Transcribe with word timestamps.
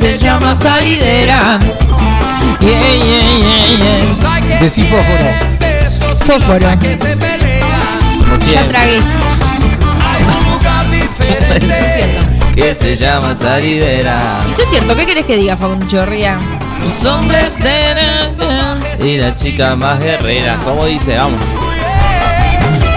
Se 0.00 0.16
llama 0.16 0.56
salidera. 0.56 1.58
Yeah, 2.58 2.80
yeah, 2.80 3.38
yeah, 3.38 4.00
yeah. 4.48 4.60
Decí 4.60 4.80
fósforo. 4.82 5.30
Fósforo. 6.20 6.70
Ya 8.50 8.66
tragué. 8.66 9.00
Lo 11.66 11.74
siento. 11.92 12.26
que 12.54 12.74
se 12.74 12.96
llama 12.96 13.34
salidera. 13.34 14.42
Y 14.48 14.52
eso 14.52 14.62
es 14.62 14.70
cierto, 14.70 14.96
¿qué 14.96 15.04
querés 15.04 15.26
que 15.26 15.36
diga 15.36 15.54
Facundo 15.54 15.86
Chorría? 15.86 16.38
Los 16.82 17.04
hombres 17.04 17.58
de 17.58 17.94
nación. 17.94 18.82
Y 19.06 19.18
la 19.18 19.36
chica 19.36 19.76
más 19.76 20.00
guerrera. 20.00 20.58
¿Cómo 20.64 20.86
dice? 20.86 21.18
Vamos. 21.18 21.44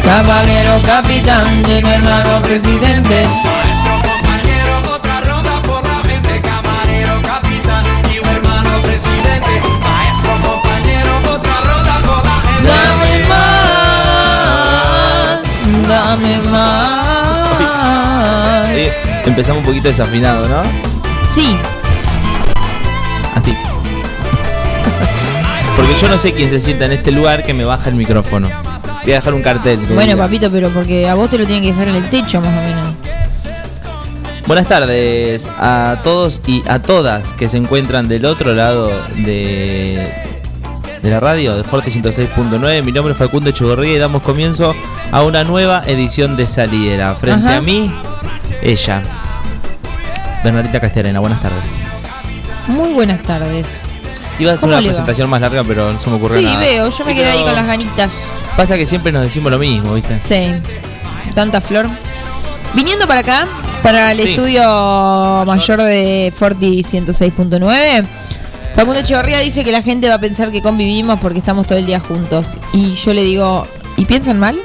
Caballero 0.03 0.79
capitán, 0.85 1.65
general 1.65 2.41
presidente. 2.41 3.27
Dame 15.87 16.39
más, 16.49 17.09
empezamos 19.25 19.59
un 19.59 19.65
poquito 19.65 19.87
desafinado, 19.87 20.47
¿no? 20.47 20.63
Sí, 21.27 21.57
Así. 23.35 23.55
Porque 25.75 25.95
yo 25.95 26.07
no 26.07 26.17
sé 26.17 26.33
quién 26.33 26.49
se 26.49 26.59
sienta 26.59 26.85
en 26.85 26.93
este 26.93 27.11
lugar 27.11 27.43
que 27.43 27.53
me 27.53 27.65
baja 27.65 27.89
el 27.89 27.95
micrófono. 27.95 28.49
Voy 29.03 29.11
a 29.11 29.15
dejar 29.15 29.33
un 29.33 29.41
cartel. 29.41 29.79
bueno, 29.79 30.15
papito, 30.17 30.51
pero 30.51 30.69
porque 30.69 31.09
a 31.09 31.15
vos 31.15 31.29
te 31.29 31.37
lo 31.37 31.45
tienen 31.45 31.63
que 31.63 31.71
dejar 31.71 31.89
en 31.89 31.95
el 31.95 32.09
techo, 32.09 32.39
más 32.41 32.49
o 32.49 32.67
menos. 32.67 32.95
Buenas 34.45 34.67
tardes 34.67 35.49
a 35.57 36.01
todos 36.03 36.41
y 36.45 36.63
a 36.67 36.79
todas 36.79 37.33
que 37.33 37.47
se 37.47 37.57
encuentran 37.57 38.07
del 38.07 38.25
otro 38.25 38.53
lado 38.53 38.91
de, 39.15 40.11
de 41.03 41.09
la 41.09 41.19
radio, 41.19 41.55
de 41.57 41.63
Forte 41.63 41.91
106.9. 41.91 42.81
Mi 42.83 42.91
nombre 42.91 43.11
es 43.13 43.19
Facundo 43.19 43.51
Chugorría 43.51 43.93
y 43.93 43.97
damos 43.99 44.21
comienzo 44.23 44.73
a 45.11 45.21
una 45.23 45.43
nueva 45.43 45.83
edición 45.85 46.35
de 46.35 46.47
Salidera. 46.47 47.13
Frente 47.15 47.45
Ajá. 47.47 47.57
a 47.57 47.61
mí, 47.61 47.93
ella. 48.61 49.01
Bernardita 50.43 50.79
Castellana, 50.79 51.19
buenas 51.19 51.41
tardes. 51.41 51.73
Muy 52.67 52.93
buenas 52.93 53.21
tardes. 53.21 53.79
Iba 54.39 54.51
a 54.51 54.53
hacer 54.55 54.61
¿Cómo 54.61 54.71
una 54.73 54.81
va? 54.81 54.85
presentación 54.85 55.29
más 55.29 55.41
larga, 55.41 55.63
pero 55.63 55.91
no 55.93 55.99
se 55.99 56.09
me 56.09 56.15
ocurrió 56.15 56.39
Sí, 56.39 56.45
nada. 56.45 56.59
veo, 56.59 56.89
yo 56.89 57.05
me 57.05 57.11
Sí, 57.11 57.17
quedé 57.19 57.29
ahí 57.31 57.43
con 57.43 57.53
las 57.55 57.67
ganitas. 57.67 58.47
Pasa 58.57 58.75
que 58.77 58.85
siempre 58.85 59.11
nos 59.11 59.21
decimos 59.23 59.51
lo 59.51 59.59
mismo, 59.59 59.93
¿viste? 59.93 60.19
Sí, 60.23 60.53
tanta 61.35 61.61
flor. 61.61 61.87
Viniendo 62.73 63.07
para 63.07 63.19
acá, 63.19 63.47
para 63.83 64.11
el 64.13 64.19
Sí. 64.21 64.29
estudio 64.29 65.43
mayor 65.45 65.83
de 65.83 66.33
Forti 66.35 66.81
106.9, 66.81 68.07
Facundo 68.75 68.99
Echevarría 68.99 69.39
dice 69.39 69.63
que 69.63 69.71
la 69.71 69.81
gente 69.83 70.09
va 70.09 70.15
a 70.15 70.19
pensar 70.19 70.51
que 70.51 70.61
convivimos 70.61 71.19
porque 71.19 71.39
estamos 71.39 71.67
todo 71.67 71.77
el 71.77 71.85
día 71.85 71.99
juntos. 71.99 72.49
Y 72.73 72.95
yo 72.95 73.13
le 73.13 73.23
digo, 73.23 73.67
¿y 73.97 74.05
piensan 74.05 74.39
mal? 74.39 74.59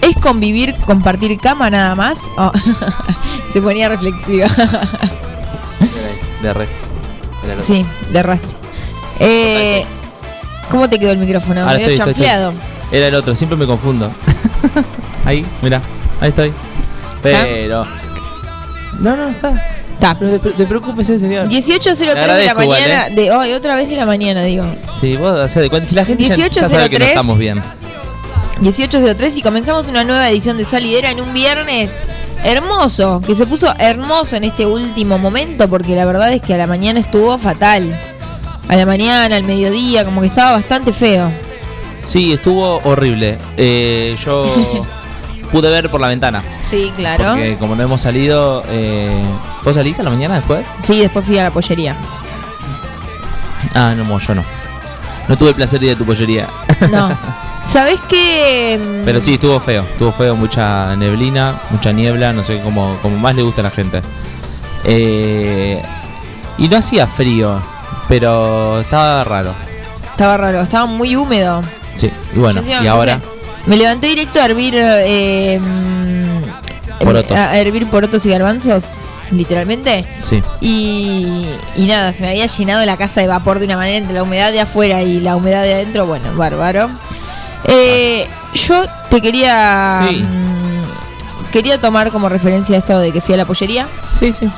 ¿Es 0.00 0.16
convivir, 0.16 0.74
compartir 0.86 1.38
cama 1.38 1.68
nada 1.70 1.94
más? 1.94 2.18
Oh, 2.36 2.50
Se 3.50 3.60
ponía 3.60 3.88
reflexiva. 3.88 4.46
Era 6.42 7.54
lo- 7.56 7.62
sí, 7.62 7.84
le 8.10 8.18
erraste. 8.18 8.54
Eh, 9.20 9.84
¿Cómo 10.70 10.88
te 10.88 10.98
quedó 10.98 11.12
el 11.12 11.18
micrófono? 11.18 11.60
Ahora 11.60 11.74
Medio 11.74 11.88
estoy, 11.90 11.94
estoy, 11.94 12.10
estoy. 12.12 12.24
chanfleado. 12.26 12.54
Era 12.90 13.06
el 13.08 13.14
otro, 13.14 13.34
siempre 13.36 13.56
me 13.56 13.66
confundo. 13.66 14.10
ahí, 15.24 15.46
mira, 15.62 15.80
ahí 16.20 16.30
estoy. 16.30 16.52
Pero. 17.20 17.86
No, 18.98 19.16
no, 19.16 19.28
está. 19.28 19.52
Está. 20.02 20.18
Pero 20.18 20.40
te, 20.40 20.50
te 20.50 20.66
preocúpese, 20.66 21.16
señor. 21.18 21.48
18.03 21.48 22.36
de 22.36 22.44
la 22.46 22.54
mañana. 22.54 23.06
¿eh? 23.06 23.14
De 23.14 23.30
hoy, 23.30 23.52
otra 23.52 23.76
vez 23.76 23.88
de 23.88 23.94
la 23.96 24.04
mañana, 24.04 24.42
digo. 24.42 24.64
Sí, 25.00 25.16
vos 25.16 25.38
hacés 25.38 25.62
de 25.62 25.70
cuenta. 25.70 25.88
Si 25.88 25.94
la 25.94 26.04
gente 26.04 26.24
ya- 26.24 26.34
ya, 26.34 26.48
18.03. 26.48 26.68
sabe 26.68 26.90
que 26.90 26.98
no 26.98 27.04
estamos 27.04 27.38
bien. 27.38 27.62
18.03 28.60 29.36
y 29.38 29.42
comenzamos 29.42 29.86
una 29.86 30.02
nueva 30.04 30.28
edición 30.28 30.56
de 30.56 30.64
Salidera 30.64 31.10
en 31.10 31.20
un 31.20 31.32
viernes 31.32 31.90
hermoso, 32.44 33.20
que 33.24 33.34
se 33.36 33.46
puso 33.46 33.72
hermoso 33.78 34.34
en 34.36 34.44
este 34.44 34.66
último 34.66 35.18
momento, 35.18 35.68
porque 35.68 35.94
la 35.94 36.04
verdad 36.04 36.32
es 36.32 36.42
que 36.42 36.54
a 36.54 36.56
la 36.58 36.66
mañana 36.66 36.98
estuvo 37.00 37.38
fatal. 37.38 37.96
A 38.68 38.76
la 38.76 38.86
mañana, 38.86 39.36
al 39.36 39.44
mediodía, 39.44 40.04
como 40.04 40.20
que 40.20 40.26
estaba 40.28 40.52
bastante 40.52 40.92
feo. 40.92 41.32
Sí, 42.04 42.32
estuvo 42.32 42.80
horrible. 42.84 43.38
Eh, 43.56 44.16
yo 44.24 44.52
pude 45.52 45.70
ver 45.70 45.90
por 45.90 46.00
la 46.00 46.08
ventana. 46.08 46.42
Sí, 46.62 46.92
claro. 46.96 47.24
Porque 47.28 47.56
como 47.58 47.76
no 47.76 47.82
hemos 47.82 48.00
salido. 48.00 48.64
Eh, 48.68 49.22
¿Vos 49.62 49.74
saliste 49.76 50.00
a 50.00 50.04
la 50.04 50.10
mañana 50.10 50.36
después? 50.36 50.64
Sí, 50.82 51.00
después 51.00 51.24
fui 51.24 51.38
a 51.38 51.44
la 51.44 51.50
pollería. 51.52 51.94
Ah, 53.74 53.94
no, 53.96 54.18
yo 54.18 54.34
no. 54.34 54.44
No 55.28 55.38
tuve 55.38 55.50
el 55.50 55.54
placer 55.54 55.78
de 55.78 55.86
ir 55.86 55.92
a 55.92 55.98
tu 55.98 56.04
pollería. 56.04 56.48
No. 56.90 57.16
¿Sabés 57.66 58.00
qué? 58.08 58.80
Mm, 58.82 59.04
Pero 59.04 59.20
sí, 59.20 59.34
estuvo 59.34 59.60
feo. 59.60 59.82
Estuvo 59.82 60.10
feo, 60.12 60.34
mucha 60.34 60.96
neblina, 60.96 61.62
mucha 61.70 61.92
niebla, 61.92 62.32
no 62.32 62.42
sé 62.42 62.60
cómo, 62.60 62.98
como 63.00 63.16
más 63.18 63.36
le 63.36 63.42
gusta 63.42 63.60
a 63.60 63.64
la 63.64 63.70
gente. 63.70 64.02
Eh, 64.84 65.80
y 66.58 66.68
no 66.68 66.76
hacía 66.76 67.06
frío, 67.06 67.62
pero 68.08 68.80
estaba 68.80 69.22
raro. 69.22 69.54
Estaba 70.10 70.36
raro, 70.36 70.62
estaba 70.62 70.86
muy 70.86 71.14
húmedo. 71.14 71.62
Sí, 71.94 72.10
y 72.34 72.38
bueno, 72.38 72.62
y 72.66 72.86
ahora. 72.86 73.20
Me 73.66 73.76
levanté 73.76 74.08
directo 74.08 74.40
a 74.40 74.44
hervir. 74.46 74.74
eh, 74.76 75.58
mm, 75.60 77.02
Porotos. 77.04 77.36
A 77.36 77.58
hervir 77.58 77.88
porotos 77.90 78.24
y 78.26 78.30
garbanzos, 78.30 78.94
literalmente. 79.32 80.06
Sí. 80.20 80.40
Y, 80.60 81.48
y 81.74 81.86
nada, 81.86 82.12
se 82.12 82.22
me 82.22 82.30
había 82.30 82.46
llenado 82.46 82.84
la 82.86 82.96
casa 82.96 83.20
de 83.20 83.26
vapor 83.26 83.58
de 83.58 83.64
una 83.64 83.76
manera 83.76 83.98
entre 83.98 84.14
la 84.14 84.22
humedad 84.22 84.52
de 84.52 84.60
afuera 84.60 85.02
y 85.02 85.18
la 85.20 85.34
humedad 85.34 85.62
de 85.64 85.74
adentro. 85.74 86.06
Bueno, 86.06 86.32
bárbaro. 86.36 86.90
Eh, 87.64 88.28
yo 88.54 88.84
te 89.10 89.20
quería. 89.20 90.06
Sí. 90.08 90.22
mm, 90.22 91.50
quería 91.52 91.80
tomar 91.80 92.12
como 92.12 92.28
referencia 92.28 92.76
esto 92.78 92.98
de 93.00 93.12
que 93.12 93.20
fui 93.20 93.34
a 93.34 93.38
la 93.38 93.46
pollería. 93.46 93.88
Sí, 94.16 94.32
sí. 94.32 94.48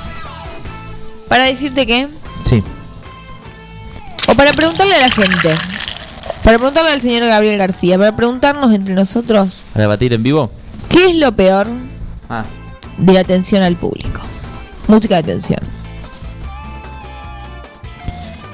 Para 1.29 1.45
decirte 1.45 1.87
que. 1.87 2.09
Sí. 2.43 2.63
O 4.29 4.35
para 4.35 4.53
preguntarle 4.53 4.95
a 4.97 5.01
la 5.01 5.11
gente. 5.11 5.57
Para 6.43 6.59
preguntarle 6.59 6.91
al 6.91 7.01
señor 7.01 7.27
Gabriel 7.29 7.59
García. 7.59 7.99
Para 7.99 8.15
preguntarnos 8.17 8.73
entre 8.75 8.95
nosotros. 8.95 9.63
¿Para 9.73 9.85
debatir 9.85 10.13
en 10.13 10.23
vivo? 10.23 10.51
¿Qué 10.89 11.07
es 11.11 11.15
lo 11.17 11.33
peor 11.33 11.67
Ah. 12.29 12.45
de 12.99 13.13
la 13.13 13.21
atención 13.21 13.63
al 13.63 13.77
público? 13.77 14.21
Música 14.87 15.17
de 15.17 15.21
atención. 15.33 15.61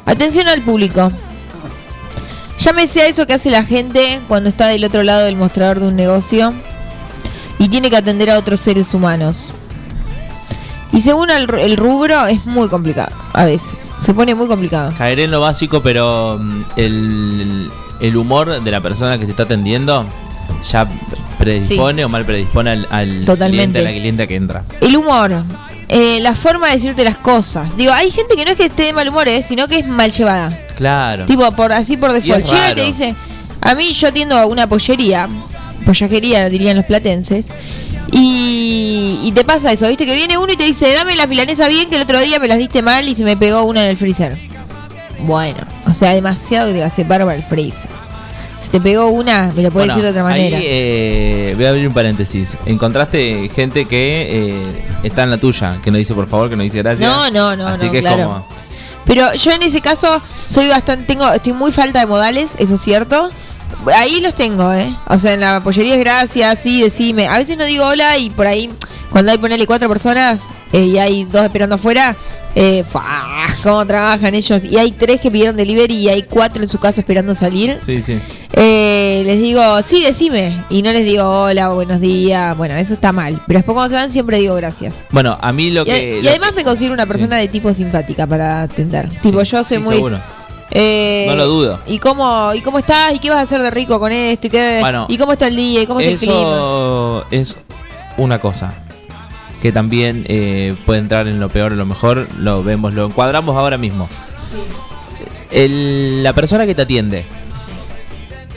Atención 0.06 0.48
al 0.48 0.62
público. 0.62 1.10
Llámese 2.58 3.02
a 3.02 3.06
eso 3.08 3.26
que 3.26 3.34
hace 3.34 3.50
la 3.50 3.64
gente 3.64 4.20
cuando 4.28 4.48
está 4.48 4.66
del 4.68 4.84
otro 4.84 5.02
lado 5.02 5.24
del 5.24 5.36
mostrador 5.36 5.80
de 5.80 5.86
un 5.86 5.96
negocio 5.96 6.52
y 7.58 7.68
tiene 7.68 7.90
que 7.90 7.96
atender 7.96 8.30
a 8.30 8.38
otros 8.38 8.60
seres 8.60 8.92
humanos. 8.92 9.54
Y 10.92 11.00
según 11.00 11.30
el, 11.30 11.48
el 11.60 11.76
rubro 11.76 12.26
es 12.26 12.46
muy 12.46 12.68
complicado, 12.68 13.14
a 13.32 13.44
veces. 13.44 13.94
Se 13.98 14.12
pone 14.12 14.34
muy 14.34 14.48
complicado. 14.48 14.92
Caeré 14.96 15.24
en 15.24 15.30
lo 15.30 15.40
básico, 15.40 15.82
pero 15.82 16.38
mm, 16.40 16.62
el, 16.76 17.70
el 18.00 18.16
humor 18.16 18.62
de 18.62 18.70
la 18.70 18.80
persona 18.80 19.18
que 19.18 19.24
se 19.24 19.30
está 19.30 19.44
atendiendo 19.44 20.06
ya 20.68 20.86
predispone 21.38 22.04
o 22.04 22.08
mal 22.08 22.24
predispone 22.26 22.70
al, 22.70 22.86
al 22.90 23.24
Totalmente. 23.24 23.54
cliente, 23.56 23.78
a 23.78 23.82
la 23.82 23.90
clienta 23.90 24.26
que 24.26 24.34
entra. 24.36 24.64
El 24.80 24.96
humor, 24.96 25.42
eh, 25.88 26.18
la 26.20 26.34
forma 26.34 26.66
de 26.68 26.74
decirte 26.74 27.04
las 27.04 27.16
cosas. 27.18 27.76
Digo, 27.76 27.92
hay 27.92 28.10
gente 28.10 28.34
que 28.36 28.44
no 28.44 28.50
es 28.50 28.56
que 28.56 28.66
esté 28.66 28.84
de 28.84 28.92
mal 28.92 29.08
humor, 29.08 29.28
eh, 29.28 29.42
sino 29.42 29.68
que 29.68 29.78
es 29.78 29.86
mal 29.86 30.10
llevada. 30.10 30.58
Claro. 30.76 31.24
Tipo, 31.26 31.50
por 31.52 31.72
así 31.72 31.96
por 31.96 32.12
default. 32.12 32.44
Llega 32.46 32.72
y 32.72 32.74
te 32.74 32.84
dice, 32.84 33.14
a 33.60 33.74
mí 33.74 33.92
yo 33.92 34.08
atiendo 34.08 34.36
a 34.36 34.46
una 34.46 34.68
pollería, 34.68 35.28
pollajería 35.86 36.48
dirían 36.48 36.76
los 36.76 36.84
platenses, 36.86 37.48
y, 38.12 39.20
y 39.22 39.32
te 39.32 39.44
pasa 39.44 39.72
eso, 39.72 39.88
viste 39.88 40.06
que 40.06 40.14
viene 40.14 40.38
uno 40.38 40.52
y 40.52 40.56
te 40.56 40.64
dice, 40.64 40.92
dame 40.92 41.14
las 41.16 41.28
milanesas 41.28 41.68
bien, 41.68 41.88
que 41.88 41.96
el 41.96 42.02
otro 42.02 42.20
día 42.20 42.38
me 42.38 42.48
las 42.48 42.58
diste 42.58 42.82
mal 42.82 43.08
y 43.08 43.14
se 43.14 43.24
me 43.24 43.36
pegó 43.36 43.64
una 43.64 43.84
en 43.84 43.90
el 43.90 43.96
freezer. 43.96 44.38
Bueno, 45.20 45.58
o 45.86 45.92
sea, 45.92 46.14
demasiado 46.14 46.68
que 46.68 46.74
te 46.74 46.80
la 46.80 46.90
separo 46.90 47.26
para 47.26 47.36
el 47.36 47.42
freezer. 47.42 47.90
Si 48.60 48.68
te 48.68 48.80
pegó 48.80 49.08
una, 49.08 49.52
me 49.54 49.62
lo 49.62 49.70
puedes 49.70 49.72
Bueno, 49.88 49.94
decir 49.94 50.02
de 50.02 50.10
otra 50.10 50.22
manera. 50.22 50.58
Ahí, 50.58 50.64
eh, 50.66 51.52
voy 51.56 51.64
a 51.64 51.70
abrir 51.70 51.88
un 51.88 51.94
paréntesis. 51.94 52.58
Encontraste 52.66 53.48
gente 53.48 53.86
que 53.86 54.26
eh, 54.28 54.84
está 55.02 55.22
en 55.22 55.30
la 55.30 55.38
tuya, 55.38 55.80
que 55.82 55.90
no 55.90 55.96
dice 55.96 56.14
por 56.14 56.26
favor, 56.26 56.50
que 56.50 56.56
no 56.56 56.62
dice 56.62 56.78
gracias. 56.78 57.08
No, 57.08 57.30
no, 57.30 57.56
no, 57.56 57.66
Así 57.66 57.86
no, 57.86 57.92
que 57.92 57.98
es 58.00 58.06
como. 58.06 58.46
Pero 59.06 59.34
yo 59.34 59.50
en 59.52 59.62
ese 59.62 59.80
caso 59.80 60.22
soy 60.46 60.68
bastante, 60.68 61.06
tengo, 61.06 61.30
estoy 61.32 61.54
muy 61.54 61.72
falta 61.72 62.00
de 62.00 62.06
modales, 62.06 62.54
eso 62.58 62.74
es 62.74 62.80
cierto. 62.82 63.30
Ahí 63.94 64.20
los 64.20 64.34
tengo, 64.34 64.72
¿eh? 64.72 64.94
O 65.08 65.18
sea, 65.18 65.34
en 65.34 65.40
la 65.40 65.62
pollería 65.62 65.94
es 65.94 66.00
gracias, 66.00 66.58
sí, 66.58 66.80
decime. 66.82 67.26
A 67.28 67.38
veces 67.38 67.56
no 67.56 67.64
digo 67.64 67.86
hola 67.86 68.18
y 68.18 68.30
por 68.30 68.46
ahí, 68.46 68.70
cuando 69.10 69.32
hay 69.32 69.38
ponerle 69.38 69.66
cuatro 69.66 69.88
personas 69.88 70.42
eh, 70.72 70.82
y 70.84 70.98
hay 70.98 71.24
dos 71.24 71.42
esperando 71.42 71.74
afuera, 71.76 72.16
eh, 72.54 72.84
¡fua! 72.84 73.46
¿Cómo 73.62 73.86
trabajan 73.86 74.34
ellos? 74.34 74.64
Y 74.64 74.76
hay 74.76 74.92
tres 74.92 75.20
que 75.20 75.30
pidieron 75.30 75.56
delivery 75.56 75.94
y 75.94 76.08
hay 76.08 76.22
cuatro 76.22 76.62
en 76.62 76.68
su 76.68 76.78
casa 76.78 77.00
esperando 77.00 77.34
salir. 77.34 77.78
Sí, 77.80 78.02
sí. 78.04 78.18
Eh, 78.52 79.22
les 79.24 79.40
digo, 79.40 79.62
sí, 79.82 80.02
decime. 80.02 80.64
Y 80.68 80.82
no 80.82 80.92
les 80.92 81.04
digo 81.04 81.24
hola, 81.24 81.68
buenos 81.68 82.00
días. 82.00 82.56
Bueno, 82.56 82.74
eso 82.76 82.94
está 82.94 83.12
mal. 83.12 83.42
Pero 83.46 83.58
después 83.58 83.74
cuando 83.74 83.88
se 83.90 83.94
van 84.00 84.10
siempre 84.10 84.38
digo 84.38 84.54
gracias. 84.56 84.94
Bueno, 85.10 85.38
a 85.40 85.52
mí 85.52 85.70
lo 85.70 85.82
Y, 85.82 85.84
que. 85.84 86.18
y 86.18 86.22
lo 86.22 86.30
además 86.30 86.50
que- 86.50 86.56
me 86.56 86.64
considero 86.64 86.92
una 86.94 87.06
persona 87.06 87.36
de 87.36 87.48
tipo 87.48 87.72
simpática 87.72 88.26
para 88.26 88.62
atender. 88.62 89.08
Tipo, 89.20 89.42
yo 89.42 89.62
soy 89.64 89.78
muy. 89.78 89.94
seguro. 89.94 90.20
Eh, 90.70 91.26
No 91.28 91.36
lo 91.36 91.46
dudo. 91.46 91.80
¿Y 91.86 91.98
cómo, 91.98 92.52
¿Y 92.54 92.60
cómo 92.60 92.78
estás? 92.78 93.14
¿Y 93.14 93.18
qué 93.18 93.28
vas 93.30 93.38
a 93.38 93.42
hacer 93.42 93.60
de 93.62 93.70
rico 93.70 93.98
con 93.98 94.12
esto? 94.12 94.46
¿Y, 94.46 94.50
qué, 94.50 94.78
Bueno, 94.80 95.06
¿y 95.08 95.18
cómo 95.18 95.32
está 95.32 95.48
el 95.48 95.56
día? 95.56 95.82
¿Y 95.82 95.86
cómo 95.86 96.00
está 96.00 96.12
el 96.12 96.18
clima? 96.18 96.34
Eso 96.40 97.24
es 97.30 97.56
una 98.16 98.38
cosa 98.40 98.74
que 99.62 99.72
también 99.72 100.24
eh, 100.28 100.74
puede 100.86 101.00
entrar 101.00 101.28
en 101.28 101.38
lo 101.40 101.48
peor 101.48 101.72
o 101.72 101.76
lo 101.76 101.86
mejor. 101.86 102.28
Lo 102.38 102.62
vemos, 102.62 102.94
lo 102.94 103.06
encuadramos 103.06 103.56
ahora 103.56 103.76
mismo. 103.78 104.08
El- 105.50 106.22
la 106.22 106.32
persona 106.32 106.66
que 106.66 106.74
te 106.74 106.82
atiende, 106.82 107.24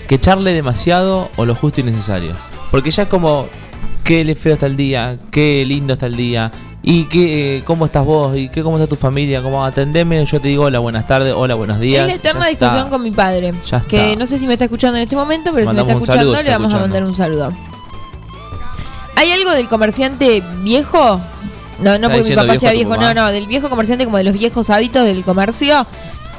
que 0.07 0.19
charle 0.19 0.53
demasiado 0.53 1.29
o 1.35 1.45
lo 1.45 1.55
justo 1.55 1.81
y 1.81 1.83
necesario. 1.83 2.35
Porque 2.71 2.91
ya 2.91 3.03
es 3.03 3.09
como, 3.09 3.47
qué 4.03 4.23
le 4.23 4.35
feo 4.35 4.53
está 4.53 4.65
el 4.67 4.77
día, 4.77 5.17
qué 5.31 5.63
lindo 5.65 5.93
está 5.93 6.05
el 6.05 6.15
día. 6.17 6.51
¿Y 6.85 7.05
qué, 7.05 7.57
eh, 7.57 7.63
cómo 7.63 7.85
estás 7.85 8.05
vos? 8.05 8.35
¿Y 8.35 8.49
qué, 8.49 8.61
cómo 8.61 8.77
está 8.77 8.87
tu 8.87 8.97
familia? 8.97 9.41
¿Cómo 9.41 9.63
atendeme? 9.63 10.25
Yo 10.25 10.41
te 10.41 10.49
digo 10.49 10.65
hola, 10.65 10.79
buenas 10.79 11.07
tardes, 11.07 11.33
hola, 11.33 11.55
buenos 11.55 11.79
días. 11.79 12.01
Es 12.01 12.07
la 12.07 12.15
eterna 12.15 12.47
discusión 12.47 12.77
está. 12.77 12.89
con 12.89 13.01
mi 13.01 13.11
padre. 13.11 13.53
Ya 13.65 13.79
que 13.79 14.09
está. 14.11 14.19
no 14.19 14.25
sé 14.25 14.37
si 14.37 14.45
me 14.45 14.53
está 14.53 14.65
escuchando 14.65 14.97
en 14.97 15.03
este 15.03 15.15
momento, 15.15 15.51
pero 15.53 15.69
si 15.69 15.73
me 15.73 15.79
está 15.79 15.93
escuchando, 15.93 16.19
saludo 16.19 16.33
le 16.33 16.39
está 16.41 16.57
vamos 16.57 16.73
a 16.73 16.79
mandar 16.79 17.03
un 17.05 17.15
saludo. 17.15 17.53
¿Hay 19.15 19.31
algo 19.31 19.51
del 19.51 19.69
comerciante 19.69 20.43
viejo? 20.57 21.21
No, 21.79 21.97
no 21.97 22.09
porque 22.09 22.29
mi 22.29 22.35
papá 22.35 22.57
sea 22.57 22.71
viejo 22.71 22.89
viejo, 22.89 22.95
tu 22.95 23.01
no, 23.01 23.13
no, 23.13 23.31
del 23.31 23.47
viejo 23.47 23.69
comerciante 23.69 24.03
como 24.03 24.17
de 24.17 24.25
los 24.25 24.33
viejos 24.33 24.69
hábitos 24.69 25.05
del 25.05 25.23
comercio. 25.23 25.87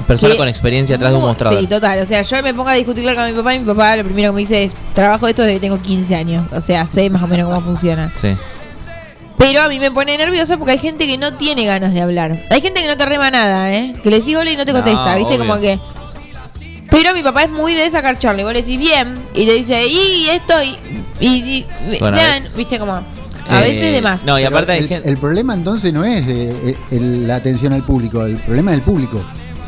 Persona 0.05 0.33
que- 0.33 0.37
con 0.37 0.47
experiencia 0.47 0.95
atrás 0.97 1.11
de 1.11 1.17
un 1.17 1.23
mostrador. 1.23 1.59
Sí, 1.59 1.65
total. 1.65 1.99
O 1.99 2.05
sea, 2.05 2.21
yo 2.21 2.43
me 2.43 2.53
pongo 2.53 2.69
a 2.69 2.73
discutir 2.73 3.03
con 3.15 3.25
mi 3.25 3.33
papá 3.33 3.55
y 3.55 3.59
mi 3.59 3.65
papá 3.65 3.95
lo 3.95 4.03
primero 4.03 4.31
que 4.31 4.35
me 4.35 4.41
dice 4.41 4.63
es, 4.63 4.75
trabajo 4.93 5.27
esto 5.27 5.41
desde 5.41 5.55
que 5.55 5.61
tengo 5.61 5.81
15 5.81 6.15
años. 6.15 6.45
O 6.51 6.61
sea, 6.61 6.85
sé 6.85 7.09
más 7.09 7.23
o 7.23 7.27
menos 7.27 7.49
cómo 7.49 7.61
funciona. 7.61 8.11
Sí. 8.13 8.35
Pero 9.37 9.61
a 9.61 9.67
mí 9.69 9.79
me 9.79 9.91
pone 9.91 10.17
nerviosa 10.17 10.57
porque 10.57 10.73
hay 10.73 10.77
gente 10.79 11.05
que 11.07 11.17
no 11.17 11.33
tiene 11.35 11.65
ganas 11.65 11.93
de 11.93 12.01
hablar. 12.01 12.45
Hay 12.49 12.61
gente 12.61 12.81
que 12.81 12.87
no 12.87 12.95
te 12.97 13.05
rema 13.05 13.29
nada, 13.31 13.73
¿eh? 13.73 13.93
Que 14.01 14.09
le 14.09 14.19
decís 14.19 14.35
hola 14.35 14.49
y 14.51 14.55
no 14.55 14.65
te 14.65 14.71
No, 14.73 14.79
contesta, 14.81 15.15
¿viste? 15.15 15.33
obvio. 15.35 15.45
Como 15.47 15.59
que... 15.59 15.79
Pero 16.89 17.13
mi 17.13 17.21
papá 17.23 17.43
es 17.43 17.49
muy 17.49 17.73
de 17.73 17.89
sacar 17.89 18.17
charla. 18.17 18.41
Y 18.41 18.43
vos 18.45 18.53
le 18.53 18.61
decís 18.61 18.77
bien 18.79 19.21
y 19.33 19.45
te 19.45 19.53
dice, 19.53 19.87
y 19.87 20.27
esto, 20.29 20.53
y... 20.63 20.77
y, 21.19 21.27
y- 21.91 21.99
Bueno, 21.99 22.17
vean, 22.17 22.47
¿viste? 22.55 22.79
Como... 22.79 22.93
A 23.47 23.59
Eh, 23.59 23.69
veces 23.69 23.93
de 23.93 24.01
más. 24.01 24.23
No, 24.23 24.39
y 24.39 24.43
aparte 24.43 24.75
el, 24.75 24.87
gente. 24.87 25.07
el 25.07 25.17
problema 25.17 25.53
entonces 25.53 25.93
no 25.93 26.03
es 26.03 26.25
de, 26.25 26.71
eh, 26.71 26.77
el- 26.91 27.27
la 27.27 27.35
atención 27.35 27.73
al 27.73 27.83
público, 27.85 28.25
el 28.25 28.37
problema 28.37 28.71
es 28.71 28.77
el 28.77 28.83
público. 28.83 29.23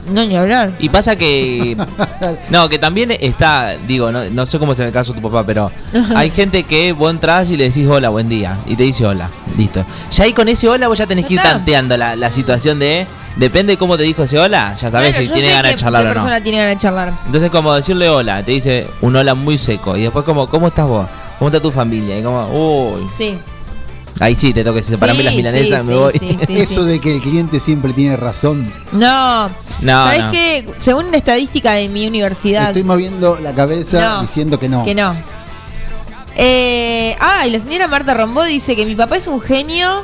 No, 0.10 0.26
ni 0.26 0.36
hablar. 0.38 0.72
Y 0.80 0.90
pasa 0.90 1.16
que. 1.16 1.76
No, 2.50 2.68
que 2.68 2.78
también 2.80 3.12
está, 3.12 3.76
digo, 3.88 4.12
no, 4.12 4.26
no 4.30 4.46
sé 4.46 4.60
cómo 4.60 4.74
es 4.74 4.80
en 4.80 4.88
el 4.88 4.92
caso 4.92 5.14
de 5.14 5.22
tu 5.22 5.30
papá, 5.30 5.46
pero 5.46 5.72
hay 6.16 6.30
gente 6.32 6.64
que 6.64 6.92
vos 6.94 7.12
entras 7.12 7.50
y 7.52 7.58
le 7.58 7.66
decís 7.66 7.88
hola, 7.88 8.10
buen 8.10 8.28
día, 8.28 8.58
y 8.66 8.76
te 8.76 8.84
dice 8.84 9.06
hola, 9.06 9.30
listo. 9.58 9.86
Ya 10.12 10.24
ahí 10.26 10.34
con 10.34 10.48
ese 10.50 10.68
hola 10.68 10.88
vos 10.88 10.98
ya 10.98 11.06
tenés 11.08 11.26
que 11.26 11.34
ir 11.36 11.40
está. 11.40 11.54
tanteando 11.54 11.96
la, 11.98 12.16
la 12.16 12.32
situación 12.32 12.80
de. 12.80 13.08
Depende 13.38 13.74
de 13.74 13.78
cómo 13.78 13.98
te 13.98 14.04
dijo 14.04 14.24
ese 14.24 14.40
hola, 14.40 14.76
ya 14.76 14.90
Claro, 14.90 15.14
si 15.14 15.28
tiene 15.30 15.50
ganas 15.52 15.72
de 15.72 15.78
charlar 15.78 16.02
o 16.02 16.08
no. 16.08 16.14
persona 16.16 16.42
tiene 16.42 16.58
ganas 16.58 16.74
de 16.76 16.80
charlar. 16.82 17.14
Entonces, 17.28 17.50
como 17.52 17.74
decirle 17.76 18.10
hola, 18.10 18.44
te 18.44 18.52
dice 18.52 18.88
un 19.02 19.16
hola 19.16 19.36
muy 19.36 19.58
seco, 19.60 19.96
y 19.96 20.02
después, 20.02 20.26
como, 20.26 20.48
¿cómo 20.48 20.68
estás 20.68 20.88
vos? 20.88 21.08
¿Cómo 21.38 21.50
está 21.50 21.62
tu 21.62 21.72
familia? 21.72 22.18
Y 22.18 22.24
como, 22.24 22.48
uy, 22.48 23.08
Sí. 23.12 23.38
Ahí 24.20 24.36
sí 24.36 24.54
te 24.54 24.64
toca 24.64 24.82
separarme 24.82 25.20
Sí, 25.22 25.26
las 25.26 25.36
milanesas, 25.36 25.82
sí, 25.84 25.88
me 25.90 25.96
voy. 25.96 26.14
sí, 26.14 26.38
sí, 26.46 26.58
Eso 26.60 26.84
sí. 26.84 26.90
de 26.90 27.00
que 27.02 27.16
el 27.16 27.22
cliente 27.22 27.60
siempre 27.60 27.94
tiene 27.94 28.16
razón. 28.18 28.72
No. 28.92 29.50
No, 29.82 30.04
¿Sabes 30.06 30.24
no. 30.26 30.32
qué? 30.32 30.68
Según 30.78 31.06
una 31.08 31.18
estadística 31.18 31.74
de 31.74 31.88
mi 31.90 32.08
universidad... 32.08 32.68
Estoy 32.68 32.84
moviendo 32.84 33.38
la 33.40 33.54
cabeza 33.54 34.00
No, 34.02 34.22
diciendo 34.22 34.60
que 34.60 34.70
no. 34.70 34.84
Que 34.84 34.96
no. 34.96 35.16
Eh, 36.36 37.16
ah, 37.20 37.46
y 37.48 37.52
la 37.52 37.60
señora 37.60 37.88
Marta 37.88 38.14
Rombó 38.14 38.44
dice 38.44 38.76
que 38.76 38.86
mi 38.86 38.96
papá 38.96 39.18
es 39.18 39.28
un 39.28 39.42
genio. 39.42 40.04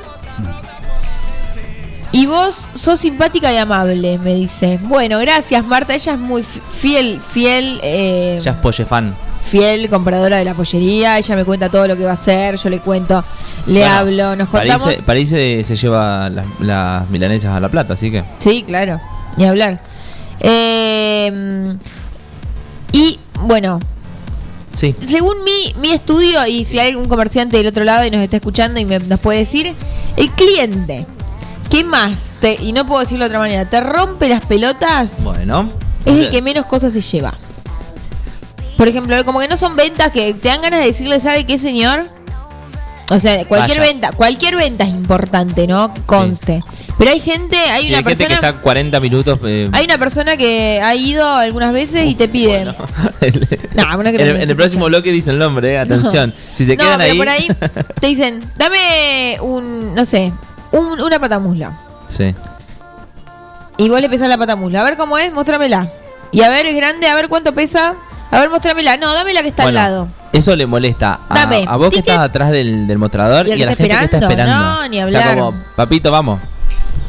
Y 2.12 2.28
vos 2.28 2.70
sos 2.74 3.00
simpática 3.00 3.52
y 3.52 3.58
amable, 3.58 4.20
me 4.20 4.36
dice. 4.36 4.80
Bueno, 4.84 5.18
gracias 5.20 5.66
Marta. 5.66 5.96
Ella 5.96 6.14
es 6.14 6.20
muy 6.20 6.44
fi- 6.44 6.62
fiel, 6.70 7.20
fiel, 7.22 7.80
eh, 7.82 8.38
Ya 8.42 8.52
es 8.52 8.58
pollo 8.58 8.86
fan. 8.86 9.16
Fiel 9.44 9.90
compradora 9.90 10.38
de 10.38 10.46
la 10.46 10.56
pollería. 10.56 11.18
Ella 11.18 11.36
me 11.36 11.46
cuenta 11.46 11.70
todo 11.70 11.88
lo 11.88 11.96
que 11.98 12.04
va 12.06 12.12
a 12.12 12.14
hacer. 12.16 12.56
Yo 12.58 12.70
le 12.70 12.80
cuento, 12.80 13.24
le 13.66 13.80
Bueno, 13.82 13.96
hablo, 13.96 14.36
nos 14.36 14.50
París, 14.50 14.74
contamos. 14.74 14.96
se- 14.98 15.04
París 15.04 15.30
se, 15.30 15.64
se 15.64 15.76
lleva 15.76 16.30
las, 16.30 16.46
las 16.60 17.10
milanesas 17.10 17.56
a 17.56 17.60
La 17.60 17.70
Plata, 17.70 17.94
así 17.94 18.10
que. 18.12 18.24
Sí, 18.40 18.64
claro, 18.64 19.00
ni 19.38 19.46
hablar. 19.46 19.82
Eh, 20.40 21.76
y 22.92 23.20
bueno, 23.42 23.80
Sí. 24.74 24.96
según 25.06 25.44
mi, 25.44 25.74
mi 25.80 25.92
estudio, 25.92 26.46
y 26.48 26.66
si 26.66 26.80
hay 26.80 26.90
algún 26.92 27.08
comerciante 27.08 27.58
del 27.58 27.68
otro 27.68 27.84
lado 27.84 28.06
y 28.06 28.12
nos 28.12 28.22
está 28.22 28.38
escuchando 28.38 28.80
y 28.80 28.86
me, 28.86 29.00
nos 29.00 29.20
puede 29.20 29.40
decir, 29.40 29.74
el 30.18 30.32
cliente, 30.32 31.06
¿qué 31.70 31.84
más? 31.84 32.34
Te, 32.42 32.56
y 32.62 32.74
no 32.74 32.86
puedo 32.86 33.02
decirlo 33.02 33.26
de 33.26 33.30
otra 33.30 33.40
manera, 33.40 33.66
te 33.70 33.80
rompe 33.82 34.28
las 34.30 34.44
pelotas, 34.46 35.22
Bueno. 35.24 35.70
es 36.06 36.18
el 36.18 36.30
que 36.32 36.42
menos 36.42 36.66
cosas 36.66 36.94
se 36.94 37.02
lleva. 37.02 37.36
Por 38.84 38.90
ejemplo, 38.90 39.24
como 39.24 39.40
que 39.40 39.48
no 39.48 39.56
son 39.56 39.78
ventas 39.78 40.12
que 40.12 40.34
te 40.34 40.50
dan 40.50 40.62
ganas 40.62 40.82
de 40.82 40.88
decirle, 40.88 41.18
¿sabe 41.22 41.46
qué, 41.46 41.58
señor? 41.58 42.06
O 43.10 43.18
sea, 43.18 43.46
cualquier 43.46 43.80
Vaya. 43.80 43.92
venta, 43.94 44.12
cualquier 44.12 44.58
venta 44.58 44.84
es 44.84 44.90
importante, 44.90 45.68
¿no? 45.68 45.94
Que 45.94 46.02
conste. 46.02 46.60
Pero 46.98 47.10
hay 47.12 47.22
gente, 47.22 47.56
hay 47.56 47.84
Sí, 47.84 47.88
una 47.88 48.00
hay 48.00 48.04
gente 48.04 48.26
persona... 48.26 48.28
que 48.28 48.34
está 48.34 48.54
40 48.62 49.00
minutos. 49.00 49.40
eh, 49.46 49.70
Hay 49.72 49.86
una 49.86 49.98
persona 49.98 50.36
que 50.36 50.82
ha 50.84 50.94
ido 50.96 51.26
algunas 51.34 51.72
veces 51.72 52.08
y 52.08 52.16
te 52.16 52.28
pide. 52.28 52.66
bueno. 52.66 52.76
El- 53.22 53.48
No, 53.74 54.04
que 54.04 54.10
en, 54.10 54.20
el, 54.20 54.34
me 54.34 54.44
en 54.44 54.50
el 54.50 54.56
próximo 54.58 54.88
bloque 54.88 55.14
dice 55.14 55.32
el 55.32 55.40
nombre, 55.40 55.72
eh, 55.76 55.78
atención. 55.80 56.34
Si 56.54 56.66
se 56.66 56.76
no, 56.76 56.84
quedan 56.84 56.98
pero 57.00 57.12
ahí. 57.14 57.18
por 57.18 57.30
ahí 57.30 57.48
te 58.02 58.08
dicen, 58.08 58.44
dame 58.58 59.38
un, 59.40 59.96
no 59.96 60.04
sé, 60.04 60.34
un- 60.74 61.00
una 61.00 61.20
patamusla. 61.20 61.80
sí. 62.10 62.36
Y 63.78 63.88
vos 63.88 64.02
le 64.02 64.10
pesás 64.10 64.28
la 64.28 64.38
patamusla. 64.38 64.82
A 64.82 64.84
ver 64.84 64.98
cómo 64.98 65.18
es, 65.18 65.32
mostrámela. 65.32 65.90
Y 66.34 66.42
a 66.42 66.50
ver, 66.50 66.66
es 66.66 66.76
grande, 66.76 67.08
a 67.08 67.16
ver 67.16 67.30
cuánto 67.30 67.56
pesa. 67.56 67.96
A 68.34 68.40
ver, 68.40 68.50
mostrámela. 68.50 68.98
No, 68.98 69.14
dame 69.14 69.34
la 69.34 69.42
que 69.42 69.50
está 69.50 69.64
Bueno, 69.64 69.80
al 69.80 69.86
lado. 69.92 70.08
Eso 70.32 70.56
le 70.56 70.66
molesta 70.66 71.20
a, 71.30 71.36
Dame, 71.40 71.66
a 71.68 71.76
vos 71.78 71.92
que 71.92 72.00
estás 72.00 72.18
atrás 72.18 72.50
del, 72.50 72.88
del 72.88 72.98
mostrador 72.98 73.46
Y 73.48 73.52
a 73.52 73.66
la 73.66 73.76
gente 73.76 73.96
que 73.96 74.04
está 74.06 74.18
esperando. 74.18 74.56
No, 74.56 74.88
ni 74.90 75.04
O 75.04 75.10
sea, 75.12 75.20
hablar. 75.20 75.38
como, 75.38 75.64
papito, 75.76 76.10
vamos. 76.12 76.40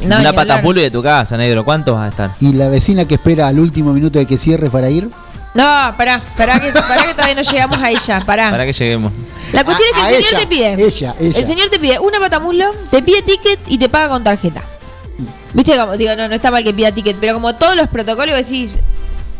No, 0.01 0.07
Una 0.07 0.17
hablar. 0.17 0.35
patapulo 0.35 0.79
y 0.79 0.83
de 0.83 0.91
tu 0.91 1.01
casa, 1.01 1.35
negro. 1.35 1.65
¿Cuánto 1.65 1.93
vas 1.95 2.05
a 2.05 2.09
estar? 2.09 2.31
Y 2.39 2.53
la 2.53 2.69
vecina 2.69 3.05
que 3.07 3.15
espera 3.15 3.47
al 3.47 3.59
último 3.59 3.91
minuto 3.93 4.19
de 4.19 4.27
que 4.27 4.37
cierre 4.37 4.69
para 4.69 4.89
ir. 4.91 5.09
No, 5.55 5.63
pará, 5.97 6.21
pará 6.37 6.59
que, 6.59 6.71
pará 6.71 7.03
que 7.05 7.13
todavía 7.13 7.35
no 7.35 7.41
llegamos 7.41 7.79
a 7.81 7.89
ella. 7.89 8.21
Pará. 8.25 8.51
Para 8.51 8.65
que 8.65 8.73
lleguemos. 8.73 9.11
La 9.53 9.63
cuestión 9.63 9.87
A- 9.95 9.97
es 10.01 10.05
que 10.07 10.17
el 10.17 10.23
señor 10.23 10.31
ella, 10.33 10.39
te 10.41 10.47
pide. 10.47 10.85
ella, 10.85 11.15
ella. 11.19 11.39
El 11.39 11.45
señor 11.47 11.69
te 11.69 11.79
pide 11.79 11.97
una 11.99 12.19
patamuslo, 12.19 12.71
te 12.91 13.01
pide 13.01 13.21
ticket 13.23 13.59
y 13.67 13.77
te 13.79 13.89
paga 13.89 14.09
con 14.09 14.23
tarjeta. 14.23 14.61
¿Viste? 15.53 15.75
Como, 15.77 15.95
digo, 15.97 16.15
no, 16.15 16.27
no 16.27 16.35
está 16.35 16.51
mal 16.51 16.63
que 16.63 16.73
pida 16.73 16.91
ticket, 16.91 17.15
pero 17.19 17.33
como 17.33 17.55
todos 17.55 17.75
los 17.75 17.87
protocolos 17.87 18.35
decís, 18.35 18.75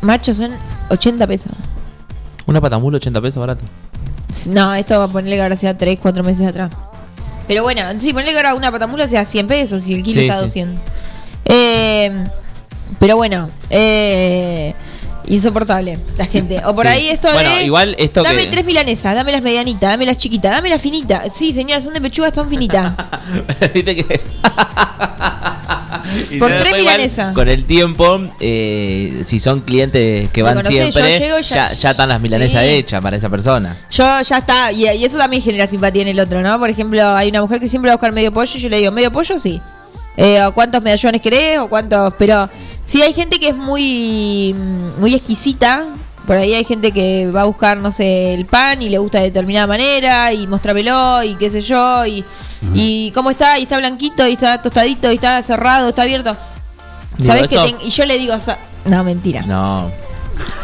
macho, 0.02 0.34
son 0.34 0.52
80 0.90 1.28
pesos. 1.28 1.52
Una 2.48 2.62
patamulo, 2.62 2.98
80 2.98 3.22
pesos 3.22 3.40
barato. 3.40 3.66
No, 4.48 4.74
esto 4.76 4.98
va 5.00 5.06
a 5.06 5.08
ponerle 5.08 5.36
que 5.38 5.42
habrá 5.42 5.56
sido 5.58 5.76
3, 5.76 5.98
4 6.02 6.24
meses 6.24 6.48
atrás. 6.48 6.72
Pero 7.48 7.64
bueno, 7.64 7.82
sí, 8.00 8.12
ponerle 8.12 8.32
que 8.32 8.38
ahora 8.38 8.56
una 8.56 8.72
patamula 8.72 9.08
sea 9.08 9.24
100 9.26 9.48
pesos 9.48 9.88
y 9.88 9.94
el 9.96 10.04
kilo 10.04 10.22
Sí, 10.22 10.28
está 10.28 10.38
sí. 10.40 10.46
200. 10.46 10.82
Eh, 11.46 12.24
pero 13.00 13.16
bueno, 13.18 13.50
eh, 13.70 14.74
Insoportable, 15.28 15.98
la 16.18 16.26
gente. 16.28 16.62
O 16.66 16.76
por 16.76 16.86
Sí. 16.88 16.92
ahí 16.94 17.08
esto 17.08 17.28
Bueno, 17.34 17.50
de. 17.56 17.64
igual 17.64 17.96
esto 17.98 18.22
Dame 18.22 18.44
que- 18.44 18.52
tres 18.52 18.64
milanesas, 18.66 19.16
dame 19.16 19.32
las 19.32 19.42
medianitas, 19.42 19.90
dame 19.90 20.06
las 20.06 20.18
chiquitas, 20.18 20.52
dame 20.52 20.70
las 20.70 20.80
finitas. 20.82 21.34
Sí, 21.34 21.52
señora, 21.52 21.82
son 21.82 21.94
de 21.96 22.02
pechuga, 22.02 22.32
son 22.32 22.48
finitas. 22.48 22.94
Viste 23.74 23.96
que. 23.96 24.22
Por 26.40 26.52
tres 26.52 26.74
milanesas. 26.74 27.34
Con 27.34 27.48
el 27.50 27.66
tiempo, 27.66 28.20
eh, 28.40 29.22
si 29.26 29.40
son 29.40 29.62
clientes 29.62 30.30
que 30.32 30.42
van 30.44 30.56
conocés, 30.56 30.94
siempre, 30.94 31.20
ya, 31.20 31.42
ya- 31.42 31.74
ya 31.74 31.92
están 31.92 32.10
las 32.10 32.22
milanesas 32.22 32.64
Sí. 32.64 32.70
hechas 32.70 33.02
para 33.02 33.18
esa 33.18 33.30
persona. 33.30 33.76
Yo 33.92 34.04
ya 34.22 34.38
está, 34.38 34.72
y, 34.72 34.88
y 34.90 35.06
eso 35.06 35.18
también 35.18 35.42
genera 35.44 35.68
simpatía 35.68 36.02
en 36.04 36.10
el 36.10 36.20
otro, 36.20 36.42
¿no? 36.42 36.58
Por 36.60 36.70
ejemplo, 36.70 37.16
hay 37.16 37.30
una 37.30 37.42
mujer 37.42 37.60
que 37.60 37.68
siempre 37.68 37.90
va 37.90 37.94
a 37.94 37.98
buscar 37.98 38.12
medio 38.12 38.32
pollo 38.34 38.52
y 38.56 38.60
yo 38.60 38.70
le 38.70 38.78
digo, 38.78 38.92
¿medio 38.92 39.12
pollo? 39.12 39.40
Sí. 39.40 39.62
Eh, 40.18 40.42
¿o 40.44 40.54
¿Cuántos 40.54 40.82
medallones 40.82 41.22
querés? 41.22 41.60
¿O 41.60 41.68
cuántos? 41.68 42.14
Pero 42.18 42.50
sí 42.86 43.02
hay 43.02 43.12
gente 43.14 43.38
que 43.40 43.50
es 43.50 43.56
muy, 43.56 44.54
muy 44.98 45.14
exquisita. 45.14 45.86
Por 46.26 46.38
ahí 46.38 46.54
hay 46.54 46.64
gente 46.64 46.92
que 46.92 47.30
va 47.32 47.42
a 47.42 47.46
buscar, 47.46 47.78
no 47.78 47.92
sé, 47.92 48.34
el 48.34 48.46
pan 48.46 48.82
y 48.82 48.90
le 48.90 48.98
gusta 48.98 49.20
de 49.20 49.26
determinada 49.26 49.68
manera 49.68 50.34
y 50.34 50.48
mostrámelo 50.48 51.24
y 51.24 51.36
qué 51.36 51.50
sé 51.50 51.62
yo. 51.62 52.06
Y, 52.06 52.24
y 52.74 53.12
cómo 53.12 53.30
está, 53.30 53.60
y 53.60 53.64
está 53.64 53.78
blanquito, 53.78 54.28
y 54.28 54.34
está 54.34 54.62
tostadito, 54.62 55.12
y 55.12 55.16
está 55.16 55.42
cerrado, 55.44 55.90
está 55.90 56.02
abierto. 56.02 56.36
Digo, 57.18 57.32
¿Sabes 57.34 57.48
que 57.50 57.76
Y 57.86 57.90
yo 57.92 58.06
le 58.06 58.18
digo, 58.18 58.40
sa- 58.40 58.58
no, 58.86 59.04
mentira. 59.04 59.44
No. 59.44 59.92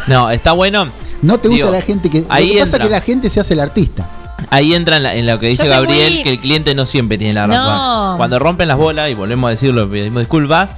No, 0.08 0.30
está 0.30 0.52
bueno. 0.52 0.88
No 1.22 1.38
te 1.38 1.48
gusta 1.48 1.64
Digo, 1.66 1.76
la 1.76 1.82
gente 1.82 2.10
que. 2.10 2.20
Lo 2.22 2.26
ahí 2.28 2.52
que 2.52 2.60
pasa 2.60 2.76
entra. 2.76 2.84
que 2.84 2.90
la 2.90 3.00
gente 3.00 3.30
se 3.30 3.40
hace 3.40 3.54
el 3.54 3.60
artista. 3.60 4.08
Ahí 4.50 4.74
entra 4.74 4.96
en, 4.96 5.02
la- 5.04 5.14
en 5.14 5.26
lo 5.26 5.38
que 5.38 5.46
dice 5.46 5.68
Gabriel, 5.68 6.12
muy- 6.12 6.22
que 6.24 6.30
el 6.30 6.40
cliente 6.40 6.74
no 6.74 6.84
siempre 6.84 7.16
tiene 7.16 7.32
la 7.34 7.46
razón. 7.46 7.64
No. 7.76 8.14
Cuando 8.16 8.38
rompen 8.40 8.66
las 8.68 8.76
bolas, 8.76 9.08
y 9.10 9.14
volvemos 9.14 9.46
a 9.48 9.50
decirlo, 9.52 9.88
pedimos 9.88 10.20
disculpas, 10.22 10.68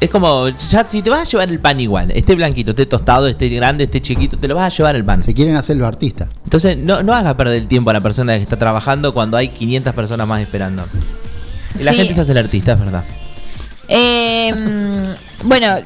es 0.00 0.10
como, 0.10 0.48
ya 0.48 0.84
si 0.88 1.00
te 1.02 1.10
vas 1.10 1.20
a 1.20 1.24
llevar 1.24 1.48
el 1.48 1.58
pan 1.58 1.80
igual, 1.80 2.10
esté 2.10 2.34
blanquito, 2.34 2.70
esté 2.70 2.86
tostado, 2.86 3.26
esté 3.26 3.48
grande, 3.48 3.84
esté 3.84 4.00
chiquito, 4.02 4.36
te 4.36 4.46
lo 4.48 4.54
vas 4.54 4.72
a 4.72 4.76
llevar 4.76 4.94
el 4.96 5.04
pan. 5.04 5.22
Se 5.22 5.32
quieren 5.34 5.56
hacer 5.56 5.76
los 5.76 5.88
artistas. 5.88 6.28
Entonces, 6.44 6.76
no, 6.76 7.02
no 7.02 7.14
hagas 7.14 7.34
perder 7.34 7.56
el 7.56 7.66
tiempo 7.66 7.90
a 7.90 7.92
la 7.94 8.00
persona 8.00 8.36
que 8.36 8.42
está 8.42 8.58
trabajando 8.58 9.14
cuando 9.14 9.36
hay 9.36 9.48
500 9.48 9.94
personas 9.94 10.26
más 10.26 10.40
esperando. 10.42 10.84
Y 11.78 11.82
la 11.82 11.92
Sí. 11.92 11.98
gente 11.98 12.14
se 12.14 12.20
hace 12.22 12.32
el 12.32 12.38
artista, 12.38 12.72
es 12.72 12.78
verdad. 12.80 13.04
Eh, 13.88 14.52
mm, 14.52 15.46
bueno, 15.48 15.76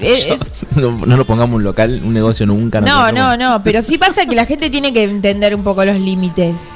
No, 0.77 0.93
no 1.07 1.17
lo 1.19 1.27
pongamos 1.27 1.57
un 1.57 1.65
local, 1.65 2.01
un 2.03 2.15
negocio 2.15 2.47
nunca. 2.47 2.81
No, 2.81 2.87
no, 2.87 3.07
pongamos. 3.09 3.39
no, 3.39 3.63
pero 3.63 3.83
sí 3.83 3.99
pasa 3.99 4.25
que 4.25 4.35
la 4.35 4.47
gente 4.47 4.71
tiene 4.71 4.91
que 4.95 5.03
entender 5.03 5.55
un 5.55 5.63
poco 5.63 5.85
los 5.85 6.01
límites 6.01 6.71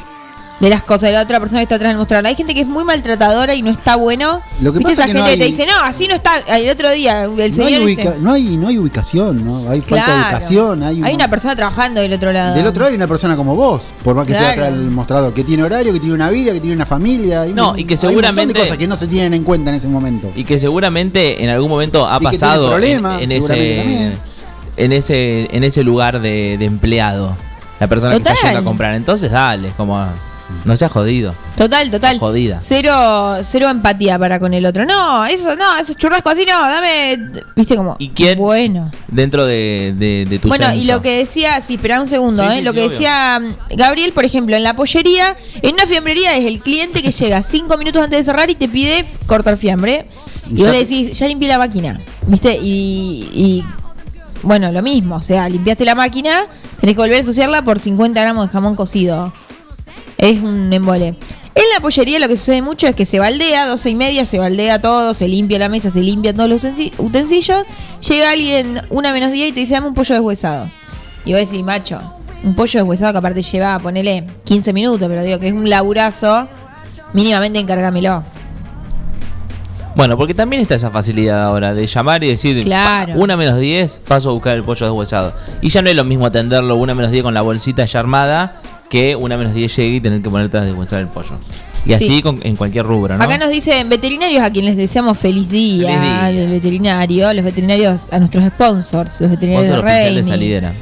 de 0.60 0.70
las 0.70 0.82
cosas 0.84 1.08
de 1.10 1.12
la 1.12 1.22
otra 1.22 1.40
persona 1.40 1.58
que 1.60 1.64
está 1.64 1.74
atrás 1.74 1.90
del 1.90 1.98
mostrador. 1.98 2.26
Hay 2.26 2.36
gente 2.36 2.54
que 2.54 2.60
es 2.60 2.66
muy 2.66 2.84
maltratadora 2.84 3.54
y 3.54 3.62
no 3.62 3.70
está 3.70 3.96
bueno. 3.96 4.40
Lo 4.60 4.72
que 4.72 4.78
¿Viste 4.78 4.92
pasa 4.92 5.04
esa 5.04 5.12
que 5.12 5.18
no 5.18 5.26
gente 5.26 5.32
que 5.32 5.36
te 5.38 5.44
hay- 5.44 5.50
dice, 5.50 5.66
no, 5.66 5.78
así 5.84 6.06
no 6.08 6.14
está? 6.14 6.30
El 6.56 6.70
otro 6.70 6.90
día, 6.92 7.24
el 7.24 7.30
No 7.36 7.42
hay, 7.42 7.52
señor 7.54 7.82
ubica- 7.82 8.02
este. 8.10 8.20
no, 8.20 8.32
hay, 8.32 8.56
no 8.56 8.68
hay 8.68 8.78
ubicación, 8.78 9.44
¿no? 9.44 9.68
Hay 9.70 9.82
falta 9.82 10.14
de 10.14 10.20
educación. 10.22 10.82
Hay, 10.84 11.02
un- 11.02 11.08
una 11.10 11.28
persona 11.28 11.56
trabajando 11.56 12.00
del 12.00 12.12
otro 12.12 12.32
lado. 12.32 12.54
Del 12.54 12.66
otro 12.66 12.80
lado 12.82 12.90
hay 12.90 12.96
una 12.96 13.08
persona 13.08 13.36
como 13.36 13.56
vos, 13.56 13.82
por 14.04 14.14
más 14.14 14.26
que 14.26 14.32
esté 14.32 14.44
atrás 14.46 14.70
del 14.72 14.90
mostrador, 14.90 15.34
que 15.34 15.42
tiene 15.44 15.64
horario, 15.64 15.92
que 15.92 15.98
tiene 16.00 16.14
una 16.14 16.30
vida, 16.30 16.52
que 16.52 16.60
tiene 16.60 16.76
una 16.76 16.86
familia. 16.86 17.42
hay 17.42 17.52
No, 17.52 17.72
un- 17.72 17.78
y 17.80 17.84
que 17.84 17.94
hay 17.94 17.98
un 17.98 18.00
montón 18.00 18.10
seguramente- 18.10 18.54
de 18.54 18.60
cosas 18.60 18.76
que 18.76 18.86
no 18.86 18.96
se 18.96 19.06
tienen 19.08 19.34
en 19.34 19.42
cuenta 19.44 19.70
en 19.70 19.76
ese 19.76 19.88
momento. 19.88 20.32
Y 20.36 20.44
que 20.44 20.58
seguramente 20.58 21.42
en 21.42 21.50
algún 21.50 21.68
momento 21.68 22.06
ha 22.08 22.16
Y 22.16 22.20
que 22.20 22.28
tiene 22.30 22.38
pasado 22.38 22.64
en- 22.66 22.70
problemas, 22.70 23.20
en, 23.22 23.32
ese 23.32 23.48
también. 23.48 24.18
en 24.76 24.92
ese 24.92 25.48
en 25.56 25.64
ese 25.64 25.82
lugar 25.82 26.20
de, 26.20 26.56
de 26.58 26.64
empleado. 26.64 27.36
La 27.80 27.88
persona 27.88 28.12
que 28.14 28.18
está 28.18 28.34
yendo 28.34 28.60
a 28.60 28.64
comprar. 28.64 28.94
Entonces, 28.94 29.30
dale, 29.32 29.68
es 29.68 29.74
como 29.74 30.06
no 30.64 30.76
seas 30.76 30.92
jodido. 30.92 31.34
Total, 31.56 31.90
total. 31.90 32.18
Jodida. 32.18 32.58
Cero, 32.60 33.36
cero 33.42 33.68
empatía 33.70 34.18
para 34.18 34.38
con 34.38 34.52
el 34.54 34.66
otro. 34.66 34.84
No, 34.84 35.24
eso, 35.24 35.56
no, 35.56 35.78
eso 35.78 35.94
churrasco 35.94 36.28
así 36.30 36.44
no, 36.44 36.60
dame. 36.60 37.42
Viste 37.56 37.76
como. 37.76 37.96
¿Y 37.98 38.10
quién? 38.10 38.38
Bueno. 38.38 38.90
Dentro 39.08 39.46
de, 39.46 39.94
de, 39.96 40.26
de 40.28 40.38
tu 40.38 40.48
Bueno, 40.48 40.74
y 40.74 40.84
lo 40.84 41.00
que 41.00 41.16
decía, 41.18 41.60
sí, 41.60 41.74
espera 41.74 42.00
un 42.00 42.08
segundo, 42.08 42.42
Sí, 42.42 42.48
¿eh? 42.54 42.58
sí, 42.58 42.62
lo 42.62 42.70
sí, 42.72 42.74
que 42.76 42.80
obvio. 42.82 42.90
decía 42.90 43.40
mm, 43.40 43.76
Gabriel, 43.76 44.12
por 44.12 44.24
ejemplo, 44.24 44.54
en 44.56 44.62
la 44.62 44.74
pollería, 44.76 45.36
en 45.62 45.74
una 45.74 45.86
fiambrería 45.86 46.36
es 46.36 46.44
el 46.44 46.60
cliente 46.60 47.02
que 47.02 47.10
llega 47.10 47.42
cinco 47.42 47.78
minutos 47.78 48.02
antes 48.02 48.18
de 48.18 48.24
cerrar 48.24 48.50
y 48.50 48.54
te 48.54 48.68
pide 48.68 49.04
cortar 49.26 49.56
fiambre. 49.56 50.06
Y, 50.50 50.60
Y 50.60 50.62
vos 50.62 50.72
le 50.72 50.78
decís, 50.80 51.18
ya 51.18 51.26
limpié 51.26 51.48
la 51.48 51.58
máquina, 51.58 52.00
¿viste? 52.26 52.58
Y, 52.62 53.30
y, 53.32 53.64
bueno, 54.42 54.70
lo 54.72 54.82
mismo, 54.82 55.16
o 55.16 55.22
sea, 55.22 55.48
limpiaste 55.48 55.86
la 55.86 55.94
máquina, 55.94 56.44
tenés 56.80 56.96
que 56.96 57.00
volver 57.00 57.16
a 57.16 57.20
ensuciarla 57.20 57.62
por 57.62 57.78
50 57.78 58.20
gramos 58.20 58.46
de 58.48 58.52
jamón 58.52 58.74
cocido. 58.74 59.32
Es 60.18 60.40
un 60.40 60.72
embole. 60.72 61.08
En 61.56 61.62
la 61.72 61.80
pollería 61.80 62.18
lo 62.18 62.26
que 62.28 62.36
sucede 62.36 62.62
mucho 62.62 62.86
es 62.88 62.94
que 62.96 63.06
se 63.06 63.18
baldea, 63.20 63.66
12 63.68 63.90
y 63.90 63.94
media, 63.94 64.26
se 64.26 64.38
baldea 64.38 64.80
todo, 64.80 65.14
se 65.14 65.28
limpia 65.28 65.58
la 65.58 65.68
mesa, 65.68 65.90
se 65.90 66.00
limpian 66.00 66.34
todos 66.36 66.48
los 66.50 66.64
utensi- 66.64 66.92
utensilios. 66.98 67.64
Llega 68.08 68.30
alguien 68.30 68.80
una 68.90 69.12
menos 69.12 69.30
10 69.30 69.50
y 69.50 69.52
te 69.52 69.60
dice, 69.60 69.74
dame 69.74 69.86
un 69.88 69.94
pollo 69.94 70.14
deshuesado. 70.14 70.68
Y 71.24 71.32
vos 71.32 71.40
decís, 71.40 71.62
macho, 71.64 72.00
un 72.42 72.54
pollo 72.56 72.80
deshuesado 72.80 73.12
que 73.12 73.18
aparte 73.18 73.42
lleva, 73.42 73.78
ponele 73.78 74.24
15 74.44 74.72
minutos, 74.72 75.06
pero 75.08 75.22
digo 75.22 75.38
que 75.38 75.46
es 75.48 75.52
un 75.52 75.70
laburazo, 75.70 76.48
mínimamente 77.12 77.60
encárgamelo. 77.60 78.24
Bueno, 79.96 80.16
porque 80.16 80.34
también 80.34 80.60
está 80.60 80.74
esa 80.74 80.90
facilidad 80.90 81.44
ahora 81.44 81.72
de 81.72 81.86
llamar 81.86 82.24
y 82.24 82.28
decir, 82.28 82.64
Claro. 82.64 83.12
"Pa, 83.12 83.18
una 83.18 83.36
menos 83.36 83.60
10, 83.60 84.00
paso 84.08 84.30
a 84.30 84.32
buscar 84.32 84.56
el 84.56 84.64
pollo 84.64 84.86
deshuesado. 84.86 85.32
Y 85.62 85.68
ya 85.68 85.82
no 85.82 85.88
es 85.90 85.94
lo 85.94 86.02
mismo 86.02 86.26
atenderlo 86.26 86.74
una 86.74 86.96
menos 86.96 87.12
10 87.12 87.22
con 87.22 87.32
la 87.32 87.42
bolsita 87.42 87.84
ya 87.84 88.00
armada 88.00 88.56
que 88.90 89.16
una 89.16 89.36
menos 89.36 89.54
10 89.54 89.74
llegue 89.76 89.96
y 89.96 90.00
tener 90.00 90.22
que 90.22 90.30
ponerte 90.30 90.58
a 90.58 90.60
deshuesar 90.62 91.00
el 91.00 91.08
pollo. 91.08 91.38
Y 91.86 91.92
así 91.92 92.06
Sí. 92.06 92.22
con- 92.22 92.40
en 92.46 92.56
cualquier 92.56 92.86
rubro, 92.86 93.16
¿no? 93.18 93.22
Acá 93.24 93.36
nos 93.36 93.50
dicen 93.50 93.88
veterinarios 93.90 94.42
a 94.42 94.50
quienes 94.50 94.70
les 94.70 94.78
deseamos 94.78 95.18
feliz 95.18 95.50
día, 95.50 95.88
Feliz 95.88 96.00
día. 96.02 96.24
del 96.32 96.50
veterinario, 96.50 97.32
los 97.34 97.44
veterinarios, 97.44 98.06
a 98.10 98.18
nuestros 98.18 98.44
sponsors, 98.46 99.20
los 99.20 99.30
veterinarios 99.30 99.68
Sponsor 99.68 99.84
de 99.84 99.92
oficial 99.92 100.14
de 100.14 100.24
salidera. 100.24 100.72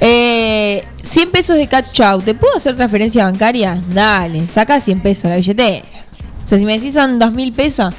Eh, 0.00 0.84
100 1.02 1.30
pesos 1.30 1.56
de 1.56 1.66
cat 1.66 1.86
chow. 1.92 2.20
¿Te 2.20 2.34
puedo 2.34 2.56
hacer 2.56 2.76
transferencia 2.76 3.24
bancaria? 3.24 3.80
Dale, 3.92 4.46
saca 4.46 4.78
100 4.80 5.00
pesos 5.00 5.30
la 5.30 5.36
billetera. 5.36 5.84
O 6.44 6.46
sea, 6.46 6.58
si 6.58 6.64
me 6.64 6.74
decís 6.78 6.94
son 6.94 7.18
2 7.18 7.32
mil 7.32 7.52
pesos. 7.52 7.92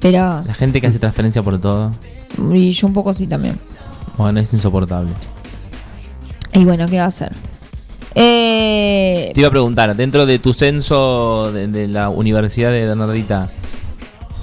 Pero. 0.00 0.42
La 0.46 0.54
gente 0.54 0.80
que 0.80 0.86
hace 0.86 0.98
transferencia 0.98 1.42
por 1.42 1.60
todo, 1.60 1.92
Y 2.52 2.72
yo 2.72 2.86
un 2.86 2.92
poco 2.92 3.12
sí 3.14 3.26
también. 3.26 3.58
bueno, 4.16 4.38
es 4.40 4.52
insoportable. 4.52 5.12
Y 6.52 6.64
bueno, 6.64 6.88
¿qué 6.88 6.98
va 6.98 7.04
a 7.04 7.08
hacer? 7.08 7.32
Eh, 8.14 9.30
Te 9.34 9.40
iba 9.40 9.48
a 9.48 9.50
preguntar, 9.52 9.94
dentro 9.96 10.26
de 10.26 10.38
tu 10.38 10.52
censo 10.52 11.50
de, 11.52 11.68
de 11.68 11.88
la 11.88 12.08
Universidad 12.08 12.70
de 12.70 12.84
Bernardita, 12.86 13.50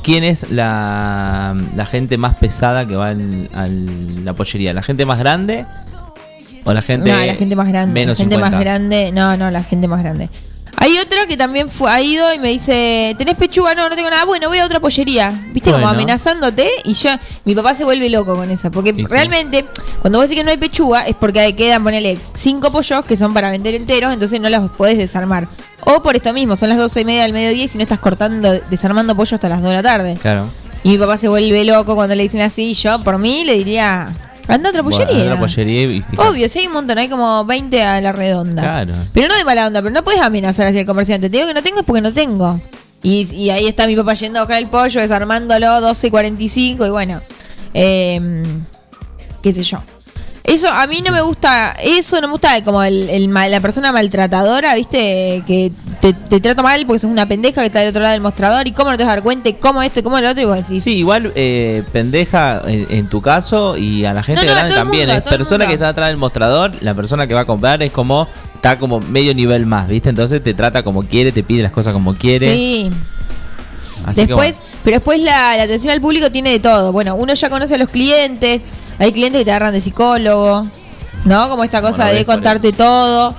¿quién 0.04 0.24
es 0.24 0.50
la, 0.52 1.56
la 1.76 1.86
gente 1.86 2.18
más 2.18 2.36
pesada 2.36 2.88
que 2.88 2.96
va 2.96 3.10
al- 3.10 3.50
a 3.54 3.68
la 3.68 4.34
pollería? 4.34 4.74
¿La 4.74 4.84
gente 4.84 5.06
más 5.06 5.20
grande? 5.20 5.66
¿O 6.64 6.74
la 6.74 6.82
gente, 6.82 7.10
no, 7.12 7.26
la 7.26 7.36
gente 7.36 7.56
más 7.56 7.68
grande. 7.70 7.94
menos 7.94 8.18
la 8.20 8.24
gente 8.24 8.36
50? 8.36 8.50
más 8.56 8.60
grande. 8.60 9.12
No, 9.14 9.38
no, 9.38 9.52
la 9.52 9.64
gente 9.64 9.88
más 9.88 10.02
grande. 10.02 10.30
Hay 10.80 10.96
otra 11.00 11.26
que 11.26 11.36
también 11.36 11.70
fue, 11.70 11.90
ha 11.90 12.00
ido 12.02 12.32
y 12.34 12.38
me 12.38 12.50
dice, 12.50 13.16
¿tenés 13.18 13.36
pechuga? 13.36 13.74
No, 13.74 13.90
no 13.90 13.96
tengo 13.96 14.12
nada. 14.12 14.26
Bueno, 14.26 14.48
voy 14.48 14.60
a 14.60 14.66
otra 14.66 14.80
pollería. 14.80 15.34
Viste, 15.52 15.72
como 15.72 15.88
amenazándote. 15.88 16.70
Y 16.84 16.94
yo, 16.94 17.10
mi 17.46 17.56
papá 17.56 17.74
se 17.74 17.84
vuelve 17.84 18.10
loco 18.12 18.36
con 18.36 18.52
eso. 18.52 18.70
Porque 18.70 18.94
sí. 18.94 19.04
realmente, 19.10 19.66
cuando 20.02 20.20
vos 20.20 20.30
decís 20.30 20.40
que 20.40 20.44
no 20.44 20.52
hay 20.52 20.58
pechuga, 20.58 21.08
es 21.08 21.16
porque 21.16 21.56
quedan, 21.56 21.84
ponele, 21.84 22.20
cinco 22.36 22.72
pollos 22.72 23.04
que 23.06 23.18
son 23.18 23.34
para 23.34 23.50
vender 23.50 23.74
enteros, 23.74 24.14
entonces 24.14 24.40
no 24.40 24.52
los 24.52 24.70
podés 24.70 25.00
desarmar. 25.00 25.48
O 25.82 26.04
por 26.04 26.16
esto 26.16 26.32
mismo, 26.32 26.56
son 26.56 26.70
las 26.70 26.78
doce 26.78 27.02
y 27.02 27.06
media 27.06 27.24
del 27.24 27.34
mediodía 27.34 27.64
y 27.64 27.68
si 27.68 27.80
no 27.80 27.82
estás 27.82 28.00
cortando, 28.00 28.60
desarmando 28.70 29.16
pollo 29.16 29.34
hasta 29.34 29.50
las 29.50 29.62
dos 29.62 29.72
de 29.72 29.76
la 29.78 29.84
tarde. 29.84 30.18
Claro. 30.22 30.48
Y 30.84 30.90
mi 30.90 30.98
papá 31.00 31.18
se 31.18 31.28
vuelve 31.28 31.66
loco 31.66 31.96
cuando 31.96 32.14
le 32.14 32.22
dicen 32.22 32.42
así. 32.42 32.70
Y 32.70 32.74
yo, 32.76 33.04
por 33.04 33.18
mí, 33.18 33.44
le 33.46 33.56
diría, 33.56 34.10
anda 34.48 34.70
a 34.70 34.72
otra 34.72 34.82
Bueno, 34.82 34.98
pollería. 35.06 35.24
a 35.32 35.36
la 35.36 35.40
pollería 35.40 35.84
y. 35.84 36.04
Obvio, 36.18 36.48
sí 36.50 36.60
hay 36.60 36.68
un 36.68 36.74
montón, 36.74 36.98
hay 36.98 37.10
como 37.10 37.44
20 37.46 37.84
a 37.84 38.02
la 38.02 38.12
redonda. 38.12 38.62
Claro. 38.62 38.94
Pero 39.14 39.28
no 39.28 39.36
de 39.36 39.44
mala 39.44 39.68
onda, 39.68 39.82
pero 39.82 39.94
no 39.94 40.04
puedes 40.04 40.22
amenazar 40.22 40.68
así 40.68 40.80
al 40.80 40.86
comerciante. 40.86 41.30
Te 41.30 41.38
digo 41.38 41.48
que 41.48 41.54
no 41.54 41.64
tengo 41.64 41.80
es 41.80 41.86
porque 41.86 42.02
no 42.02 42.14
tengo. 42.14 42.60
Y, 43.04 43.32
y 43.36 43.50
ahí 43.52 43.68
está 43.68 43.86
mi 43.88 43.96
papá 43.96 44.14
yendo 44.16 44.40
a 44.40 44.44
buscar 44.44 44.58
el 44.62 44.68
pollo, 44.70 45.02
desarmándolo, 45.02 45.82
12 45.82 46.08
y 46.08 46.10
45 46.12 46.86
y 46.86 46.90
bueno. 46.90 47.22
eh, 47.74 48.44
qué 49.44 49.54
sé 49.54 49.64
yo. 49.64 49.82
Eso, 50.48 50.70
a 50.70 50.88
mí 50.88 51.02
no 51.06 51.12
me 51.12 51.20
gusta, 51.22 51.76
eso 51.84 52.22
no 52.22 52.28
me 52.28 52.32
gusta 52.32 52.64
como 52.64 52.82
el, 52.82 53.10
el 53.10 53.34
la 53.34 53.60
persona 53.60 53.92
maltratadora, 53.92 54.76
viste, 54.76 55.44
que 55.46 55.74
te, 56.00 56.14
te 56.14 56.40
trata 56.40 56.64
mal 56.64 56.86
porque 56.86 57.00
sos 57.00 57.12
una 57.12 57.28
pendeja 57.28 57.60
que 57.60 57.68
está 57.68 57.80
del 57.80 57.90
otro 57.90 58.02
lado 58.02 58.14
del 58.14 58.22
mostrador 58.22 58.66
y 58.66 58.72
cómo 58.72 58.90
no 58.90 58.98
te 58.98 59.04
vas 59.04 59.12
a 59.12 59.16
dar 59.18 59.24
cuenta 59.24 59.50
y 59.50 59.54
cómo 59.56 59.84
esto 59.84 60.00
y 60.00 60.04
cómo 60.04 60.18
lo 60.22 60.30
otro 60.30 60.42
y 60.42 60.46
vos 60.46 60.56
decís, 60.56 60.84
Sí, 60.84 60.96
igual 61.00 61.34
eh, 61.36 61.84
pendeja 61.92 62.62
en, 62.66 62.88
en 62.90 63.10
tu 63.10 63.22
caso 63.22 63.76
y 63.76 64.06
a 64.06 64.14
la 64.14 64.24
gente 64.24 64.46
No, 64.46 64.48
no, 64.48 64.52
a 64.54 64.56
grande 64.56 64.76
también. 64.76 65.08
mundo, 65.10 65.22
es 65.22 65.30
persona 65.30 65.68
que 65.68 65.74
está 65.74 65.90
atrás 65.90 66.08
del 66.08 66.18
mostrador, 66.18 66.72
la 66.80 66.94
persona 66.94 67.28
que 67.28 67.34
va 67.34 67.42
a 67.42 67.46
comprar 67.46 67.84
es 67.84 67.92
como, 67.92 68.30
está 68.56 68.80
como 68.80 69.02
medio 69.02 69.36
nivel 69.36 69.66
más, 69.66 69.90
¿viste? 69.90 70.08
Entonces 70.10 70.42
te 70.42 70.54
trata 70.54 70.82
como 70.82 71.04
quiere, 71.04 71.34
te 71.34 71.44
pide 71.44 71.62
las 71.62 71.74
cosas 71.74 71.92
como 71.92 72.16
quiere. 72.16 72.50
sí. 72.54 72.90
Así 74.06 74.26
Después, 74.26 74.64
pero 74.86 74.98
después 74.98 75.20
la, 75.20 75.58
la 75.58 75.64
atención 75.64 75.92
al 75.92 76.00
público 76.00 76.32
tiene 76.32 76.52
de 76.52 76.60
todo. 76.60 76.94
Bueno, 76.94 77.16
uno 77.16 77.34
ya 77.34 77.50
conoce 77.50 77.76
a 77.76 77.78
los 77.78 77.90
clientes, 77.90 78.62
hay 79.00 79.12
clientes 79.12 79.42
que 79.42 79.46
te 79.46 79.52
agarran 79.52 79.74
de 79.74 79.82
psicólogo, 79.82 80.68
¿no? 81.26 81.50
Como 81.50 81.64
esta 81.64 81.82
cosa 81.82 82.04
Bueno, 82.06 82.18
de 82.20 82.26
contarte 82.26 82.74
todo. 82.74 83.36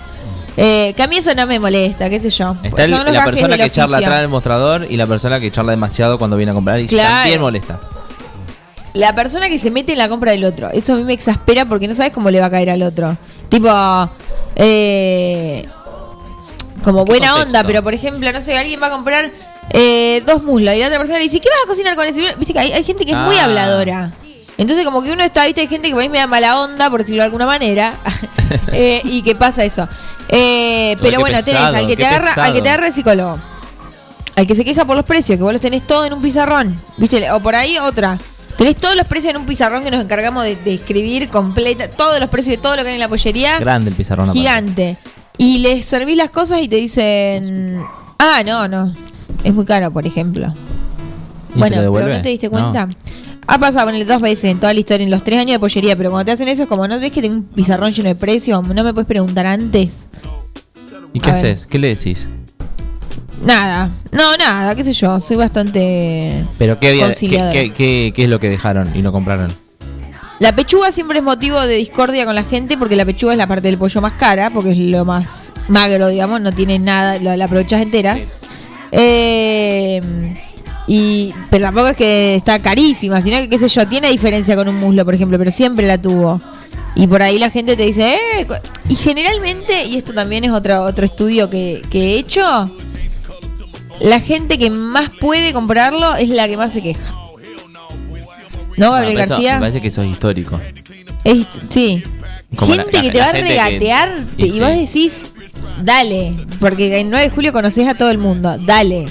Eh, 0.61 0.93
que 0.97 1.03
a 1.05 1.07
mí 1.07 1.17
eso 1.17 1.33
no 1.37 1.47
me 1.47 1.61
molesta, 1.61 2.11
qué 2.11 2.19
sé 2.21 2.31
yo. 2.31 2.57
está 2.65 2.85
el- 2.85 2.91
la 2.91 3.25
persona 3.25 3.57
que 3.57 3.71
charla 3.71 3.97
oficio. 3.99 4.09
atrás 4.09 4.21
del 4.23 4.29
mostrador 4.29 4.87
y 4.91 4.97
la 4.97 5.07
persona 5.07 5.39
que 5.39 5.53
charla 5.53 5.71
demasiado 5.71 6.19
cuando 6.19 6.37
viene 6.37 6.51
a 6.51 6.55
comprar 6.55 6.81
y 6.81 6.87
Claro. 6.89 7.09
también 7.09 7.41
molesta. 7.41 7.81
la 8.95 9.15
persona 9.15 9.49
que 9.49 9.59
se 9.61 9.71
mete 9.71 9.93
en 9.93 9.99
la 9.99 10.09
compra 10.09 10.33
del 10.33 10.45
otro. 10.45 10.71
Eso 10.73 10.95
a 10.95 10.97
mí 10.97 11.05
me 11.05 11.13
exaspera 11.13 11.65
porque 11.67 11.87
no 11.87 11.95
sabes 11.95 12.13
cómo 12.13 12.31
le 12.31 12.41
va 12.41 12.47
a 12.47 12.51
caer 12.51 12.71
al 12.71 12.83
otro. 12.83 13.17
Tipo, 13.49 13.69
eh, 14.57 15.69
como 16.83 17.05
buena 17.05 17.29
contexto? 17.31 17.49
onda, 17.49 17.65
pero 17.65 17.83
por 17.85 17.95
ejemplo, 17.95 18.33
no 18.33 18.41
sé, 18.41 18.59
alguien 18.59 18.81
va 18.83 18.89
a 18.89 18.91
comprar 18.91 19.31
eh, 19.71 20.23
dos 20.27 20.43
muslos 20.43 20.75
y 20.75 20.81
la 20.81 20.87
otra 20.87 20.99
persona 20.99 21.19
le 21.19 21.25
dice, 21.25 21.39
¿qué 21.41 21.49
vas 21.49 21.61
a 21.65 21.69
cocinar 21.69 21.95
con 21.95 22.07
eso? 22.07 22.21
Viste 22.39 22.53
que 22.55 22.59
hay, 22.59 22.73
hay 22.73 22.83
gente 22.83 23.05
que 23.05 23.13
es 23.13 23.19
muy 23.19 23.37
Ah. 23.37 23.45
habladora. 23.45 24.11
Entonces 24.59 24.85
como 24.85 25.03
que 25.03 25.13
uno 25.13 25.23
está, 25.23 25.47
viste, 25.47 25.61
hay 25.61 25.69
gente 25.69 25.89
que 25.89 25.95
por 25.95 26.03
ahí 26.03 26.09
me 26.09 26.19
da 26.19 26.27
mala 26.27 26.61
onda, 26.61 26.91
por 26.91 27.01
decirlo 27.01 27.23
de 27.23 27.27
alguna 27.27 27.47
manera, 27.47 27.95
eh, 28.73 29.01
y 29.05 29.23
que 29.23 29.35
pasa 29.37 29.65
eso. 29.65 29.89
Eh, 30.29 30.97
pero 30.99 31.13
qué 31.13 31.19
bueno, 31.19 31.39
tenés 31.43 31.61
pesado, 31.61 31.77
al 31.77 31.87
que 31.87 31.97
te 31.97 32.05
agarra, 32.05 32.45
al 32.45 32.53
que 32.53 32.61
te 32.61 32.69
agarra 32.69 32.87
de 32.87 32.93
psicólogo. 32.93 33.39
Al 34.35 34.47
que 34.47 34.55
se 34.55 34.65
queja 34.65 34.85
por 34.85 34.97
los 34.97 35.05
precios, 35.05 35.37
que 35.39 35.43
vos 35.43 35.53
los 35.53 35.63
tenés 35.63 35.87
todo 35.87 36.05
en 36.05 36.13
un 36.13 36.21
pizarrón. 36.21 36.77
¿Viste? 36.97 37.31
O 37.31 37.41
por 37.41 37.55
ahí 37.55 37.79
otra. 37.79 38.19
Tenés 38.57 38.77
todos 38.77 38.97
los 38.97 39.07
precios 39.07 39.33
en 39.33 39.41
un 39.41 39.47
pizarrón 39.47 39.85
que 39.85 39.91
nos 39.93 40.03
encargamos 40.03 40.43
de, 40.43 40.57
de 40.57 40.75
escribir 40.75 41.29
completa, 41.29 41.89
todos 41.89 42.19
los 42.19 42.29
precios 42.29 42.57
de 42.57 42.63
todo 42.63 42.75
lo 42.75 42.83
que 42.83 42.89
hay 42.89 42.95
en 42.95 43.01
la 43.01 43.09
pollería. 43.09 43.61
Grande 43.61 43.91
el 43.91 43.97
pizarrón. 43.97 44.25
aparte. 44.25 44.39
Gigante. 44.41 44.97
Y 45.37 45.59
les 45.59 45.85
servís 45.85 46.17
las 46.17 46.31
cosas 46.31 46.61
y 46.63 46.69
te 46.69 46.77
dicen, 46.77 47.81
ah, 48.19 48.43
no, 48.45 48.67
no, 48.67 48.93
es 49.45 49.55
muy 49.55 49.65
caro, 49.65 49.93
por 49.93 50.05
ejemplo. 50.05 50.53
¿Y 51.51 51.53
te 51.53 51.59
Bueno, 51.59 51.77
pero? 51.93 52.09
¿no 52.09 52.23
te 52.23 52.29
diste 52.29 52.51
cuenta? 52.51 52.87
No. 52.87 52.95
Ha 53.51 53.59
pasado 53.59 53.87
ponele, 53.87 54.05
dos 54.05 54.21
veces 54.21 54.45
en 54.51 54.61
toda 54.61 54.75
la 54.75 54.81
historia, 54.81 55.05
en 55.05 55.11
los 55.11 55.25
tres 55.25 55.39
años 55.39 55.53
de 55.53 55.59
pollería, 55.59 55.97
pero 55.97 56.11
cuando 56.11 56.27
te 56.27 56.33
hacen 56.33 56.49
eso 56.49 56.65
es 56.65 56.69
como, 56.69 56.87
¿no 56.87 57.01
ves 57.01 57.11
que 57.11 57.23
tengo 57.23 57.37
un 57.37 57.45
pizarrón 57.45 57.93
lleno 57.93 58.09
de 58.11 58.15
precios? 58.15 58.63
¿No 58.63 58.85
me 58.85 58.93
puedes 58.93 59.09
preguntar 59.09 59.47
antes? 59.47 60.09
¿Y 61.15 61.21
qué 61.21 61.31
A 61.31 61.33
ver. 61.33 61.39
haces? 61.47 61.67
¿Qué 61.67 61.79
le 61.79 61.89
decís? 61.89 62.29
Nada, 63.43 63.91
no, 64.13 64.37
nada, 64.37 64.75
qué 64.75 64.85
sé 64.85 64.93
yo, 64.93 65.19
soy 65.21 65.37
bastante... 65.37 66.45
Pero 66.59 66.79
¿qué, 66.79 66.89
había, 66.89 67.03
qué, 67.03 67.07
Conciliadora. 67.09 67.53
qué- 67.53 67.73
qué- 67.73 68.13
qué 68.15 68.25
es 68.25 68.29
lo 68.29 68.39
que 68.39 68.51
dejaron 68.51 68.95
y 68.95 69.01
no 69.01 69.13
compraron? 69.13 69.51
La 70.41 70.55
pechuga 70.55 70.93
siempre 70.93 71.19
es 71.19 71.25
motivo 71.25 71.59
de 71.61 71.77
discordia 71.77 72.25
con 72.27 72.35
la 72.35 72.43
gente 72.45 72.77
porque 72.77 72.97
la 72.97 73.05
pechuga 73.07 73.33
es 73.33 73.39
la 73.39 73.47
parte 73.47 73.69
del 73.69 73.79
pollo 73.79 74.01
más 74.03 74.13
cara, 74.15 74.51
porque 74.51 74.73
es 74.73 74.79
lo 74.79 75.05
más 75.05 75.53
magro, 75.69 76.09
digamos, 76.09 76.41
no 76.43 76.53
tiene 76.53 76.79
nada, 76.79 77.19
la, 77.21 77.37
la 77.37 77.45
aprovechas 77.47 77.81
entera. 77.81 78.19
Eh, 78.93 80.35
y, 80.89 81.33
pero 81.51 81.65
tampoco 81.67 81.89
es 81.89 81.97
que 81.97 82.35
está 82.35 82.61
carísima, 82.61 83.21
sino 83.21 83.37
que, 83.39 83.49
qué 83.49 83.59
sé 83.59 83.69
yo, 83.69 83.87
tiene 83.87 84.11
diferencia 84.11 84.57
con 84.57 84.67
un 84.69 84.77
muslo, 84.77 85.05
por 85.05 85.15
ejemplo, 85.15 85.39
pero 85.39 85.51
siempre 85.53 85.87
la 85.87 86.01
tuvo. 86.01 86.41
Y 86.97 87.07
por 87.07 87.23
ahí 87.23 87.39
la 87.39 87.51
gente 87.51 87.77
te 87.77 87.85
dice, 87.85 88.15
eh, 88.41 88.47
y 88.89 88.95
generalmente, 88.97 89.85
y 89.85 89.97
esto 89.97 90.13
también 90.15 90.45
es 90.45 90.51
otro, 90.51 90.83
otro 90.83 91.05
estudio 91.05 91.49
que, 91.49 91.83
que 91.91 92.15
he 92.15 92.19
hecho, 92.19 92.43
la 94.01 94.19
gente 94.21 94.59
que 94.59 94.71
más 94.71 95.11
puede 95.21 95.53
comprarlo 95.53 96.17
es 96.17 96.29
la 96.31 96.49
que 96.49 96.57
más 96.57 96.73
se 96.73 96.83
queja. 96.83 97.15
¿No, 98.77 98.93
Gabriel 98.93 99.17
García? 99.17 99.55
Me 99.55 99.61
parece 99.61 99.81
que 99.81 99.89
eso 99.89 100.03
es 100.03 100.11
histórico. 100.11 100.61
Es- 101.25 101.47
sí. 101.69 102.03
Como 102.57 102.73
gente 102.73 102.93
la- 102.93 103.03
que 103.03 103.11
te 103.11 103.19
va 103.19 103.29
a 103.29 103.33
que- 103.33 103.43
regatear 103.43 104.25
te- 104.37 104.47
y 104.47 104.49
y, 104.49 104.53
sí. 104.53 104.61
vos 104.61 104.69
decís, 104.71 105.23
dale, 105.83 106.35
porque 106.61 107.01
el 107.01 107.11
9 107.11 107.25
de 107.27 107.31
julio 107.31 107.53
conoces 107.53 107.87
a 107.89 107.95
todo 107.95 108.11
el 108.11 108.19
mundo, 108.19 108.57
dale. 108.65 109.07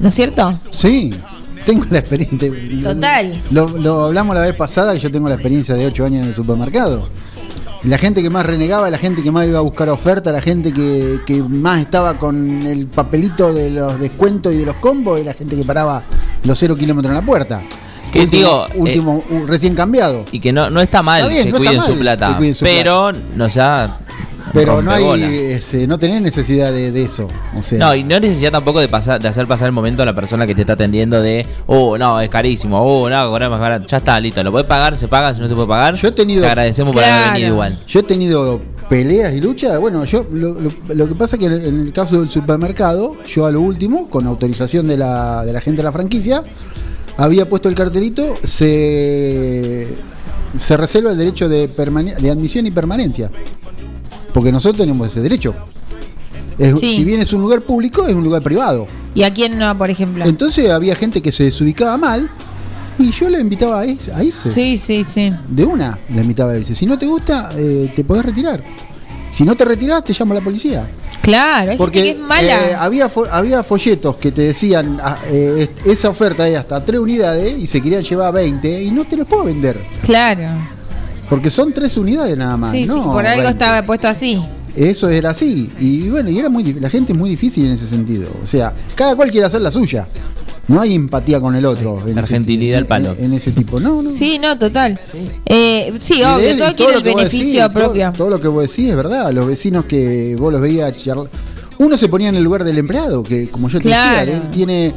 ¿No 0.00 0.08
es 0.08 0.14
cierto? 0.14 0.54
Sí, 0.70 1.12
tengo 1.66 1.84
la 1.90 1.98
experiencia. 1.98 2.50
Total. 2.82 3.42
Lo, 3.50 3.68
lo 3.68 4.04
hablamos 4.06 4.34
la 4.34 4.42
vez 4.42 4.54
pasada 4.54 4.92
que 4.94 4.98
yo 5.00 5.10
tengo 5.10 5.28
la 5.28 5.34
experiencia 5.34 5.74
de 5.74 5.86
8 5.86 6.04
años 6.04 6.22
en 6.22 6.28
el 6.28 6.34
supermercado. 6.34 7.08
La 7.84 7.96
gente 7.96 8.22
que 8.22 8.30
más 8.30 8.44
renegaba, 8.44 8.90
la 8.90 8.98
gente 8.98 9.22
que 9.22 9.30
más 9.30 9.46
iba 9.46 9.58
a 9.60 9.62
buscar 9.62 9.88
oferta, 9.88 10.32
la 10.32 10.40
gente 10.42 10.72
que, 10.72 11.20
que 11.24 11.42
más 11.42 11.80
estaba 11.80 12.18
con 12.18 12.66
el 12.66 12.86
papelito 12.88 13.52
de 13.54 13.70
los 13.70 14.00
descuentos 14.00 14.52
y 14.52 14.58
de 14.58 14.66
los 14.66 14.76
combos, 14.76 15.20
y 15.20 15.24
la 15.24 15.32
gente 15.32 15.54
que 15.56 15.64
paraba 15.64 16.02
los 16.42 16.58
0 16.58 16.74
kilómetros 16.76 17.10
en 17.10 17.14
la 17.16 17.24
puerta. 17.24 17.62
Que 18.10 18.20
último, 18.22 18.42
digo, 18.42 18.66
eh, 18.68 18.72
último, 18.76 19.24
recién 19.46 19.74
cambiado. 19.74 20.24
Y 20.32 20.40
que 20.40 20.52
no, 20.52 20.70
no 20.70 20.80
está 20.80 21.02
mal 21.02 21.20
Está 21.20 21.32
bien, 21.32 21.44
que 21.44 21.50
no 21.52 21.56
está 21.58 21.68
cuiden 21.68 21.80
mal 21.80 21.86
su 21.86 21.98
plata. 21.98 22.28
que 22.30 22.36
cuiden 22.36 22.54
su 22.54 22.64
pero 22.64 23.12
no 23.36 23.48
ya. 23.48 23.98
Pero 24.52 24.82
no 24.82 24.90
hay, 24.90 25.02
ese, 25.52 25.86
no 25.86 25.98
tenés 25.98 26.20
necesidad 26.22 26.72
de, 26.72 26.90
de 26.92 27.02
eso. 27.02 27.28
O 27.56 27.62
sea, 27.62 27.78
No, 27.78 27.94
y 27.94 28.02
no 28.04 28.14
hay 28.14 28.20
necesidad 28.20 28.50
tampoco 28.52 28.80
de 28.80 28.88
pasar, 28.88 29.20
de 29.20 29.28
hacer 29.28 29.46
pasar 29.46 29.66
el 29.66 29.72
momento 29.72 30.02
a 30.02 30.06
la 30.06 30.14
persona 30.14 30.46
que 30.46 30.54
te 30.54 30.62
está 30.62 30.72
atendiendo 30.74 31.20
de, 31.20 31.46
oh, 31.66 31.96
no, 31.98 32.20
es 32.20 32.28
carísimo, 32.28 32.80
oh, 32.80 33.08
no, 33.10 33.28
cobrar 33.28 33.50
más 33.50 33.60
barato. 33.60 33.86
Ya 33.86 33.98
está, 33.98 34.18
listo, 34.20 34.42
lo 34.42 34.50
puedes 34.52 34.66
pagar, 34.66 34.96
se 34.96 35.08
paga, 35.08 35.34
si 35.34 35.40
no 35.40 35.48
se 35.48 35.54
puede 35.54 35.68
pagar. 35.68 35.94
Yo 35.94 36.08
he 36.08 36.12
tenido- 36.12 36.40
Te 36.42 36.48
agradecemos 36.48 36.94
por 36.94 37.04
haber 37.04 37.32
venido 37.32 37.48
igual. 37.54 37.78
Yo 37.86 38.00
he 38.00 38.02
tenido 38.02 38.60
peleas 38.88 39.34
y 39.34 39.40
luchas. 39.40 39.78
Bueno, 39.78 40.04
yo 40.04 40.26
lo, 40.32 40.54
lo- 40.60 40.72
lo 40.94 41.08
que 41.08 41.14
pasa 41.14 41.36
es 41.36 41.40
que 41.40 41.46
en 41.46 41.52
el, 41.52 41.64
en 41.66 41.80
el 41.86 41.92
caso 41.92 42.18
del 42.20 42.30
supermercado, 42.30 43.16
yo 43.26 43.44
a 43.46 43.50
lo 43.50 43.60
último, 43.60 44.08
con 44.08 44.26
autorización 44.26 44.88
de 44.88 44.96
la, 44.96 45.44
de 45.44 45.52
la 45.52 45.60
gente 45.60 45.78
de 45.78 45.84
la 45.84 45.92
franquicia, 45.92 46.42
había 47.18 47.46
puesto 47.48 47.68
el 47.68 47.74
cartelito, 47.74 48.36
se, 48.44 49.88
se 50.58 50.76
reserva 50.76 51.10
el 51.12 51.18
derecho 51.18 51.48
de, 51.48 51.68
permane- 51.70 52.14
de 52.16 52.30
admisión 52.30 52.66
y 52.66 52.70
permanencia. 52.70 53.30
Porque 54.32 54.52
nosotros 54.52 54.78
tenemos 54.78 55.08
ese 55.08 55.20
derecho. 55.20 55.54
Es- 56.58 56.78
Sí. 56.80 56.96
Si 56.96 57.04
bien 57.04 57.20
es 57.20 57.32
un 57.32 57.40
lugar 57.40 57.60
público, 57.62 58.06
es 58.06 58.14
un 58.14 58.24
lugar 58.24 58.42
privado. 58.42 58.86
¿Y 59.14 59.22
a 59.22 59.32
quién 59.32 59.58
no, 59.58 59.76
por 59.78 59.90
ejemplo? 59.90 60.24
Entonces 60.24 60.70
había 60.70 60.94
gente 60.96 61.20
que 61.22 61.32
se 61.32 61.44
desubicaba 61.44 61.96
mal 61.96 62.28
y 62.98 63.10
yo 63.12 63.28
le 63.30 63.40
invitaba 63.40 63.80
a 63.80 63.86
ir- 63.86 63.98
a 64.14 64.22
irse. 64.24 64.50
Sí, 64.50 64.76
sí, 64.78 65.04
sí. 65.04 65.32
De 65.48 65.64
una 65.64 65.98
la 66.12 66.20
invitaba 66.22 66.52
a 66.52 66.58
irse. 66.58 66.74
Si 66.74 66.84
no 66.86 66.98
te 66.98 67.06
gusta, 67.06 67.50
eh, 67.56 67.92
te 67.94 68.04
podés 68.04 68.24
retirar. 68.24 68.62
Si 69.30 69.44
no 69.44 69.54
te 69.56 69.64
retirás, 69.64 70.04
te 70.04 70.12
llamo 70.18 70.32
a 70.32 70.36
la 70.36 70.42
policía. 70.44 70.88
Claro, 71.22 71.72
hay 71.72 71.76
Porque 71.76 72.00
gente 72.00 72.14
que 72.14 72.20
es 72.22 72.26
mala. 72.26 72.70
eh, 72.70 72.74
había, 72.78 73.08
fo- 73.10 73.28
había 73.30 73.62
folletos 73.62 74.16
que 74.16 74.32
te 74.32 74.42
decían, 74.42 74.98
ah, 75.02 75.18
eh, 75.26 75.68
esa 75.84 76.08
oferta 76.08 76.48
es 76.48 76.56
hasta 76.56 76.82
3 76.84 76.98
unidades 77.00 77.54
y 77.58 77.66
se 77.66 77.80
querían 77.82 78.02
llevar 78.02 78.32
20 78.32 78.82
y 78.82 78.90
no 78.90 79.04
te 79.04 79.16
los 79.16 79.26
puedo 79.26 79.44
vender. 79.44 79.80
claro. 80.02 80.76
Porque 81.28 81.50
son 81.50 81.72
3 81.72 81.96
unidades 81.98 82.36
nada 82.36 82.56
más. 82.56 82.70
Sí, 82.70 82.82
sí, 82.82 82.86
no 82.86 83.12
por 83.12 83.26
algo 83.26 83.42
20. 83.42 83.50
estaba 83.50 83.84
puesto 83.84 84.08
así. 84.08 84.40
Eso 84.76 85.08
era 85.08 85.30
así. 85.30 85.70
Y 85.80 86.08
bueno, 86.08 86.30
y 86.30 86.38
era 86.38 86.48
muy 86.48 86.62
la 86.74 86.88
gente 86.88 87.12
es 87.12 87.18
muy 87.18 87.28
difícil 87.30 87.66
en 87.66 87.72
ese 87.72 87.86
sentido. 87.86 88.28
O 88.42 88.46
sea, 88.46 88.72
cada 88.94 89.14
cual 89.16 89.30
quiere 89.30 89.46
hacer 89.46 89.60
la 89.60 89.70
suya. 89.70 90.06
No 90.68 90.80
hay 90.80 90.94
empatía 90.94 91.40
con 91.40 91.56
el 91.56 91.64
otro. 91.64 92.00
en 92.02 92.10
ese- 92.10 92.18
Argentinidad 92.20 92.78
al 92.78 92.86
palo. 92.86 93.12
En, 93.18 93.26
en 93.26 93.32
ese 93.34 93.52
tipo. 93.52 93.80
No, 93.80 94.02
no. 94.02 94.12
Sí, 94.12 94.38
no, 94.38 94.58
total. 94.58 95.00
Eh, 95.46 95.92
sí, 95.98 96.14
Y 96.16 96.18
de 96.18 96.26
obvio, 96.26 96.56
todo 96.58 96.66
todo 96.68 96.76
quiere 96.76 96.92
lo 96.92 96.98
el 96.98 97.04
que 97.04 97.10
vos 97.10 97.16
beneficio 97.22 97.46
decís, 97.62 97.72
todo- 97.74 97.84
propio. 97.84 98.12
Todo, 98.16 98.30
lo 98.30 98.40
que 98.40 98.48
vos 98.48 98.62
decís 98.62 98.90
es 98.90 98.96
verdad. 98.96 99.32
Los 99.32 99.46
vecinos 99.46 99.86
que 99.86 100.36
vos 100.38 100.52
los 100.52 100.60
veías 100.60 100.94
charlar. 100.94 101.26
Uno 101.78 101.96
se 101.96 102.08
ponía 102.08 102.28
en 102.28 102.36
el 102.36 102.44
lugar 102.44 102.64
del 102.64 102.76
empleado, 102.78 103.22
que 103.22 103.48
como 103.50 103.68
yo 103.68 103.78
te 103.78 103.84
Claro. 103.88 104.20
decía, 104.26 104.36
él 104.36 104.50
tiene, 104.50 104.92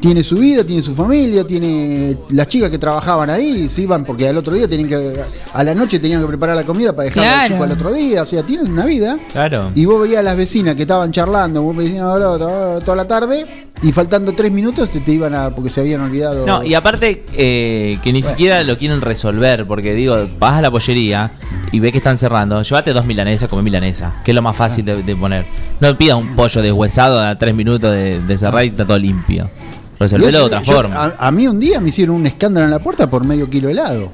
tiene 0.00 0.22
su 0.22 0.36
vida, 0.36 0.64
tiene 0.64 0.82
su 0.82 0.94
familia, 0.94 1.44
tiene 1.46 2.16
las 2.30 2.48
chicas 2.48 2.70
que 2.70 2.78
trabajaban 2.78 3.30
ahí, 3.30 3.68
se 3.68 3.82
iban 3.82 4.04
porque 4.04 4.28
al 4.28 4.36
otro 4.36 4.54
día 4.54 4.68
tenían 4.68 4.88
que, 4.88 5.20
a 5.52 5.64
la 5.64 5.74
noche 5.74 5.98
tenían 5.98 6.20
que 6.20 6.26
preparar 6.28 6.56
la 6.56 6.64
comida 6.64 6.92
para 6.94 7.04
dejarla 7.04 7.28
al 7.30 7.34
Claro. 7.34 7.54
chico 7.54 7.64
al 7.64 7.70
otro 7.72 7.92
día. 7.92 8.22
O 8.22 8.26
sea, 8.26 8.42
tienen 8.42 8.70
una 8.72 8.84
vida. 8.86 9.18
Claro. 9.32 9.70
Y 9.74 9.84
vos 9.86 10.02
veías 10.02 10.20
a 10.20 10.22
las 10.22 10.36
vecinas 10.36 10.74
que 10.74 10.82
estaban 10.82 11.10
charlando, 11.12 11.62
vos 11.62 11.76
toda, 11.76 12.80
toda 12.80 12.96
la 12.96 13.06
tarde, 13.06 13.63
y 13.82 13.92
faltando 13.92 14.32
tres 14.34 14.50
minutos 14.50 14.88
te, 14.90 15.00
te 15.00 15.12
iban 15.12 15.34
a. 15.34 15.54
porque 15.54 15.68
se 15.70 15.80
habían 15.80 16.00
olvidado. 16.00 16.46
No, 16.46 16.62
y 16.62 16.74
aparte 16.74 17.24
eh, 17.34 17.98
que 18.02 18.12
ni 18.12 18.22
siquiera 18.22 18.62
lo 18.62 18.78
quieren 18.78 19.00
resolver, 19.00 19.66
porque 19.66 19.92
digo, 19.94 20.28
vas 20.38 20.54
a 20.54 20.62
la 20.62 20.70
pollería 20.70 21.32
y 21.72 21.80
ves 21.80 21.92
que 21.92 21.98
están 21.98 22.16
cerrando, 22.16 22.62
llévate 22.62 22.92
dos 22.92 23.04
milanesas, 23.04 23.48
come 23.48 23.62
milanesa, 23.62 24.20
que 24.24 24.30
es 24.30 24.34
lo 24.34 24.42
más 24.42 24.56
fácil 24.56 24.84
de, 24.84 25.02
de 25.02 25.16
poner. 25.16 25.46
No 25.80 25.96
pidas 25.98 26.16
un 26.16 26.34
pollo 26.36 26.62
deshuesado 26.62 27.20
a 27.20 27.36
tres 27.36 27.54
minutos 27.54 27.90
de, 27.90 28.20
de 28.20 28.38
cerrar 28.38 28.64
y 28.64 28.68
está 28.68 28.86
todo 28.86 28.98
limpio. 28.98 29.50
Y 29.96 29.98
Resolvelo 30.00 30.30
de 30.30 30.36
eso- 30.38 30.46
otra 30.46 30.62
yo- 30.62 30.72
forma. 30.72 30.94
A, 31.18 31.26
a 31.28 31.30
mí 31.30 31.46
un 31.46 31.60
día 31.60 31.80
me 31.80 31.88
hicieron 31.90 32.16
un 32.16 32.26
escándalo 32.26 32.64
en 32.64 32.70
la 32.70 32.78
puerta 32.78 33.08
por 33.10 33.24
medio 33.24 33.50
kilo 33.50 33.66
de 33.68 33.72
helado. 33.72 34.10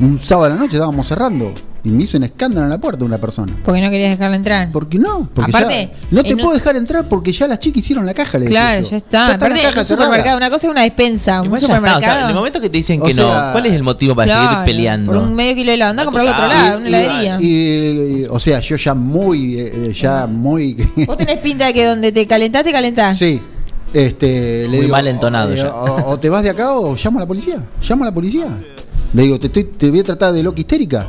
Un 0.00 0.18
sábado 0.18 0.46
a 0.46 0.48
la 0.50 0.56
noche 0.56 0.76
estábamos 0.76 1.06
cerrando 1.06 1.52
y 1.84 1.88
me 1.88 2.04
hizo 2.04 2.16
un 2.16 2.22
escándalo 2.24 2.64
en 2.64 2.70
la 2.70 2.78
puerta 2.78 3.04
una 3.04 3.18
persona. 3.18 3.52
Porque 3.64 3.80
no 3.80 3.90
querías 3.90 4.10
dejarla 4.10 4.36
entrar. 4.36 4.70
¿Por 4.70 4.88
qué 4.88 4.98
no? 4.98 5.28
Porque 5.34 5.50
Aparte, 5.50 5.90
ya- 5.92 6.06
no 6.12 6.22
te 6.22 6.34
un- 6.34 6.40
puedo 6.40 6.54
dejar 6.54 6.76
entrar 6.76 7.08
porque 7.08 7.32
ya 7.32 7.48
las 7.48 7.58
chicas 7.58 7.78
hicieron 7.78 8.06
la 8.06 8.14
caja. 8.14 8.38
Le 8.38 8.44
decía 8.44 8.60
Claro, 8.60 8.88
ya 8.88 8.96
está. 8.96 9.28
la 9.28 9.34
Aparte, 9.34 9.60
caja 9.62 9.80
un 9.80 9.84
cerrada. 9.84 10.04
supermercado, 10.06 10.36
una 10.36 10.50
cosa 10.50 10.66
es 10.66 10.70
una 10.70 10.82
despensa, 10.82 11.42
un 11.42 11.50
ya 11.50 11.56
está, 11.56 11.66
o 11.66 11.68
sea, 11.68 11.76
supermercado. 11.78 12.20
en 12.22 12.28
el 12.28 12.34
momento 12.34 12.60
que 12.60 12.70
te 12.70 12.76
dicen 12.76 13.00
O 13.02 13.04
que 13.04 13.14
sea, 13.14 13.46
no, 13.46 13.52
¿cuál 13.52 13.66
es 13.66 13.72
el 13.72 13.82
motivo 13.82 14.14
para 14.14 14.26
Claro, 14.32 14.50
seguir 14.50 14.64
peleando? 14.64 15.12
Por 15.12 15.22
un 15.22 15.34
medio 15.34 15.54
kilo 15.56 15.68
de 15.70 15.74
helado, 15.74 15.90
anda 15.90 16.02
a 16.02 16.04
comprarlo 16.04 16.30
a 16.30 16.34
otro 16.34 16.46
lado, 16.46 16.78
una 16.78 16.88
Y- 16.88 16.94
heladería. 16.94 17.38
y- 17.40 17.46
y- 18.22 18.26
o 18.30 18.38
sea, 18.38 18.60
yo 18.60 18.76
ya 18.76 18.94
muy, 18.94 19.58
eh, 19.58 19.92
ya 19.92 20.26
muy. 20.28 20.74
Vos 21.06 21.16
tenés 21.16 21.38
pinta 21.38 21.66
de 21.66 21.74
que 21.74 21.84
donde 21.84 22.12
te 22.12 22.26
calentás, 22.28 22.62
te 22.62 22.70
calentás. 22.72 23.18
Sí. 23.18 23.40
Este, 23.92 24.62
le 24.62 24.68
Muy 24.68 24.80
digo, 24.80 24.92
mal 24.92 25.06
entonado 25.06 25.52
o, 25.52 25.54
ya. 25.54 25.68
O, 25.74 26.12
o 26.12 26.18
te 26.18 26.30
vas 26.30 26.42
de 26.42 26.50
acá 26.50 26.72
o 26.78 26.94
llamo 26.96 27.18
a 27.18 27.22
la 27.22 27.26
policía. 27.26 27.56
Llamo 27.86 28.04
a 28.04 28.06
la 28.06 28.14
policía. 28.14 28.46
Le 29.12 29.22
digo, 29.24 29.38
te, 29.38 29.48
estoy, 29.48 29.64
te 29.64 29.90
voy 29.90 30.00
a 30.00 30.04
tratar 30.04 30.32
de 30.32 30.42
loca 30.42 30.60
histérica. 30.60 31.06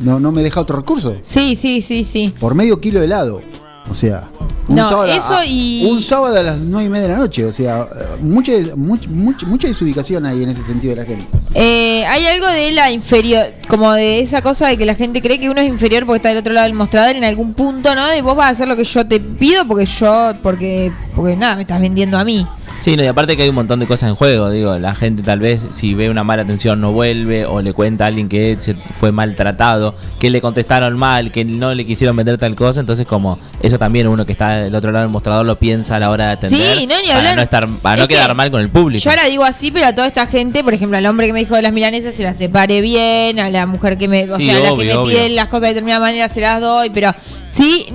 No, 0.00 0.18
no 0.18 0.32
me 0.32 0.42
deja 0.42 0.60
otro 0.60 0.76
recurso. 0.78 1.16
Sí, 1.22 1.56
sí, 1.56 1.80
sí, 1.82 2.04
sí. 2.04 2.34
Por 2.40 2.54
medio 2.54 2.80
kilo 2.80 3.00
de 3.00 3.06
helado. 3.06 3.40
O 3.90 3.94
sea, 3.94 4.30
un, 4.68 4.76
No, 4.76 4.88
sábado, 4.88 5.10
a- 5.10 5.16
eso 5.16 5.34
y- 5.44 5.88
un 5.90 6.00
sábado 6.00 6.36
a 6.38 6.42
las 6.44 6.58
nueve 6.58 6.86
y 6.86 6.90
media 6.90 7.08
de 7.08 7.14
la 7.14 7.18
noche. 7.18 7.44
O 7.44 7.50
sea, 7.52 7.88
mucha, 8.22 8.52
mucha, 8.76 9.08
mucha, 9.10 9.46
mucha 9.46 9.66
desubicación 9.66 10.24
hay 10.26 10.44
en 10.44 10.50
ese 10.50 10.62
sentido 10.64 10.94
de 10.94 11.00
la 11.02 11.06
gente. 11.08 11.26
Eh, 11.54 12.04
hay 12.06 12.24
algo 12.26 12.46
de 12.46 12.70
la 12.70 12.92
inferior, 12.92 13.52
como 13.68 13.92
de 13.92 14.20
esa 14.20 14.42
cosa 14.42 14.68
de 14.68 14.76
que 14.78 14.86
la 14.86 14.94
gente 14.94 15.20
cree 15.20 15.40
que 15.40 15.50
uno 15.50 15.60
es 15.60 15.68
inferior 15.68 16.06
porque 16.06 16.18
está 16.18 16.28
del 16.28 16.38
otro 16.38 16.52
lado 16.52 16.66
del 16.68 16.74
mostrador 16.76 17.16
en 17.16 17.24
algún 17.24 17.52
punto, 17.54 17.94
¿no? 17.96 18.06
De 18.06 18.22
vos 18.22 18.36
vas 18.36 18.46
a 18.46 18.50
hacer 18.50 18.68
lo 18.68 18.76
que 18.76 18.84
yo 18.84 19.04
te 19.08 19.18
pido 19.18 19.66
porque 19.66 19.86
yo, 19.86 20.32
porque, 20.40 20.92
porque 21.16 21.36
nada, 21.36 21.56
me 21.56 21.62
estás 21.62 21.80
vendiendo 21.80 22.16
a 22.16 22.22
mí. 22.24 22.46
Sí, 22.80 22.96
no, 22.96 23.04
y 23.04 23.06
aparte 23.06 23.36
que 23.36 23.42
hay 23.42 23.50
un 23.50 23.54
montón 23.54 23.78
de 23.78 23.86
cosas 23.86 24.08
en 24.08 24.16
juego, 24.16 24.48
digo, 24.50 24.78
la 24.78 24.94
gente 24.94 25.22
tal 25.22 25.38
vez 25.38 25.66
si 25.70 25.92
ve 25.94 26.08
una 26.08 26.24
mala 26.24 26.42
atención 26.42 26.80
no 26.80 26.92
vuelve 26.92 27.44
o 27.44 27.60
le 27.60 27.74
cuenta 27.74 28.04
a 28.04 28.06
alguien 28.06 28.28
que 28.28 28.56
se 28.58 28.74
fue 28.98 29.12
maltratado, 29.12 29.94
que 30.18 30.30
le 30.30 30.40
contestaron 30.40 30.96
mal, 30.96 31.30
que 31.30 31.44
no 31.44 31.74
le 31.74 31.84
quisieron 31.84 32.16
vender 32.16 32.38
tal 32.38 32.54
cosa, 32.56 32.80
entonces 32.80 33.06
como 33.06 33.38
eso 33.62 33.78
también 33.78 34.08
uno 34.08 34.24
que 34.24 34.32
está 34.32 34.54
del 34.54 34.74
otro 34.74 34.92
lado 34.92 35.02
del 35.04 35.12
mostrador 35.12 35.44
lo 35.44 35.56
piensa 35.56 35.96
a 35.96 36.00
la 36.00 36.10
hora 36.10 36.26
de 36.28 36.32
atender 36.32 36.58
Sí, 36.78 36.86
no, 36.86 36.94
ni 37.02 37.08
para 37.08 37.18
hablar. 37.18 37.36
no 37.36 37.42
estar 37.42 37.68
para 37.82 37.96
Es 37.96 38.00
no 38.00 38.08
quedar 38.08 38.28
que 38.28 38.34
mal 38.34 38.50
con 38.50 38.62
el 38.62 38.70
público. 38.70 39.04
Yo 39.04 39.10
ahora 39.10 39.26
digo 39.26 39.44
así, 39.44 39.70
pero 39.70 39.86
a 39.86 39.94
toda 39.94 40.06
esta 40.06 40.26
gente, 40.26 40.64
por 40.64 40.72
ejemplo, 40.72 40.96
al 40.96 41.04
hombre 41.04 41.26
que 41.26 41.34
me 41.34 41.40
dijo 41.40 41.54
de 41.56 41.62
las 41.62 41.74
milanesas 41.74 42.14
se 42.14 42.22
las 42.22 42.38
separe 42.38 42.80
bien, 42.80 43.38
a 43.40 43.50
la 43.50 43.66
mujer 43.66 43.98
que 43.98 44.08
me, 44.08 44.24
o 44.32 44.36
Sí, 44.38 44.46
sea, 44.46 44.56
a 44.56 44.60
la 44.60 44.68
que 44.74 44.84
me 44.86 44.94
obvio. 44.94 45.04
pide 45.16 45.28
las 45.28 45.46
cosas 45.48 45.62
de 45.62 45.68
determinada 45.68 46.00
manera 46.00 46.28
se 46.30 46.40
las 46.40 46.60
doy, 46.62 46.88
pero 46.88 47.14
sí, 47.50 47.86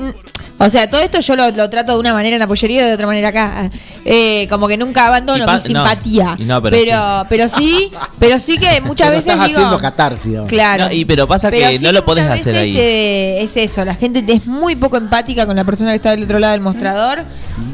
o 0.58 0.70
sea, 0.70 0.90
todo 0.90 1.02
esto 1.02 1.20
yo 1.20 1.36
lo, 1.36 1.50
lo 1.52 1.70
trato 1.70 1.94
de 1.94 2.00
una 2.00 2.14
manera 2.14 2.36
en 2.36 2.40
la 2.40 2.48
pollería 2.48 2.84
y 2.86 2.88
de 2.88 2.94
otra 2.94 3.08
manera 3.08 3.30
acá. 3.30 3.70
Eh, 4.06 4.48
como 4.50 4.68
que 4.68 4.78
nunca 4.78 5.08
abandono 5.08 5.46
mi 5.52 5.60
simpatía. 5.60 6.36
no, 6.38 6.44
y 6.44 6.46
no, 6.46 6.62
pero 6.62 6.78
pero, 6.78 7.26
pero 7.30 7.50
sí, 7.50 7.92
pero 8.20 8.38
sí 8.40 8.58
que 8.58 8.80
muchas 8.82 9.08
Pero 9.10 9.18
veces 9.20 9.34
estás 9.34 9.48
digo, 9.48 9.60
haciendo 9.60 9.80
catarsis. 9.80 10.36
ahora. 10.38 10.48
Claro. 10.48 10.86
No, 10.86 10.92
y 10.94 11.06
pero 11.06 11.28
pasa 11.28 11.50
que 11.52 11.80
no 11.80 11.92
lo 11.92 12.06
podés 12.06 12.26
hacer 12.26 12.54
veces 12.54 12.56
ahí. 12.56 12.74
te- 12.74 13.42
es 13.44 13.58
eso, 13.58 13.84
la 13.84 13.96
gente 13.96 14.22
te 14.22 14.34
es 14.34 14.46
muy 14.48 14.76
poco 14.76 14.98
empática 14.98 15.46
con 15.46 15.56
la 15.56 15.64
persona 15.64 15.90
que 15.92 15.96
está 15.98 16.12
del 16.12 16.24
otro 16.24 16.40
lado 16.40 16.54
del 16.54 16.62
mostrador 16.62 17.24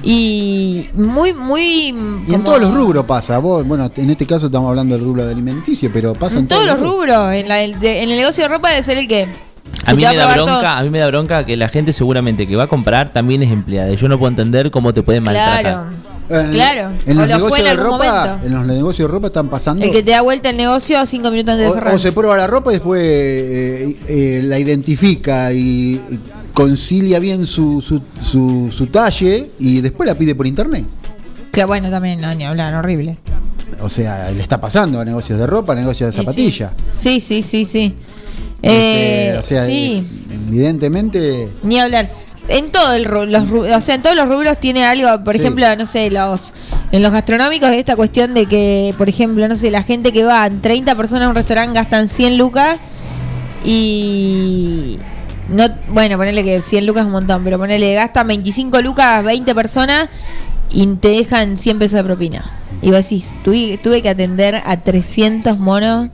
y 0.03 0.89
muy, 0.93 1.33
muy. 1.33 1.93
Y 2.27 2.33
en 2.33 2.43
todos 2.43 2.59
los 2.61 2.73
rubros 2.73 3.05
pasa. 3.05 3.37
Vos, 3.39 3.65
bueno, 3.67 3.89
en 3.95 4.09
este 4.09 4.25
caso 4.25 4.47
estamos 4.47 4.69
hablando 4.69 4.95
del 4.95 5.03
rubro 5.03 5.25
de 5.25 5.31
alimenticio, 5.33 5.89
pero 5.93 6.13
pasa 6.13 6.35
en, 6.35 6.41
En 6.41 6.47
todos 6.47 6.65
los 6.65 6.79
rubros. 6.79 7.33
En, 7.33 7.47
la- 7.47 7.57
de- 7.57 8.03
en 8.03 8.09
el 8.09 8.17
negocio 8.17 8.43
de 8.43 8.47
ropa 8.47 8.69
debe 8.69 8.83
ser 8.83 8.97
el 8.97 9.07
que. 9.07 9.50
A 9.85 9.93
mí 9.93 10.03
me 10.03 10.15
da 10.15 10.33
bronca, 10.35 10.51
todo. 10.53 10.67
a 10.67 10.83
mí 10.83 10.89
me 10.89 10.99
da 10.99 11.07
bronca 11.07 11.45
que 11.45 11.57
la 11.57 11.67
gente 11.69 11.91
seguramente 11.93 12.47
que 12.47 12.55
va 12.55 12.63
a 12.63 12.67
comprar 12.67 13.11
también 13.11 13.41
es 13.43 13.51
empleada. 13.51 13.91
Y 13.91 13.95
yo 13.97 14.07
no 14.07 14.17
puedo 14.19 14.29
entender 14.29 14.69
cómo 14.71 14.93
te 14.93 15.01
pueden 15.03 15.23
maltratar. 15.23 15.61
Claro. 15.61 15.85
En, 16.29 16.51
Claro. 16.51 16.91
En 17.05 17.17
o 17.17 17.21
los 17.21 17.29
lo 17.29 17.35
negocios 17.35 17.49
fue 17.49 17.59
en 17.59 17.65
de 17.65 17.69
algún 17.71 17.85
ropa, 17.99 18.25
momento. 18.27 18.47
en 18.47 18.53
los 18.53 18.65
negocios 18.65 19.07
de 19.07 19.11
ropa 19.13 19.27
están 19.27 19.49
pasando. 19.49 19.83
El 19.83 19.91
que 19.91 20.01
te 20.03 20.11
da 20.11 20.21
vuelta 20.21 20.49
el 20.51 20.57
negocio 20.57 21.05
cinco 21.05 21.29
minutos 21.29 21.53
antes 21.53 21.67
de 21.67 21.73
cerrar. 21.73 21.93
o, 21.93 21.95
o 21.97 21.99
se 21.99 22.11
prueba 22.13 22.37
la 22.37 22.47
ropa 22.47 22.71
y 22.71 22.75
después 22.75 23.01
eh, 23.03 23.97
eh, 24.07 24.41
la 24.43 24.57
identifica 24.57 25.51
y, 25.51 25.95
y 26.09 26.19
concilia 26.53 27.19
bien 27.19 27.45
su, 27.45 27.81
su, 27.81 28.01
su, 28.21 28.69
su 28.71 28.87
talle 28.87 29.49
y 29.59 29.81
después 29.81 30.07
la 30.07 30.15
pide 30.15 30.33
por 30.35 30.47
internet. 30.47 30.85
Que 31.51 31.65
bueno, 31.65 31.89
también, 31.89 32.21
no, 32.21 32.33
ni 32.33 32.45
hablar, 32.45 32.75
horrible. 32.75 33.17
O 33.81 33.89
sea, 33.89 34.31
le 34.31 34.41
está 34.41 34.61
pasando 34.61 35.01
a 35.01 35.05
negocios 35.05 35.37
de 35.39 35.47
ropa, 35.47 35.73
a 35.73 35.75
negocios 35.75 36.07
de 36.13 36.19
Sí, 36.19 36.25
zapatilla. 36.25 36.71
Sí, 36.93 37.19
sí, 37.19 37.41
sí, 37.43 37.65
sí. 37.65 37.93
Este, 38.61 39.29
Eh, 39.29 39.37
o 39.39 39.43
sea, 39.43 39.65
sí. 39.65 40.05
evidentemente. 40.47 41.49
Ni 41.63 41.79
hablar. 41.79 42.09
En 42.47 42.71
todos 42.71 42.95
el 42.95 43.03
los 43.03 43.43
o 43.51 43.81
sea, 43.81 43.95
en 43.95 44.01
todos 44.01 44.15
los 44.15 44.27
rubros 44.27 44.59
tiene 44.59 44.83
algo, 44.83 45.23
por 45.23 45.35
Sí. 45.35 45.41
ejemplo, 45.41 45.65
no 45.77 45.85
sé, 45.85 46.09
los 46.11 46.53
en 46.91 47.01
los 47.03 47.11
gastronómicos 47.11 47.69
esta 47.71 47.95
cuestión 47.95 48.33
de 48.33 48.47
que, 48.47 48.93
por 48.97 49.07
ejemplo, 49.07 49.47
no 49.47 49.55
sé, 49.55 49.69
la 49.71 49.83
gente 49.83 50.11
que 50.11 50.23
va, 50.25 50.49
30 50.49 50.95
personas 50.95 51.27
a 51.27 51.29
un 51.29 51.35
restaurante 51.35 51.73
gastan 51.79 52.09
100 52.09 52.37
lucas 52.37 52.77
y 53.63 54.97
no, 55.49 55.65
bueno, 55.89 56.17
ponerle 56.17 56.43
que 56.43 56.61
100 56.61 56.85
lucas 56.85 57.01
es 57.01 57.05
un 57.07 57.11
montón, 57.13 57.43
pero 57.43 57.57
ponerle 57.57 57.93
gastan 57.93 58.27
25 58.27 58.81
lucas 58.81 59.23
20 59.23 59.53
personas 59.55 60.09
y 60.71 60.85
te 60.95 61.09
dejan 61.09 61.57
100 61.57 61.79
pesos 61.79 61.97
de 61.97 62.03
propina. 62.03 62.51
Y 62.81 62.87
vos 62.91 63.03
decís, 63.03 63.31
tuve, 63.43 63.77
tuve 63.77 64.01
que 64.01 64.09
atender 64.09 64.61
a 64.65 64.77
300 64.77 65.57
monos 65.59 66.09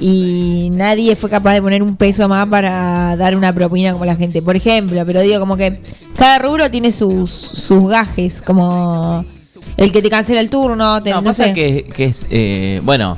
y 0.00 0.70
nadie 0.72 1.14
fue 1.16 1.28
capaz 1.30 1.54
de 1.54 1.62
poner 1.62 1.82
un 1.82 1.96
peso 1.96 2.28
más 2.28 2.46
para 2.46 3.16
dar 3.16 3.36
una 3.36 3.52
propina 3.52 3.92
como 3.92 4.04
la 4.04 4.16
gente, 4.16 4.40
por 4.42 4.56
ejemplo. 4.56 5.02
Pero 5.06 5.20
digo, 5.20 5.38
como 5.40 5.56
que 5.56 5.80
cada 6.16 6.38
rubro 6.38 6.70
tiene 6.70 6.92
sus, 6.92 7.30
sus 7.30 7.88
gajes, 7.88 8.42
como 8.42 9.24
el 9.76 9.92
que 9.92 10.02
te 10.02 10.10
cancela 10.10 10.40
el 10.40 10.50
turno, 10.50 11.02
te- 11.02 11.10
No, 11.10 11.16
no, 11.20 11.24
pasa 11.28 11.44
sé. 11.44 11.52
que, 11.52 11.84
que 11.94 12.04
es, 12.06 12.26
eh, 12.30 12.80
bueno, 12.84 13.16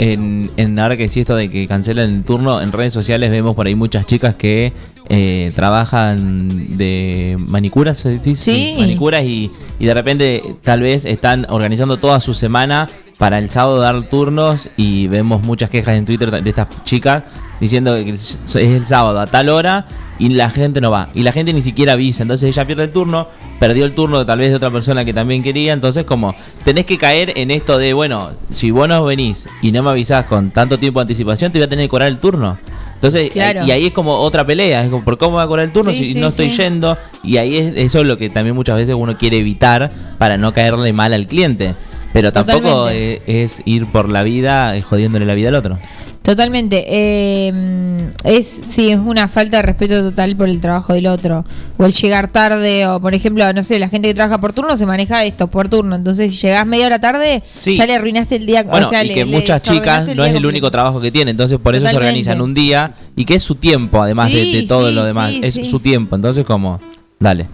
en, 0.00 0.50
en 0.56 0.78
ahora 0.78 0.96
que 0.96 1.10
sí 1.10 1.20
esto 1.20 1.36
de 1.36 1.50
que 1.50 1.68
cancelan 1.68 2.08
el 2.08 2.24
turno, 2.24 2.62
en 2.62 2.72
redes 2.72 2.94
sociales 2.94 3.30
vemos 3.30 3.54
por 3.54 3.66
ahí 3.66 3.74
muchas 3.74 4.06
chicas 4.06 4.34
que 4.34 4.72
eh, 5.10 5.52
trabajan 5.54 6.78
de 6.78 7.36
manicuras, 7.38 7.98
¿se 7.98 8.18
dice? 8.18 8.34
Sí. 8.34 8.76
manicuras 8.78 9.24
y, 9.24 9.50
y 9.78 9.84
de 9.84 9.92
repente 9.92 10.42
tal 10.62 10.80
vez 10.80 11.04
están 11.04 11.46
organizando 11.50 11.98
toda 11.98 12.18
su 12.20 12.32
semana 12.32 12.88
para 13.18 13.38
el 13.38 13.50
sábado 13.50 13.78
dar 13.78 14.08
turnos 14.08 14.70
y 14.78 15.06
vemos 15.08 15.42
muchas 15.42 15.68
quejas 15.68 15.96
en 15.96 16.06
Twitter 16.06 16.30
de 16.30 16.48
estas 16.48 16.68
chicas 16.84 17.24
diciendo 17.60 17.94
que 17.96 18.08
es 18.08 18.38
el 18.56 18.86
sábado 18.86 19.20
a 19.20 19.26
tal 19.26 19.50
hora 19.50 19.86
y 20.20 20.28
la 20.28 20.50
gente 20.50 20.80
no 20.80 20.90
va. 20.92 21.08
Y 21.14 21.22
la 21.22 21.32
gente 21.32 21.52
ni 21.52 21.62
siquiera 21.62 21.94
avisa. 21.94 22.22
Entonces 22.22 22.48
ella 22.50 22.66
pierde 22.66 22.84
el 22.84 22.92
turno, 22.92 23.26
perdió 23.58 23.84
el 23.86 23.94
turno 23.94 24.24
tal 24.24 24.38
vez 24.38 24.50
de 24.50 24.56
otra 24.56 24.70
persona 24.70 25.04
que 25.04 25.12
también 25.12 25.42
quería. 25.42 25.72
Entonces 25.72 26.04
como 26.04 26.36
tenés 26.62 26.84
que 26.84 26.98
caer 26.98 27.32
en 27.36 27.50
esto 27.50 27.78
de, 27.78 27.94
bueno, 27.94 28.32
si 28.52 28.70
vos 28.70 28.86
no 28.88 29.02
venís 29.04 29.48
y 29.62 29.72
no 29.72 29.82
me 29.82 29.90
avisás 29.90 30.26
con 30.26 30.50
tanto 30.50 30.78
tiempo 30.78 31.00
de 31.00 31.04
anticipación, 31.04 31.50
te 31.50 31.58
voy 31.58 31.64
a 31.64 31.68
tener 31.68 31.86
que 31.86 31.88
cobrar 31.88 32.08
el 32.08 32.18
turno. 32.18 32.58
Entonces, 32.94 33.30
Claro. 33.30 33.64
y 33.64 33.70
ahí 33.70 33.86
es 33.86 33.92
como 33.92 34.14
otra 34.14 34.46
pelea, 34.46 34.84
es 34.84 34.90
como, 34.90 35.02
¿por 35.02 35.16
cómo 35.16 35.38
va 35.38 35.44
a 35.44 35.46
cobrar 35.46 35.64
el 35.64 35.72
turno 35.72 35.90
Sí, 35.90 36.04
si 36.04 36.12
sí, 36.12 36.20
no 36.20 36.28
estoy 36.28 36.50
sí. 36.50 36.58
yendo? 36.58 36.98
Y 37.24 37.38
ahí 37.38 37.56
es 37.56 37.72
eso 37.76 38.00
es 38.00 38.06
lo 38.06 38.18
que 38.18 38.28
también 38.28 38.54
muchas 38.54 38.76
veces 38.76 38.94
uno 38.94 39.16
quiere 39.16 39.38
evitar 39.38 39.90
para 40.18 40.36
no 40.36 40.52
caerle 40.52 40.92
mal 40.92 41.14
al 41.14 41.26
cliente. 41.26 41.74
Pero 42.12 42.30
tampoco 42.32 42.90
eh, 42.90 43.22
es, 43.26 43.62
ir 43.64 43.86
por 43.86 44.10
la 44.10 44.22
vida 44.22 44.76
eh, 44.76 44.82
jodiéndole 44.82 45.24
la 45.24 45.34
vida 45.34 45.48
al 45.48 45.54
otro. 45.54 45.78
Totalmente. 46.22 46.84
eh, 46.86 48.10
es 48.24 48.46
sí, 48.46 48.90
es 48.90 48.98
una 48.98 49.26
falta 49.26 49.56
de 49.56 49.62
respeto 49.62 50.00
total 50.02 50.36
por 50.36 50.48
el 50.48 50.60
trabajo 50.60 50.92
del 50.92 51.06
otro. 51.06 51.44
O 51.78 51.84
el 51.86 51.92
llegar 51.92 52.30
tarde, 52.30 52.86
o 52.86 53.00
por 53.00 53.14
ejemplo, 53.14 53.50
no 53.52 53.64
sé, 53.64 53.78
la 53.78 53.88
gente 53.88 54.08
que 54.08 54.14
trabaja 54.14 54.38
por 54.38 54.52
turno 54.52 54.76
se 54.76 54.84
maneja 54.86 55.24
esto 55.24 55.46
por 55.48 55.68
turno. 55.68 55.96
Entonces, 55.96 56.30
si 56.30 56.36
llegás 56.36 56.66
media 56.66 56.86
hora 56.86 56.98
tarde, 57.00 57.42
Sí. 57.56 57.74
ya 57.74 57.86
le 57.86 57.94
arruinaste 57.94 58.36
el 58.36 58.46
día. 58.46 58.62
Bueno, 58.64 58.86
o 58.86 58.90
sea, 58.90 59.02
y 59.02 59.08
le- 59.08 59.14
que 59.14 59.24
muchas 59.24 59.62
chicas 59.62 60.14
no 60.14 60.24
es 60.24 60.34
el 60.34 60.44
único 60.44 60.70
trabajo 60.70 61.00
que 61.00 61.10
tienen, 61.10 61.32
entonces 61.32 61.58
por 61.58 61.74
eso 61.74 61.86
se 61.88 61.96
organizan 61.96 62.40
un 62.42 62.52
día 62.54 62.92
y 63.16 63.24
que 63.24 63.34
es 63.36 63.42
su 63.42 63.54
tiempo, 63.54 64.02
además 64.02 64.30
de, 64.30 64.42
Sí, 64.44 64.52
de 64.60 64.66
todo 64.66 64.88
sí, 64.88 64.94
lo 64.94 65.04
demás, 65.04 65.32
es 65.42 65.54
su 65.68 65.80
tiempo, 65.80 66.16
entonces 66.16 66.44
como, 66.44 66.80
dale. 67.18 67.46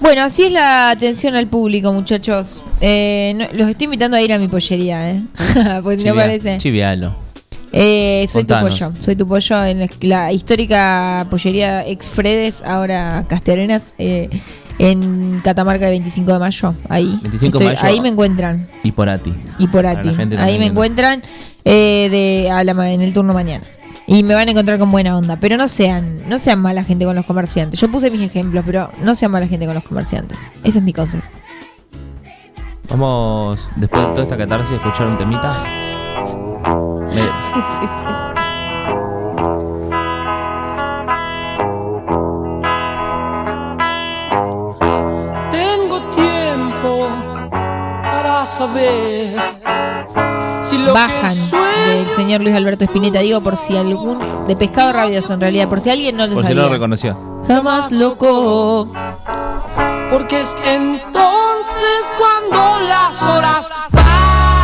Bueno, 0.00 0.22
así 0.22 0.44
es 0.44 0.52
la 0.52 0.90
atención 0.90 1.36
al 1.36 1.46
público, 1.46 1.92
muchachos. 1.92 2.62
Eh, 2.80 3.34
no- 3.36 3.46
los 3.56 3.68
estoy 3.68 3.84
invitando 3.84 4.16
a 4.16 4.22
ir 4.22 4.32
a 4.32 4.38
mi 4.38 4.48
pollería, 4.48 5.10
¿eh? 5.12 5.22
pues 5.84 6.04
no 6.04 6.14
parece. 6.14 6.58
Chivialo. 6.58 7.29
Eh, 7.72 8.26
soy 8.28 8.42
Contanos. 8.42 8.78
tu 8.78 8.84
pollo, 8.84 9.02
soy 9.02 9.16
tu 9.16 9.26
pollo 9.26 9.64
en 9.64 9.88
la, 10.02 10.32
histórica 10.32 11.26
pollería 11.30 11.86
ex 11.86 12.10
Fredes, 12.10 12.62
ahora 12.62 13.24
Castellarenas, 13.28 13.94
eh, 13.98 14.28
en 14.78 15.40
Catamarca 15.44 15.86
el 15.86 15.92
25 15.92 16.32
de 16.32 16.38
mayo. 16.38 16.74
Ahí, 16.88 17.18
25 17.22 17.58
de 17.58 17.64
mayo. 17.66 17.78
ahí 17.82 18.00
me 18.00 18.08
encuentran. 18.08 18.68
Y 18.82 18.92
por 18.92 19.08
a 19.08 19.18
ti. 19.18 19.32
Y 19.58 19.68
por 19.68 19.86
Ahí 19.86 20.58
me 20.58 20.66
encuentran 20.66 21.22
eh, 21.64 22.08
de, 22.10 22.50
a 22.50 22.64
la 22.64 22.90
en 22.90 23.00
el 23.02 23.12
turno 23.12 23.34
mañana. 23.34 23.64
Y 24.06 24.24
me 24.24 24.34
van 24.34 24.48
a 24.48 24.50
encontrar 24.50 24.78
con 24.78 24.90
buena 24.90 25.16
onda. 25.16 25.38
Pero 25.38 25.56
no 25.56 25.68
sean, 25.68 26.28
no 26.28 26.38
sean 26.38 26.60
mala 26.60 26.82
gente 26.82 27.04
con 27.04 27.14
los 27.14 27.26
comerciantes. 27.26 27.78
Yo 27.78 27.90
puse 27.90 28.10
mis 28.10 28.22
ejemplos, 28.22 28.64
pero 28.66 28.90
no 29.02 29.14
sean 29.14 29.30
mala 29.30 29.46
gente 29.46 29.66
con 29.66 29.74
los 29.74 29.84
comerciantes. 29.84 30.38
Ese 30.64 30.78
es 30.78 30.84
mi 30.84 30.92
consejo. 30.92 31.28
Vamos, 32.88 33.70
después 33.76 34.02
de 34.02 34.08
toda 34.08 34.22
esta 34.22 34.36
catarsis, 34.36 34.72
a 34.72 34.76
escuchar 34.76 35.06
un 35.06 35.16
temita. 35.16 36.49
Me- 36.64 37.30
Sí, 37.50 37.60
sí, 37.80 37.86
sí. 37.86 38.06
Tengo 45.50 46.00
tiempo 46.14 47.08
para 48.02 48.44
saber 48.44 49.36
si 50.62 50.78
lo 50.78 50.92
Bajan 50.94 51.34
que 51.50 51.90
del 51.90 52.06
señor 52.08 52.40
Luis 52.42 52.54
Alberto 52.54 52.84
Espineta. 52.84 53.20
Digo 53.20 53.40
por 53.40 53.56
si 53.56 53.76
algún. 53.76 54.46
De 54.46 54.56
pescado 54.56 54.92
rabioso 54.92 55.32
en 55.34 55.40
realidad. 55.40 55.68
Por 55.68 55.80
si 55.80 55.90
alguien 55.90 56.16
no 56.16 56.26
lo 56.26 56.34
por 56.34 56.42
si 56.42 56.48
sabía. 56.48 56.62
no 56.62 56.68
lo 56.68 56.74
reconoció. 56.74 57.16
Jamás 57.46 57.92
loco. 57.92 58.88
Porque 60.10 60.40
es 60.40 60.56
entonces 60.66 62.12
cuando 62.18 62.80
las 62.86 63.22
horas 63.22 63.72
bajan, 63.92 64.59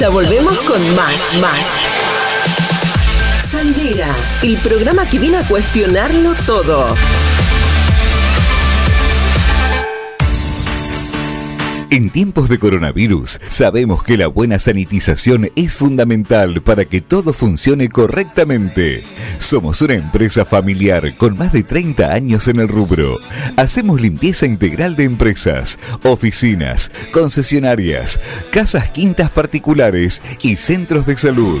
ya 0.00 0.08
volvemos 0.08 0.58
con 0.60 0.80
más, 0.96 1.20
más. 1.42 1.66
Sandera, 3.50 4.08
el 4.42 4.56
programa 4.56 5.04
que 5.10 5.18
viene 5.18 5.36
a 5.36 5.46
cuestionarlo 5.46 6.32
todo. 6.46 6.94
En 11.90 12.08
tiempos 12.08 12.48
de 12.48 12.58
coronavirus, 12.58 13.40
sabemos 13.48 14.02
que 14.02 14.16
la 14.16 14.28
buena 14.28 14.58
sanitización 14.58 15.50
es 15.54 15.76
fundamental 15.76 16.62
para 16.62 16.86
que 16.86 17.02
todo 17.02 17.34
funcione 17.34 17.90
correctamente. 17.90 19.04
Somos 19.50 19.82
una 19.82 19.94
empresa 19.94 20.44
familiar 20.44 21.16
con 21.16 21.36
más 21.36 21.52
de 21.52 21.64
30 21.64 22.12
años 22.12 22.46
en 22.46 22.60
el 22.60 22.68
rubro. 22.68 23.18
Hacemos 23.56 24.00
limpieza 24.00 24.46
integral 24.46 24.94
de 24.94 25.02
empresas, 25.02 25.76
oficinas, 26.04 26.92
concesionarias, 27.10 28.20
casas 28.52 28.90
quintas 28.90 29.28
particulares 29.28 30.22
y 30.40 30.54
centros 30.54 31.04
de 31.04 31.16
salud. 31.16 31.60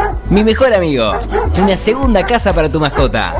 Mi 0.31 0.45
mejor 0.45 0.73
amigo, 0.73 1.11
una 1.61 1.75
segunda 1.75 2.23
casa 2.23 2.53
para 2.53 2.71
tu 2.71 2.79
mascota. 2.79 3.33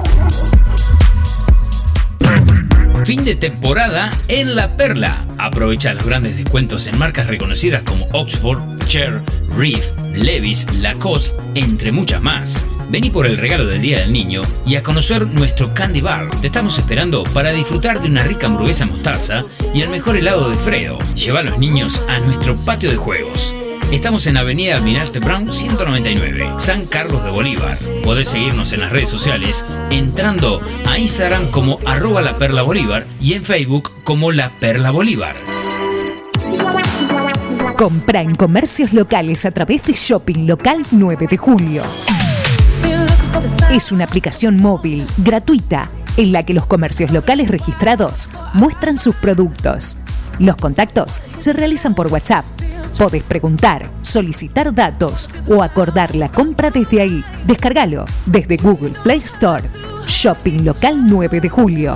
Fin 3.05 3.23
de 3.23 3.35
temporada 3.35 4.11
en 4.27 4.57
La 4.57 4.75
Perla. 4.75 5.25
Aprovecha 5.37 5.93
los 5.93 6.05
grandes 6.05 6.35
descuentos 6.35 6.87
en 6.87 6.99
marcas 6.99 7.27
reconocidas 7.27 7.83
como 7.83 8.09
Oxford, 8.11 8.59
Cher, 8.87 9.21
Reef, 9.55 9.91
Levis, 10.13 10.67
Lacoste, 10.79 11.41
entre 11.55 11.93
muchas 11.93 12.21
más. 12.21 12.69
Vení 12.89 13.09
por 13.09 13.25
el 13.25 13.37
regalo 13.37 13.65
del 13.67 13.81
Día 13.81 13.99
del 13.99 14.11
Niño 14.11 14.41
y 14.65 14.75
a 14.75 14.83
conocer 14.83 15.25
nuestro 15.27 15.73
Candy 15.73 16.01
Bar. 16.01 16.29
Te 16.41 16.47
estamos 16.47 16.77
esperando 16.77 17.23
para 17.23 17.53
disfrutar 17.53 18.01
de 18.01 18.09
una 18.09 18.23
rica 18.23 18.47
hamburguesa 18.47 18.85
mostaza 18.85 19.45
y 19.73 19.81
el 19.81 19.89
mejor 19.89 20.17
helado 20.17 20.49
de 20.49 20.57
Fredo. 20.57 20.99
Lleva 21.15 21.39
a 21.39 21.43
los 21.43 21.57
niños 21.57 22.05
a 22.09 22.19
nuestro 22.19 22.57
patio 22.57 22.91
de 22.91 22.97
juegos. 22.97 23.55
Estamos 23.91 24.25
en 24.25 24.37
Avenida 24.37 24.77
Almirante 24.77 25.19
Brown 25.19 25.51
199, 25.51 26.53
San 26.59 26.85
Carlos 26.85 27.25
de 27.25 27.29
Bolívar. 27.29 27.77
Podés 28.05 28.29
seguirnos 28.29 28.71
en 28.71 28.79
las 28.79 28.91
redes 28.91 29.09
sociales 29.09 29.65
entrando 29.89 30.61
a 30.85 30.97
Instagram 30.97 31.51
como 31.51 31.77
arroba 31.85 32.21
la 32.21 32.37
perla 32.37 32.61
bolívar 32.61 33.05
y 33.19 33.33
en 33.33 33.43
Facebook 33.43 33.91
como 34.05 34.31
la 34.31 34.49
perla 34.59 34.91
bolívar. 34.91 35.35
Compra 37.75 38.21
en 38.21 38.35
comercios 38.37 38.93
locales 38.93 39.45
a 39.45 39.51
través 39.51 39.83
de 39.83 39.91
Shopping 39.91 40.47
Local 40.47 40.85
9 40.91 41.27
de 41.29 41.37
Julio. 41.37 41.83
Es 43.71 43.91
una 43.91 44.05
aplicación 44.05 44.55
móvil 44.55 45.05
gratuita 45.17 45.91
en 46.15 46.31
la 46.31 46.45
que 46.45 46.53
los 46.53 46.65
comercios 46.65 47.11
locales 47.11 47.49
registrados 47.49 48.29
muestran 48.53 48.97
sus 48.97 49.15
productos. 49.15 49.97
Los 50.41 50.55
contactos 50.55 51.21
se 51.37 51.53
realizan 51.53 51.93
por 51.93 52.11
WhatsApp. 52.11 52.43
Podés 52.97 53.21
preguntar, 53.21 53.87
solicitar 54.01 54.73
datos 54.73 55.29
o 55.47 55.61
acordar 55.61 56.15
la 56.15 56.31
compra 56.31 56.71
desde 56.71 56.99
ahí. 56.99 57.23
Descárgalo 57.45 58.05
desde 58.25 58.57
Google 58.57 58.95
Play 59.03 59.19
Store. 59.19 59.69
Shopping 60.07 60.65
Local 60.65 61.05
9 61.05 61.41
de 61.41 61.49
Julio. 61.49 61.95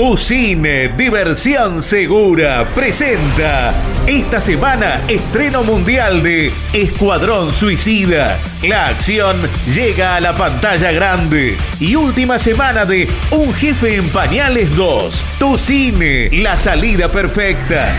Tu 0.00 0.16
cine, 0.16 0.88
diversión 0.96 1.82
segura, 1.82 2.66
presenta 2.74 3.74
esta 4.06 4.40
semana 4.40 4.98
estreno 5.08 5.62
mundial 5.62 6.22
de 6.22 6.50
Escuadrón 6.72 7.52
Suicida. 7.52 8.38
La 8.62 8.86
acción 8.86 9.36
llega 9.74 10.16
a 10.16 10.20
la 10.22 10.32
pantalla 10.32 10.90
grande 10.90 11.54
y 11.80 11.96
última 11.96 12.38
semana 12.38 12.86
de 12.86 13.10
Un 13.30 13.52
jefe 13.52 13.96
en 13.96 14.08
pañales 14.08 14.74
2. 14.74 15.26
Tu 15.38 15.58
cine, 15.58 16.30
la 16.32 16.56
salida 16.56 17.08
perfecta. 17.08 17.94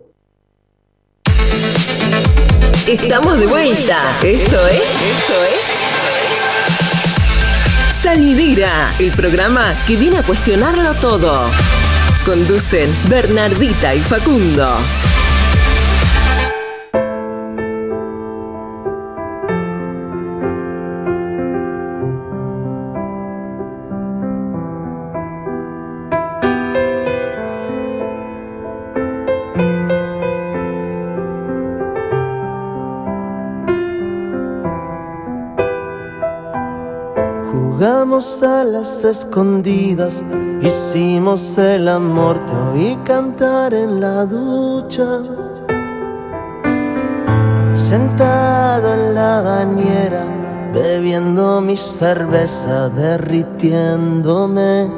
Estamos 2.91 3.39
de 3.39 3.47
vuelta. 3.47 4.19
Esto 4.21 4.67
es. 4.67 4.75
Esto 4.75 5.43
es. 5.45 5.61
Salidera, 8.03 8.93
el 8.99 9.11
programa 9.11 9.73
que 9.87 9.95
viene 9.95 10.17
a 10.17 10.23
cuestionarlo 10.23 10.93
todo. 10.95 11.49
Conducen 12.25 12.93
Bernardita 13.07 13.95
y 13.95 14.01
Facundo. 14.01 14.75
A 38.21 38.63
las 38.63 39.03
escondidas, 39.03 40.23
hicimos 40.61 41.57
el 41.57 41.87
amor, 41.87 42.45
te 42.45 42.53
oí 42.53 42.95
cantar 43.03 43.73
en 43.73 43.99
la 43.99 44.27
ducha. 44.27 45.23
Sentado 47.73 48.93
en 48.93 49.15
la 49.15 49.41
bañera, 49.41 50.23
bebiendo 50.71 51.61
mi 51.61 51.75
cerveza, 51.75 52.89
derritiéndome. 52.89 54.91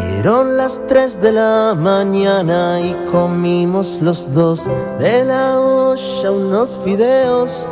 Dieron 0.00 0.56
las 0.56 0.80
tres 0.86 1.20
de 1.20 1.32
la 1.32 1.76
mañana 1.78 2.80
y 2.80 2.94
comimos 3.12 4.00
los 4.00 4.32
dos 4.32 4.66
de 4.98 5.26
la 5.26 5.60
olla 5.60 6.30
unos 6.30 6.78
fideos 6.82 7.68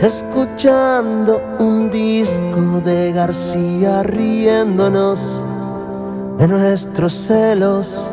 escuchando 0.00 1.42
un 1.58 1.90
disco 1.90 2.80
de 2.84 3.12
García 3.12 4.02
riéndonos 4.04 5.44
de 6.38 6.46
nuestros 6.46 7.12
celos. 7.12 8.10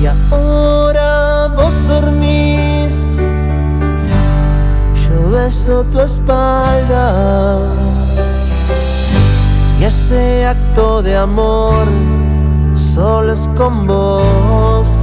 Y 0.00 0.06
ahora 0.06 1.48
vos 1.48 1.86
dormís, 1.86 3.18
yo 4.94 5.30
beso 5.30 5.84
tu 5.84 6.00
espalda. 6.00 7.58
Y 9.78 9.84
ese 9.84 10.46
acto 10.46 11.02
de 11.02 11.16
amor 11.16 11.86
solo 12.74 13.32
es 13.32 13.48
con 13.56 13.86
vos 13.86 14.99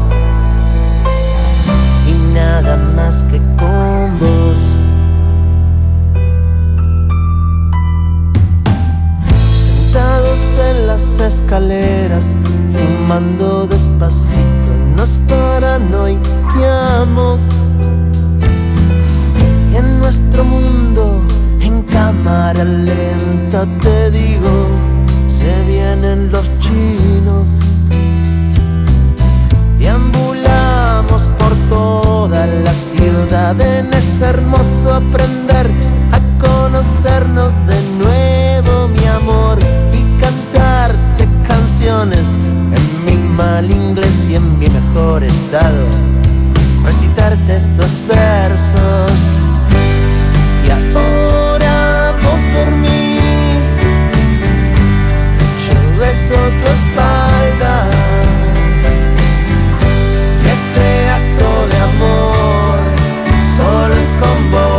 nada 2.62 2.78
más 2.96 3.24
que 3.26 3.38
con 3.60 4.18
vos. 4.20 4.62
Sentados 9.56 10.58
en 10.70 10.88
las 10.88 11.20
escaleras, 11.20 12.36
fumando 12.72 13.68
despacito, 13.68 14.72
nos 14.96 15.20
paranoiqueamos. 15.28 17.52
Y 19.72 19.76
en 19.76 20.00
nuestro 20.00 20.44
mundo, 20.44 21.22
en 21.62 21.84
cámara 21.84 22.64
lenta, 22.64 23.68
te 23.82 24.10
digo, 24.12 24.68
se 25.28 25.64
vienen 25.68 26.32
los 26.32 26.50
chinos. 26.60 27.68
Por 31.08 31.56
toda 31.70 32.46
la 32.46 32.74
ciudad, 32.74 33.60
en 33.62 33.92
es 33.94 34.22
hermoso 34.22 34.94
aprender 34.94 35.68
a 36.12 36.20
conocernos 36.40 37.56
de 37.66 37.82
nuevo, 37.98 38.88
mi 38.90 39.06
amor, 39.08 39.58
y 39.94 40.04
cantarte 40.22 41.28
canciones 41.48 42.38
en 42.72 43.06
mi 43.06 43.18
mal 43.36 43.70
inglés 43.72 44.28
y 44.30 44.36
en 44.36 44.60
mi 44.60 44.70
mejor 44.70 45.24
estado, 45.24 45.86
recitarte 46.86 47.56
estos 47.56 47.98
versos. 48.08 49.12
Y 50.68 50.70
ahora 50.70 52.14
vos 52.24 52.42
dormís, 52.54 53.80
yo 55.66 56.00
beso 56.00 56.36
tu 56.36 56.68
espalda. 56.68 57.90
Y 60.44 60.50
solo 64.08 64.58
es 64.62 64.77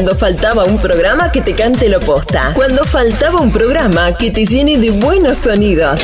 Cuando 0.00 0.16
faltaba 0.16 0.64
un 0.64 0.78
programa 0.78 1.30
que 1.30 1.42
te 1.42 1.54
cante 1.54 1.86
lo 1.90 2.00
posta. 2.00 2.52
Cuando 2.54 2.86
faltaba 2.86 3.38
un 3.38 3.52
programa 3.52 4.14
que 4.16 4.30
te 4.30 4.46
llene 4.46 4.78
de 4.78 4.92
buenos 4.92 5.36
sonidos. 5.36 6.00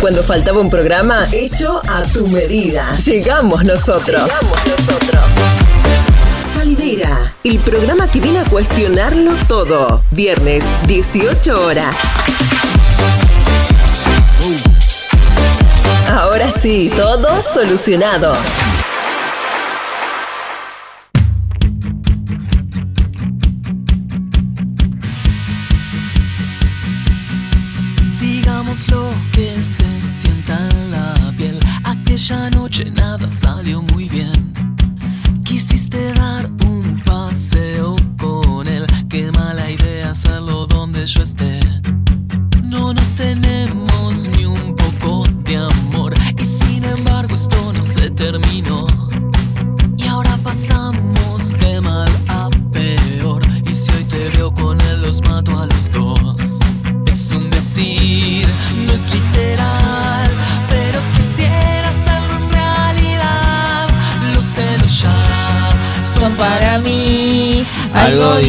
Cuando 0.00 0.22
faltaba 0.22 0.60
un 0.60 0.70
programa 0.70 1.26
hecho 1.32 1.82
a 1.88 2.02
tu 2.02 2.28
medida. 2.28 2.96
Llegamos 3.04 3.64
nosotros. 3.64 4.22
Llegamos 4.22 4.58
nosotros. 4.64 5.22
Salidera, 6.54 7.34
el 7.42 7.58
programa 7.58 8.08
que 8.08 8.20
viene 8.20 8.38
a 8.38 8.44
cuestionarlo 8.44 9.32
todo. 9.48 10.04
Viernes, 10.12 10.62
18 10.86 11.64
horas. 11.64 11.96
Ahora 16.08 16.52
sí, 16.52 16.92
todo 16.96 17.42
solucionado. 17.42 18.36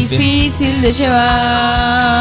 Difícil 0.09 0.81
de 0.81 0.91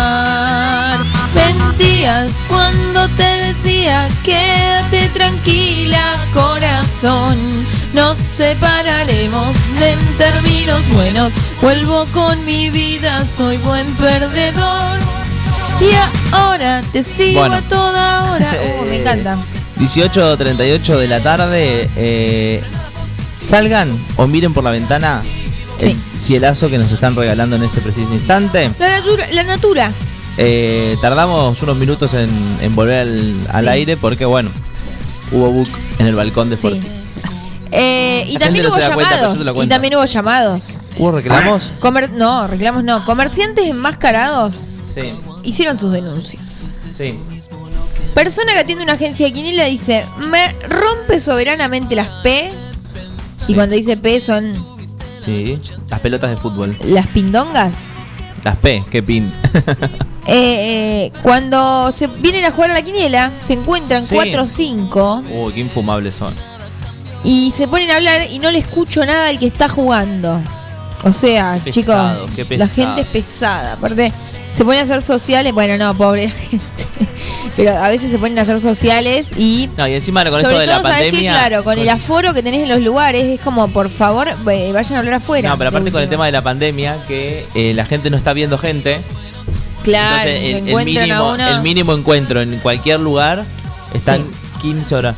llevar. 0.09 0.99
Mentías 1.35 2.31
cuando 2.49 3.09
te 3.11 3.23
decía 3.25 4.09
quédate 4.23 5.09
tranquila 5.11 6.17
corazón. 6.33 7.67
Nos 7.95 8.19
separaremos 8.19 9.53
en 9.81 9.99
términos 10.19 10.89
buenos. 10.91 11.33
Vuelvo 11.61 12.05
con 12.13 12.45
mi 12.45 12.71
vida, 12.71 13.25
soy 13.25 13.57
buen 13.59 13.87
perdedor. 13.97 14.99
Y 15.81 15.91
ahora 16.35 16.83
te 16.93 17.03
sigo 17.03 17.41
Bueno. 17.41 17.57
a 17.57 17.63
toda 17.63 18.33
hora. 18.33 18.53
Uh, 18.81 18.85
me 18.85 18.97
encanta. 19.01 19.37
18.38 19.79 20.97
de 20.99 21.09
la 21.09 21.21
tarde. 21.23 21.89
eh, 21.97 22.63
salgan 23.39 23.97
o 24.17 24.27
miren 24.27 24.53
por 24.53 24.65
la 24.65 24.73
ventana 24.73 25.23
el 25.85 25.97
cielazo 26.17 26.69
que 26.69 26.79
nos 26.79 26.91
están 26.93 27.15
regalando 27.17 27.57
en 27.57 27.65
este 27.65 27.81
preciso 27.81 28.13
instante. 28.15 28.71
La 28.79 28.91
natura, 28.91 29.27
la 29.33 29.43
natura. 29.45 29.93
Eh, 30.37 30.97
tardamos 31.03 31.61
unos 31.63 31.77
minutos 31.77 32.15
en, 32.15 32.31
en 32.61 32.75
volver 32.77 32.99
al, 33.01 33.35
al 33.51 33.65
Sí. 33.65 33.71
aire 33.71 33.97
porque, 33.97 34.25
bueno, 34.25 34.51
hubo 35.33 35.51
book 35.51 35.69
en 35.99 36.07
el 36.07 36.15
balcón 36.15 36.49
de 36.51 36.57
Forti. 36.57 36.81
Eh, 37.71 38.25
y 38.29 38.37
también 38.39 38.65
no 38.65 38.71
cuenta, 38.71 38.89
llamados. 38.89 39.65
y 39.65 39.67
también 39.67 39.95
hubo 39.97 40.05
llamados. 40.05 40.79
¿Hubo 40.97 41.13
reclamos? 41.13 41.73
Comer- 41.81 42.13
no, 42.13 42.47
reclamos 42.47 42.83
no. 42.85 43.05
Comerciantes 43.05 43.67
enmascarados 43.67 44.69
Sí, 44.95 45.13
hicieron 45.43 45.79
sus 45.79 45.93
denuncias. 45.93 46.69
sí. 46.91 47.19
Persona 48.15 48.53
que 48.53 48.59
atiende 48.61 48.83
una 48.83 48.95
agencia 48.95 49.27
de 49.27 49.33
quiniela 49.33 49.65
dice, 49.67 50.05
me 50.19 50.53
rompe 50.69 51.21
soberanamente 51.21 51.95
las 51.95 52.09
P. 52.25 52.51
Sí. 53.37 53.53
Y 53.53 53.55
cuando 53.55 53.77
dice 53.77 53.97
P 53.97 54.21
son 54.21 54.78
Sí, 55.29 55.61
las 55.91 56.01
pelotas 56.01 56.31
de 56.31 56.37
fútbol. 56.39 56.77
las 56.85 57.07
pindongas. 57.09 57.93
Las 58.45 58.57
P, 58.57 58.85
qué 58.91 59.03
pin. 59.03 59.33
Eh, 60.31 61.07
eh, 61.07 61.13
cuando 61.23 61.91
se 61.91 62.07
vienen 62.07 62.45
a 62.45 62.51
jugar 62.51 62.71
a 62.71 62.75
la 62.75 62.83
quiniela, 62.83 63.31
se 63.41 63.55
encuentran 63.55 64.03
Sí. 64.03 64.15
4 64.15 64.43
o 64.43 64.47
5 64.47 65.23
Uy, 65.33 65.53
qué 65.55 65.61
infumables 65.61 66.17
son. 66.17 66.35
y 67.25 67.51
se 67.53 67.67
ponen 67.67 67.91
a 67.91 67.97
hablar 67.97 68.21
y 68.31 68.39
no 68.39 68.51
le 68.51 68.59
escucho 68.59 69.07
nada 69.07 69.31
al 69.31 69.39
que 69.39 69.47
está 69.47 69.71
jugando. 69.71 70.39
O 71.03 71.13
sea, 71.13 71.59
Qué 71.65 71.71
chicos, 71.71 71.95
la 71.95 72.27
pesado. 72.47 72.69
gente 72.69 73.01
es 73.03 73.09
pesada. 73.09 73.73
Aparte, 73.73 74.13
se 74.59 74.65
ponen 74.65 74.81
a 74.81 74.83
hacer 74.85 75.03
sociales. 75.03 75.53
Bueno, 75.53 75.77
no, 75.79 75.97
pobre 75.97 76.29
gente. 76.51 76.65
Pero 77.57 77.77
a 77.77 77.89
veces 77.89 78.11
se 78.11 78.19
ponen 78.19 78.39
a 78.39 78.43
hacer 78.43 78.61
sociales 78.61 79.33
y. 79.37 79.69
No, 79.79 79.89
y 79.89 79.95
encima 79.95 80.23
con 80.29 80.41
Sobre 80.41 80.55
esto 80.55 80.61
de 80.61 80.67
todo, 80.67 80.83
la 80.83 80.89
pandemia. 80.89 81.33
Claro, 81.33 81.65
con 81.65 81.79
el 81.79 81.89
aforo 81.89 82.35
que 82.35 82.43
tenés 82.43 82.63
en 82.63 82.69
los 82.69 82.81
lugares, 82.81 83.25
es 83.25 83.41
como, 83.41 83.69
por 83.69 83.89
favor, 83.89 84.29
eh, 84.29 84.71
vayan 84.73 84.97
a 84.97 84.99
hablar 84.99 85.15
afuera. 85.15 85.49
No, 85.49 85.59
pero 85.59 85.71
aparte 85.71 85.91
con 85.91 86.03
el 86.03 86.09
tema 86.09 86.27
de 86.27 86.33
la 86.33 86.43
pandemia, 86.43 87.03
que 87.07 87.47
eh, 87.55 87.73
la 87.75 87.85
gente 87.87 88.11
no 88.11 88.17
está 88.17 88.33
viendo 88.33 88.59
gente. 88.59 89.01
Claro, 89.83 90.29
Entonces, 90.31 90.69
el, 90.69 90.85
mínimo, 90.85 91.35
el 91.37 91.63
mínimo 91.63 91.95
encuentro 91.95 92.41
en 92.41 92.59
cualquier 92.59 93.01
lugar 93.01 93.45
están 93.95 94.25
15 94.61 94.95
horas. 94.95 95.17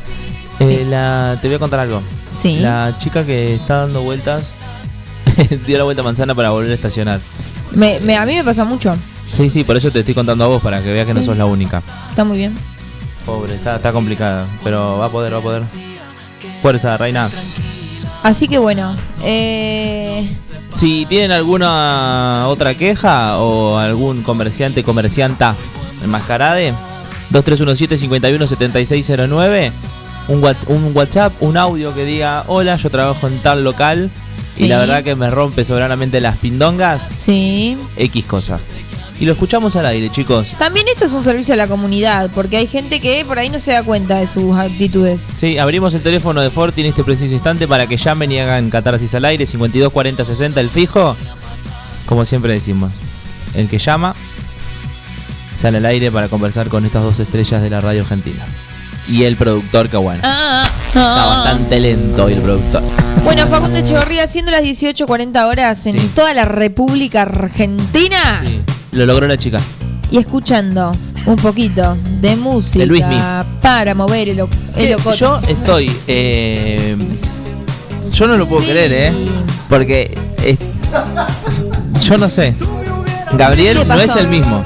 Eh, 0.59 0.85
la, 0.87 1.37
te 1.41 1.47
voy 1.47 1.55
a 1.55 1.59
contar 1.59 1.79
algo. 1.79 2.01
Sí. 2.39 2.59
La 2.59 2.95
chica 2.99 3.23
que 3.25 3.55
está 3.55 3.77
dando 3.79 4.01
vueltas 4.01 4.53
dio 5.67 5.77
la 5.77 5.83
vuelta 5.83 6.01
a 6.01 6.05
manzana 6.05 6.33
para 6.35 6.51
volver 6.51 6.71
a 6.71 6.75
estacionar. 6.75 7.19
Me- 7.71 7.99
me- 7.99 8.15
a 8.17 8.25
mí 8.25 8.35
me 8.35 8.43
pasa 8.43 8.63
mucho. 8.65 8.95
Sí, 9.31 9.49
sí, 9.49 9.63
por 9.63 9.77
eso 9.77 9.89
te 9.91 9.99
estoy 9.99 10.13
contando 10.13 10.43
a 10.43 10.47
vos, 10.47 10.61
para 10.61 10.81
que 10.83 10.91
veas 10.91 11.07
que 11.07 11.13
no 11.13 11.23
sos 11.23 11.37
la 11.37 11.45
única. 11.45 11.81
Está 12.09 12.23
muy 12.25 12.37
bien. 12.37 12.55
Pobre, 13.25 13.55
está, 13.55 13.77
está 13.77 13.91
complicada, 13.91 14.45
pero 14.63 14.97
va 14.97 15.05
a 15.05 15.09
poder, 15.09 15.33
va 15.33 15.37
a 15.37 15.41
poder. 15.41 15.63
Fuerza, 16.61 16.97
reina. 16.97 17.29
Así 18.23 18.47
que 18.47 18.57
bueno, 18.59 18.95
eh, 19.23 20.27
Si 20.71 21.05
tienen 21.07 21.31
alguna 21.31 22.45
otra 22.47 22.75
queja 22.75 23.37
o 23.39 23.77
algún 23.77 24.21
comerciante, 24.23 24.83
comercianta 24.83 25.55
enmascarade, 26.03 26.73
2317-517609, 27.31 29.71
un, 30.27 30.41
Whats- 30.41 30.67
un 30.67 30.91
WhatsApp, 30.95 31.33
un 31.41 31.57
audio 31.57 31.93
que 31.93 32.05
diga, 32.05 32.43
hola, 32.47 32.75
yo 32.75 32.89
trabajo 32.89 33.27
en 33.27 33.39
tal 33.41 33.63
local 33.63 34.09
y 34.57 34.67
la 34.67 34.79
verdad 34.79 35.03
que 35.03 35.15
me 35.15 35.29
rompe 35.29 35.65
soberanamente 35.65 36.21
las 36.21 36.37
pindongas, 36.37 37.09
sí. 37.17 37.77
X 37.97 38.25
cosa. 38.25 38.59
Y 39.21 39.25
lo 39.25 39.33
escuchamos 39.33 39.75
al 39.75 39.85
aire, 39.85 40.09
chicos. 40.09 40.55
También 40.57 40.87
esto 40.87 41.05
es 41.05 41.13
un 41.13 41.23
servicio 41.23 41.53
a 41.53 41.57
la 41.57 41.67
comunidad, 41.67 42.31
porque 42.33 42.57
hay 42.57 42.65
gente 42.65 42.99
que 42.99 43.23
por 43.23 43.37
ahí 43.37 43.49
no 43.49 43.59
se 43.59 43.71
da 43.71 43.83
cuenta 43.83 44.17
de 44.17 44.25
sus 44.25 44.57
actitudes. 44.57 45.29
Sí, 45.35 45.59
abrimos 45.59 45.93
el 45.93 46.01
teléfono 46.01 46.41
de 46.41 46.49
Forti 46.49 46.81
en 46.81 46.87
este 46.87 47.03
preciso 47.03 47.33
instante 47.35 47.67
para 47.67 47.85
que 47.85 47.97
llamen 47.97 48.31
y 48.31 48.39
hagan 48.39 48.71
catarsis 48.71 49.13
al 49.13 49.25
aire, 49.25 49.45
52 49.45 49.93
40 49.93 50.25
60 50.25 50.59
el 50.59 50.71
fijo. 50.71 51.15
Como 52.07 52.25
siempre 52.25 52.53
decimos, 52.53 52.91
el 53.53 53.69
que 53.69 53.77
llama 53.77 54.15
sale 55.55 55.77
al 55.77 55.85
aire 55.85 56.11
para 56.11 56.27
conversar 56.27 56.67
con 56.69 56.83
estas 56.87 57.03
dos 57.03 57.19
estrellas 57.19 57.61
de 57.61 57.69
la 57.69 57.79
radio 57.79 58.01
argentina. 58.01 58.43
Y 59.07 59.23
el 59.25 59.37
productor, 59.37 59.87
que 59.89 59.97
bueno, 59.97 60.21
Ah, 60.25 60.67
está 60.87 61.23
ah. 61.23 61.35
bastante 61.43 61.79
lento 61.79 62.23
hoy 62.25 62.33
el 62.33 62.41
productor. 62.41 62.81
Bueno, 63.23 63.45
Facundo 63.45 63.77
Echeverría, 63.77 64.27
siendo 64.27 64.49
las 64.51 64.61
18.40 64.63 65.45
horas 65.45 65.85
en 65.85 65.99
Sí. 65.99 66.11
toda 66.15 66.33
la 66.33 66.45
República 66.45 67.21
Argentina 67.21 68.43
Lo 68.91 69.05
logró 69.05 69.27
la 69.27 69.37
chica. 69.37 69.59
y 70.09 70.17
escuchando 70.17 70.95
un 71.25 71.35
poquito 71.37 71.97
de 72.19 72.35
música 72.35 72.85
De 72.85 73.59
para 73.61 73.93
mover 73.95 74.29
el, 74.29 74.39
el 74.75 74.93
ocote. 74.95 75.17
yo 75.17 75.39
estoy. 75.47 75.91
eh, 76.07 76.97
yo 78.11 78.27
no 78.27 78.35
lo 78.37 78.45
puedo 78.47 78.61
Sí. 78.63 78.69
creer, 78.71 78.91
¿eh? 78.91 79.13
Porque. 79.69 80.17
eh, 80.43 80.57
yo 82.01 82.17
no 82.17 82.29
sé. 82.29 82.53
Gabriel 83.33 83.77
¿Qué 83.79 83.85
no 83.87 83.99
es 84.01 84.15
el 84.17 84.27
mismo. 84.27 84.61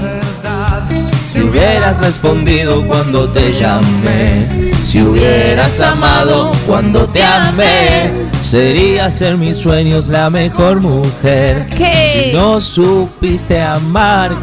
Si 1.32 1.40
hubieras 1.42 1.98
respondido 2.00 2.84
cuando 2.88 3.28
te 3.30 3.52
llamé, 3.52 4.65
si 4.96 5.02
hubieras 5.02 5.78
amado 5.82 6.52
cuando 6.66 7.06
te 7.06 7.22
amé, 7.22 8.10
sería 8.40 9.10
ser 9.10 9.36
mis 9.36 9.58
sueños 9.58 10.08
la 10.08 10.30
mejor 10.30 10.80
mujer. 10.80 11.66
¿Qué? 11.76 12.30
Si 12.30 12.32
no 12.34 12.58
supiste 12.62 13.60
amar, 13.60 14.34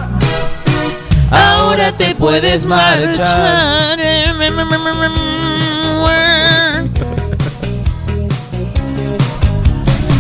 ahora 1.32 1.91
te 1.97 2.14
puedes 2.14 2.68
marchar. 2.68 3.97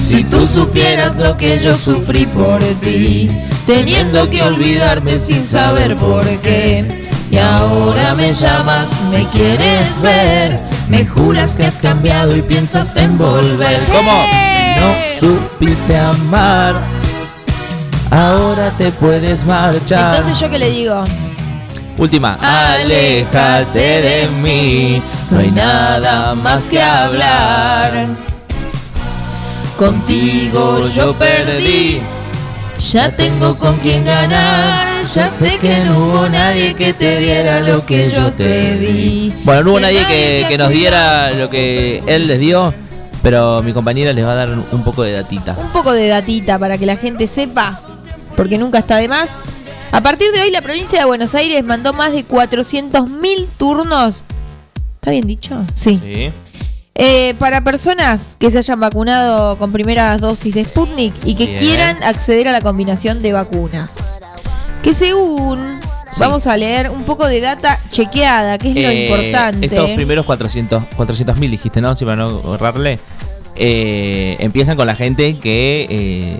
Si 0.01 0.23
tú 0.23 0.47
supieras 0.47 1.15
lo 1.17 1.37
que 1.37 1.59
yo 1.59 1.75
sufrí 1.75 2.25
por 2.25 2.59
ti, 2.81 3.29
teniendo 3.67 4.27
que 4.31 4.41
olvidarte 4.41 5.19
sin 5.19 5.43
saber 5.43 5.95
por 5.95 6.25
qué. 6.39 7.02
Y 7.33 7.39
ahora 7.39 8.13
me 8.13 8.31
llamas, 8.31 8.91
me 9.09 9.27
quieres 9.29 9.99
ver, 10.03 10.61
me 10.87 11.03
juras 11.03 11.55
que 11.55 11.65
has 11.65 11.77
cambiado 11.77 12.37
y 12.37 12.43
piensas 12.43 12.95
en 12.95 13.17
volver. 13.17 13.81
¿Cómo? 13.91 14.11
Si 14.21 14.79
no 14.79 14.93
supiste 15.19 15.97
amar, 15.97 16.79
ahora 18.11 18.69
te 18.77 18.91
puedes 18.91 19.47
marchar. 19.47 20.13
Entonces 20.13 20.39
yo 20.39 20.47
qué 20.47 20.59
le 20.59 20.69
digo, 20.69 21.03
Última. 21.97 22.37
Aléjate 22.39 23.79
de 23.79 24.27
mí, 24.39 25.01
no 25.31 25.39
hay 25.39 25.49
nada 25.49 26.35
más 26.35 26.69
que 26.69 26.79
hablar. 26.79 28.09
contigo 29.75 30.85
yo 30.87 31.17
perdí. 31.17 31.99
Ya 32.79 33.15
tengo 33.15 33.57
con 33.57 33.77
quién 33.77 34.03
ganar, 34.03 34.87
ya 35.03 35.27
sé 35.27 35.57
que 35.59 35.79
no 35.81 35.97
hubo 35.97 36.29
nadie 36.29 36.73
que 36.73 36.93
te 36.93 37.19
diera 37.19 37.61
lo 37.61 37.85
que 37.85 38.09
yo 38.09 38.31
te 38.33 38.77
di. 38.77 39.33
Bueno, 39.43 39.63
no 39.63 39.71
hubo 39.71 39.79
nadie 39.79 40.45
que, 40.47 40.57
nos 40.57 40.69
diera 40.69 41.31
lo 41.31 41.49
que 41.49 42.03
él 42.07 42.27
les 42.27 42.39
dio, 42.39 42.73
pero 43.21 43.63
mi 43.63 43.73
compañera 43.73 44.11
les 44.11 44.25
va 44.25 44.33
a 44.33 44.35
dar 44.35 44.49
un 44.49 44.83
poco 44.83 45.03
de 45.03 45.13
datita. 45.13 45.55
Un 45.57 45.71
poco 45.71 45.91
de 45.93 46.07
datita 46.07 46.59
para 46.59 46.77
que 46.77 46.85
la 46.85 46.97
gente 46.97 47.27
sepa, 47.27 47.79
porque 48.35 48.57
nunca 48.57 48.79
está 48.79 48.97
de 48.97 49.07
más. 49.07 49.29
A 49.91 50.01
partir 50.01 50.31
de 50.31 50.41
hoy 50.41 50.51
la 50.51 50.61
provincia 50.61 50.99
de 50.99 51.05
Buenos 51.05 51.35
Aires 51.35 51.63
mandó 51.63 51.93
más 51.93 52.11
de 52.11 52.27
400.000 52.27 53.47
turnos. 53.57 54.25
¿Está 54.95 55.11
bien 55.11 55.27
dicho? 55.27 55.55
Sí. 55.73 56.01
Sí. 56.03 56.31
Eh, 56.95 57.33
para 57.39 57.63
personas 57.63 58.35
que 58.39 58.51
se 58.51 58.59
hayan 58.59 58.79
vacunado 58.79 59.57
con 59.57 59.71
primeras 59.71 60.21
dosis 60.21 60.53
de 60.53 60.63
Sputnik 60.63 61.13
y 61.25 61.33
que 61.33 61.47
Bien. 61.47 61.57
quieran 61.57 62.03
acceder 62.03 62.47
a 62.47 62.51
la 62.51 62.61
combinación 62.61 63.23
de 63.23 63.33
vacunas. 63.33 63.95
Que 64.83 64.93
según, 64.93 65.79
Sí. 66.09 66.19
vamos 66.19 66.45
a 66.45 66.55
leer 66.55 66.91
un 66.91 67.03
poco 67.03 67.25
de 67.27 67.39
data 67.41 67.79
chequeada, 67.89 68.59
que 68.59 68.69
es 68.69 68.75
lo 68.75 68.81
Eh, 68.89 69.05
importante. 69.05 69.65
Estos 69.65 69.89
primeros 69.91 70.25
400 70.25 70.83
400.000 70.95 71.49
dijiste, 71.49 71.81
¿no? 71.81 71.95
Si 71.95 72.05
para 72.05 72.17
no 72.17 72.25
ahorrarle. 72.25 72.99
Eh, 73.55 74.35
empiezan 74.39 74.75
con 74.77 74.85
la 74.87 74.95
gente 74.95 75.37
que 75.39 76.39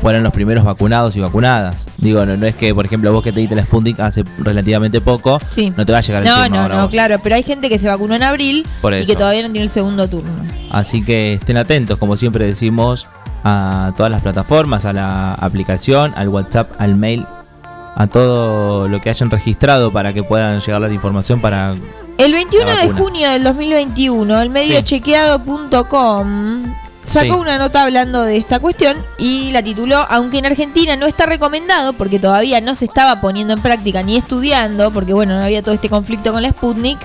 fueron 0.00 0.22
los 0.22 0.32
primeros 0.32 0.64
vacunados 0.64 1.14
y 1.16 1.20
vacunadas. 1.20 1.76
Digo, 1.98 2.24
no, 2.24 2.36
no 2.36 2.46
es 2.46 2.54
que, 2.54 2.74
por 2.74 2.86
ejemplo, 2.86 3.12
vos 3.12 3.22
que 3.22 3.32
te 3.32 3.40
diste 3.40 3.54
la 3.54 3.62
Sputnik 3.64 4.00
hace 4.00 4.24
relativamente 4.38 5.00
poco, 5.00 5.38
Sí. 5.50 5.72
no 5.76 5.84
te 5.84 5.92
va 5.92 5.98
a 5.98 6.00
llegar 6.00 6.22
el 6.22 6.28
No, 6.28 6.34
turno 6.42 6.56
no, 6.56 6.62
ahora 6.62 6.74
no, 6.76 6.82
vos. 6.82 6.90
claro, 6.90 7.18
pero 7.22 7.34
hay 7.34 7.42
gente 7.42 7.68
que 7.68 7.78
se 7.78 7.88
vacunó 7.88 8.14
en 8.14 8.22
abril 8.22 8.66
Por 8.80 8.94
y 8.94 9.04
que 9.06 9.14
todavía 9.14 9.42
no 9.42 9.50
tiene 9.50 9.64
el 9.64 9.70
segundo 9.70 10.08
turno. 10.08 10.30
Así 10.70 11.04
que 11.04 11.34
estén 11.34 11.56
atentos, 11.58 11.98
como 11.98 12.16
siempre 12.16 12.46
decimos, 12.46 13.06
a 13.44 13.92
todas 13.96 14.10
las 14.12 14.22
plataformas, 14.22 14.84
a 14.84 14.92
la 14.92 15.34
aplicación, 15.34 16.12
al 16.16 16.28
WhatsApp, 16.28 16.70
al 16.78 16.94
mail, 16.96 17.26
a 17.96 18.06
todo 18.06 18.88
lo 18.88 19.00
que 19.00 19.10
hayan 19.10 19.30
registrado 19.30 19.92
para 19.92 20.12
que 20.12 20.22
puedan 20.22 20.60
llegar 20.60 20.80
la 20.80 20.90
información 20.92 21.40
para 21.40 21.74
El 22.18 22.32
21 22.32 22.66
La 22.66 22.76
de 22.82 22.90
junio 22.90 23.28
del 23.30 23.44
2021, 23.44 24.40
el 24.40 24.50
medio 24.50 24.76
Sí. 24.78 24.84
chequeado.com 24.84 26.74
sacó 27.10 27.34
Sí. 27.34 27.40
una 27.40 27.58
nota 27.58 27.82
hablando 27.82 28.22
de 28.22 28.36
esta 28.36 28.60
cuestión 28.60 28.96
y 29.18 29.50
la 29.50 29.62
tituló 29.62 30.06
Aunque 30.08 30.38
en 30.38 30.46
Argentina 30.46 30.94
no 30.96 31.06
está 31.06 31.26
recomendado 31.26 31.92
porque 31.92 32.18
todavía 32.18 32.60
no 32.60 32.74
se 32.74 32.84
estaba 32.84 33.20
poniendo 33.20 33.52
en 33.54 33.60
práctica 33.60 34.02
ni 34.02 34.16
estudiando, 34.16 34.92
porque 34.92 35.12
bueno, 35.12 35.36
no 35.36 35.44
había 35.44 35.62
todo 35.62 35.74
este 35.74 35.88
conflicto 35.88 36.32
con 36.32 36.42
la 36.42 36.50
Sputnik, 36.50 36.98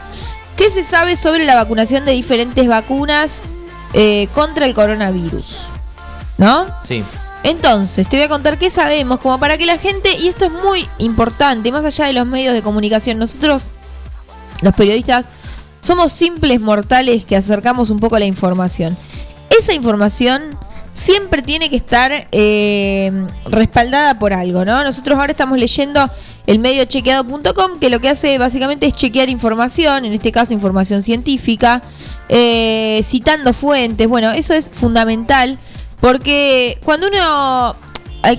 ¿qué 0.58 0.70
se 0.70 0.84
sabe 0.84 1.16
sobre 1.16 1.46
la 1.46 1.56
vacunación 1.56 2.06
de 2.06 2.12
diferentes 2.12 2.68
vacunas 2.68 3.42
eh, 3.94 4.28
contra 4.34 4.66
el 4.66 4.74
coronavirus? 4.76 5.70
¿No? 6.38 6.68
Sí. 6.84 7.04
Entonces, 7.44 8.08
te 8.10 8.18
voy 8.18 8.26
a 8.26 8.30
contar 8.30 8.58
qué 8.58 8.70
sabemos, 8.70 9.20
como 9.20 9.40
para 9.40 9.58
que 9.58 9.66
la 9.66 9.78
gente, 9.78 10.18
y 10.20 10.28
esto 10.28 10.46
es 10.46 10.52
muy 10.52 10.88
importante, 10.98 11.72
más 11.72 11.86
allá 11.86 12.06
de 12.06 12.14
los 12.14 12.26
medios 12.26 12.54
de 12.54 12.62
comunicación, 12.64 13.20
nosotros, 13.20 13.70
los 14.62 14.74
periodistas, 14.74 15.30
somos 15.80 16.12
simples 16.12 16.60
mortales 16.60 17.24
que 17.26 17.36
acercamos 17.36 17.92
un 17.92 18.00
poco 18.00 18.18
la 18.18 18.26
información. 18.26 18.98
Esa 19.50 19.74
información 19.74 20.58
siempre 20.94 21.42
tiene 21.42 21.70
que 21.70 21.76
estar 21.76 22.12
eh, 22.32 23.12
respaldada 23.46 24.18
por 24.18 24.34
algo, 24.34 24.66
¿no? 24.66 24.84
Nosotros 24.84 25.20
ahora 25.20 25.32
estamos 25.32 25.60
leyendo 25.60 26.10
el 26.48 26.60
medio 26.60 26.86
chequeado.com, 26.86 27.80
que 27.80 27.90
lo 27.90 28.00
que 28.00 28.10
hace 28.10 28.38
básicamente 28.38 28.88
es 28.88 28.94
chequear 28.94 29.30
información, 29.30 30.06
en 30.06 30.14
este 30.14 30.32
caso 30.32 30.54
información 30.54 31.04
científica, 31.04 31.82
eh, 32.30 33.02
citando 33.04 33.52
fuentes. 33.52 34.08
Bueno, 34.08 34.32
eso 34.32 34.54
es 34.54 34.70
fundamental 34.70 35.58
porque 36.00 36.80
cuando 36.84 37.08
uno... 37.08 37.76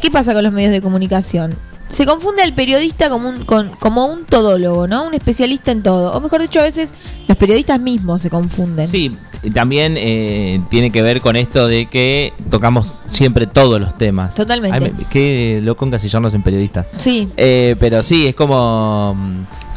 ¿Qué 0.00 0.11
pasa 0.11 0.34
con 0.34 0.42
los 0.42 0.52
medios 0.52 0.72
de 0.72 0.82
comunicación? 0.82 1.57
Se 1.89 2.05
confunde 2.05 2.43
al 2.43 2.53
periodista 2.53 3.09
como 3.09 3.28
un, 3.28 3.45
con- 3.45 3.70
como 3.78 4.07
un 4.07 4.24
todólogo, 4.24 4.87
¿no? 4.89 5.05
Un 5.05 5.14
especialista 5.14 5.70
en 5.70 5.82
todo. 5.82 6.12
O 6.12 6.20
mejor 6.20 6.43
dicho, 6.43 6.59
a 6.61 6.64
veces 6.64 6.93
los 7.28 7.37
periodistas 7.37 7.78
mismos 7.80 8.22
se 8.22 8.28
confunden. 8.30 8.89
Sí, 8.89 9.16
también 9.55 9.95
eh, 9.97 10.61
tiene 10.68 10.91
que 10.91 11.01
ver 11.03 11.20
con 11.20 11.37
esto 11.37 11.68
de 11.68 11.87
que 11.87 12.32
tocamos 12.51 13.01
siempre 13.09 13.47
todos 13.47 13.80
los 13.80 13.97
temas. 13.97 14.34
Totalmente. 14.34 14.76
Ay, 14.84 14.93
me- 14.99 15.05
qué 15.09 15.61
loco 15.62 15.87
encasillarnos 15.87 16.34
en 16.34 16.43
periodistas. 16.43 16.87
Sí. 16.99 17.28
Eh, 17.37 17.76
pero 17.78 18.03
sí, 18.03 18.26
es 18.26 18.34
como, 18.34 19.16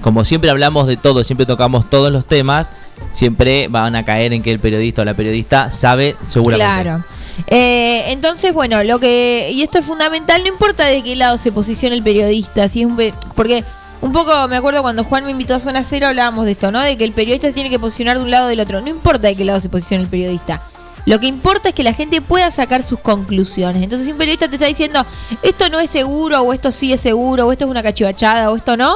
como 0.01 0.25
siempre 0.25 0.49
hablamos 0.49 0.87
de 0.87 0.97
todo, 0.97 1.23
siempre 1.23 1.45
tocamos 1.45 1.89
todos 1.91 2.11
los 2.11 2.25
temas, 2.25 2.71
siempre 3.11 3.67
van 3.67 3.95
a 3.95 4.03
caer 4.03 4.33
en 4.33 4.41
que 4.41 4.51
el 4.51 4.59
periodista 4.59 5.03
o 5.03 5.05
la 5.05 5.13
periodista 5.13 5.69
sabe 5.69 6.15
seguramente. 6.25 6.81
Claro. 6.83 7.03
Eh, 7.47 8.11
entonces, 8.11 8.53
bueno, 8.53 8.83
lo 8.83 8.99
que. 8.99 9.51
Y 9.51 9.61
esto 9.61 9.79
es 9.79 9.85
fundamental, 9.85 10.41
no 10.41 10.49
importa 10.49 10.85
de 10.85 11.01
qué 11.01 11.15
lado 11.15 11.37
se 11.37 11.51
posicione 11.51 11.95
el 11.95 12.03
periodista, 12.03 12.69
si 12.69 12.81
es 12.81 12.87
un 12.87 12.97
porque 13.35 13.63
un 14.01 14.13
poco 14.13 14.47
me 14.47 14.57
acuerdo 14.57 14.81
cuando 14.81 15.03
Juan 15.03 15.25
me 15.25 15.31
invitó 15.31 15.55
a 15.55 15.59
Zona 15.59 15.83
Cero 15.83 16.07
hablábamos 16.07 16.45
de 16.45 16.51
esto, 16.51 16.71
¿no? 16.71 16.81
De 16.81 16.97
que 16.97 17.03
el 17.03 17.11
periodista 17.11 17.51
tiene 17.51 17.69
que 17.69 17.79
posicionar 17.79 18.17
de 18.17 18.23
un 18.23 18.31
lado 18.31 18.45
o 18.45 18.49
del 18.49 18.59
otro. 18.59 18.81
No 18.81 18.87
importa 18.87 19.27
de 19.27 19.35
qué 19.35 19.43
lado 19.43 19.59
se 19.59 19.69
posicione 19.69 20.03
el 20.03 20.09
periodista. 20.09 20.61
Lo 21.05 21.19
que 21.19 21.27
importa 21.27 21.69
es 21.69 21.75
que 21.75 21.83
la 21.83 21.93
gente 21.93 22.21
pueda 22.21 22.51
sacar 22.51 22.83
sus 22.83 22.99
conclusiones. 22.99 23.83
Entonces, 23.83 24.05
si 24.05 24.11
un 24.11 24.17
periodista 24.17 24.47
te 24.47 24.55
está 24.55 24.67
diciendo 24.67 25.05
esto 25.41 25.69
no 25.69 25.79
es 25.79 25.89
seguro, 25.89 26.41
o 26.41 26.53
esto 26.53 26.71
sí 26.71 26.93
es 26.93 27.01
seguro, 27.01 27.47
o 27.47 27.51
esto 27.51 27.65
es 27.65 27.71
una 27.71 27.83
cachivachada, 27.83 28.51
o 28.51 28.55
esto 28.55 28.77
no, 28.77 28.95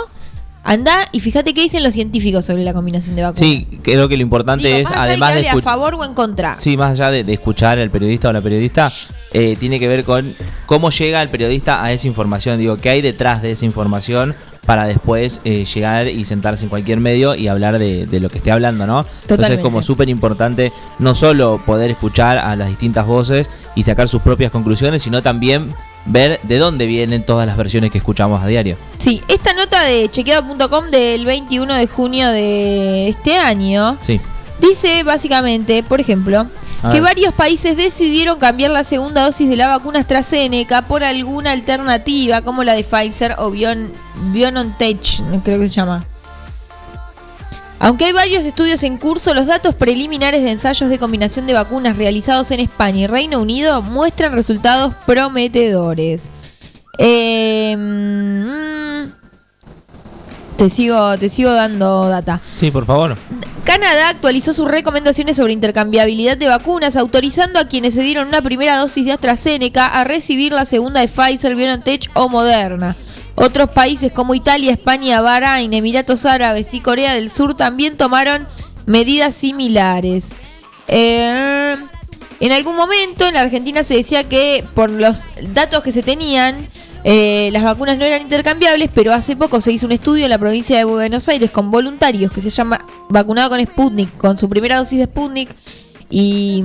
anda 0.63 1.07
y 1.11 1.19
fíjate 1.19 1.53
qué 1.53 1.61
dicen 1.61 1.83
los 1.83 1.93
científicos 1.93 2.45
sobre 2.45 2.63
la 2.63 2.73
combinación 2.73 3.15
de 3.15 3.23
vacunas. 3.23 3.39
Sí, 3.47 3.67
creo 3.83 4.07
que 4.07 4.15
lo 4.15 4.23
importante 4.23 4.65
Digo, 4.67 4.77
es, 4.79 4.83
más 4.85 4.93
allá 4.93 5.03
de 5.03 5.09
además 5.11 5.29
que 5.31 5.33
de 5.35 5.39
hable 5.49 5.49
a 5.49 5.53
escu- 5.61 5.63
favor 5.63 5.95
o 5.95 6.05
en 6.05 6.13
contra. 6.13 6.57
Sí, 6.59 6.77
más 6.77 6.91
allá 6.91 7.11
de, 7.11 7.23
de 7.23 7.33
escuchar 7.33 7.79
al 7.79 7.91
periodista 7.91 8.29
o 8.29 8.33
la 8.33 8.41
periodista, 8.41 8.91
eh, 9.33 9.55
tiene 9.59 9.79
que 9.79 9.87
ver 9.87 10.03
con 10.03 10.35
cómo 10.65 10.89
llega 10.89 11.21
el 11.21 11.29
periodista 11.29 11.83
a 11.83 11.91
esa 11.91 12.07
información. 12.07 12.57
Digo, 12.59 12.77
qué 12.77 12.89
hay 12.89 13.01
detrás 13.01 13.41
de 13.41 13.51
esa 13.51 13.65
información 13.65 14.35
para 14.65 14.85
después 14.85 15.41
eh, 15.43 15.65
llegar 15.65 16.07
y 16.07 16.23
sentarse 16.23 16.63
en 16.63 16.69
cualquier 16.69 16.99
medio 17.01 17.35
y 17.35 17.49
hablar 17.49 17.79
de, 17.79 18.05
de 18.05 18.19
lo 18.21 18.29
que 18.29 18.37
esté 18.37 18.49
hablando, 18.51 18.87
¿no? 18.87 18.99
Entonces 18.99 19.27
Totalmente. 19.27 19.55
es 19.55 19.63
como 19.63 19.81
súper 19.81 20.07
importante 20.07 20.71
no 20.99 21.15
solo 21.15 21.61
poder 21.65 21.91
escuchar 21.91 22.37
a 22.37 22.55
las 22.55 22.69
distintas 22.69 23.05
voces 23.05 23.49
y 23.75 23.83
sacar 23.83 24.07
sus 24.07 24.21
propias 24.21 24.51
conclusiones, 24.51 25.01
sino 25.01 25.21
también 25.21 25.73
ver 26.05 26.39
de 26.43 26.57
dónde 26.57 26.85
vienen 26.85 27.23
todas 27.25 27.47
las 27.47 27.55
versiones 27.57 27.91
que 27.91 27.97
escuchamos 27.97 28.41
a 28.43 28.47
diario. 28.47 28.77
Sí, 28.97 29.21
esta 29.27 29.53
nota 29.53 29.81
de 29.83 30.09
chequeado.com 30.09 30.89
del 30.91 31.25
21 31.25 31.73
de 31.75 31.87
junio 31.87 32.29
de 32.29 33.09
este 33.09 33.37
año 33.37 33.97
Sí. 34.01 34.19
dice 34.59 35.03
básicamente, 35.03 35.83
por 35.83 35.99
ejemplo, 36.01 36.45
A 36.81 36.89
que 36.89 36.95
ver. 36.95 37.03
varios 37.03 37.33
países 37.33 37.77
decidieron 37.77 38.39
cambiar 38.39 38.71
la 38.71 38.83
segunda 38.83 39.23
dosis 39.23 39.49
de 39.49 39.55
la 39.55 39.67
vacuna 39.67 39.99
AstraZeneca 39.99 40.81
por 40.83 41.03
alguna 41.03 41.51
alternativa 41.51 42.41
como 42.41 42.63
la 42.63 42.73
de 42.73 42.83
Pfizer 42.83 43.35
o 43.37 43.51
Bion, 43.51 43.91
BioNTech, 44.33 44.99
creo 45.43 45.59
que 45.59 45.69
se 45.69 45.75
llama. 45.75 46.05
Aunque 47.83 48.05
hay 48.05 48.13
varios 48.13 48.45
estudios 48.45 48.81
en 48.83 48.95
curso, 48.95 49.33
los 49.33 49.45
datos 49.45 49.75
preliminares 49.75 50.41
de 50.41 50.51
ensayos 50.51 50.89
de 50.89 50.97
combinación 50.97 51.45
de 51.47 51.53
vacunas 51.53 51.97
realizados 51.97 52.49
en 52.51 52.61
España 52.61 53.01
y 53.01 53.07
Reino 53.07 53.41
Unido 53.41 53.81
muestran 53.81 54.31
resultados 54.31 54.93
prometedores. 55.05 56.31
Eh, 56.97 57.75
mm, 57.77 59.11
te 60.55 60.69
sigo, 60.69 61.17
te 61.17 61.27
sigo 61.27 61.51
dando 61.51 62.07
data. 62.07 62.39
Sí, 62.55 62.71
por 62.71 62.85
favor. 62.85 63.17
Canadá 63.65 64.07
actualizó 64.07 64.53
sus 64.53 64.69
recomendaciones 64.69 65.35
sobre 65.35 65.51
intercambiabilidad 65.51 66.37
de 66.37 66.47
vacunas, 66.47 66.95
autorizando 66.95 67.59
a 67.59 67.67
quienes 67.67 67.95
se 67.95 68.01
dieron 68.01 68.29
una 68.29 68.41
primera 68.41 68.77
dosis 68.77 69.05
de 69.05 69.11
AstraZeneca 69.11 69.87
a 69.87 70.05
recibir 70.05 70.53
la 70.53 70.63
segunda 70.63 71.01
de 71.01 71.09
Pfizer, 71.09 71.53
BioNTech 71.57 72.11
o 72.13 72.29
Moderna. 72.29 72.95
Otros 73.35 73.69
países 73.69 74.11
como 74.11 74.35
Italia, 74.35 74.71
España, 74.71 75.21
Bahrein, 75.21 75.73
Emiratos 75.73 76.25
Árabes 76.25 76.73
y 76.73 76.81
Corea 76.81 77.13
del 77.15 77.31
Sur 77.31 77.55
también 77.55 77.97
tomaron 77.97 78.47
medidas 78.85 79.33
similares. 79.33 80.33
Eh, 80.87 81.75
en 82.39 82.51
algún 82.51 82.75
momento 82.75 83.25
en 83.25 83.33
la 83.33 83.41
Argentina 83.41 83.83
se 83.83 83.95
decía 83.95 84.27
que 84.27 84.63
por 84.75 84.89
los 84.89 85.29
datos 85.53 85.81
que 85.81 85.91
se 85.91 86.03
tenían, 86.03 86.67
eh, 87.05 87.49
las 87.51 87.63
vacunas 87.63 87.97
no 87.97 88.05
eran 88.05 88.21
intercambiables, 88.21 88.89
pero 88.93 89.13
hace 89.13 89.35
poco 89.35 89.61
se 89.61 89.71
hizo 89.71 89.85
un 89.85 89.91
estudio 89.91 90.25
en 90.25 90.29
la 90.29 90.37
provincia 90.37 90.77
de 90.77 90.83
Buenos 90.83 91.27
Aires 91.27 91.51
con 91.51 91.71
voluntarios 91.71 92.31
que 92.31 92.41
se 92.41 92.49
llama 92.49 92.85
vacunado 93.09 93.49
con 93.49 93.59
Sputnik, 93.63 94.15
con 94.17 94.37
su 94.37 94.47
primera 94.47 94.77
dosis 94.77 94.99
de 94.99 95.05
Sputnik 95.05 95.49
y, 96.09 96.63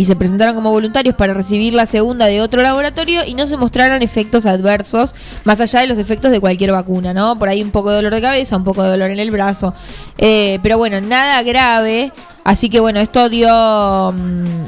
y 0.00 0.04
se 0.04 0.14
presentaron 0.14 0.54
como 0.54 0.70
voluntarios 0.70 1.16
para 1.16 1.34
recibir 1.34 1.74
la 1.74 1.84
segunda 1.84 2.26
de 2.26 2.40
otro 2.40 2.62
laboratorio 2.62 3.24
y 3.26 3.34
no 3.34 3.48
se 3.48 3.56
mostraron 3.56 4.00
efectos 4.00 4.46
adversos 4.46 5.12
más 5.42 5.58
allá 5.58 5.80
de 5.80 5.88
los 5.88 5.98
efectos 5.98 6.30
de 6.30 6.38
cualquier 6.38 6.70
vacuna, 6.70 7.12
¿no? 7.12 7.36
Por 7.36 7.48
ahí 7.48 7.60
un 7.62 7.72
poco 7.72 7.90
de 7.90 7.96
dolor 7.96 8.14
de 8.14 8.22
cabeza, 8.22 8.56
un 8.56 8.62
poco 8.62 8.84
de 8.84 8.90
dolor 8.90 9.10
en 9.10 9.18
el 9.18 9.32
brazo, 9.32 9.74
Eh, 10.16 10.60
pero 10.62 10.78
bueno, 10.78 11.00
nada 11.00 11.42
grave, 11.42 12.12
así 12.44 12.70
que 12.70 12.78
bueno, 12.80 13.00
esto 13.00 13.28
dio... 13.28 14.14
mm, 14.16 14.64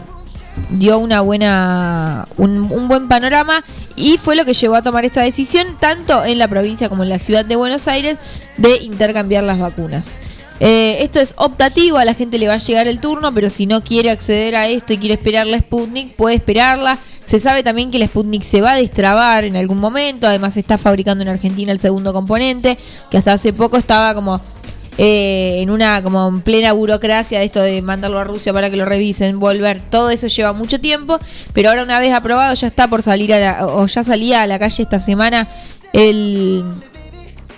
dio 0.78 0.99
una 0.99 1.20
buena 1.20 2.26
un, 2.37 2.70
un 2.70 2.89
buen 2.89 3.09
panorama 3.09 3.64
y 3.97 4.18
fue 4.18 4.37
lo 4.37 4.45
que 4.45 4.53
llevó 4.53 4.74
a 4.76 4.83
tomar 4.83 5.05
esta 5.05 5.22
decisión 5.22 5.76
tanto 5.81 6.24
en 6.24 6.39
la 6.39 6.49
provincia 6.49 6.89
como 6.89 7.03
en 7.03 7.09
la 7.09 7.18
ciudad 7.18 7.45
de 7.45 7.57
Buenos 7.57 7.89
Aires 7.89 8.18
de 8.57 8.76
intercambiar 8.83 9.43
las 9.45 9.59
vacunas. 9.59 10.18
Eh, 10.61 10.99
esto 11.03 11.21
es 11.21 11.35
optativo, 11.39 11.97
a 11.97 12.05
la 12.05 12.13
gente 12.13 12.39
le 12.39 12.47
va 12.47 12.55
a 12.55 12.59
llegar 12.59 12.87
el 12.87 13.01
turno, 13.01 13.33
pero 13.33 13.49
si 13.49 13.65
no 13.65 13.83
quiere 13.83 14.11
acceder 14.11 14.55
a 14.55 14.69
esto 14.69 14.93
y 14.93 14.99
quiere 14.99 15.15
esperar 15.15 15.47
la 15.47 15.59
Sputnik, 15.59 16.15
puede 16.15 16.37
esperarla. 16.37 16.99
Se 17.25 17.39
sabe 17.39 17.63
también 17.63 17.91
que 17.91 17.99
la 17.99 18.07
Sputnik 18.07 18.43
se 18.43 18.61
va 18.61 18.73
a 18.73 18.77
destrabar 18.77 19.45
en 19.45 19.57
algún 19.57 19.79
momento, 19.79 20.27
además 20.27 20.59
está 20.59 20.77
fabricando 20.77 21.23
en 21.23 21.29
Argentina 21.29 21.73
el 21.73 21.81
segundo 21.81 22.13
componente, 22.13 22.77
que 23.11 23.17
hasta 23.17 23.33
hace 23.33 23.55
poco 23.55 23.79
estaba 23.79 24.15
como 24.15 24.41
eh, 24.99 25.63
en 25.63 25.71
una 25.71 26.03
como 26.03 26.29
en 26.29 26.43
plena 26.43 26.75
burocracia 26.75 27.39
de 27.39 27.47
esto 27.47 27.63
de 27.63 27.81
mandarlo 27.81 28.19
a 28.19 28.25
Rusia 28.25 28.53
para 28.53 28.69
que 28.69 28.77
lo 28.77 28.85
revisen, 28.85 29.41
volver, 29.41 29.81
todo 29.81 30.11
eso 30.11 30.27
lleva 30.27 30.53
mucho 30.53 30.79
tiempo, 30.79 31.19
pero 31.55 31.71
ahora 31.71 31.85
una 31.85 31.99
vez 32.01 32.13
aprobado 32.13 32.53
ya 32.53 32.67
está 32.67 32.87
por 32.87 33.01
salir 33.01 33.33
a 33.33 33.39
la, 33.39 33.67
o 33.67 33.87
ya 33.87 34.05
salía 34.05 34.43
a 34.43 34.47
la 34.47 34.59
calle 34.59 34.83
esta 34.83 35.01
semana 35.01 35.49
el 35.95 36.65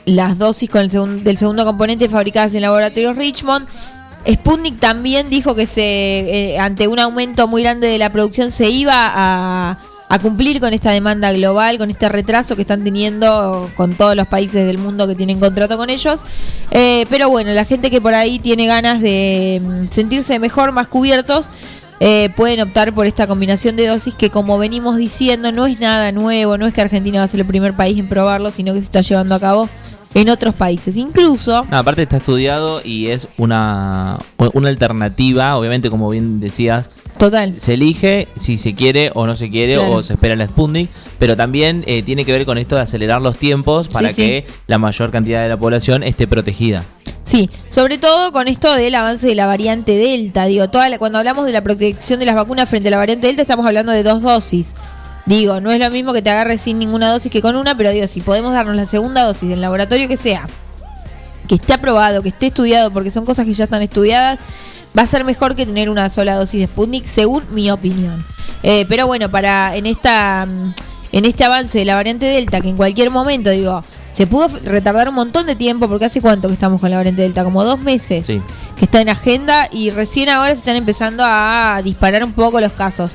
las 0.04 0.38
dosis 0.38 0.68
con 0.70 0.82
el 0.82 0.90
segun- 0.90 1.22
del 1.22 1.36
segundo 1.38 1.64
componente 1.64 2.08
fabricadas 2.08 2.54
en 2.54 2.62
laboratorios 2.62 3.16
Richmond. 3.16 3.66
Sputnik 4.30 4.78
también 4.78 5.28
dijo 5.30 5.54
que 5.54 5.66
se 5.66 5.82
eh, 6.54 6.58
ante 6.58 6.86
un 6.86 6.98
aumento 7.00 7.48
muy 7.48 7.62
grande 7.62 7.88
de 7.88 7.98
la 7.98 8.10
producción 8.10 8.52
se 8.52 8.70
iba 8.70 8.94
a, 8.94 9.78
a 10.08 10.18
cumplir 10.20 10.60
con 10.60 10.72
esta 10.72 10.92
demanda 10.92 11.32
global, 11.32 11.76
con 11.76 11.90
este 11.90 12.08
retraso 12.08 12.54
que 12.54 12.62
están 12.62 12.84
teniendo 12.84 13.68
con 13.76 13.94
todos 13.94 14.14
los 14.14 14.28
países 14.28 14.64
del 14.64 14.78
mundo 14.78 15.08
que 15.08 15.16
tienen 15.16 15.40
contrato 15.40 15.76
con 15.76 15.90
ellos. 15.90 16.24
Eh, 16.70 17.04
pero 17.10 17.30
bueno, 17.30 17.50
la 17.52 17.64
gente 17.64 17.90
que 17.90 18.00
por 18.00 18.14
ahí 18.14 18.38
tiene 18.38 18.66
ganas 18.66 19.00
de 19.00 19.60
mm, 19.60 19.92
sentirse 19.92 20.38
mejor, 20.38 20.70
más 20.70 20.86
cubiertos, 20.86 21.50
eh, 21.98 22.30
pueden 22.36 22.60
optar 22.60 22.92
por 22.94 23.06
esta 23.06 23.26
combinación 23.26 23.74
de 23.74 23.86
dosis 23.88 24.14
que 24.14 24.30
como 24.30 24.56
venimos 24.58 24.96
diciendo 24.96 25.50
no 25.50 25.66
es 25.66 25.80
nada 25.80 26.12
nuevo, 26.12 26.58
no 26.58 26.66
es 26.66 26.74
que 26.74 26.80
Argentina 26.80 27.18
va 27.18 27.24
a 27.24 27.28
ser 27.28 27.40
el 27.40 27.46
primer 27.46 27.74
país 27.74 27.98
en 27.98 28.08
probarlo, 28.08 28.50
sino 28.52 28.72
que 28.72 28.78
se 28.80 28.84
está 28.86 29.00
llevando 29.02 29.34
a 29.36 29.40
cabo 29.40 29.68
en 30.14 30.28
otros 30.28 30.54
países. 30.54 30.96
Incluso, 30.96 31.64
No, 31.70 31.78
aparte 31.78 32.02
está 32.02 32.18
estudiado 32.18 32.80
y 32.84 33.08
es 33.08 33.28
una, 33.38 34.18
una 34.52 34.68
alternativa, 34.68 35.56
obviamente 35.56 35.88
como 35.90 36.08
bien 36.10 36.40
decías, 36.40 36.88
total. 37.18 37.54
se 37.58 37.74
elige 37.74 38.28
si 38.36 38.58
se 38.58 38.74
quiere 38.74 39.10
o 39.14 39.26
no 39.26 39.36
se 39.36 39.48
quiere 39.48 39.74
Claro. 39.76 39.92
o 39.94 40.02
se 40.02 40.14
espera 40.14 40.36
la 40.36 40.46
Sputnik, 40.46 40.90
pero 41.18 41.36
también 41.36 41.84
eh, 41.86 42.02
tiene 42.02 42.24
que 42.24 42.32
ver 42.32 42.44
con 42.44 42.58
esto 42.58 42.76
de 42.76 42.82
acelerar 42.82 43.22
los 43.22 43.36
tiempos 43.38 43.88
para 43.88 44.08
Sí, 44.08 44.14
sí. 44.14 44.22
que 44.22 44.46
la 44.66 44.78
mayor 44.78 45.10
cantidad 45.10 45.42
de 45.42 45.48
la 45.48 45.56
población 45.56 46.02
esté 46.02 46.26
protegida. 46.26 46.84
Sí, 47.24 47.48
sobre 47.68 47.98
todo 47.98 48.32
con 48.32 48.48
esto 48.48 48.74
del 48.74 48.94
avance 48.96 49.28
de 49.28 49.36
la 49.36 49.46
variante 49.46 49.92
Delta. 49.96 50.44
Digo, 50.46 50.68
toda 50.68 50.88
la- 50.88 50.98
cuando 50.98 51.18
hablamos 51.18 51.46
de 51.46 51.52
la 51.52 51.60
protección 51.62 52.18
de 52.18 52.26
las 52.26 52.34
vacunas 52.34 52.68
frente 52.68 52.88
a 52.88 52.90
la 52.90 52.96
variante 52.98 53.28
Delta, 53.28 53.42
estamos 53.42 53.64
hablando 53.64 53.92
de 53.92 54.02
dos 54.02 54.22
dosis. 54.22 54.74
Digo, 55.26 55.60
no 55.60 55.70
es 55.70 55.78
lo 55.78 55.88
mismo 55.90 56.12
que 56.12 56.22
te 56.22 56.30
agarres 56.30 56.60
sin 56.60 56.78
ninguna 56.78 57.10
dosis 57.10 57.30
que 57.30 57.42
con 57.42 57.54
una, 57.56 57.76
pero 57.76 57.90
digo, 57.90 58.06
si 58.08 58.20
podemos 58.20 58.52
darnos 58.52 58.74
la 58.74 58.86
segunda 58.86 59.22
dosis 59.22 59.48
del 59.48 59.60
laboratorio 59.60 60.08
que 60.08 60.16
sea, 60.16 60.48
que 61.48 61.54
esté 61.56 61.74
aprobado, 61.74 62.22
que 62.22 62.30
esté 62.30 62.46
estudiado, 62.48 62.90
porque 62.90 63.10
son 63.10 63.24
cosas 63.24 63.46
que 63.46 63.54
ya 63.54 63.64
están 63.64 63.82
estudiadas, 63.82 64.40
va 64.96 65.02
a 65.02 65.06
ser 65.06 65.24
mejor 65.24 65.54
que 65.54 65.64
tener 65.64 65.88
una 65.90 66.10
sola 66.10 66.34
dosis 66.34 66.60
de 66.60 66.66
Sputnik, 66.66 67.06
según 67.06 67.44
mi 67.52 67.70
opinión. 67.70 68.26
Eh, 68.64 68.84
pero 68.88 69.06
bueno, 69.06 69.30
para 69.30 69.76
en 69.76 69.86
esta 69.86 70.46
mm, 70.46 70.74
en 71.12 71.24
este 71.26 71.44
avance 71.44 71.78
de 71.78 71.84
la 71.84 71.94
variante 71.94 72.26
Delta, 72.26 72.60
que 72.60 72.70
en 72.70 72.76
cualquier 72.76 73.10
momento, 73.10 73.50
digo, 73.50 73.84
se 74.12 74.26
pudo 74.26 74.48
retardar 74.64 75.08
un 75.08 75.14
montón 75.14 75.46
de 75.46 75.54
tiempo, 75.54 75.88
porque 75.88 76.06
hace 76.06 76.20
cuánto 76.20 76.48
que 76.48 76.54
estamos 76.54 76.80
con 76.80 76.90
la 76.90 76.96
variante 76.96 77.22
Delta, 77.22 77.44
como 77.44 77.64
dos 77.64 77.78
meses 77.78 78.26
Sí. 78.26 78.42
que 78.76 78.86
está 78.86 79.00
en 79.00 79.08
agenda 79.10 79.68
y 79.70 79.90
recién 79.90 80.30
ahora 80.30 80.50
se 80.52 80.58
están 80.58 80.76
empezando 80.76 81.22
a 81.26 81.80
disparar 81.84 82.24
un 82.24 82.32
poco 82.32 82.60
los 82.60 82.72
casos. 82.72 83.12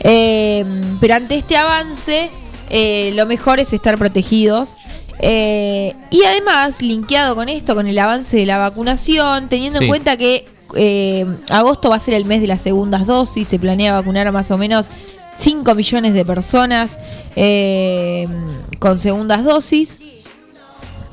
Eh, 0.00 0.64
pero 1.00 1.14
ante 1.14 1.36
este 1.36 1.56
avance, 1.56 2.30
eh, 2.70 3.12
lo 3.14 3.26
mejor 3.26 3.60
es 3.60 3.72
estar 3.72 3.96
protegidos. 3.98 4.76
Eh, 5.18 5.94
y 6.10 6.22
además, 6.24 6.82
linkeado 6.82 7.34
con 7.34 7.48
esto, 7.48 7.74
con 7.74 7.86
el 7.86 7.98
avance 7.98 8.36
de 8.36 8.46
la 8.46 8.58
vacunación, 8.58 9.48
teniendo 9.48 9.78
Sí. 9.78 9.84
en 9.84 9.88
cuenta 9.88 10.16
que 10.16 10.46
eh, 10.74 11.24
agosto 11.48 11.88
va 11.90 11.96
a 11.96 12.00
ser 12.00 12.14
el 12.14 12.24
mes 12.24 12.40
de 12.40 12.48
las 12.48 12.60
segundas 12.60 13.06
dosis, 13.06 13.46
se 13.48 13.58
planea 13.58 13.94
vacunar 13.94 14.26
a 14.26 14.32
más 14.32 14.50
o 14.50 14.58
menos 14.58 14.86
5 15.38 15.74
millones 15.76 16.12
de 16.12 16.24
personas 16.24 16.98
eh, 17.36 18.26
con 18.80 18.98
segundas 18.98 19.44
dosis. 19.44 20.00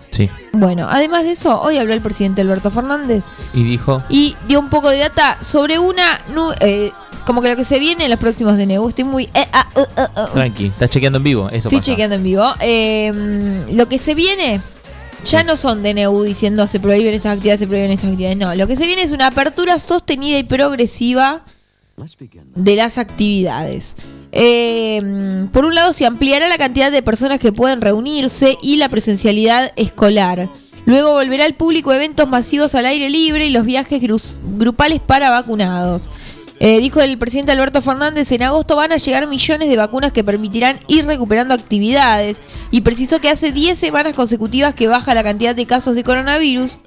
Sí. 0.09 0.29
Bueno, 0.53 0.87
además 0.89 1.23
de 1.23 1.31
eso, 1.31 1.61
hoy 1.61 1.77
habló 1.77 1.93
el 1.93 2.01
presidente 2.01 2.41
Alberto 2.41 2.69
Fernández 2.69 3.25
Y 3.53 3.63
dijo, 3.63 4.03
y 4.09 4.35
dio 4.47 4.59
un 4.59 4.69
poco 4.69 4.89
de 4.89 4.97
data 4.99 5.37
sobre 5.41 5.79
una, 5.79 6.19
eh, 6.59 6.91
como 7.25 7.41
que 7.41 7.49
lo 7.49 7.55
que 7.55 7.63
se 7.63 7.79
viene 7.79 8.05
en 8.05 8.11
los 8.11 8.19
próximos 8.19 8.57
DNU. 8.57 8.87
Estoy 8.89 9.03
muy... 9.05 9.23
eh, 9.33 9.45
ah, 9.53 9.67
uh, 9.75 9.79
uh, 9.79 10.21
uh. 10.23 10.33
tranqui, 10.33 10.67
estás 10.67 10.89
chequeando 10.89 11.17
en 11.17 11.23
vivo, 11.23 11.47
eso 11.49 11.69
Estoy 11.69 11.79
pasa. 11.79 11.91
chequeando 11.91 12.15
en 12.15 12.23
vivo. 12.23 12.45
Eh, 12.59 13.65
lo 13.71 13.87
que 13.87 13.97
se 13.97 14.15
viene 14.15 14.61
ya 15.25 15.43
no 15.43 15.55
son 15.55 15.83
DNU 15.83 16.23
diciendo 16.23 16.67
se 16.67 16.79
prohíben 16.79 17.13
estas 17.13 17.33
actividades, 17.33 17.59
se 17.59 17.67
prohíben 17.67 17.91
estas 17.91 18.11
actividades. 18.11 18.37
No, 18.37 18.55
lo 18.55 18.67
que 18.67 18.75
se 18.75 18.85
viene 18.85 19.03
es 19.03 19.11
una 19.11 19.27
apertura 19.27 19.79
sostenida 19.79 20.37
y 20.37 20.43
progresiva 20.43 21.43
de 22.55 22.75
las 22.75 22.97
actividades. 22.97 23.95
Eh, 24.31 25.47
por 25.53 25.65
un 25.65 25.75
lado, 25.75 25.93
se 25.93 26.05
ampliará 26.05 26.49
la 26.49 26.57
cantidad 26.57 26.91
de 26.91 27.03
personas 27.03 27.39
que 27.39 27.51
pueden 27.51 27.81
reunirse 27.81 28.57
y 28.61 28.77
la 28.77 28.89
presencialidad 28.89 29.71
escolar. 29.75 30.49
Luego 30.85 31.11
volverá 31.11 31.45
el 31.45 31.53
público 31.53 31.93
eventos 31.93 32.27
masivos 32.27 32.75
al 32.75 32.85
aire 32.85 33.09
libre 33.09 33.45
y 33.45 33.51
los 33.51 33.63
viajes 33.65 34.01
grupales 34.43 34.99
para 34.99 35.29
vacunados. 35.29 36.09
Eh, 36.59 36.79
dijo 36.79 37.01
el 37.01 37.17
presidente 37.17 37.51
Alberto 37.51 37.81
Fernández, 37.81 38.31
en 38.31 38.43
agosto 38.43 38.75
van 38.75 38.91
a 38.91 38.97
llegar 38.97 39.27
millones 39.27 39.69
de 39.69 39.75
vacunas 39.75 40.11
que 40.13 40.23
permitirán 40.23 40.79
ir 40.87 41.05
recuperando 41.05 41.53
actividades 41.53 42.41
y 42.71 42.81
precisó 42.81 43.19
que 43.19 43.29
hace 43.29 43.51
10 43.51 43.77
semanas 43.77 44.13
consecutivas 44.13 44.73
que 44.73 44.87
baja 44.87 45.13
la 45.13 45.23
cantidad 45.23 45.55
de 45.55 45.65
casos 45.65 45.95
de 45.95 46.03
coronavirus 46.03 46.77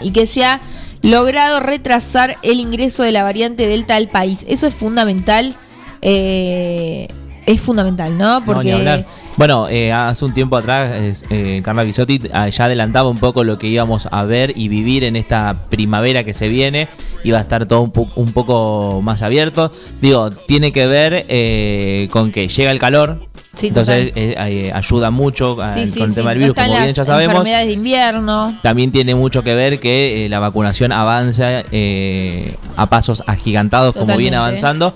y 0.00 0.10
que 0.10 0.26
se 0.26 0.44
ha 0.44 0.60
logrado 1.02 1.60
retrasar 1.60 2.38
el 2.42 2.58
ingreso 2.58 3.02
de 3.02 3.12
la 3.12 3.22
variante 3.22 3.66
Delta 3.66 3.96
al 3.96 4.08
país. 4.08 4.44
Eso 4.48 4.66
es 4.66 4.74
fundamental. 4.74 5.54
eh, 6.02 7.08
es 7.46 7.60
fundamental, 7.60 8.18
¿no? 8.18 8.40
No, 8.40 8.44
Porque 8.44 8.72
hablar. 8.72 9.06
Bueno, 9.36 9.68
eh, 9.68 9.92
hace 9.92 10.24
un 10.24 10.32
tiempo 10.32 10.56
atrás, 10.56 11.22
eh, 11.28 11.60
Carla 11.62 11.82
Bisotti 11.82 12.22
ah, 12.32 12.48
ya 12.48 12.64
adelantaba 12.64 13.10
un 13.10 13.18
poco 13.18 13.44
lo 13.44 13.58
que 13.58 13.66
íbamos 13.66 14.08
a 14.10 14.22
ver 14.24 14.54
y 14.56 14.68
vivir 14.68 15.04
en 15.04 15.14
esta 15.14 15.66
primavera 15.68 16.24
que 16.24 16.32
se 16.32 16.48
viene. 16.48 16.88
Iba 17.22 17.36
a 17.36 17.42
estar 17.42 17.66
todo 17.66 17.82
un, 17.82 17.90
po- 17.90 18.08
un 18.16 18.32
poco 18.32 19.00
más 19.02 19.20
abierto. 19.20 19.70
Digo, 20.00 20.30
tiene 20.30 20.72
que 20.72 20.86
ver 20.86 21.26
eh, 21.28 22.08
con 22.12 22.32
que 22.32 22.48
llega 22.48 22.70
el 22.70 22.78
calor. 22.78 23.18
Sí, 23.54 23.68
entonces 23.68 24.12
eh, 24.16 24.36
eh, 24.38 24.70
ayuda 24.74 25.10
mucho 25.10 25.58
ah, 25.60 25.68
sí, 25.70 25.86
sí, 25.86 26.00
con 26.00 26.08
el 26.08 26.14
tema 26.14 26.30
del 26.30 26.38
virus, 26.38 26.54
como 26.54 26.68
bien 26.68 26.94
ya 26.94 27.04
sabemos. 27.04 27.34
enfermedades 27.34 27.66
de 27.66 27.72
invierno. 27.74 28.58
También 28.62 28.90
tiene 28.90 29.14
mucho 29.14 29.42
que 29.42 29.54
ver 29.54 29.80
que 29.80 30.24
eh, 30.24 30.28
la 30.30 30.38
vacunación 30.38 30.92
avanza 30.92 31.62
eh, 31.72 32.54
a 32.76 32.88
pasos 32.88 33.22
agigantados, 33.26 33.94
como 33.94 34.16
viene 34.16 34.36
avanzando. 34.38 34.94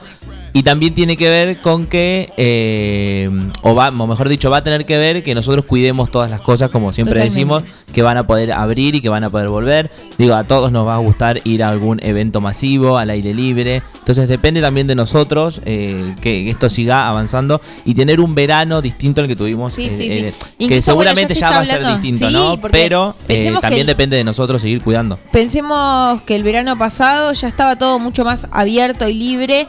Y 0.52 0.62
también 0.64 0.94
tiene 0.94 1.16
que 1.16 1.28
ver 1.28 1.60
con 1.60 1.86
que, 1.86 2.32
eh, 2.36 3.30
o, 3.62 3.74
va, 3.74 3.88
o 3.88 4.06
mejor 4.06 4.28
dicho, 4.28 4.50
va 4.50 4.58
a 4.58 4.62
tener 4.64 4.84
que 4.84 4.98
ver 4.98 5.22
que 5.22 5.34
nosotros 5.34 5.64
cuidemos 5.64 6.10
todas 6.10 6.30
las 6.30 6.40
cosas, 6.40 6.70
como 6.70 6.92
siempre 6.92 7.14
Totalmente. 7.20 7.34
decimos, 7.34 7.62
que 7.92 8.02
van 8.02 8.16
a 8.16 8.26
poder 8.26 8.52
abrir 8.52 8.94
y 8.96 9.00
que 9.00 9.08
van 9.08 9.22
a 9.24 9.30
poder 9.30 9.48
volver. 9.48 9.90
Digo, 10.18 10.34
a 10.34 10.44
todos 10.44 10.72
nos 10.72 10.86
va 10.86 10.94
a 10.96 10.98
gustar 10.98 11.40
ir 11.44 11.62
a 11.62 11.68
algún 11.68 12.00
evento 12.02 12.40
masivo, 12.40 12.98
al 12.98 13.10
aire 13.10 13.32
libre. 13.34 13.82
Entonces 13.98 14.28
depende 14.28 14.60
también 14.60 14.86
de 14.86 14.94
nosotros 14.94 15.60
eh, 15.64 16.14
que 16.20 16.50
esto 16.50 16.68
siga 16.68 17.08
avanzando 17.08 17.60
y 17.84 17.94
tener 17.94 18.20
un 18.20 18.34
verano 18.34 18.82
distinto 18.82 19.20
al 19.20 19.28
que 19.28 19.36
tuvimos. 19.36 19.72
Sí, 19.74 19.84
eh, 19.86 19.94
sí, 19.96 20.10
sí. 20.10 20.18
eh, 20.18 20.34
Incluso, 20.58 20.68
que 20.68 20.82
seguramente 20.82 21.34
bueno, 21.34 21.40
ya 21.40 21.50
va 21.50 21.60
a 21.60 21.64
ser 21.64 21.86
distinto, 21.86 22.26
Sí, 22.28 22.32
¿no? 22.32 22.60
Pero 22.60 23.14
eh, 23.28 23.54
también 23.60 23.82
el- 23.82 23.86
depende 23.86 24.16
de 24.16 24.24
nosotros 24.24 24.60
seguir 24.62 24.82
cuidando. 24.82 25.18
Pensemos 25.30 26.22
que 26.22 26.34
el 26.36 26.42
verano 26.42 26.76
pasado 26.76 27.32
ya 27.32 27.46
estaba 27.48 27.76
todo 27.76 27.98
mucho 27.98 28.24
más 28.24 28.46
abierto 28.50 29.08
y 29.08 29.14
libre 29.14 29.66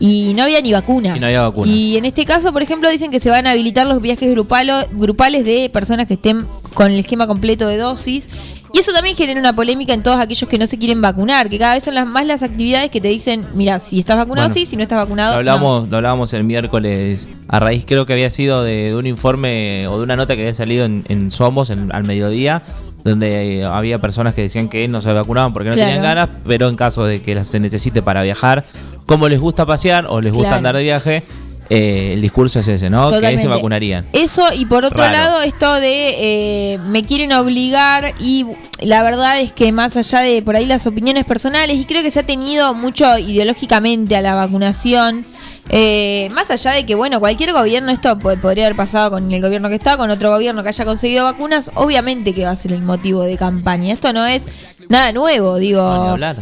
y 0.00 0.32
no 0.34 0.42
había 0.42 0.60
ni 0.62 0.72
vacunas. 0.72 1.16
Y 1.16 1.20
no 1.20 1.26
había 1.26 1.42
vacunas. 1.42 1.68
Y 1.72 1.96
en 1.96 2.04
este 2.06 2.24
caso, 2.24 2.52
por 2.52 2.62
ejemplo, 2.62 2.90
dicen 2.90 3.10
que 3.10 3.20
se 3.20 3.30
van 3.30 3.46
a 3.46 3.50
habilitar 3.52 3.86
los 3.86 4.00
viajes 4.02 4.34
grupalo- 4.34 4.86
grupales 4.92 5.44
de 5.44 5.70
personas 5.72 6.06
que 6.08 6.14
estén 6.14 6.46
con 6.74 6.90
el 6.90 6.98
esquema 6.98 7.26
completo 7.26 7.68
de 7.68 7.76
dosis. 7.76 8.28
Y 8.72 8.78
eso 8.78 8.92
también 8.92 9.16
genera 9.16 9.38
una 9.40 9.54
polémica 9.54 9.92
en 9.92 10.02
todos 10.04 10.18
aquellos 10.20 10.48
que 10.48 10.56
no 10.56 10.66
se 10.68 10.78
quieren 10.78 11.02
vacunar, 11.02 11.48
que 11.48 11.58
cada 11.58 11.74
vez 11.74 11.82
son 11.84 11.94
las 11.96 12.06
más 12.06 12.24
las 12.24 12.42
actividades 12.44 12.88
que 12.88 13.00
te 13.00 13.08
dicen, 13.08 13.44
mira, 13.54 13.80
si 13.80 13.98
estás 13.98 14.16
vacunado, 14.16 14.46
Bueno, 14.48 14.54
sí, 14.60 14.64
si 14.64 14.76
no 14.76 14.82
estás 14.82 14.98
vacunado, 14.98 15.32
Lo 15.32 15.38
hablábamos, 15.38 15.88
lo 15.88 15.96
hablábamos 15.96 16.32
el 16.34 16.44
miércoles 16.44 17.28
a 17.48 17.58
raíz, 17.58 17.84
creo 17.84 18.06
que 18.06 18.12
había 18.12 18.30
sido 18.30 18.62
de, 18.62 18.90
de 18.90 18.94
un 18.94 19.06
informe 19.08 19.88
o 19.88 19.98
de 19.98 20.04
una 20.04 20.14
nota 20.14 20.36
que 20.36 20.42
había 20.42 20.54
salido 20.54 20.84
en, 20.84 21.04
en 21.08 21.32
Somos 21.32 21.68
en- 21.70 21.90
al 21.92 22.04
mediodía, 22.04 22.62
donde 23.02 23.58
eh, 23.60 23.64
había 23.64 23.98
personas 24.00 24.34
que 24.34 24.42
decían 24.42 24.68
que 24.68 24.86
no 24.86 25.00
se 25.00 25.12
vacunaban 25.12 25.52
porque 25.52 25.70
no 25.70 25.74
Claro. 25.74 25.88
tenían 25.88 26.04
ganas, 26.04 26.28
pero 26.46 26.68
en 26.68 26.76
caso 26.76 27.04
de 27.04 27.20
que 27.22 27.44
se 27.44 27.58
necesite 27.58 28.02
para 28.02 28.22
viajar, 28.22 28.64
como 29.10 29.28
les 29.28 29.40
gusta 29.40 29.66
pasear 29.66 30.06
o 30.08 30.20
les 30.20 30.32
gusta 30.32 30.50
Claro. 30.50 30.56
andar 30.58 30.76
de 30.76 30.82
viaje, 30.84 31.22
eh, 31.68 32.12
el 32.14 32.20
discurso 32.22 32.60
es 32.60 32.68
ese, 32.68 32.88
¿no? 32.90 33.08
Que 33.08 33.14
ahí 33.16 33.20
Totalmente. 33.20 33.42
se 33.42 33.48
vacunarían. 33.48 34.06
Eso 34.12 34.44
y 34.54 34.66
por 34.66 34.84
otro 34.84 34.98
Raro. 34.98 35.12
lado 35.12 35.42
esto 35.42 35.74
de 35.74 36.74
eh, 36.74 36.78
me 36.78 37.02
quieren 37.02 37.32
obligar 37.32 38.14
y 38.20 38.46
la 38.80 39.02
verdad 39.02 39.40
es 39.40 39.50
que 39.52 39.72
más 39.72 39.96
allá 39.96 40.20
de 40.20 40.42
por 40.42 40.54
ahí 40.54 40.64
las 40.66 40.86
opiniones 40.86 41.24
personales 41.24 41.76
y 41.80 41.86
creo 41.86 42.04
que 42.04 42.12
se 42.12 42.20
ha 42.20 42.22
tenido 42.24 42.72
mucho 42.72 43.18
ideológicamente 43.18 44.14
a 44.16 44.20
la 44.22 44.36
vacunación, 44.36 45.26
eh, 45.72 46.28
más 46.32 46.50
allá 46.50 46.72
de 46.72 46.84
que 46.84 46.94
bueno 46.94 47.20
cualquier 47.20 47.52
gobierno 47.52 47.92
esto 47.92 48.18
po- 48.18 48.36
podría 48.36 48.66
haber 48.66 48.76
pasado 48.76 49.12
con 49.12 49.30
el 49.32 49.40
gobierno 49.40 49.68
que 49.68 49.76
está, 49.76 49.96
con 49.96 50.10
otro 50.10 50.30
gobierno 50.30 50.62
que 50.62 50.68
haya 50.70 50.84
conseguido 50.84 51.24
vacunas, 51.24 51.70
obviamente 51.74 52.34
que 52.34 52.44
va 52.44 52.50
a 52.50 52.56
ser 52.56 52.72
el 52.72 52.82
motivo 52.82 53.22
de 53.22 53.36
campaña. 53.36 53.92
Esto 53.94 54.12
no 54.12 54.26
es 54.26 54.46
nada 54.88 55.12
nuevo, 55.12 55.56
digo, 55.56 55.80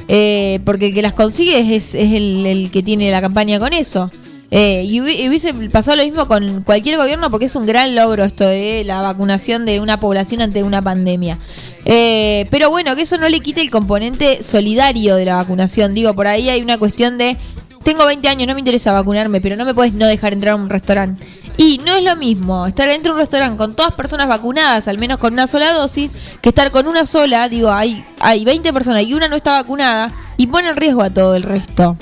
eh, 0.09 0.61
porque 0.64 0.87
el 0.87 0.95
que 0.95 1.03
las 1.03 1.12
consigue 1.12 1.76
es, 1.76 1.95
es 1.95 2.12
el, 2.12 2.47
el 2.47 2.70
que 2.70 2.83
tiene 2.83 3.11
la 3.11 3.20
campaña 3.20 3.59
con 3.61 3.72
eso. 3.74 4.11
Eh, 4.51 4.85
y 4.87 4.99
hubiese 5.03 5.53
pasado 5.70 5.99
lo 5.99 6.05
mismo 6.05 6.26
con 6.26 6.62
cualquier 6.62 6.97
gobierno 6.97 7.31
porque 7.31 7.45
es 7.45 7.55
un 7.55 7.66
gran 7.66 7.95
logro 7.95 8.24
esto 8.24 8.47
de 8.47 8.83
la 8.87 9.03
vacunación 9.03 9.66
de 9.66 9.79
una 9.79 10.01
población 10.01 10.41
ante 10.41 10.62
una 10.62 10.81
pandemia. 10.81 11.39
Eh, 11.85 12.47
pero 12.51 12.70
bueno, 12.70 12.97
que 12.97 13.03
eso 13.03 13.18
no 13.18 13.29
le 13.29 13.41
quite 13.41 13.61
el 13.61 13.70
componente 13.70 14.43
solidario 14.43 15.16
de 15.16 15.26
la 15.26 15.35
vacunación. 15.37 15.93
Digo, 15.93 16.14
por 16.14 16.26
ahí 16.29 16.49
hay 16.49 16.62
una 16.62 16.79
cuestión 16.79 17.18
de, 17.18 17.37
tengo 17.85 18.05
20 18.07 18.29
años, 18.29 18.47
no 18.47 18.55
me 18.55 18.61
interesa 18.61 18.93
vacunarme, 18.93 19.41
pero 19.41 19.57
no 19.57 19.64
me 19.64 19.74
puedes 19.74 19.93
no 19.93 20.07
dejar 20.07 20.33
entrar 20.33 20.53
a 20.53 20.57
un 20.57 20.68
restaurante. 20.68 21.24
Y 21.57 21.79
no 21.85 21.93
es 21.95 22.05
lo 22.05 22.14
mismo 22.16 22.66
estar 22.66 22.89
dentro 22.89 23.12
de 23.12 23.16
un 23.16 23.20
restaurante 23.20 23.57
con 23.57 23.74
todas 23.74 23.93
personas 23.93 24.29
vacunadas, 24.29 24.87
al 24.89 24.99
menos 24.99 25.18
con 25.18 25.33
una 25.33 25.47
sola 25.47 25.72
dosis, 25.72 26.12
que 26.41 26.51
estar 26.51 26.70
con 26.70 26.87
una 26.87 27.05
sola, 27.07 27.49
digo, 27.49 27.72
hay, 27.72 28.05
hay 28.20 28.45
20 28.45 28.72
personas 28.72 29.03
y 29.03 29.14
una 29.14 29.29
no 29.29 29.37
está 29.37 29.53
vacunada 29.53 30.12
y 30.37 30.47
pone 30.47 30.68
en 30.70 30.76
riesgo 30.76 31.03
a 31.03 31.11
todo 31.11 31.35
el 31.35 31.43
resto. 31.43 31.97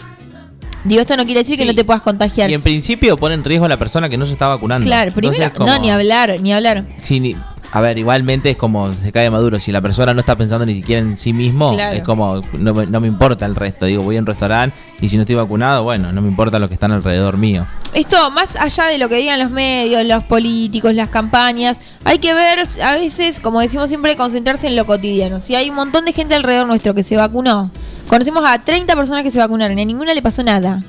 Digo, 0.84 1.00
esto 1.00 1.16
no 1.16 1.24
quiere 1.24 1.40
decir 1.40 1.56
que 1.58 1.64
no 1.64 1.74
te 1.74 1.84
puedas 1.84 2.02
contagiar. 2.02 2.48
Y 2.50 2.54
en 2.54 2.62
principio 2.62 3.16
pone 3.16 3.34
en 3.34 3.42
riesgo 3.42 3.64
a 3.66 3.68
la 3.68 3.78
persona 3.78 4.08
que 4.08 4.16
no 4.18 4.24
se 4.26 4.32
está 4.32 4.46
vacunando. 4.46 4.86
Claro, 4.86 5.10
primero, 5.10 5.34
Entonces, 5.34 5.58
como- 5.58 5.72
no, 5.72 5.78
ni 5.80 5.90
hablar, 5.90 6.36
ni 6.40 6.52
hablar. 6.52 6.86
Sí, 7.02 7.18
ni- 7.18 7.34
A 7.72 7.80
ver, 7.80 7.98
igualmente 7.98 8.50
es 8.50 8.56
como 8.56 8.92
se 8.94 9.12
cae 9.12 9.28
Maduro. 9.28 9.58
Si 9.58 9.70
la 9.72 9.80
persona 9.82 10.14
no 10.14 10.20
está 10.20 10.36
pensando 10.36 10.64
ni 10.64 10.74
siquiera 10.74 11.02
en 11.02 11.16
sí 11.16 11.32
mismo, 11.32 11.72
Claro. 11.74 11.96
es 11.96 12.02
como 12.02 12.40
no, 12.54 12.72
me- 12.74 12.86
no 12.86 13.00
me 13.00 13.08
importa 13.08 13.44
el 13.44 13.54
resto. 13.54 13.84
Digo, 13.86 14.02
voy 14.02 14.16
a 14.16 14.20
un 14.20 14.26
restaurante 14.26 14.76
y 15.00 15.08
si 15.08 15.16
no 15.16 15.22
estoy 15.22 15.34
vacunado, 15.36 15.82
bueno, 15.82 16.10
no 16.12 16.22
me 16.22 16.28
importa 16.28 16.58
los 16.58 16.68
que 16.68 16.74
están 16.74 16.92
alrededor 16.92 17.36
mío. 17.36 17.66
Esto, 17.92 18.30
más 18.30 18.56
allá 18.56 18.84
de 18.86 18.98
lo 18.98 19.08
que 19.08 19.16
digan 19.16 19.38
los 19.40 19.50
medios, 19.50 20.04
los 20.06 20.24
políticos, 20.24 20.94
las 20.94 21.08
campañas, 21.10 21.80
hay 22.04 22.18
que 22.18 22.32
ver, 22.34 22.60
a 22.82 22.92
veces, 22.92 23.40
como 23.40 23.60
decimos 23.60 23.88
siempre, 23.88 24.16
concentrarse 24.16 24.66
en 24.68 24.76
lo 24.76 24.86
cotidiano. 24.86 25.40
Si 25.40 25.54
hay 25.54 25.68
un 25.70 25.76
montón 25.76 26.04
de 26.04 26.12
gente 26.12 26.34
alrededor 26.34 26.66
nuestro 26.66 26.94
que 26.94 27.02
se 27.02 27.16
vacunó, 27.16 27.70
conocemos 28.08 28.44
a 28.46 28.58
30 28.62 28.94
personas 28.94 29.22
que 29.22 29.30
se 29.30 29.38
vacunaron 29.38 29.78
y 29.78 29.82
a 29.82 29.84
ninguna 29.84 30.14
le 30.14 30.22
pasó 30.22 30.42
nada. 30.42 30.82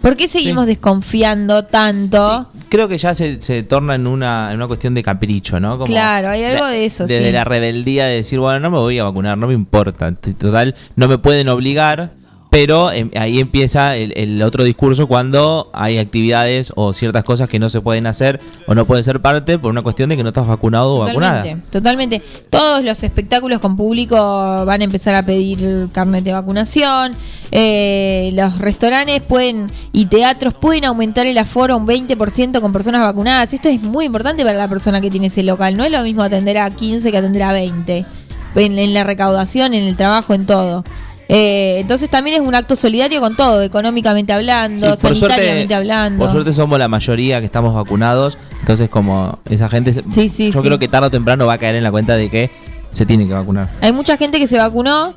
¿Por 0.00 0.16
qué 0.16 0.28
seguimos 0.28 0.66
desconfiando 0.66 1.64
tanto? 1.64 2.48
Creo 2.68 2.88
que 2.88 2.98
ya 2.98 3.14
se, 3.14 3.40
se 3.40 3.62
torna 3.62 3.94
en 3.94 4.06
una, 4.06 4.50
en 4.50 4.56
una 4.56 4.66
cuestión 4.66 4.94
de 4.94 5.02
capricho, 5.02 5.58
¿no? 5.60 5.72
Como 5.72 5.84
Claro, 5.86 6.28
hay 6.28 6.44
algo 6.44 6.66
de 6.66 6.84
eso, 6.84 7.06
Desde 7.06 7.26
sí. 7.26 7.32
la 7.32 7.44
rebeldía 7.44 8.06
de 8.06 8.16
decir, 8.16 8.38
bueno, 8.38 8.60
no 8.60 8.70
me 8.70 8.78
voy 8.78 8.98
a 8.98 9.04
vacunar, 9.04 9.38
no 9.38 9.46
me 9.46 9.54
importa. 9.54 10.14
Total, 10.14 10.74
no 10.96 11.08
me 11.08 11.18
pueden 11.18 11.48
obligar, 11.48 12.12
pero 12.50 12.90
em, 12.92 13.10
ahí 13.16 13.40
empieza 13.40 13.96
el, 13.96 14.12
el 14.16 14.42
otro 14.42 14.64
discurso 14.64 15.06
cuando 15.06 15.70
hay 15.72 15.98
actividades 15.98 16.72
o 16.76 16.92
ciertas 16.92 17.24
cosas 17.24 17.48
que 17.48 17.58
no 17.58 17.68
se 17.68 17.80
pueden 17.80 18.06
hacer 18.06 18.40
o 18.66 18.74
no 18.74 18.86
pueden 18.86 19.04
ser 19.04 19.20
parte 19.20 19.58
por 19.58 19.70
una 19.70 19.82
cuestión 19.82 20.08
de 20.08 20.16
que 20.16 20.22
no 20.22 20.30
estás 20.30 20.46
vacunado 20.46 20.96
o 20.96 20.98
vacunada. 21.00 21.42
Totalmente, 21.42 21.70
totalmente. 21.70 22.22
Todos 22.50 22.84
los 22.84 23.02
espectáculos 23.02 23.60
con 23.60 23.76
público 23.76 24.16
van 24.64 24.80
a 24.80 24.84
empezar 24.84 25.14
a 25.14 25.22
pedir 25.22 25.88
carnet 25.92 26.24
de 26.24 26.32
vacunación. 26.32 27.14
Eh, 27.50 28.30
los 28.34 28.58
restaurantes 28.58 29.20
pueden 29.22 29.70
y 29.92 30.06
teatros 30.06 30.54
pueden 30.54 30.84
aumentar 30.84 31.26
el 31.26 31.38
aforo 31.38 31.76
un 31.76 31.86
20% 31.86 32.60
con 32.60 32.72
personas 32.72 33.00
vacunadas. 33.00 33.52
Esto 33.52 33.68
es 33.68 33.82
muy 33.82 34.06
importante 34.06 34.44
para 34.44 34.56
la 34.56 34.68
persona 34.68 35.00
que 35.00 35.10
tiene 35.10 35.26
ese 35.26 35.42
local. 35.42 35.76
No 35.76 35.84
es 35.84 35.90
lo 35.90 36.02
mismo 36.02 36.22
atender 36.22 36.58
a 36.58 36.70
15 36.70 37.10
que 37.10 37.18
atender 37.18 37.42
a 37.42 37.52
20. 37.52 38.06
En, 38.54 38.78
en 38.78 38.94
la 38.94 39.04
recaudación, 39.04 39.74
en 39.74 39.84
el 39.84 39.96
trabajo, 39.96 40.34
en 40.34 40.46
todo. 40.46 40.82
Eh, 41.30 41.76
entonces 41.80 42.08
también 42.08 42.40
es 42.40 42.46
un 42.46 42.54
acto 42.54 42.74
solidario 42.74 43.20
con 43.20 43.36
todo, 43.36 43.60
económicamente 43.62 44.32
hablando, 44.32 44.94
Sí, 44.94 45.00
sanitariamente 45.00 45.58
suerte- 45.58 45.74
hablando. 45.74 46.24
Por 46.24 46.32
suerte 46.32 46.52
somos 46.54 46.78
la 46.78 46.88
mayoría 46.88 47.40
que 47.40 47.46
estamos 47.46 47.74
vacunados, 47.74 48.38
entonces 48.60 48.88
como 48.88 49.38
esa 49.48 49.68
gente, 49.68 49.92
Sí, 50.10 50.28
sí, 50.28 50.50
yo 50.50 50.62
creo 50.62 50.78
que 50.78 50.88
tarde 50.88 51.08
o 51.08 51.10
temprano 51.10 51.46
va 51.46 51.54
a 51.54 51.58
caer 51.58 51.74
en 51.76 51.84
la 51.84 51.90
cuenta 51.90 52.16
de 52.16 52.30
que 52.30 52.50
se 52.90 53.04
tiene 53.04 53.26
que 53.28 53.34
vacunar. 53.34 53.70
Hay 53.82 53.92
mucha 53.92 54.16
gente 54.16 54.38
que 54.38 54.46
se 54.46 54.56
vacunó. 54.56 55.14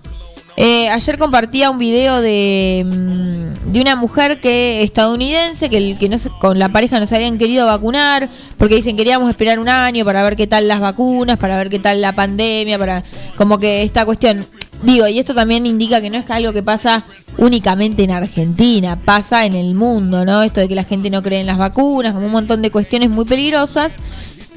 Eh, 0.58 0.90
ayer 0.90 1.18
compartía 1.18 1.70
un 1.72 1.80
video 1.80 2.20
de, 2.20 2.84
mm, 2.86 3.72
de 3.72 3.80
una 3.82 3.96
mujer 3.96 4.42
que 4.42 4.84
estadounidense 4.84 5.70
que, 5.70 5.96
que 5.98 6.10
no 6.10 6.18
con 6.42 6.60
la 6.60 6.68
pareja 6.68 7.00
no 7.00 7.08
se 7.08 7.16
habían 7.16 7.38
querido 7.38 7.66
vacunar 7.66 8.28
porque 8.58 8.76
dicen 8.76 8.98
queríamos 8.98 9.30
esperar 9.30 9.60
un 9.60 9.70
año 9.70 10.04
para 10.04 10.22
ver 10.24 10.36
qué 10.36 10.48
tal 10.48 10.68
las 10.68 10.82
vacunas, 10.82 11.38
para 11.38 11.56
ver 11.56 11.70
qué 11.70 11.80
tal 11.80 12.02
la 12.02 12.12
pandemia, 12.12 12.78
para 12.78 13.02
como 13.38 13.58
que 13.60 13.84
esta 13.84 14.04
cuestión. 14.04 14.46
Digo, 14.84 15.08
y 15.08 15.20
esto 15.20 15.36
también 15.36 15.66
indica 15.66 16.02
que 16.02 16.10
no 16.10 16.18
es 16.18 16.30
algo 16.30 16.54
que 16.54 16.64
pasa 16.64 17.04
únicamente 17.38 18.04
en 18.04 18.12
Argentina, 18.12 19.00
pasa 19.00 19.46
en 19.46 19.54
el 19.54 19.76
mundo, 19.76 20.26
¿no? 20.26 20.42
Esto 20.44 20.60
de 20.60 20.68
que 20.68 20.76
la 20.76 20.84
gente 20.84 21.10
no 21.10 21.22
cree 21.22 21.40
en 21.40 21.48
las 21.48 21.58
vacunas, 21.58 22.14
como 22.14 22.26
un 22.26 22.32
montón 22.32 22.62
de 22.62 22.72
cuestiones 22.72 23.10
muy 23.10 23.26
peligrosas. 23.26 23.98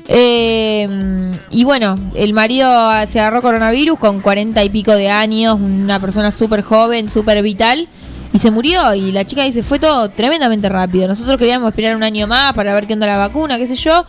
Eh, 0.07 1.33
y 1.51 1.65
bueno, 1.65 1.99
el 2.15 2.33
marido 2.33 2.69
se 3.09 3.21
agarró 3.21 3.43
coronavirus 3.43 3.99
con 3.99 4.21
cuarenta 4.21 4.65
y 4.65 4.71
pico 4.71 4.93
de 4.93 5.11
años, 5.11 5.59
una 5.61 6.01
persona 6.01 6.31
súper 6.31 6.63
joven, 6.63 7.11
súper 7.11 7.43
vital, 7.43 7.89
y 8.33 8.39
se 8.39 8.51
murió. 8.51 8.95
Y 8.95 9.13
la 9.13 9.25
chica 9.25 9.45
dice, 9.45 9.63
fue 9.63 9.79
todo 9.79 10.11
tremendamente 10.11 10.69
rápido. 10.69 11.07
Nosotros 11.07 11.39
queríamos 11.39 11.69
esperar 11.69 11.97
un 11.97 12.03
año 12.03 12.27
más 12.27 12.53
para 12.55 12.75
ver 12.75 12.87
qué 12.87 12.95
onda 12.95 13.07
la 13.07 13.19
vacuna, 13.19 13.59
qué 13.59 13.67
sé 13.67 13.77
yo. 13.77 14.05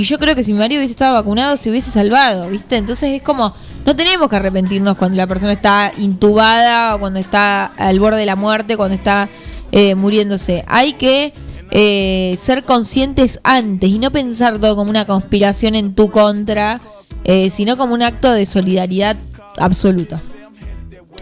Y 0.00 0.04
yo 0.04 0.18
creo 0.18 0.34
que 0.34 0.42
si 0.42 0.54
mi 0.54 0.58
marido 0.58 0.78
hubiese 0.78 0.92
estado 0.92 1.12
vacunado, 1.12 1.58
se 1.58 1.68
hubiese 1.68 1.90
salvado, 1.90 2.48
¿viste? 2.48 2.78
Entonces 2.78 3.16
es 3.16 3.20
como, 3.20 3.52
no 3.84 3.94
tenemos 3.94 4.30
que 4.30 4.36
arrepentirnos 4.36 4.96
cuando 4.96 5.18
la 5.18 5.26
persona 5.26 5.52
está 5.52 5.92
intubada 5.98 6.94
o 6.94 7.00
cuando 7.00 7.20
está 7.20 7.66
al 7.66 8.00
borde 8.00 8.20
de 8.20 8.24
la 8.24 8.34
muerte, 8.34 8.78
cuando 8.78 8.94
está 8.94 9.28
eh, 9.72 9.94
muriéndose. 9.94 10.64
Hay 10.68 10.94
que 10.94 11.34
eh, 11.70 12.34
ser 12.40 12.64
conscientes 12.64 13.40
antes 13.44 13.90
y 13.90 13.98
no 13.98 14.10
pensar 14.10 14.58
todo 14.58 14.74
como 14.74 14.88
una 14.88 15.04
conspiración 15.04 15.74
en 15.74 15.94
tu 15.94 16.10
contra, 16.10 16.80
eh, 17.24 17.50
sino 17.50 17.76
como 17.76 17.92
un 17.92 18.00
acto 18.00 18.32
de 18.32 18.46
solidaridad 18.46 19.18
absoluta. 19.58 20.22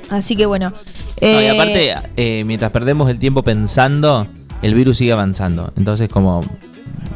Así 0.09 0.37
que 0.37 0.47
bueno. 0.47 0.71
No, 0.71 0.77
y 1.21 1.27
eh, 1.27 1.51
aparte, 1.51 1.95
eh, 2.17 2.45
mientras 2.45 2.71
perdemos 2.71 3.11
el 3.11 3.19
tiempo 3.19 3.43
pensando, 3.43 4.29
el 4.63 4.75
virus 4.75 4.99
sigue 4.99 5.11
avanzando. 5.11 5.73
Entonces, 5.77 6.09
como 6.09 6.45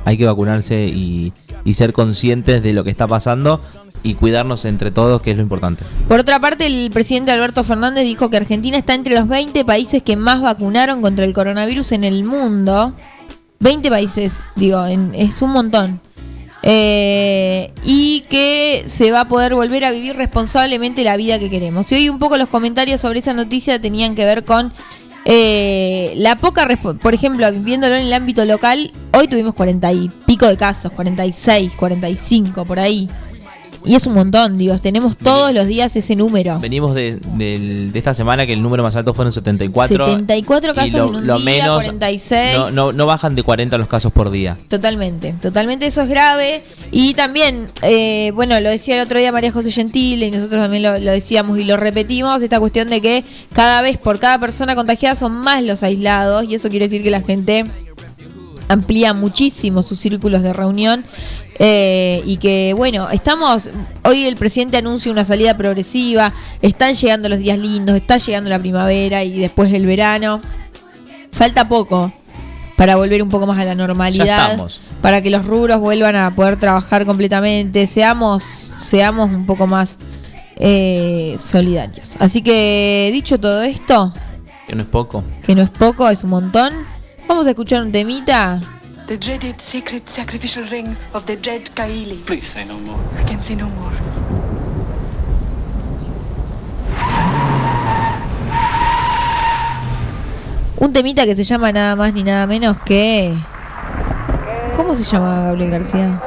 hay 0.04 0.16
que 0.16 0.26
vacunarse 0.26 0.86
y, 0.86 1.32
y 1.64 1.74
ser 1.74 1.92
conscientes 1.92 2.62
de 2.62 2.72
lo 2.72 2.84
que 2.84 2.90
está 2.90 3.06
pasando 3.06 3.60
y 4.02 4.14
cuidarnos 4.14 4.64
entre 4.64 4.90
todos, 4.90 5.22
que 5.22 5.30
es 5.30 5.36
lo 5.36 5.42
importante. 5.42 5.84
Por 6.08 6.18
otra 6.20 6.40
parte, 6.40 6.66
el 6.66 6.90
presidente 6.92 7.30
Alberto 7.30 7.62
Fernández 7.62 8.04
dijo 8.04 8.30
que 8.30 8.36
Argentina 8.36 8.76
está 8.76 8.94
entre 8.94 9.14
los 9.14 9.28
20 9.28 9.64
países 9.64 10.02
que 10.02 10.16
más 10.16 10.42
vacunaron 10.42 11.02
contra 11.02 11.24
el 11.24 11.32
coronavirus 11.32 11.92
en 11.92 12.04
el 12.04 12.24
mundo. 12.24 12.94
20 13.60 13.90
países, 13.90 14.42
digo, 14.56 14.84
en- 14.86 15.14
es 15.14 15.40
un 15.40 15.52
montón. 15.52 16.00
Eh, 16.64 17.72
y 17.84 18.20
que 18.28 18.84
se 18.86 19.10
va 19.10 19.22
a 19.22 19.28
poder 19.28 19.54
volver 19.54 19.84
a 19.84 19.90
vivir 19.90 20.14
responsablemente 20.16 21.02
la 21.02 21.16
vida 21.16 21.38
que 21.40 21.50
queremos. 21.50 21.90
Y 21.90 21.96
hoy 21.96 22.08
un 22.08 22.18
poco 22.20 22.36
los 22.38 22.48
comentarios 22.48 23.00
sobre 23.00 23.18
esa 23.18 23.32
noticia 23.32 23.80
tenían 23.80 24.14
que 24.14 24.24
ver 24.24 24.44
con 24.44 24.72
eh, 25.25 26.14
la 26.16 26.37
poca, 26.37 26.66
por 27.01 27.14
ejemplo, 27.14 27.51
viviéndolo 27.53 27.95
en 27.95 28.07
el 28.07 28.12
ámbito 28.12 28.45
local, 28.45 28.91
hoy 29.12 29.29
tuvimos 29.29 29.55
40 29.55 29.93
y 29.93 30.09
pico 30.27 30.47
de 30.47 30.57
casos, 30.57 30.93
46, 30.93 31.75
45, 31.77 32.64
por 32.64 32.79
ahí. 32.79 33.09
Y 33.85 33.97
es 33.97 34.07
un 34.07 34.14
montón, 34.14 34.59
digo, 34.59 34.78
tenemos 34.78 35.16
todos 35.16 35.53
los 35.53 35.66
días 35.66 35.95
ese 35.97 36.14
número. 36.14 36.61
Venimos 36.61 36.95
de, 36.95 37.18
del- 37.35 37.91
de 37.93 37.99
esta 37.99 38.14
semana 38.14 38.47
que 38.47 38.53
el 38.53 38.62
número 38.62 38.83
más 38.85 38.95
alto 38.95 39.12
fueron 39.12 39.33
74. 39.33 40.07
74 40.07 40.72
y 40.72 40.74
casos 40.74 40.93
lo- 40.95 41.09
en 41.09 41.14
un 41.16 41.26
lo 41.26 41.37
día, 41.39 41.45
menos- 41.45 41.85
46. 41.85 42.59
No, 42.59 42.70
no, 42.70 42.93
no 42.93 43.07
bajan 43.07 43.35
de 43.35 43.43
40 43.43 43.78
los 43.78 43.89
casos 43.89 44.12
por 44.12 44.30
día. 44.30 44.57
Totalmente, 44.68 45.35
totalmente 45.43 45.87
eso 45.87 46.03
es 46.03 46.09
grave. 46.09 46.62
Y 46.93 47.14
también, 47.14 47.70
eh, 47.83 48.30
bueno, 48.35 48.59
lo 48.61 48.70
decía 48.70 48.95
el 48.97 49.03
otro 49.03 49.18
día 49.18 49.33
María 49.33 49.51
José 49.51 49.72
Gentile 49.72 50.26
y 50.26 50.30
nosotros 50.30 50.61
también 50.62 50.83
lo, 50.85 50.99
lo 50.99 51.11
decíamos 51.11 51.59
y 51.59 51.64
lo 51.64 51.76
repetimos, 51.76 52.41
esta 52.43 52.61
cuestión 52.61 52.89
de 52.89 53.01
que 53.01 53.24
cada 53.53 53.83
vez 53.83 53.99
por 53.99 54.20
cada 54.20 54.39
persona 54.39 54.76
contagiada 54.76 55.16
son 55.16 55.33
más 55.33 55.62
los 55.64 55.83
aislados 55.83 56.45
y 56.45 56.55
eso 56.55 56.68
quiere 56.68 56.87
decir 56.87 57.03
que 57.03 57.11
la 57.11 57.20
gente 57.20 57.64
amplía 58.68 59.12
muchísimo 59.12 59.83
sus 59.83 59.99
círculos 59.99 60.43
de 60.43 60.53
reunión 60.53 61.05
eh, 61.64 62.22
y 62.26 62.38
que 62.38 62.74
bueno, 62.76 63.08
estamos, 63.10 63.70
hoy 64.02 64.26
el 64.26 64.34
presidente 64.34 64.78
anuncia 64.78 65.12
una 65.12 65.24
salida 65.24 65.56
progresiva, 65.56 66.34
están 66.60 66.94
llegando 66.94 67.28
los 67.28 67.38
días 67.38 67.56
lindos, 67.56 67.94
está 67.94 68.16
llegando 68.16 68.50
la 68.50 68.58
primavera 68.58 69.22
y 69.22 69.38
después 69.38 69.72
el 69.72 69.86
verano, 69.86 70.40
falta 71.30 71.68
poco 71.68 72.12
para 72.76 72.96
volver 72.96 73.22
un 73.22 73.28
poco 73.28 73.46
más 73.46 73.60
a 73.60 73.64
la 73.64 73.76
normalidad, 73.76 74.58
para 75.00 75.22
que 75.22 75.30
los 75.30 75.46
rubros 75.46 75.78
vuelvan 75.78 76.16
a 76.16 76.34
poder 76.34 76.58
trabajar 76.58 77.06
completamente, 77.06 77.86
seamos, 77.86 78.42
seamos 78.76 79.30
un 79.30 79.46
poco 79.46 79.68
más 79.68 79.98
eh, 80.56 81.36
solidarios. 81.38 82.16
Así 82.18 82.42
que 82.42 83.10
dicho 83.12 83.38
todo 83.38 83.62
esto, 83.62 84.12
Que 84.66 84.74
no 84.74 84.82
es 84.82 84.88
poco. 84.88 85.22
que 85.44 85.54
no 85.54 85.62
es 85.62 85.70
poco, 85.70 86.08
es 86.08 86.24
un 86.24 86.30
montón, 86.30 86.72
vamos 87.28 87.46
a 87.46 87.50
escuchar 87.50 87.82
un 87.82 87.92
temita. 87.92 88.60
The 89.07 89.18
dreaded 89.18 89.61
sacred 89.61 90.09
sacrificial 90.09 90.64
ring 90.68 90.96
of 91.12 91.26
the 91.26 91.36
dread 91.36 91.70
Kaili. 91.74 92.24
Please 92.24 92.46
say 92.46 92.64
no 92.64 92.78
more. 92.78 93.00
I 93.18 93.24
can 93.24 93.42
say 93.42 93.57
no 93.57 93.68
more. 93.68 93.92
Un 100.78 100.92
temita 100.92 101.24
que 101.24 101.34
se 101.34 101.44
llama 101.44 101.72
nada 101.72 101.96
más 101.96 102.14
ni 102.14 102.22
nada 102.22 102.46
menos 102.46 102.78
que. 102.84 103.34
¿Cómo 104.76 104.94
se 104.94 105.03
llama 105.03 105.46
Gabriel 105.46 105.70
García? 105.72 106.22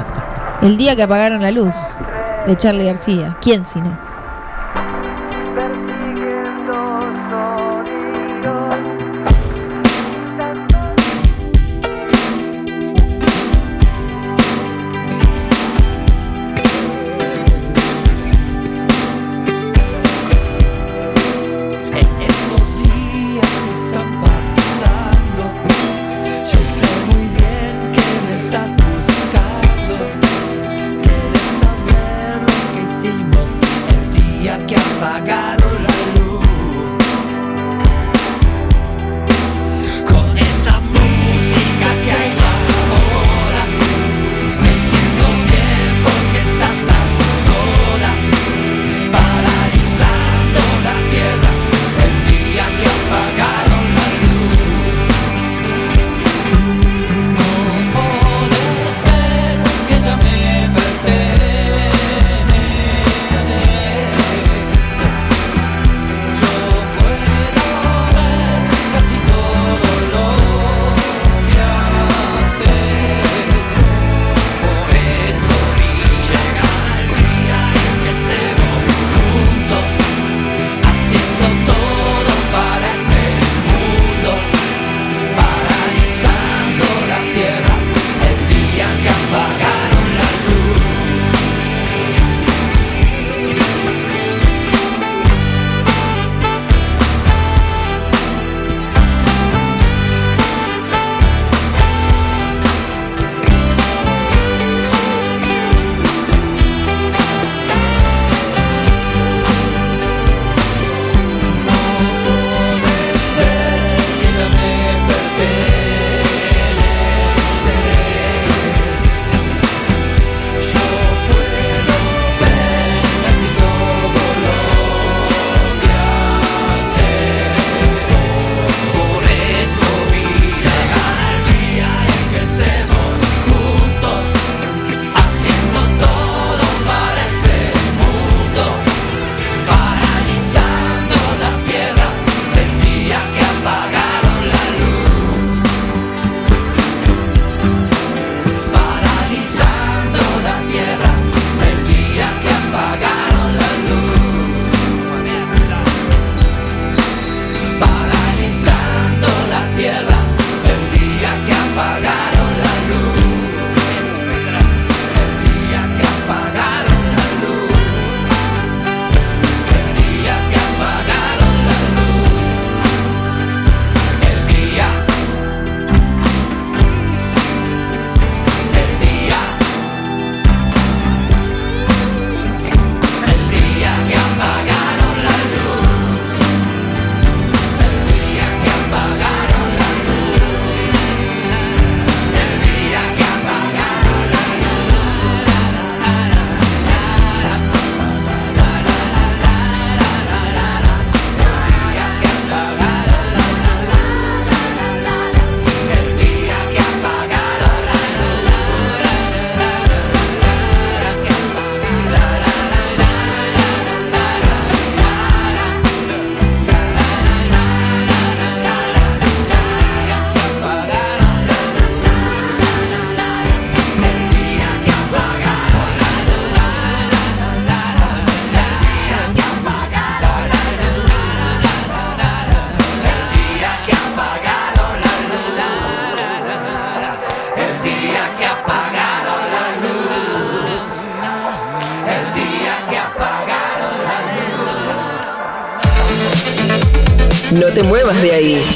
El 0.62 0.76
día 0.76 0.94
que 0.94 1.02
apagaron 1.02 1.40
la 1.40 1.50
luz. 1.50 1.74
De 2.46 2.56
Charlie 2.56 2.84
García. 2.84 3.36
¿Quién 3.40 3.66
si 3.66 3.80
no? 3.80 4.09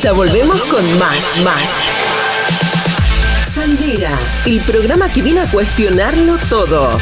Ya 0.05 0.13
volvemos 0.13 0.63
con 0.65 0.99
más, 0.99 1.25
más. 1.43 1.67
Salidera, 3.55 4.11
el 4.45 4.61
programa 4.61 5.11
que 5.11 5.23
viene 5.23 5.41
a 5.41 5.47
cuestionarlo 5.47 6.37
todo. 6.51 6.99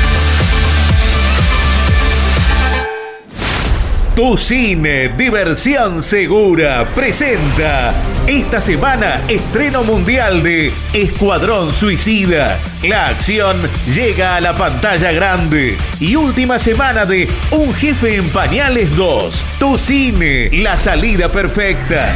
Tu 4.14 4.38
cine, 4.38 5.08
diversión 5.16 6.00
segura, 6.00 6.86
presenta 6.94 7.92
esta 8.28 8.60
semana 8.60 9.20
estreno 9.26 9.82
mundial 9.82 10.44
de 10.44 10.72
Escuadrón 10.92 11.72
Suicida. 11.72 12.56
La 12.84 13.08
acción 13.08 13.56
llega 13.92 14.36
a 14.36 14.40
la 14.40 14.52
pantalla 14.52 15.10
grande 15.10 15.76
y 15.98 16.14
última 16.14 16.60
semana 16.60 17.04
de 17.04 17.28
Un 17.50 17.74
jefe 17.74 18.14
en 18.14 18.28
pañales 18.28 18.94
2. 18.94 19.44
Tu 19.58 19.76
cine, 19.76 20.50
la 20.52 20.76
salida 20.76 21.28
perfecta. 21.28 22.14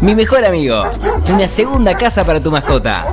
Mi 0.00 0.14
mejor 0.14 0.42
amigo, 0.44 0.84
una 1.32 1.46
segunda 1.48 1.94
casa 1.94 2.24
para 2.24 2.42
tu 2.42 2.50
mascota. 2.50 3.04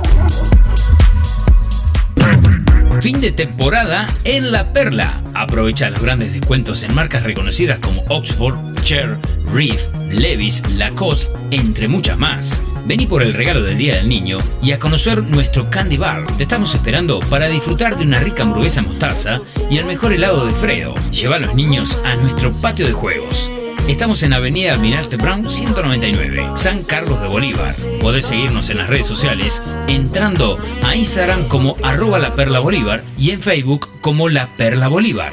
Fin 3.00 3.20
de 3.20 3.30
temporada 3.32 4.06
en 4.24 4.52
La 4.52 4.72
Perla. 4.72 5.20
Aprovecha 5.34 5.90
los 5.90 6.00
grandes 6.00 6.32
descuentos 6.32 6.84
en 6.84 6.94
marcas 6.94 7.24
reconocidas 7.24 7.80
como 7.80 8.04
Oxford, 8.08 8.56
Cher, 8.84 9.18
Reef, 9.52 9.88
Levis, 10.08 10.62
Lacoste, 10.76 11.36
entre 11.50 11.88
muchas 11.88 12.16
más. 12.16 12.64
Vení 12.84 13.06
por 13.06 13.22
el 13.22 13.32
regalo 13.32 13.62
del 13.62 13.78
Día 13.78 13.96
del 13.96 14.08
Niño 14.08 14.38
y 14.62 14.72
a 14.72 14.78
conocer 14.78 15.22
nuestro 15.22 15.70
Candy 15.70 15.96
Bar. 15.96 16.26
Te 16.36 16.42
estamos 16.42 16.74
esperando 16.74 17.20
para 17.20 17.48
disfrutar 17.48 17.96
de 17.96 18.04
una 18.04 18.18
rica 18.18 18.42
hamburguesa 18.42 18.82
mostaza 18.82 19.40
y 19.70 19.78
el 19.78 19.84
mejor 19.84 20.12
helado 20.12 20.46
de 20.46 20.52
Fredo. 20.52 20.94
Lleva 21.12 21.36
a 21.36 21.40
los 21.40 21.54
niños 21.54 22.02
a 22.04 22.16
nuestro 22.16 22.52
patio 22.52 22.86
de 22.86 22.92
juegos. 22.92 23.50
Estamos 23.88 24.22
en 24.22 24.32
Avenida 24.32 24.74
Almirante 24.74 25.16
Brown 25.16 25.50
199, 25.50 26.52
San 26.54 26.82
Carlos 26.82 27.20
de 27.20 27.28
Bolívar. 27.28 27.74
Podés 28.00 28.26
seguirnos 28.26 28.70
en 28.70 28.78
las 28.78 28.88
redes 28.88 29.06
sociales 29.06 29.62
entrando 29.88 30.58
a 30.82 30.94
Instagram 30.94 31.48
como 31.48 31.76
arroba 31.82 32.18
la 32.18 32.34
perla 32.34 32.60
bolívar 32.60 33.04
y 33.18 33.30
en 33.30 33.40
Facebook 33.40 33.88
como 34.00 34.28
la 34.28 34.56
perla 34.56 34.88
bolívar. 34.88 35.32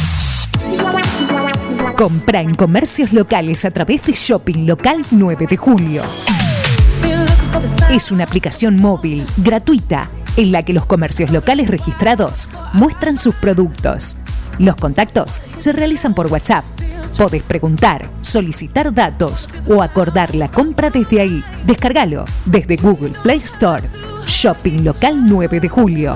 Compra 2.01 2.41
en 2.41 2.55
comercios 2.55 3.13
locales 3.13 3.63
a 3.63 3.69
través 3.69 4.03
de 4.03 4.13
Shopping 4.13 4.65
Local 4.65 5.05
9 5.11 5.45
de 5.47 5.55
Julio. 5.55 6.01
Es 7.91 8.11
una 8.11 8.23
aplicación 8.23 8.77
móvil 8.77 9.23
gratuita 9.37 10.09
en 10.35 10.51
la 10.51 10.65
que 10.65 10.73
los 10.73 10.87
comercios 10.87 11.29
locales 11.29 11.67
registrados 11.67 12.49
muestran 12.73 13.19
sus 13.19 13.35
productos. 13.35 14.17
Los 14.57 14.77
contactos 14.77 15.43
se 15.57 15.73
realizan 15.73 16.15
por 16.15 16.25
WhatsApp. 16.25 16.65
Podés 17.19 17.43
preguntar, 17.43 18.09
solicitar 18.21 18.91
datos 18.91 19.47
o 19.67 19.83
acordar 19.83 20.33
la 20.33 20.49
compra 20.49 20.89
desde 20.89 21.21
ahí. 21.21 21.43
Descargalo 21.67 22.25
desde 22.47 22.77
Google 22.77 23.13
Play 23.21 23.41
Store. 23.43 23.87
Shopping 24.25 24.83
Local 24.83 25.23
9 25.23 25.59
de 25.59 25.69
Julio. 25.69 26.15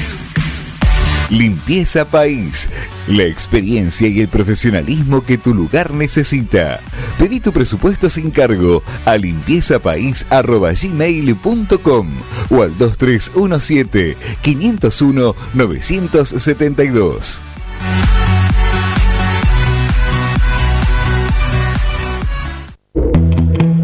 Limpieza 1.31 2.05
País. 2.05 2.69
La 3.07 3.23
experiencia 3.23 4.07
y 4.07 4.21
el 4.21 4.27
profesionalismo 4.27 5.23
que 5.23 5.39
tu 5.39 5.55
lugar 5.55 5.93
necesita. 5.93 6.79
Pedí 7.17 7.39
tu 7.39 7.53
presupuesto 7.53 8.09
sin 8.09 8.31
cargo 8.31 8.83
a 9.05 9.15
limpiezapais.gmail.com 9.17 12.07
o 12.49 12.61
al 12.61 12.77
2317 12.77 14.17
501 14.41 15.35
972. 15.53 17.41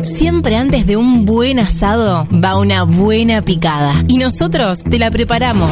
Siempre 0.02 0.56
antes 0.56 0.86
de 0.86 0.98
un 0.98 1.26
buen 1.26 1.60
asado 1.60 2.28
va 2.32 2.58
una 2.58 2.84
buena 2.84 3.42
picada. 3.42 4.04
Y 4.08 4.18
nosotros 4.18 4.84
te 4.84 5.00
la 5.00 5.12
preparamos. 5.12 5.72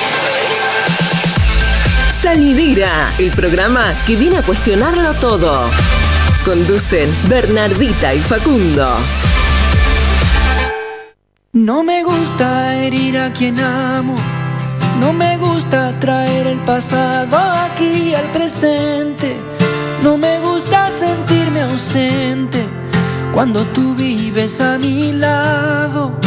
Salidera, 2.31 3.11
el 3.17 3.29
programa 3.31 3.93
que 4.07 4.15
viene 4.15 4.37
a 4.37 4.41
cuestionarlo 4.41 5.13
todo. 5.15 5.69
Conducen 6.45 7.13
Bernardita 7.27 8.13
y 8.13 8.21
Facundo. 8.21 8.95
No 11.51 11.83
me 11.83 12.05
gusta 12.05 12.77
herir 12.77 13.17
a 13.17 13.33
quien 13.33 13.59
amo. 13.59 14.15
No 15.01 15.11
me 15.11 15.35
gusta 15.39 15.91
traer 15.99 16.47
el 16.47 16.59
pasado 16.59 17.35
aquí 17.37 18.15
al 18.15 18.23
presente. 18.27 19.35
No 20.01 20.17
me 20.17 20.39
gusta 20.39 20.89
sentirme 20.89 21.63
ausente 21.63 22.65
cuando 23.33 23.65
tú 23.75 23.93
vives 23.93 24.61
a 24.61 24.77
mi 24.77 25.11
lado. 25.11 26.17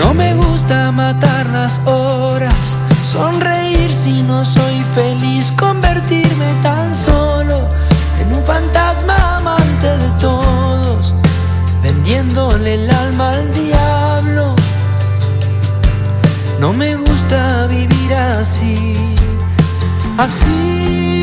No 0.00 0.12
me 0.12 0.34
gusta 0.34 0.92
matar 0.92 1.46
las 1.46 1.80
horas, 1.86 2.76
sonreír 3.06 3.92
si 3.92 4.22
no 4.24 4.44
soy 4.44 4.82
feliz, 4.94 5.52
convertirme 5.52 6.54
tan 6.60 6.92
solo 6.92 7.68
en 8.20 8.36
un 8.36 8.42
fantasma 8.42 9.14
amante 9.36 9.86
de 9.86 10.10
todos, 10.20 11.14
vendiéndole 11.84 12.74
el 12.74 12.90
alma 12.90 13.30
al 13.30 13.54
diablo. 13.54 14.56
No 16.58 16.72
me 16.72 16.96
gusta 16.96 17.68
vivir 17.68 18.12
así, 18.14 18.96
así. 20.18 21.15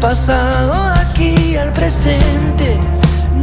Pasado 0.00 0.74
aquí 1.00 1.56
al 1.56 1.72
presente. 1.72 2.78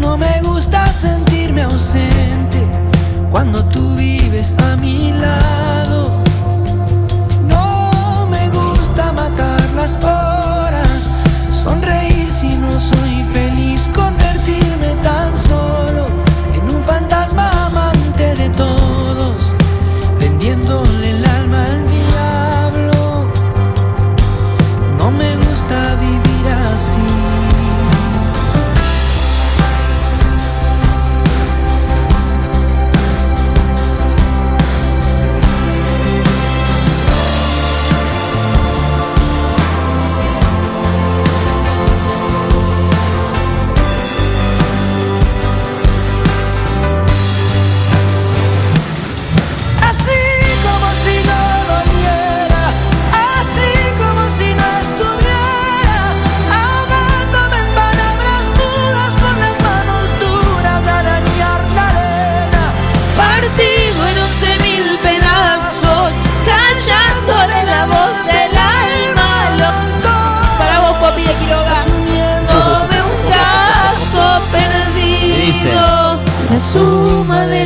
No 0.02 0.18
me 0.18 0.42
gusta 0.42 0.86
sentirme 0.88 1.64
ausente 1.64 2.60
cuando 3.30 3.64
tú 3.66 3.96
vives 3.96 4.56
a 4.60 4.76
mi 4.78 5.12
lado. 5.12 6.12
No 7.50 8.28
me 8.28 8.50
gusta 8.50 9.12
matar 9.12 9.62
las 9.76 9.98
horas, 10.04 11.10
sonreír 11.52 12.30
si 12.30 12.50
no 12.56 12.80
soy 12.80 13.05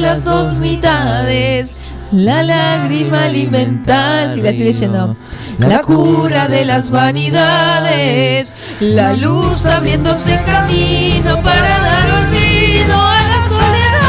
las 0.09 0.23
dos 0.23 0.57
mitades, 0.57 1.77
la 2.11 2.41
lágrima 2.41 3.25
alimental, 3.25 4.33
si 4.33 4.41
la 4.41 4.49
estoy 4.49 4.65
leyendo. 4.65 5.15
La 5.59 5.83
cura 5.83 6.47
de 6.47 6.65
las 6.65 6.89
vanidades, 6.89 8.53
la 8.79 9.13
luz 9.13 9.67
abriéndose 9.67 10.41
camino 10.43 11.43
para 11.43 11.79
dar 11.79 12.09
olvido 12.23 12.95
a 12.97 13.21
las 13.31 13.51
soledades. 13.51 13.99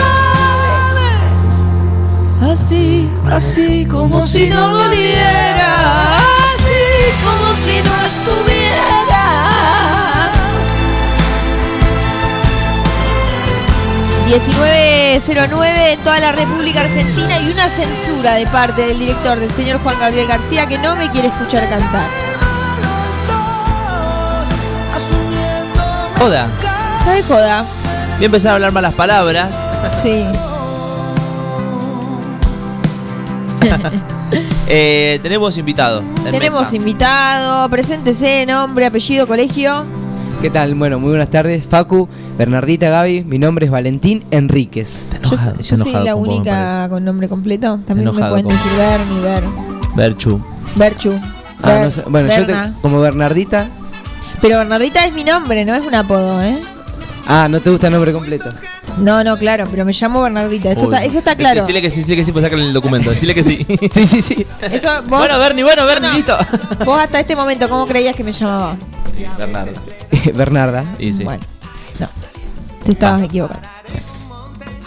Así, 2.51 3.07
así 3.31 3.85
como 3.85 4.27
si 4.27 4.49
no 4.49 4.73
doliera, 4.73 6.17
así 6.17 7.13
como 7.23 7.55
si 7.57 7.83
no 7.83 7.95
estuviera. 8.07 8.50
1909 14.31 15.93
en 15.93 15.99
toda 16.05 16.21
la 16.21 16.31
República 16.31 16.83
Argentina 16.83 17.37
y 17.41 17.51
una 17.51 17.69
censura 17.69 18.35
de 18.35 18.47
parte 18.47 18.87
del 18.87 18.97
director 18.97 19.37
del 19.41 19.51
señor 19.51 19.81
Juan 19.83 19.99
Gabriel 19.99 20.29
García 20.29 20.67
que 20.69 20.79
no 20.79 20.95
me 20.95 21.11
quiere 21.11 21.27
escuchar 21.29 21.69
cantar. 21.69 22.09
Joda. 26.17 26.49
Está 27.01 27.13
de 27.13 27.23
joda. 27.25 27.65
Voy 28.15 28.23
a 28.23 28.27
empezar 28.27 28.53
a 28.53 28.55
hablar 28.55 28.71
malas 28.71 28.95
palabras. 28.95 29.51
Sí. 30.01 30.25
Eh, 34.73 35.19
tenemos 35.25 35.59
invitado. 35.59 35.99
en 36.19 36.31
Tenemos 36.31 36.61
mesa. 36.61 36.77
invitado, 36.77 37.69
preséntese, 37.69 38.47
nombre, 38.47 38.87
apellido, 38.87 39.27
colegio. 39.27 39.85
¿Qué 40.41 40.49
tal? 40.49 40.75
Bueno, 40.75 40.99
muy 40.99 41.11
buenas 41.11 41.29
tardes, 41.31 41.65
Facu, 41.67 42.09
Bernardita, 42.39 42.89
Gaby. 42.89 43.25
Mi 43.25 43.39
nombre 43.39 43.67
es 43.67 43.73
Valentín 43.73 44.25
Enríquez. 44.31 45.03
Yo, 45.23 45.37
yo 45.61 45.77
soy 45.77 45.93
la 45.93 46.15
única 46.15 46.89
con 46.89 47.05
nombre 47.05 47.29
completo. 47.29 47.79
También 47.87 47.97
me 48.09 48.11
enojado 48.17 48.31
pueden 48.31 48.47
con- 48.47 48.55
decir 48.57 48.73
Berni, 48.79 49.19
Ber, 49.21 49.45
Berchu. 49.95 50.41
Berchu. 50.77 51.13
Ah, 51.63 51.67
Ber- 51.73 51.85
no 51.85 51.91
sé- 51.91 52.03
bueno, 52.07 52.29
yo 52.35 52.47
te- 52.47 52.55
como 52.81 53.01
Bernardita. 53.01 53.69
Pero 54.41 54.57
Bernardita 54.59 55.05
es 55.05 55.13
mi 55.13 55.25
nombre, 55.25 55.65
no 55.67 55.75
es 55.75 55.85
un 55.87 55.95
apodo, 55.95 56.41
¿eh? 56.43 56.59
Ah, 57.27 57.47
no 57.51 57.61
te 57.61 57.69
gusta 57.69 57.89
el 57.89 57.93
nombre 57.93 58.13
completo. 58.15 58.49
No, 58.99 59.23
no, 59.23 59.37
claro, 59.37 59.67
pero 59.71 59.85
me 59.85 59.93
llamo 59.93 60.23
Bernardita. 60.23 60.71
Esto 60.73 60.85
está, 60.85 61.05
eso 61.05 61.19
está 61.19 61.37
claro. 61.37 61.61
Decile 61.61 61.83
que 61.83 61.91
sí, 61.91 62.01
decile 62.01 62.17
que 62.17 62.25
sí, 62.25 62.33
pues 62.33 62.45
sacarle 62.45 62.65
el 62.65 62.73
documento. 62.73 63.11
Decile 63.11 63.35
que 63.35 63.45
sí. 63.45 63.67
sí, 63.93 64.07
sí, 64.07 64.23
sí. 64.23 64.47
Eso, 64.63 64.89
vos, 65.03 65.19
Bueno, 65.21 65.39
Bernie, 65.39 65.65
bueno, 65.65 65.83
No, 65.83 65.89
Bernie, 65.89 66.09
no. 66.09 66.17
listo. 66.17 66.37
Vos 66.87 66.99
hasta 66.99 67.21
este 67.21 67.37
momento, 67.37 67.69
¿cómo 67.69 67.87
creías 67.87 68.17
que 68.17 68.25
me 68.25 68.33
llamaba? 68.33 68.77
Bernardo. 69.39 69.81
Bernarda. 70.35 70.85
Y 70.99 71.13
sí. 71.13 71.25
Bueno, 71.25 71.43
no. 71.99 72.09
Te 72.85 72.93
estabas 72.93 73.25
equivocando. 73.25 73.67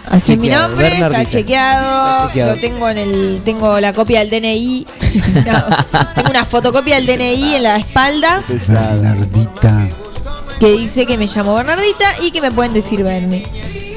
Así 0.05 0.34
es 0.34 0.38
mi 0.38 0.47
Chequeado, 0.47 0.68
nombre, 0.68 0.88
está 0.88 0.99
Bernardita. 1.07 1.30
chequeado, 1.31 2.15
Está 2.18 2.27
chequeado. 2.27 2.55
Lo 2.55 2.61
tengo 2.61 2.89
en 2.89 2.97
el. 2.97 3.41
Tengo 3.43 3.80
la 3.80 3.93
copia 3.93 4.19
del 4.26 4.30
DNI. 4.30 4.88
No, 5.45 5.64
tengo 6.15 6.30
una 6.31 6.43
fotocopia 6.45 6.95
del 6.99 7.05
DNI 7.05 7.55
en 7.55 7.64
la 7.64 7.76
espalda 7.77 8.41
Bernardita. 8.68 9.88
que 10.60 10.72
dice 10.72 11.05
que 11.05 11.18
me 11.18 11.27
llamo 11.27 11.55
Bernardita 11.55 12.05
y 12.22 12.31
que 12.31 12.41
me 12.41 12.51
pueden 12.51 12.73
decir 12.73 13.03
Bernie. 13.03 13.45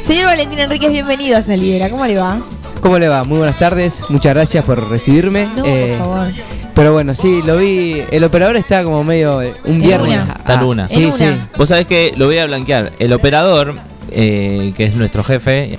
Señor 0.03 0.27
Valentín 0.27 0.59
Enríquez, 0.59 0.91
bienvenido 0.91 1.37
a 1.39 1.43
Salidera. 1.43 1.89
¿Cómo 1.91 2.07
le 2.07 2.17
va? 2.19 2.41
¿Cómo 2.81 2.99
le 2.99 3.09
va? 3.09 3.25
Muy 3.25 3.39
buenas 3.39 3.59
tardes. 3.59 4.03
Muchas 4.11 4.35
gracias 4.35 4.65
por 4.65 4.89
recibirme. 4.91 5.47
No, 5.57 5.65
Eh, 5.65 5.97
por 5.99 6.07
favor. 6.07 6.33
Pero 6.77 6.93
bueno, 6.93 7.15
sí, 7.15 7.41
lo 7.45 7.57
vi. 7.57 8.03
El 8.13 8.23
operador 8.23 8.55
está 8.57 8.85
como 8.85 9.03
medio. 9.03 9.41
eh, 9.43 9.53
Un 9.65 9.81
viernes. 9.81 10.21
una. 10.23 10.33
Está 10.35 10.55
en 10.55 10.61
Ah, 10.61 10.65
una. 10.67 10.87
Sí, 10.87 11.11
sí. 11.11 11.25
Vos 11.57 11.71
sabés 11.71 11.87
que 11.87 12.13
lo 12.17 12.27
voy 12.27 12.39
a 12.39 12.47
blanquear. 12.47 12.93
El 12.99 13.13
operador, 13.15 13.75
eh, 14.13 14.73
que 14.77 14.85
es 14.85 14.95
nuestro 14.95 15.25
jefe. 15.25 15.79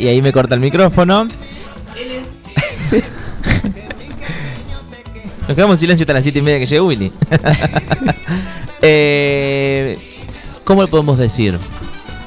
y 0.00 0.08
ahí 0.08 0.22
me 0.22 0.32
corta 0.32 0.54
el 0.54 0.60
micrófono. 0.62 1.28
Nos 5.46 5.54
quedamos 5.54 5.74
en 5.74 5.78
silencio 5.78 6.04
hasta 6.04 6.12
las 6.14 6.22
7 6.24 6.38
y 6.38 6.42
media 6.42 6.58
que 6.58 6.66
llegue 6.66 6.80
Willy. 6.80 7.12
Eh, 8.80 9.98
¿Cómo 10.62 10.82
le 10.82 10.88
podemos 10.88 11.18
decir? 11.18 11.58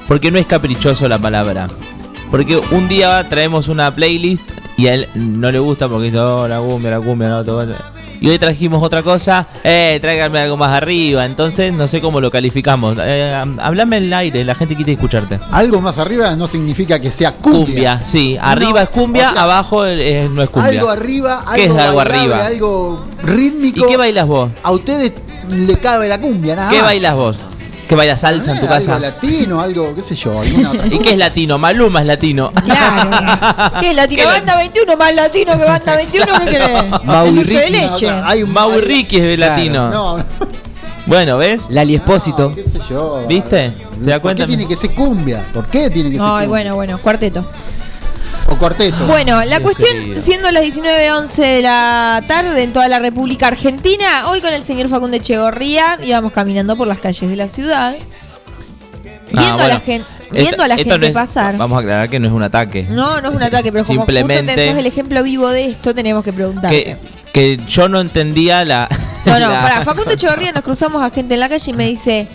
Porque 0.05 0.31
no 0.31 0.37
es 0.37 0.45
caprichoso 0.45 1.07
la 1.07 1.17
palabra. 1.17 1.67
Porque 2.29 2.57
un 2.71 2.89
día 2.89 3.25
traemos 3.29 3.69
una 3.69 3.95
playlist 3.95 4.43
y 4.81 4.87
a 4.87 4.93
él 4.95 5.07
no 5.15 5.51
le 5.51 5.59
gusta 5.59 5.87
porque 5.87 6.05
dice, 6.05 6.19
oh, 6.19 6.47
la 6.47 6.59
cumbia, 6.59 6.91
la 6.91 6.99
cumbia, 6.99 7.29
no, 7.29 7.43
todo 7.43 7.63
eso". 7.63 7.73
y 8.19 8.29
hoy 8.29 8.37
trajimos 8.37 8.83
otra 8.83 9.01
cosa, 9.01 9.47
eh, 9.63 9.97
tráigame 10.01 10.39
algo 10.39 10.55
más 10.57 10.71
arriba. 10.71 11.25
Entonces, 11.25 11.73
no 11.73 11.87
sé 11.87 12.01
cómo 12.01 12.21
lo 12.21 12.29
calificamos. 12.29 12.97
Eh, 13.01 13.33
hablame 13.59 13.97
en 13.97 14.03
el 14.03 14.13
aire, 14.13 14.43
la 14.45 14.53
gente 14.55 14.75
quiere 14.75 14.91
escucharte. 14.93 15.39
Algo 15.51 15.81
más 15.81 15.97
arriba 15.97 16.35
no 16.35 16.45
significa 16.47 16.99
que 16.99 17.11
sea 17.11 17.31
cumbia. 17.31 17.65
Cumbia, 17.65 17.99
sí. 18.03 18.37
Arriba 18.39 18.71
No, 18.71 18.79
es 18.79 18.89
cumbia, 18.89 19.29
o 19.29 19.33
sea, 19.33 19.43
abajo 19.43 19.83
no 19.85 20.41
es 20.43 20.49
cumbia. 20.49 20.69
Algo 20.71 20.89
arriba, 20.89 21.39
algo 21.39 21.53
¿Qué 21.55 21.63
es 21.63 21.69
algo 21.71 21.95
bailable, 21.97 22.19
arriba? 22.19 22.45
algo 22.45 23.05
rítmico. 23.23 23.85
¿Y 23.85 23.89
qué 23.89 23.97
bailas 23.97 24.27
vos? 24.27 24.51
A 24.63 24.71
ustedes 24.71 25.13
le 25.49 25.77
cabe 25.77 26.07
la 26.07 26.19
cumbia, 26.21 26.55
nada 26.55 26.69
¿Qué 26.69 26.77
más. 26.77 26.85
bailas 26.85 27.15
vos? 27.15 27.37
¿Qué 27.91 27.95
bailas 27.97 28.21
salsa 28.21 28.53
en 28.53 28.59
tu 28.61 28.67
Eh, 28.67 28.69
casa? 28.69 28.97
Latino, 28.97 29.59
algo, 29.59 29.93
qué 29.93 29.99
sé 30.01 30.15
yo, 30.15 30.39
alguna 30.39 30.71
otra 30.71 30.87
¿Y 30.87 30.97
qué 30.99 31.11
es 31.11 31.17
latino? 31.17 31.57
Maluma 31.57 31.99
es 31.99 32.05
latino. 32.05 32.49
¿Qué? 33.81 33.93
¿Latino 33.93 34.23
Banda 34.27 34.55
21? 34.55 34.95
¿Más 34.95 35.13
latino 35.13 35.57
que 35.57 35.65
Banda 35.65 35.95
21? 35.97 36.25
¿Qué 36.39 36.45
querés? 36.51 37.03
Mau 37.03 37.25
El 37.27 37.33
y 37.33 37.35
dulce 37.43 37.53
de 37.59 37.69
leche. 37.69 38.09
Hay 38.09 38.43
un 38.43 38.53
Mau 38.53 38.71
y 38.71 38.79
Ricky 38.79 39.17
es 39.17 39.37
latino. 39.37 39.89
No, 39.89 40.17
Bueno, 41.05 41.37
¿ves? 41.37 41.69
Lali 41.69 41.95
Espósito. 41.95 42.55
qué 42.55 42.63
sé 42.63 42.79
yo. 42.89 43.25
¿Viste? 43.27 43.71
¿Te 43.71 44.09
das 44.09 44.13
¿Por 44.13 44.21
cuenta? 44.21 44.43
qué 44.43 44.47
tiene 44.47 44.67
que 44.69 44.77
ser 44.77 44.91
cumbia? 44.91 45.43
¿Por 45.53 45.67
qué 45.67 45.89
tiene 45.89 46.11
que 46.11 46.15
ser 46.15 46.23
Ay, 46.25 46.31
cumbia? 46.31 46.47
bueno, 46.47 46.75
bueno, 46.75 46.97
cuarteto. 46.99 47.45
O 48.51 48.57
cuarteto. 48.57 49.05
Bueno, 49.07 49.37
la 49.45 49.59
Dios 49.59 49.61
cuestión, 49.61 49.91
querido. 49.97 50.21
siendo 50.21 50.51
las 50.51 50.63
19.11 50.63 51.35
de 51.41 51.61
la 51.61 52.21
tarde 52.27 52.63
en 52.63 52.73
toda 52.73 52.87
la 52.89 52.99
República 52.99 53.47
Argentina, 53.47 54.27
hoy 54.29 54.41
con 54.41 54.53
el 54.53 54.65
señor 54.65 54.89
Facundo 54.89 55.15
Echegorría 55.17 55.97
íbamos 56.03 56.31
caminando 56.33 56.75
por 56.75 56.87
las 56.87 56.99
calles 56.99 57.29
de 57.29 57.35
la 57.37 57.47
ciudad, 57.47 57.95
viendo 59.31 59.63
Ah, 59.63 59.65
a 59.65 59.67
la 59.69 59.79
gente, 59.79 60.05
viendo 60.31 60.63
a 60.63 60.67
la 60.67 60.75
gente 60.75 60.97
no 60.99 61.05
es- 61.07 61.13
pasar. 61.13 61.55
Vamos 61.57 61.77
a 61.77 61.79
aclarar 61.81 62.09
que 62.09 62.19
no 62.19 62.27
es 62.27 62.33
un 62.33 62.43
ataque. 62.43 62.85
No, 62.89 63.21
no 63.21 63.29
es 63.29 63.35
un 63.35 63.43
ataque, 63.43 63.71
pero 63.71 63.85
como 63.85 64.01
justo 64.01 64.11
Simplemente- 64.11 64.53
te 64.55 64.67
sos 64.69 64.77
el 64.77 64.85
ejemplo 64.85 65.23
vivo 65.23 65.47
de 65.49 65.65
esto, 65.67 65.95
tenemos 65.95 66.23
que 66.23 66.33
preguntarte. 66.33 66.97
Que, 67.31 67.57
que 67.57 67.63
yo 67.67 67.87
no 67.87 67.99
entendía 68.01 68.65
la. 68.65 68.89
No, 69.23 69.33
no, 69.39 69.51
la- 69.51 69.61
para 69.61 69.81
Facundo 69.83 70.11
Echegorría 70.11 70.51
nos 70.51 70.63
cruzamos 70.63 71.03
a 71.03 71.09
gente 71.11 71.35
en 71.35 71.39
la 71.39 71.47
calle 71.47 71.71
y 71.71 71.73
me 71.75 71.85
dice, 71.85 72.27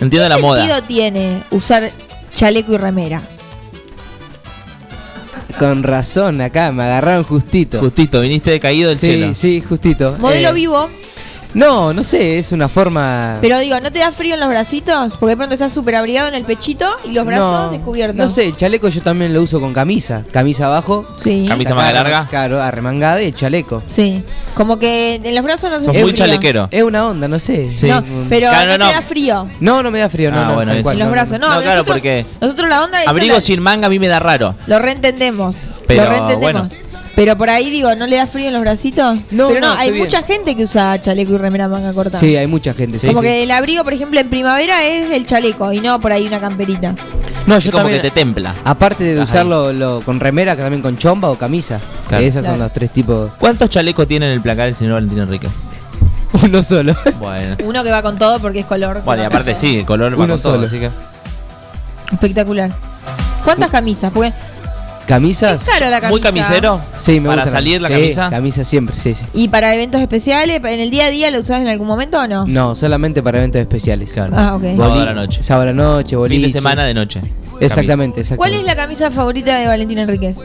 Entiendo 0.00 0.24
¿qué 0.24 0.28
la 0.28 0.38
moda. 0.38 0.58
sentido 0.60 0.82
tiene 0.82 1.42
usar 1.52 1.90
chaleco 2.34 2.72
y 2.74 2.76
remera? 2.78 3.22
Con 5.62 5.84
razón, 5.84 6.40
acá 6.40 6.72
me 6.72 6.82
agarraron 6.82 7.22
justito. 7.22 7.78
Justito, 7.78 8.20
viniste 8.20 8.50
de 8.50 8.58
caído 8.58 8.88
del 8.88 8.98
sí, 8.98 9.06
cielo. 9.06 9.32
Sí, 9.32 9.60
justito. 9.60 10.16
Modelo 10.18 10.48
Eh, 10.48 10.52
vivo, 10.54 10.88
No, 11.54 11.92
no 11.92 12.02
sé, 12.02 12.38
es 12.38 12.50
una 12.52 12.68
forma. 12.68 13.36
pero 13.42 13.58
digo, 13.58 13.78
¿no 13.80 13.92
te 13.92 13.98
da 13.98 14.10
frío 14.10 14.34
en 14.34 14.40
los 14.40 14.48
bracitos? 14.48 15.16
Porque 15.18 15.32
de 15.32 15.36
pronto 15.36 15.54
estás 15.54 15.72
súper 15.72 15.94
abrigado 15.96 16.28
en 16.28 16.34
el 16.34 16.44
pechito 16.44 16.86
y 17.04 17.12
los 17.12 17.26
brazos 17.26 17.52
no, 17.66 17.70
descubiertos. 17.70 18.16
No 18.16 18.28
sé, 18.28 18.46
el 18.46 18.56
chaleco 18.56 18.88
yo 18.88 19.02
también 19.02 19.34
lo 19.34 19.42
uso 19.42 19.60
con 19.60 19.72
camisa. 19.74 20.22
Camisa 20.32 20.66
abajo. 20.66 21.04
Sí. 21.20 21.44
Camisa 21.48 21.74
arrem- 21.74 21.92
larga. 21.92 22.26
Claro, 22.30 22.62
arremangada 22.62 23.22
y 23.22 23.26
el 23.26 23.34
chaleco. 23.34 23.82
Sí, 23.84 24.22
como 24.54 24.78
que 24.78 25.16
en 25.16 25.34
los 25.34 25.44
brazos 25.44 25.70
no 25.70 25.78
se 25.78 25.84
Sos 25.86 25.94
muy 25.94 26.02
frío. 26.12 26.14
chalequero. 26.14 26.68
Es 26.70 26.82
una 26.82 27.06
onda, 27.06 27.28
no 27.28 27.38
sé. 27.38 27.76
Sí. 27.76 27.86
No, 27.86 28.02
pero 28.30 28.48
Claro, 28.48 28.72
no, 28.72 28.78
no. 28.78 28.88
te 28.88 28.94
da 28.94 29.02
frío. 29.02 29.48
No, 29.60 29.82
no 29.82 29.90
me 29.90 29.98
da 30.00 30.08
frío, 30.08 30.30
no, 30.30 30.40
Ah, 30.40 30.44
no. 30.46 30.54
bueno, 30.54 30.72
cual, 30.82 30.94
En 30.94 30.98
los 31.00 31.08
no, 31.08 31.12
brazos, 31.12 31.38
no. 31.38 31.46
No, 31.48 31.60
claro, 31.60 31.64
nosotros, 31.82 31.94
porque 31.96 32.26
nosotros 32.40 32.68
la 32.70 32.82
onda 32.84 33.02
es 33.02 33.08
abrigo 33.08 33.34
la- 33.34 33.40
sin 33.40 33.60
manga 33.60 33.88
a 33.88 33.90
mí 33.90 33.98
me 33.98 34.08
da 34.08 34.18
raro. 34.20 34.54
lo 34.66 34.78
reentendemos. 34.78 35.68
Pero, 35.86 36.04
lo 36.04 36.10
reentendemos. 36.10 36.40
bueno. 36.68 36.91
Pero 37.14 37.36
por 37.36 37.50
ahí 37.50 37.68
digo, 37.68 37.94
¿no 37.94 38.06
le 38.06 38.16
da 38.16 38.26
frío 38.26 38.46
en 38.48 38.54
los 38.54 38.62
bracitos? 38.62 39.16
No, 39.30 39.48
pero 39.48 39.60
no, 39.60 39.74
no, 39.74 39.78
hay 39.80 39.90
bien. 39.90 40.02
mucha 40.04 40.22
gente 40.22 40.56
que 40.56 40.64
usa 40.64 40.98
chaleco 40.98 41.32
y 41.34 41.36
remera 41.36 41.68
manga 41.68 41.92
corta. 41.92 42.18
Sí, 42.18 42.36
hay 42.36 42.46
mucha 42.46 42.72
gente. 42.72 42.98
sí, 42.98 43.08
como 43.08 43.20
sí. 43.20 43.26
que 43.26 43.42
el 43.42 43.50
abrigo, 43.50 43.84
por 43.84 43.92
ejemplo, 43.92 44.18
en 44.18 44.30
primavera 44.30 44.82
es 44.84 45.10
el 45.10 45.26
chaleco 45.26 45.72
y 45.74 45.80
no 45.80 46.00
por 46.00 46.10
ahí 46.12 46.26
una 46.26 46.40
camperita. 46.40 46.94
No, 47.46 47.56
Es 47.56 47.64
yo 47.64 47.70
como 47.72 47.82
también. 47.84 48.00
que 48.00 48.08
te 48.10 48.14
templa. 48.14 48.54
Aparte 48.64 49.04
de 49.04 49.20
usarlo 49.20 49.72
lo- 49.74 50.00
con 50.00 50.20
remera, 50.20 50.56
que 50.56 50.62
también 50.62 50.80
con 50.80 50.96
chomba 50.96 51.28
o 51.30 51.36
camisa. 51.36 51.80
Claro. 52.08 52.24
Esas 52.24 52.44
son 52.44 52.54
Claro. 52.54 52.62
los 52.64 52.72
tres 52.72 52.90
tipos. 52.92 53.30
¿Cuántos 53.38 53.68
chalecos 53.68 54.08
tiene 54.08 54.26
en 54.26 54.32
el 54.32 54.40
placar 54.40 54.68
el 54.68 54.76
señor 54.76 54.94
Valentín 54.94 55.18
Enrique? 55.18 55.48
Uno 56.42 56.62
solo. 56.62 56.96
Bueno. 57.18 57.56
Uno 57.64 57.84
que 57.84 57.90
va 57.90 58.00
con 58.02 58.16
todo 58.16 58.38
porque 58.40 58.60
es 58.60 58.66
color. 58.66 59.02
Bueno, 59.04 59.22
y 59.22 59.26
aparte 59.26 59.54
sí, 59.54 59.80
el 59.80 59.84
color 59.84 60.12
va 60.14 60.16
con 60.16 60.28
todo, 60.28 60.38
solo. 60.54 60.66
así 60.66 60.78
que. 60.78 60.88
Espectacular. 62.10 62.70
¿Cuántas 63.44 63.70
camisas? 63.70 64.10
Porque 64.12 64.32
¿Camisas? 65.06 65.62
es 65.62 65.68
cara 65.68 65.90
la 65.90 66.00
camisa. 66.00 66.10
¿Muy 66.10 66.20
camisero? 66.20 66.80
Sí, 66.98 67.20
me 67.20 67.28
¿Para 67.28 67.42
gusta 67.42 67.56
salir 67.58 67.80
la 67.82 67.88
Sí, 67.88 67.94
camisa? 67.94 68.30
camisa 68.30 68.64
siempre, 68.64 68.96
sí, 68.98 69.14
sí. 69.14 69.24
¿Y 69.34 69.48
para 69.48 69.74
eventos 69.74 70.00
especiales? 70.00 70.60
¿En 70.64 70.80
el 70.80 70.90
día 70.90 71.06
a 71.06 71.10
día 71.10 71.30
lo 71.30 71.40
usás 71.40 71.60
en 71.60 71.68
algún 71.68 71.86
momento 71.86 72.20
o 72.20 72.26
no? 72.28 72.46
No, 72.46 72.74
solamente 72.74 73.22
para 73.22 73.38
eventos 73.38 73.60
especiales. 73.60 74.12
Claro. 74.12 74.32
Ah, 74.36 74.54
ok. 74.56 74.72
Sábado 74.72 75.00
a 75.00 75.04
la 75.06 75.14
noche. 75.14 75.42
Sábado 75.42 75.62
a 75.70 75.72
la 75.72 75.82
noche, 75.82 76.16
boliche. 76.16 76.40
Fin 76.40 76.48
de 76.48 76.52
semana 76.52 76.84
de 76.84 76.94
noche. 76.94 77.20
Exactamente, 77.60 78.20
exactamente. 78.20 78.36
¿Cuál 78.36 78.54
es 78.54 78.64
la 78.64 78.74
camisa 78.76 79.10
favorita 79.10 79.58
de 79.58 79.66
Valentín 79.66 79.98
Enríquez? 79.98 80.36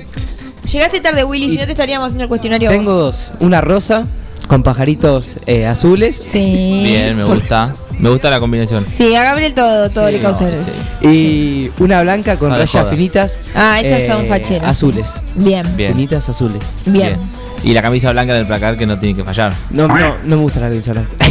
Llegaste 0.71 0.99
tarde, 0.99 1.23
Willy, 1.23 1.49
si 1.49 1.57
no 1.57 1.65
te 1.65 1.71
estaríamos 1.71 2.07
haciendo 2.07 2.23
el 2.23 2.29
cuestionario. 2.29 2.69
Tengo 2.69 2.93
vos. 2.95 3.29
dos. 3.29 3.39
Una 3.39 3.61
rosa 3.61 4.05
con 4.47 4.63
pajaritos 4.63 5.37
eh, 5.45 5.65
azules. 5.65 6.23
Sí. 6.25 6.83
Bien, 6.85 7.17
me 7.17 7.23
gusta. 7.25 7.73
Me 7.99 8.09
gusta 8.09 8.29
la 8.29 8.39
combinación. 8.39 8.85
Sí, 8.93 9.13
a 9.15 9.23
Gabriel 9.23 9.53
todo, 9.53 9.89
todo 9.89 10.09
le 10.11 10.19
causa. 10.19 10.49
no, 10.49 10.55
sí. 10.55 11.07
Y 11.07 11.71
una 11.83 12.01
blanca 12.03 12.37
con 12.37 12.49
No, 12.49 12.57
rayas 12.57 12.89
finitas. 12.89 13.39
Ah, 13.55 13.79
esas 13.83 14.01
eh, 14.01 14.07
son 14.11 14.27
facheras. 14.27 14.69
Azules. 14.69 15.09
Bien, 15.35 15.65
Bien. 15.75 15.93
Finitas 15.93 16.29
azules. 16.29 16.61
bien. 16.85 17.17
Y 17.63 17.73
la 17.73 17.81
camisa 17.81 18.11
blanca 18.11 18.35
del 18.35 18.45
placar 18.45 18.77
que 18.77 18.85
no 18.85 18.99
tiene 18.99 19.15
que 19.15 19.23
fallar. 19.23 19.51
No, 19.71 19.87
no, 19.87 19.97
no 20.23 20.35
me 20.35 20.41
gusta 20.43 20.59
la 20.59 20.69
camisa 20.69 20.93
blanca. 20.93 21.09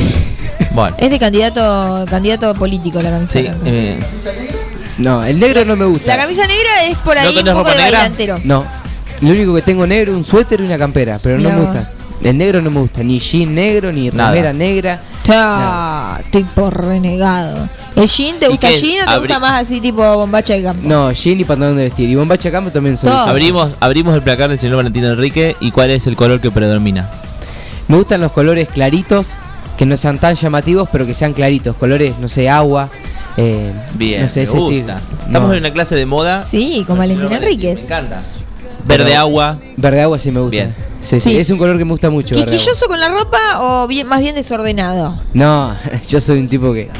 Bueno. 0.72 0.94
Es 0.98 1.10
de 1.10 1.18
candidato, 1.18 2.04
candidato 2.10 2.54
político 2.54 3.00
la 3.00 3.10
camisa 3.10 3.32
Sí. 3.32 3.42
blanca. 3.42 3.60
eh, 3.64 3.98
No, 4.98 5.24
el 5.24 5.38
negro 5.40 5.64
no 5.64 5.76
me 5.76 5.84
gusta. 5.86 6.16
La 6.16 6.22
camisa 6.22 6.42
negra 6.46 6.84
es 6.90 6.98
por 6.98 7.16
ahí 7.16 7.34
¿No 7.44 7.52
un 7.52 7.56
poco 7.58 7.70
de 7.70 7.76
negra? 7.76 7.98
bailantero. 7.98 8.40
No. 8.44 8.64
Lo 9.20 9.30
único 9.30 9.54
que 9.54 9.62
tengo 9.62 9.86
negro 9.86 10.12
es 10.12 10.18
un 10.18 10.24
suéter 10.24 10.60
y 10.60 10.64
una 10.64 10.76
campera, 10.76 11.18
pero 11.22 11.36
no 11.38 11.44
Mirá 11.44 11.56
me 11.56 11.64
gusta. 11.64 11.90
El 12.22 12.38
negro 12.38 12.60
no 12.62 12.70
me 12.70 12.80
gusta, 12.80 13.02
ni 13.02 13.18
jean 13.20 13.54
negro, 13.54 13.92
ni 13.92 14.10
Nada. 14.10 14.30
remera 14.30 14.52
negra. 14.52 15.00
Ah, 15.28 16.18
tipo 16.32 16.70
renegado. 16.70 17.68
¿El 17.94 18.06
jean 18.08 18.38
te 18.38 18.46
¿Y 18.46 18.50
gusta 18.50 18.68
qué? 18.68 18.80
jean 18.80 19.02
o 19.02 19.04
te 19.04 19.10
Abri- 19.16 19.20
gusta 19.20 19.38
más 19.38 19.62
así 19.62 19.80
tipo 19.80 20.02
bombacha 20.16 20.54
de 20.54 20.62
campo? 20.62 20.82
No, 20.88 21.12
jean 21.12 21.38
y 21.40 21.44
pantalón 21.44 21.76
de 21.76 21.84
vestir. 21.84 22.08
Y 22.08 22.14
bombacha 22.14 22.50
campo 22.50 22.70
también 22.70 22.96
son. 22.96 23.10
Todo. 23.10 23.20
abrimos, 23.20 23.72
abrimos 23.80 24.14
el 24.14 24.22
placar 24.22 24.48
del 24.48 24.58
señor 24.58 24.76
Valentín 24.76 25.04
Enrique. 25.04 25.56
¿Y 25.60 25.70
cuál 25.70 25.90
es 25.90 26.06
el 26.06 26.16
color 26.16 26.40
que 26.40 26.50
predomina? 26.50 27.08
Me 27.88 27.96
gustan 27.96 28.20
los 28.20 28.32
colores 28.32 28.68
claritos, 28.68 29.34
que 29.78 29.86
no 29.86 29.96
sean 29.96 30.18
tan 30.18 30.34
llamativos, 30.34 30.88
pero 30.90 31.06
que 31.06 31.14
sean 31.14 31.32
claritos. 31.34 31.76
Colores, 31.76 32.18
no 32.18 32.28
sé, 32.28 32.48
agua. 32.48 32.88
eh, 33.36 33.72
Bien, 33.94 34.22
no 34.22 34.28
sé, 34.30 34.40
me 34.40 34.44
ese 34.44 34.56
gusta. 34.56 34.74
estilo. 34.74 34.98
Estamos 35.26 35.48
No. 35.50 35.54
en 35.54 35.60
una 35.60 35.70
clase 35.72 35.94
de 35.94 36.06
moda. 36.06 36.44
Sí, 36.44 36.82
con 36.86 36.96
Valentín 36.98 37.28
Me 37.28 37.36
Enríquez. 37.36 37.84
encanta. 37.84 38.22
Verde 38.86 39.14
agua. 39.14 39.58
Verde 39.76 40.02
agua 40.02 40.18
sí 40.18 40.30
me 40.30 40.40
gusta. 40.40 40.50
Bien. 40.52 40.74
Sí, 41.06 41.20
sí, 41.20 41.30
Sí. 41.30 41.38
Es 41.38 41.50
un 41.50 41.58
color 41.58 41.78
que 41.78 41.84
me 41.84 41.92
gusta 41.92 42.10
mucho. 42.10 42.34
¿Quisquilloso 42.34 42.86
con 42.88 42.98
la 42.98 43.08
ropa 43.08 43.38
o 43.60 43.86
bien, 43.86 44.06
más 44.08 44.20
bien 44.20 44.34
desordenado? 44.34 45.16
No, 45.34 45.76
yo 46.08 46.20
soy 46.20 46.40
un 46.40 46.48
tipo 46.48 46.72
que 46.72 46.90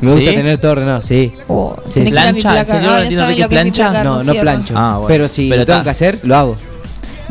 me 0.00 0.12
gusta 0.12 0.30
¿Sí? 0.30 0.36
tener 0.36 0.58
todo 0.58 0.72
ordenado, 0.72 1.02
sí. 1.02 1.32
Oh, 1.48 1.76
Sí. 1.86 2.02
¿Plancha? 2.02 2.28
¿El 2.30 2.36
placar. 2.64 2.66
señor 2.66 3.04
No, 3.04 3.10
saben 3.12 3.40
lo 3.40 3.48
que 3.48 3.58
es 3.58 3.64
mi 3.64 3.70
plancha? 3.72 4.04
No, 4.04 4.22
no 4.22 4.32
plancho. 4.34 4.74
Ah, 4.76 4.92
bueno. 4.98 5.08
Pero 5.08 5.28
si 5.28 5.48
Pero 5.48 5.62
lo 5.62 5.66
tengo 5.66 5.82
que 5.82 5.90
hacer, 5.90 6.18
lo 6.22 6.36
hago. 6.36 6.56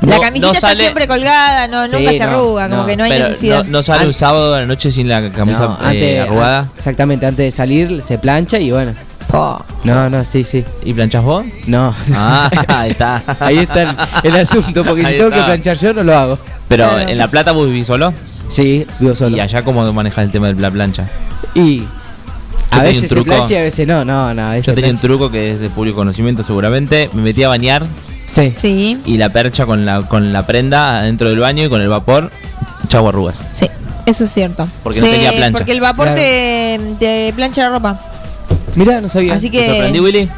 La 0.01 0.19
camiseta 0.19 0.47
no 0.47 0.53
está 0.53 0.67
sale- 0.67 0.81
siempre 0.81 1.07
colgada, 1.07 1.67
no, 1.67 1.87
Sí, 1.87 1.95
nunca 1.95 2.11
se 2.11 2.19
no, 2.19 2.23
arruga, 2.31 2.69
como 2.69 2.81
no. 2.81 2.87
que 2.87 2.97
no 2.97 3.03
hay 3.05 3.11
Pero 3.11 3.27
necesidad. 3.29 3.63
no, 3.63 3.71
no 3.71 3.83
sale 3.83 4.05
un 4.05 4.13
sábado 4.13 4.53
a 4.53 4.59
la 4.59 4.65
noche 4.67 4.91
sin 4.91 5.07
la 5.09 5.31
camisa 5.31 5.63
No, 5.65 5.73
eh, 5.73 5.77
antes- 5.87 6.19
arrugada. 6.19 6.69
Exactamente, 6.75 7.25
antes 7.25 7.45
de 7.45 7.51
salir 7.51 8.03
se 8.05 8.17
plancha 8.19 8.59
y 8.59 8.69
bueno. 8.71 8.93
No, 9.83 10.09
no, 10.09 10.25
sí, 10.25 10.43
sí. 10.43 10.63
¿Y 10.83 10.93
planchas 10.93 11.23
vos? 11.23 11.45
No. 11.67 11.93
Ah, 12.13 12.49
ahí 12.67 12.91
está. 12.91 13.21
Ahí 13.39 13.57
está 13.59 13.81
el, 13.83 13.89
el 14.23 14.35
asunto, 14.37 14.83
porque 14.83 15.03
si 15.05 15.11
tengo 15.13 15.25
está. 15.27 15.37
que 15.39 15.43
planchar 15.45 15.77
yo 15.77 15.93
no 15.93 16.03
lo 16.03 16.17
hago. 16.17 16.39
Pero 16.67 16.85
Claro. 16.89 17.09
en 17.09 17.17
La 17.17 17.27
Plata 17.27 17.51
vos 17.51 17.67
vivís 17.67 17.87
solo. 17.87 18.13
Sí, 18.49 18.85
vivo 18.99 19.15
solo. 19.15 19.35
¿Y 19.35 19.39
allá 19.39 19.63
cómo 19.63 19.91
manejas 19.93 20.25
el 20.25 20.31
tema 20.31 20.47
de 20.47 20.55
la 20.55 20.71
plancha? 20.71 21.07
Y 21.53 21.83
a 22.71 22.81
veces 22.81 23.11
un 23.11 23.17
se 23.19 23.23
plancha 23.23 23.53
y 23.53 23.57
a 23.57 23.61
veces 23.61 23.87
no, 23.87 24.03
no, 24.05 24.33
no. 24.33 24.47
A 24.47 24.51
veces 24.51 24.65
Yo 24.67 24.73
tenía 24.73 24.91
un 24.91 24.97
truco 24.97 25.29
que 25.31 25.51
es 25.53 25.59
de 25.59 25.69
público 25.69 25.97
conocimiento 25.97 26.43
seguramente. 26.43 27.09
Me 27.13 27.21
metí 27.21 27.43
a 27.43 27.49
bañar 27.49 27.85
Sí. 28.29 28.53
Sí, 28.57 29.01
y 29.05 29.17
la 29.17 29.29
percha 29.29 29.65
con 29.65 29.85
la, 29.85 30.01
con 30.03 30.33
la 30.33 30.45
prenda 30.45 31.01
dentro 31.01 31.29
del 31.29 31.39
baño 31.39 31.63
y 31.63 31.69
con 31.69 31.81
el 31.81 31.87
vapor, 31.87 32.29
chau 32.89 33.07
arrugas. 33.07 33.41
sí, 33.53 33.69
eso 34.05 34.25
es 34.25 34.31
cierto. 34.33 34.67
Porque 34.83 34.99
no 34.99 35.07
tenía 35.07 35.31
plancha. 35.31 35.57
Porque 35.59 35.71
el 35.71 35.79
vapor 35.81 36.07
Claro. 36.07 36.21
te, 36.21 36.79
te 36.99 37.33
plancha 37.35 37.61
la 37.63 37.69
ropa. 37.69 38.01
Mirá, 38.77 39.01
no 39.01 39.09
sabía. 39.09 39.33
Así 39.33 39.49
¿Te 39.49 39.65
sorprendí, 39.65 39.99
que, 39.99 40.01
Willy? 40.05 40.29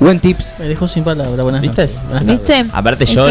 Buen 0.00 0.18
tips. 0.18 0.54
Me 0.58 0.64
dejó 0.66 0.88
sin 0.88 1.04
palabra. 1.04 1.42
Buenas 1.42 1.60
¿Viste? 1.60 1.82
noches. 1.82 1.98
Buenas 2.08 2.24
tardes. 2.26 2.38
¿viste? 2.48 2.70
Aparte 2.72 3.04
yo 3.06 3.26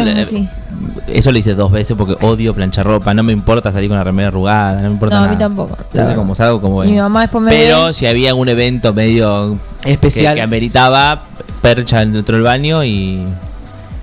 eso 1.07 1.31
lo 1.31 1.39
hice 1.39 1.55
dos 1.55 1.71
veces 1.71 1.97
porque 1.97 2.15
odio 2.23 2.53
planchar 2.53 2.85
ropa. 2.85 3.13
No 3.15 3.23
me 3.23 3.33
importa 3.33 3.71
salir 3.71 3.89
con 3.89 3.97
la 3.97 4.03
remera 4.03 4.27
arrugada, 4.27 4.75
no 4.75 4.87
me 4.89 4.93
importa 4.93 5.15
No, 5.15 5.21
a 5.21 5.25
nada. 5.25 5.33
mí 5.33 5.39
tampoco. 5.39 5.75
Entonces 5.91 6.15
como 6.15 6.35
salgo 6.35 6.61
como 6.61 6.83
Y 6.83 6.89
mi 6.91 6.97
mamá 6.97 7.21
después 7.21 7.43
me 7.43 7.49
Pero 7.51 7.85
ve. 7.87 7.93
si 7.93 8.05
había 8.05 8.35
un 8.35 8.47
evento 8.49 8.93
medio 8.93 9.57
Especial. 9.83 10.33
que, 10.35 10.39
que 10.39 10.41
ameritaba 10.43 11.23
percha 11.63 11.99
dentro 12.05 12.35
del 12.35 12.43
baño 12.43 12.83
y, 12.83 13.23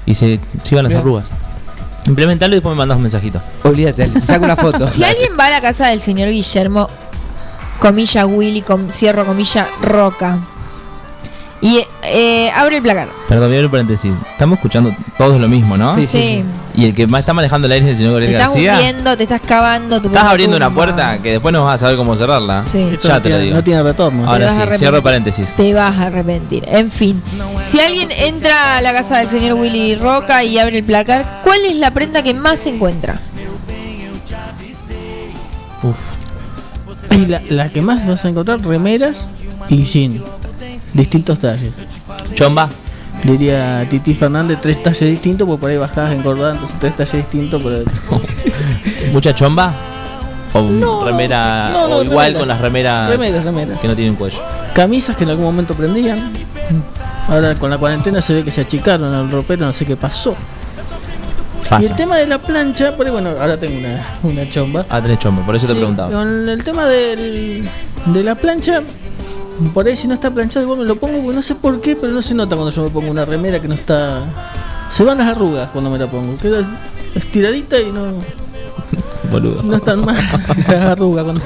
y 0.05 0.15
se, 0.15 0.41
se 0.65 0.75
iban 0.75 0.83
las 0.85 0.93
Bien. 0.93 1.01
arrugas. 1.03 1.27
Implementalo 2.07 2.55
y 2.55 2.57
después 2.57 2.73
me 2.75 2.79
mandas 2.79 2.97
un 2.97 3.03
mensajito. 3.03 3.41
Olvídate, 3.63 4.07
te 4.09 4.21
saco 4.21 4.45
una 4.45 4.57
foto. 4.57 4.89
Si 4.89 5.03
alguien 5.05 5.33
va 5.39 5.47
a 5.47 5.51
la 5.51 5.61
casa 5.61 5.89
del 5.89 6.01
señor 6.01 6.29
Guillermo, 6.31 6.89
comilla 7.79 8.27
Willy, 8.27 8.63
com- 8.63 8.91
cierro 8.91 9.25
comilla 9.25 9.67
Roca, 9.83 10.39
y 11.61 11.83
eh, 12.05 12.51
abre 12.55 12.77
el 12.77 12.83
placar. 12.83 13.09
Perdón, 13.29 13.47
voy 13.49 13.55
a 13.55 13.57
abrir 13.57 13.65
un 13.65 13.71
paréntesis. 13.71 14.13
Estamos 14.33 14.57
escuchando 14.59 14.95
todos 15.17 15.41
lo 15.41 15.49
mismo, 15.49 15.77
¿no? 15.77 15.95
Sí, 15.95 16.07
sí. 16.07 16.45
Y 16.77 16.85
el 16.85 16.95
que 16.95 17.07
más 17.07 17.21
está 17.21 17.33
manejando 17.33 17.67
el 17.67 17.73
aire 17.73 17.87
es 17.87 17.93
el 17.93 17.97
señor 17.97 18.21
Te 18.21 18.27
Gabriel 18.27 18.35
estás 18.37 18.53
García. 18.53 18.75
hundiendo, 18.75 19.17
te 19.17 19.23
estás 19.23 19.41
cavando 19.41 20.01
tu 20.03 20.09
Estás 20.09 20.25
abriendo 20.25 20.57
una 20.59 20.73
puerta 20.73 21.19
que 21.23 21.33
después 21.33 21.53
no 21.55 21.65
vas 21.65 21.77
a 21.77 21.79
saber 21.79 21.97
cómo 21.97 22.15
cerrarla. 22.15 22.65
Sí. 22.69 22.83
Esto 22.93 23.09
Ya 23.09 23.15
no 23.15 23.23
te 23.23 23.29
lo 23.31 23.35
tiene- 23.37 23.39
digo. 23.45 23.57
no 23.57 23.65
tiene 23.65 23.83
retorno. 23.83 24.23
Te 24.25 24.29
Ahora 24.29 24.55
sí, 24.55 24.79
cierro 24.79 25.03
paréntesis. 25.03 25.55
Te 25.57 25.73
vas 25.73 25.97
a 25.99 26.07
arrepentir. 26.09 26.65
En 26.69 26.91
fin, 26.91 27.23
si 27.65 27.81
alguien 27.81 28.11
entra 28.13 28.77
a 28.77 28.81
la 28.83 28.93
casa 28.93 29.19
del 29.19 29.29
señor 29.31 29.55
Willy 29.55 29.97
Roca 29.97 30.45
y 30.45 30.59
abre 30.59 30.79
el 30.79 30.85
placar, 30.85 31.41
¿cuál 31.43 31.65
es 31.65 31.77
la 31.77 31.93
prenda 31.93 32.23
que 32.23 32.35
más 32.35 32.61
se 32.61 32.69
encuentra? 32.69 33.19
Y 37.11 37.27
la, 37.27 37.41
la 37.49 37.69
que 37.69 37.83
más 37.83 38.07
vas 38.07 38.25
a 38.25 38.29
encontrar, 38.29 38.61
remeras 38.61 39.29
y 39.69 39.85
jean. 39.85 40.23
Distintos 40.93 41.39
talles. 41.39 41.73
Chomba. 42.35 42.69
Diría 43.25 43.87
Titi 43.89 44.15
Fernández, 44.15 44.59
tres 44.61 44.83
talles 44.83 45.11
distintos, 45.11 45.47
porque 45.49 45.61
por 45.61 45.71
ahí 45.71 45.79
bajadas 45.79 46.13
engordadas, 46.13 46.55
entonces 46.55 46.79
tres 46.79 46.95
talles 46.97 47.13
distintos. 47.31 47.63
Por 47.63 47.73
el... 47.73 47.85
¿Mucha 49.13 49.35
chomba? 49.35 49.73
¿O 50.53 51.05
remera? 51.05 51.71
no, 51.71 51.89
no, 51.89 51.97
o 51.97 52.03
igual 52.03 52.27
remeras. 52.27 52.39
con 52.39 52.49
las 52.49 52.61
remeras, 52.61 53.11
Remeras, 53.11 53.45
remeras. 53.45 53.81
que 53.81 53.89
no 53.89 53.95
tienen 53.97 54.15
cuello. 54.17 54.39
Camisas 54.75 55.17
que 55.17 55.25
en 55.25 55.31
algún 55.31 55.45
momento 55.47 55.75
prendían. 55.75 56.33
Ahora 57.29 57.55
con 57.57 57.71
la 57.71 57.79
cuarentena 57.79 58.21
se 58.23 58.35
ve 58.35 58.45
que 58.45 58.51
se 58.51 58.61
achicaron 58.61 59.13
al 59.13 59.31
ropero, 59.31 59.67
no 59.67 59.73
sé 59.73 59.85
qué 59.85 59.97
pasó. 59.97 60.37
Y 61.81 61.85
el 61.85 61.97
tema 61.97 62.17
de 62.17 62.27
la 62.27 62.39
plancha, 62.39 62.97
por 62.97 63.07
ahí, 63.07 63.13
bueno, 63.13 63.31
ahora 63.31 63.57
tengo 63.59 63.79
una, 63.79 64.05
una 64.23 64.51
chomba. 64.51 64.87
Ah, 64.89 65.01
tenés 65.03 65.19
chomba, 65.19 65.45
por 65.45 65.57
eso 65.57 65.67
te 65.67 65.75
preguntaba. 65.75 66.11
Con 66.13 66.49
el 66.49 66.63
tema 66.63 66.85
del, 66.87 67.69
de 68.07 68.25
la 68.25 68.35
plancha, 68.35 68.83
por 69.75 69.87
ahí 69.87 69.97
si 69.97 70.07
no 70.07 70.15
está 70.15 70.31
planchado 70.31 70.65
igual 70.65 70.79
me 70.81 70.85
lo 70.85 70.97
pongo, 70.97 71.21
porque 71.23 71.35
no 71.35 71.43
sé 71.43 71.55
por 71.55 71.81
qué, 71.81 71.97
pero 71.97 72.13
no 72.13 72.23
se 72.23 72.35
nota 72.35 72.55
cuando 72.57 72.71
yo 72.71 72.83
me 72.85 72.91
pongo 72.91 73.11
una 73.11 73.25
remera 73.25 73.61
que 73.61 73.69
no 73.69 73.75
está... 73.75 74.25
Se 74.91 75.03
van 75.03 75.19
las 75.19 75.27
arrugas 75.29 75.69
cuando 75.71 75.91
me 75.91 75.99
la 75.99 76.07
pongo, 76.07 76.39
queda 76.39 76.63
estiradita 77.15 77.81
y 77.81 77.91
no, 77.91 78.13
Boludo. 79.31 79.63
no 79.63 79.77
están 79.77 80.05
mal 80.05 80.17
las 80.69 80.83
arrugas. 80.83 81.25
Cuando... 81.25 81.43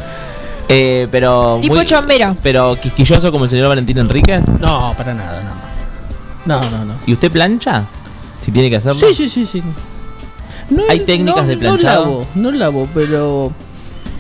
Eh, 0.69 1.09
pero. 1.11 1.59
Tipo 1.61 1.83
chombera. 1.83 2.37
Pero 2.43 2.77
quisquilloso 2.81 3.33
como 3.33 3.45
el 3.45 3.51
señor 3.51 3.69
Valentín 3.69 3.99
Enríquez. 3.99 4.43
No, 4.61 4.95
para 4.97 5.15
nada, 5.15 5.41
no. 5.43 6.61
No, 6.61 6.71
no, 6.71 6.85
no. 6.85 6.95
¿Y 7.07 7.13
usted 7.13 7.31
plancha? 7.31 7.85
Si 8.41 8.53
tiene 8.53 8.71
que 8.71 8.77
hacerlo. 8.77 9.01
Sí, 9.01 9.15
sí, 9.15 9.29
sí, 9.29 9.47
sí. 9.47 9.63
No 10.71 10.83
¿Hay 10.89 11.01
técnicas 11.01 11.43
no- 11.43 11.49
de 11.49 11.57
planchado? 11.57 12.05
No 12.05 12.11
lavo, 12.13 12.27
no 12.35 12.51
lavo, 12.53 12.89
pero 12.95 13.53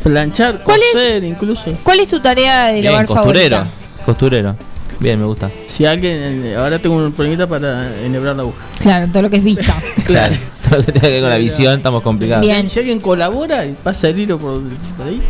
planchar, 0.02 0.62
¿Cuál 0.64 0.81
es? 0.81 0.93
coser 0.93 1.24
incluso. 1.24 1.72
¿Cuál 1.82 2.01
es 2.01 2.09
tu 2.09 2.20
tarea 2.20 2.66
del 2.68 2.82
Bien, 2.82 2.94
hogar 2.94 3.06
costurero. 3.06 3.56
favorita? 3.56 4.05
Costurero. 4.05 4.56
Bien, 4.98 5.18
me 5.18 5.24
gusta. 5.27 5.51
Si 5.66 5.86
alguien, 5.86 6.44
eh, 6.47 6.56
ahora 6.56 6.78
tengo 6.78 6.97
un 6.97 7.12
problemita 7.12 7.47
para 7.47 7.97
enhebrar 8.05 8.36
la 8.36 8.43
aguja. 8.43 8.59
Claro, 8.81 9.09
todo 9.09 9.22
lo 9.22 9.31
que 9.31 9.36
es 9.36 9.44
vista. 9.44 9.74
Claro. 10.05 10.35
Todo 10.68 10.78
lo 10.81 10.85
que 10.86 10.93
tenga 10.93 11.06
que 11.06 11.12
ver 11.14 11.20
con 11.22 11.31
la 11.31 11.39
visión, 11.39 11.77
estamos 11.78 12.02
complicados. 12.02 12.44
Bien. 12.44 12.68
Si 12.68 12.78
alguien 12.81 13.01
colabora 13.01 13.64
y 13.64 13.72
pasa 13.72 14.09
el 14.09 14.18
hilo 14.18 14.39
por, 14.39 14.60
por 14.97 15.06
ahí. 15.06 15.20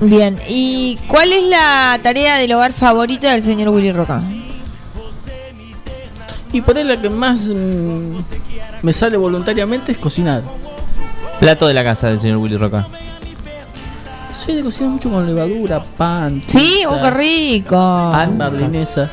Bien, 0.00 0.38
¿y 0.48 0.96
cuál 1.08 1.32
es 1.32 1.44
la 1.44 1.98
tarea 2.02 2.36
del 2.38 2.52
hogar 2.52 2.72
favorita 2.72 3.32
del 3.32 3.42
señor 3.42 3.68
Willy 3.70 3.92
Roca? 3.92 4.22
Y 6.52 6.60
por 6.62 6.76
ahí 6.78 6.84
la 6.84 7.00
que 7.00 7.10
más 7.10 7.40
mm, 7.40 8.16
me 8.82 8.92
sale 8.92 9.16
voluntariamente 9.16 9.92
es 9.92 9.98
cocinar. 9.98 10.42
Plato 11.40 11.66
de 11.66 11.74
la 11.74 11.84
casa 11.84 12.08
del 12.08 12.20
señor 12.20 12.38
Willy 12.38 12.56
Roca. 12.56 12.86
Soy 14.34 14.54
de 14.56 14.62
cocinar 14.62 14.90
mucho 14.92 15.10
con 15.10 15.26
levadura, 15.26 15.82
pan. 15.82 16.42
Sí, 16.46 16.82
oh, 16.88 17.00
qué 17.02 17.10
rico. 17.10 17.76
pan, 17.76 18.38
berlinesas. 18.38 19.12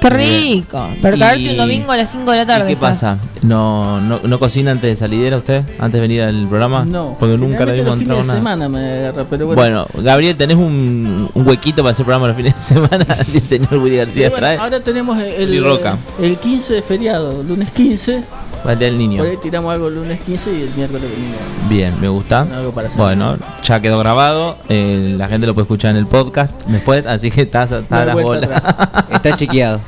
Qué 0.00 0.10
rico. 0.10 0.88
Pero 1.02 1.16
Y- 1.16 1.20
cagarte 1.20 1.50
un 1.50 1.56
domingo 1.56 1.90
a 1.92 1.96
las 1.96 2.10
5 2.10 2.30
de 2.30 2.36
la 2.36 2.46
tarde. 2.46 2.64
¿Y 2.64 2.66
qué 2.68 2.72
estás. 2.74 2.90
pasa? 2.98 3.18
¿No, 3.42 4.00
no, 4.00 4.20
¿No 4.22 4.38
cocina 4.38 4.70
antes 4.70 4.90
de 4.90 4.96
salidera 4.96 5.36
usted? 5.38 5.64
¿Antes 5.80 6.00
de 6.00 6.00
venir 6.00 6.22
al 6.22 6.46
programa? 6.48 6.84
No, 6.84 7.16
Porque 7.18 7.36
nunca 7.36 7.64
entrar 7.64 7.76
fines 7.76 7.98
de 7.98 8.06
nada. 8.06 8.22
semana 8.22 8.68
me 8.68 8.78
agarra, 8.98 9.24
pero 9.28 9.46
bueno. 9.46 9.60
Bueno, 9.60 9.86
Gabriel, 10.04 10.36
¿tenés 10.36 10.56
un, 10.56 11.28
un 11.34 11.46
huequito 11.48 11.82
para 11.82 11.92
hacer 11.92 12.04
programa 12.06 12.28
los 12.28 12.36
fines 12.36 12.54
de 12.56 12.62
semana? 12.62 13.06
el 13.34 13.48
señor 13.48 13.74
Willy 13.78 13.96
García 13.96 14.26
Pero 14.26 14.30
bueno, 14.30 14.46
trae. 14.46 14.56
ahora 14.58 14.80
tenemos 14.80 15.18
el, 15.20 15.64
Roca. 15.64 15.96
el 16.20 16.36
15 16.36 16.74
de 16.74 16.82
feriado, 16.82 17.42
lunes 17.42 17.68
15. 17.72 18.22
Vale, 18.64 18.88
el 18.88 18.98
niño. 18.98 19.18
Por 19.22 19.30
ahí 19.30 19.36
tiramos 19.36 19.72
algo 19.72 19.88
el 19.88 19.94
lunes 19.94 20.20
15 20.20 20.52
y 20.52 20.62
el 20.62 20.70
miércoles 20.74 21.10
venimos. 21.10 21.38
Bien, 21.68 21.94
me 22.00 22.08
gusta. 22.08 22.42
Algo 22.42 22.72
para 22.72 22.88
hacer. 22.88 23.00
Bueno, 23.00 23.36
ya 23.62 23.80
quedó 23.80 23.98
grabado. 23.98 24.56
eh, 24.68 25.14
la 25.16 25.28
gente 25.28 25.46
lo 25.46 25.54
puede 25.54 25.64
escuchar 25.64 25.92
en 25.92 25.96
el 25.98 26.06
podcast 26.06 26.60
después, 26.66 27.06
así 27.06 27.30
que 27.30 27.42
está, 27.42 27.62
está 27.64 27.80
No 27.88 27.96
a 27.96 28.04
las 28.04 28.14
vuelta 28.14 28.46
bolas. 28.46 28.64
atrás. 28.64 29.04
Está 29.12 29.34
chequeado. 29.34 29.80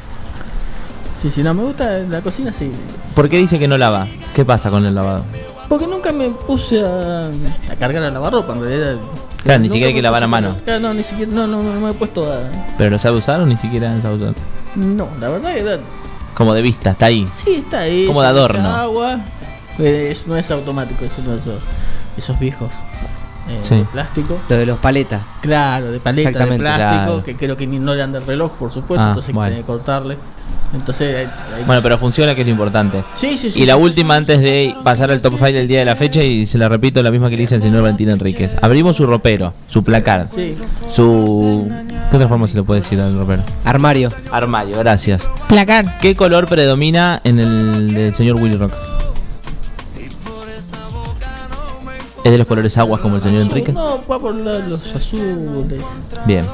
Sí, 1.22 1.30
si 1.30 1.42
no 1.42 1.52
me 1.52 1.62
gusta 1.64 1.98
la 2.08 2.20
cocina, 2.22 2.52
sí. 2.52 2.72
¿Por 3.14 3.28
qué 3.28 3.36
dice 3.36 3.58
que 3.58 3.68
no 3.68 3.76
lava? 3.76 4.08
¿Qué 4.34 4.44
pasa 4.44 4.70
con 4.70 4.84
el 4.86 4.94
lavado? 4.94 5.24
Porque 5.68 5.86
nunca 5.86 6.10
me 6.12 6.30
puse 6.30 6.80
a, 6.82 7.28
a 7.70 7.76
cargar 7.78 8.02
a 8.04 8.10
lavarropa, 8.10 8.54
en 8.54 8.60
realidad. 8.62 8.96
Claro, 9.42 9.60
ni 9.60 9.68
Nunca 9.68 9.72
siquiera 9.74 9.88
hay 9.88 9.92
me 9.94 9.98
que 9.98 10.02
lavar 10.02 10.20
puse 10.20 10.24
a 10.24 10.28
mano. 10.28 10.56
Claro, 10.64 10.80
no, 10.80 10.94
ni 10.94 11.02
siquiera, 11.02 11.30
no, 11.32 11.46
no, 11.46 11.62
no 11.62 11.80
me 11.80 11.90
he 11.90 11.94
puesto 11.94 12.30
a... 12.32 12.40
¿Pero 12.78 12.90
lo 12.90 12.98
sabe 12.98 13.18
usar 13.18 13.40
o 13.40 13.46
ni 13.46 13.56
siquiera 13.56 13.94
lo 13.94 14.02
sabe 14.02 14.14
usar? 14.16 14.34
No, 14.76 15.08
la 15.20 15.28
verdad 15.28 15.54
que 15.54 15.62
da- 15.62 15.78
Como 16.40 16.54
de 16.54 16.62
vista, 16.62 16.92
está 16.92 17.04
ahí. 17.06 17.28
sí 17.34 17.56
está 17.56 17.80
ahí. 17.80 18.06
Como 18.06 18.22
de 18.22 18.28
adorno. 18.28 18.66
Agua. 18.66 19.20
Eh, 19.78 20.16
no 20.26 20.38
es 20.38 20.50
automático, 20.50 21.04
eso 21.04 21.20
no 21.22 21.34
es 21.34 21.42
esos, 21.42 21.62
esos 22.16 22.38
viejos. 22.40 22.70
eh, 23.46 23.58
Sí. 23.60 23.76
de 23.76 23.84
plástico. 23.84 24.38
Lo 24.48 24.56
de 24.56 24.64
los 24.64 24.78
paletas. 24.78 25.20
Claro, 25.42 25.90
de 25.92 26.00
paleta, 26.00 26.46
de 26.46 26.58
plástico, 26.58 27.04
claro. 27.04 27.22
que 27.22 27.36
creo 27.36 27.58
que 27.58 27.66
ni 27.66 27.78
no 27.78 27.94
le 27.94 28.02
anda 28.02 28.18
el 28.20 28.26
reloj, 28.26 28.52
por 28.52 28.72
supuesto, 28.72 29.04
Ah, 29.04 29.08
entonces 29.08 29.34
bueno. 29.34 29.54
hay 29.54 29.60
que 29.60 29.66
cortarle. 29.66 30.16
Entonces, 30.72 31.16
hay- 31.16 31.56
hay- 31.58 31.64
Bueno, 31.64 31.82
pero 31.82 31.98
funciona, 31.98 32.34
que 32.34 32.42
es 32.42 32.46
lo 32.46 32.52
importante. 32.52 33.02
Sí, 33.16 33.36
sí, 33.36 33.50
sí, 33.50 33.62
Y 33.62 33.66
la 33.66 33.74
sí, 33.74 33.80
última 33.80 34.14
antes 34.16 34.40
de 34.40 34.74
pasar 34.84 35.10
al 35.10 35.20
top 35.20 35.32
5 35.36 35.46
del 35.52 35.66
día 35.68 35.80
de 35.80 35.84
la 35.84 35.96
fecha, 35.96 36.22
y 36.22 36.46
se 36.46 36.58
la 36.58 36.68
repito, 36.68 37.02
la 37.02 37.10
misma 37.10 37.28
que 37.28 37.36
le 37.36 37.42
hice 37.42 37.56
al 37.56 37.62
señor 37.62 37.82
Valentín 37.82 38.08
Enríquez. 38.10 38.54
Abrimos 38.62 38.96
su 38.96 39.04
ropero, 39.06 39.52
su 39.66 39.82
placar, 39.82 40.28
Sí. 40.34 40.54
su... 40.88 41.68
¿Qué 42.10 42.16
otra 42.16 42.28
forma 42.28 42.46
se 42.48 42.56
le 42.56 42.62
puede 42.62 42.80
decir 42.80 43.00
al 43.00 43.16
ropero? 43.18 43.42
Armario. 43.64 44.12
Armario, 44.30 44.78
gracias. 44.78 45.28
Placar. 45.48 45.98
¿Qué 46.00 46.14
color 46.14 46.46
predomina 46.46 47.20
en 47.24 47.38
el 47.40 47.94
del 47.94 48.14
señor 48.14 48.36
Willy 48.36 48.56
Rock? 48.56 48.72
¿Es 52.24 52.30
de 52.30 52.36
los 52.38 52.46
colores 52.46 52.76
aguas 52.76 53.00
como 53.00 53.16
el 53.16 53.22
señor 53.22 53.40
azul, 53.42 53.50
Enrique? 53.52 53.72
No, 53.72 54.02
va 54.06 54.18
por 54.18 54.34
la- 54.34 54.58
los 54.58 54.94
azules. 54.94 55.82
Bien. 56.26 56.44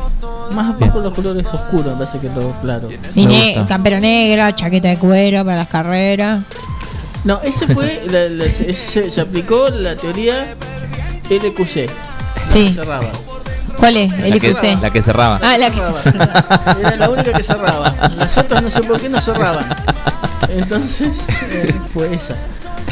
Más 0.52 0.78
Bien. 0.78 0.92
por 0.92 1.02
los 1.02 1.12
colores 1.12 1.46
oscuros, 1.48 1.86
me 1.98 2.04
parece 2.04 2.18
que 2.20 2.28
los 2.28 2.54
claros. 2.62 2.92
Y 3.16 3.26
ne- 3.26 3.64
campera 3.66 3.98
negra, 3.98 4.54
chaqueta 4.54 4.88
de 4.88 4.98
cuero 4.98 5.44
para 5.44 5.56
las 5.58 5.68
carreras. 5.68 6.42
No, 7.24 7.40
ese 7.42 7.66
fue, 7.66 8.02
la- 8.10 8.28
la- 8.28 8.44
ese- 8.44 9.10
se 9.10 9.20
aplicó 9.20 9.68
la 9.70 9.96
teoría 9.96 10.54
LQC. 11.28 11.90
Sí. 12.48 12.68
que 12.68 12.72
Cerraba. 12.72 13.08
¿Cuál 13.76 13.96
es? 13.96 14.12
El 14.12 14.30
La 14.30 14.38
que, 14.38 14.46
IQC. 14.50 14.80
la 14.80 14.90
que 14.90 15.02
cerraba. 15.02 15.40
Ah, 15.42 15.58
la 15.58 15.70
que. 15.70 16.80
Era 16.80 16.96
la 16.96 17.10
única 17.10 17.32
que 17.32 17.42
cerraba. 17.42 17.92
Las 18.16 18.38
otras 18.38 18.62
no 18.62 18.70
sé 18.70 18.80
por 18.82 18.98
qué 19.00 19.08
no 19.08 19.20
cerraban. 19.20 19.66
Entonces, 20.48 21.20
eh, 21.50 21.74
fue 21.92 22.14
esa. 22.14 22.36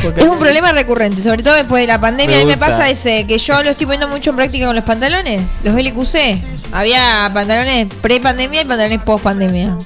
Porque 0.02 0.20
Es 0.20 0.26
un 0.26 0.38
problema 0.38 0.72
recurrente, 0.72 1.22
sobre 1.22 1.42
todo 1.42 1.54
después 1.54 1.82
de 1.82 1.86
la 1.86 2.00
pandemia. 2.00 2.36
Me 2.36 2.42
a 2.42 2.44
mí 2.46 2.50
me 2.52 2.56
pasa 2.58 2.90
ese, 2.90 3.26
que 3.26 3.38
yo 3.38 3.62
lo 3.62 3.70
estoy 3.70 3.86
poniendo 3.86 4.08
mucho 4.08 4.30
en 4.30 4.36
práctica 4.36 4.66
con 4.66 4.74
los 4.76 4.84
pantalones, 4.84 5.40
los 5.62 5.74
LQC. 5.74 6.38
Había 6.72 7.30
pantalones 7.32 7.86
pre-pandemia 8.00 8.62
y 8.62 8.64
pantalones 8.64 9.00
post-pandemia. 9.04 9.78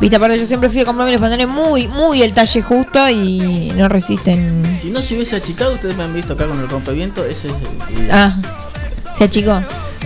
Viste, 0.00 0.16
aparte 0.16 0.38
yo 0.38 0.46
siempre 0.46 0.70
fui 0.70 0.80
a 0.80 0.84
comprarme 0.86 1.12
los 1.12 1.20
pantalones 1.20 1.48
muy, 1.54 1.86
muy 1.88 2.22
el 2.22 2.32
talle 2.32 2.62
justo 2.62 3.10
y 3.10 3.72
no 3.76 3.86
resisten. 3.88 4.78
Si 4.80 4.88
no 4.88 5.02
se 5.02 5.14
hubiese 5.14 5.36
achicado, 5.36 5.74
ustedes 5.74 5.94
me 5.96 6.04
han 6.04 6.14
visto 6.14 6.32
acá 6.32 6.46
con 6.46 6.58
el 6.58 6.68
rompeviento. 6.68 7.22
Ese 7.24 7.48
es 7.48 7.54
el- 7.98 8.10
Ah, 8.10 8.34
se 9.18 9.24
achicó. 9.24 9.60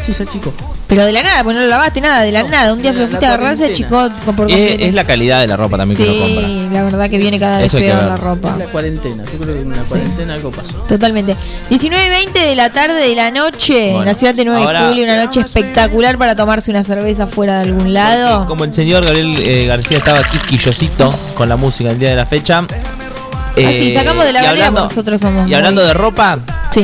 Sí, 0.05 0.12
se 0.12 0.24
achicó. 0.24 0.52
Pero 0.86 1.06
de 1.06 1.12
la 1.12 1.22
nada, 1.22 1.43
pues 1.43 1.56
no 1.56 1.62
lo 1.62 1.68
lavaste 1.68 2.01
nada, 2.02 2.20
de 2.20 2.31
la 2.31 2.43
nada. 2.44 2.74
Un 2.74 2.82
día 2.82 2.93
la- 2.93 2.98
lo 3.01 3.06
fuiste 3.09 3.24
a 3.24 3.28
agarrar, 3.31 3.56
se 3.56 3.64
achicó 3.64 3.97
por 4.36 4.51
Es, 4.51 4.56
completo. 4.56 4.85
es 4.85 4.93
la 4.94 5.05
calidad 5.05 5.40
de 5.40 5.47
la 5.47 5.56
ropa 5.56 5.78
también 5.78 5.97
que 5.97 6.05
uno 6.05 6.24
compra. 6.26 6.47
Sí, 6.48 6.68
la 6.72 6.82
verdad 6.82 7.09
que 7.10 7.18
viene 7.18 7.40
cada 7.40 7.56
vez 7.59 7.66
Eso 7.66 7.78
peor 7.78 8.02
la 8.02 8.16
ropa. 8.16 8.51
Es 8.51 8.59
la 8.59 8.64
cuarentena. 8.66 9.24
Yo 9.32 9.39
creo 9.39 9.55
que 9.55 9.62
en 9.62 9.70
la 9.70 9.82
cuarentena 9.82 10.35
algo 10.35 10.51
pasó. 10.51 10.72
Totalmente. 10.86 11.36
19 11.70 12.05
y 12.06 12.09
20 12.10 12.39
de 12.40 12.55
la 12.55 12.70
tarde 12.70 13.09
de 13.09 13.14
la 13.14 13.31
noche 13.31 13.93
en 13.97 14.05
la 14.05 14.14
ciudad 14.14 14.35
de 14.35 14.44
9 14.44 14.62
ahora- 14.62 14.82
de 14.82 14.89
julio, 14.89 15.05
una 15.05 15.24
noche 15.24 15.40
espectacular 15.40 16.18
para 16.18 16.36
tomarse 16.36 16.70
una 16.70 16.85
cerveza 16.85 17.26
fuera 17.26 17.55
de 17.60 17.62
algún 17.70 17.94
lado. 17.94 18.44
Como 18.47 18.64
el 18.64 18.74
señor 18.74 19.05
Gabriel 19.06 19.36
eh, 19.43 19.64
García 19.66 19.97
estaba 19.98 20.22
quisquillosito 20.28 21.14
con 21.35 21.48
la 21.48 21.56
música 21.56 21.90
el 21.90 21.98
día 21.98 22.10
de 22.10 22.16
la 22.16 22.26
fecha. 22.26 22.59
Ah, 22.59 23.70
sí, 23.72 23.90
eh, 23.90 23.94
sacamos 23.94 24.26
de 24.26 24.32
la 24.35 24.43
galera 24.43 24.66
hablando- 24.66 24.81
porque 24.82 24.94
nosotros 24.94 25.20
somos. 25.20 25.48
Y 25.48 25.55
hablando 25.55 25.81
muy- 25.81 25.89
de 25.89 25.94
ropa, 25.94 26.39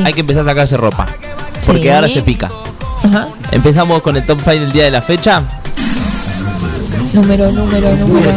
hay 0.05 0.13
que 0.13 0.21
empezar 0.21 0.41
a 0.41 0.45
sacarse 0.45 0.75
ropa. 0.75 1.05
Porque 1.67 1.83
Sí. 1.83 1.89
ahora 1.89 2.07
se 2.07 2.23
pica. 2.23 2.49
Ajá. 3.11 3.27
Empezamos 3.51 4.01
con 4.01 4.15
el 4.15 4.25
top 4.25 4.39
5 4.43 4.51
del 4.51 4.71
día 4.71 4.85
de 4.85 4.91
la 4.91 5.01
fecha. 5.01 5.43
Número, 7.13 7.51
número, 7.51 7.93
número. 7.97 8.31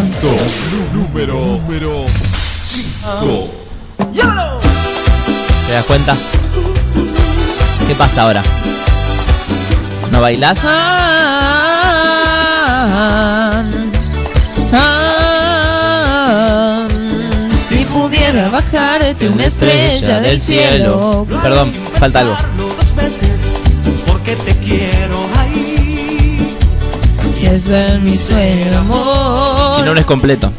Número, 0.93 1.35
número 1.61 2.05
5. 2.63 3.49
¿Te 5.67 5.73
das 5.73 5.85
cuenta? 5.87 6.15
¿Qué 7.87 7.95
pasa 7.95 8.23
ahora? 8.23 8.43
¿No 10.11 10.21
bailás? 10.21 10.61
Ah, 10.65 11.91
Ah, 14.77 16.85
si 17.57 17.85
pudiera 17.85 18.49
bajarte 18.49 19.29
una 19.29 19.45
estrella 19.45 20.21
del 20.21 20.41
cielo. 20.41 21.27
Perdón, 21.43 21.73
falta 21.99 22.21
algo. 22.21 22.37
Porque 24.25 24.37
te 24.37 24.59
quiero 24.59 25.19
ahí. 25.39 26.57
Y 27.41 27.47
es 27.47 27.67
ver 27.67 28.01
mi 28.01 28.17
sueño, 28.17 28.79
amor. 28.79 29.73
Si 29.75 29.83
no, 29.83 29.93
no 29.93 30.01
es 30.01 30.07
completo. 30.07 30.51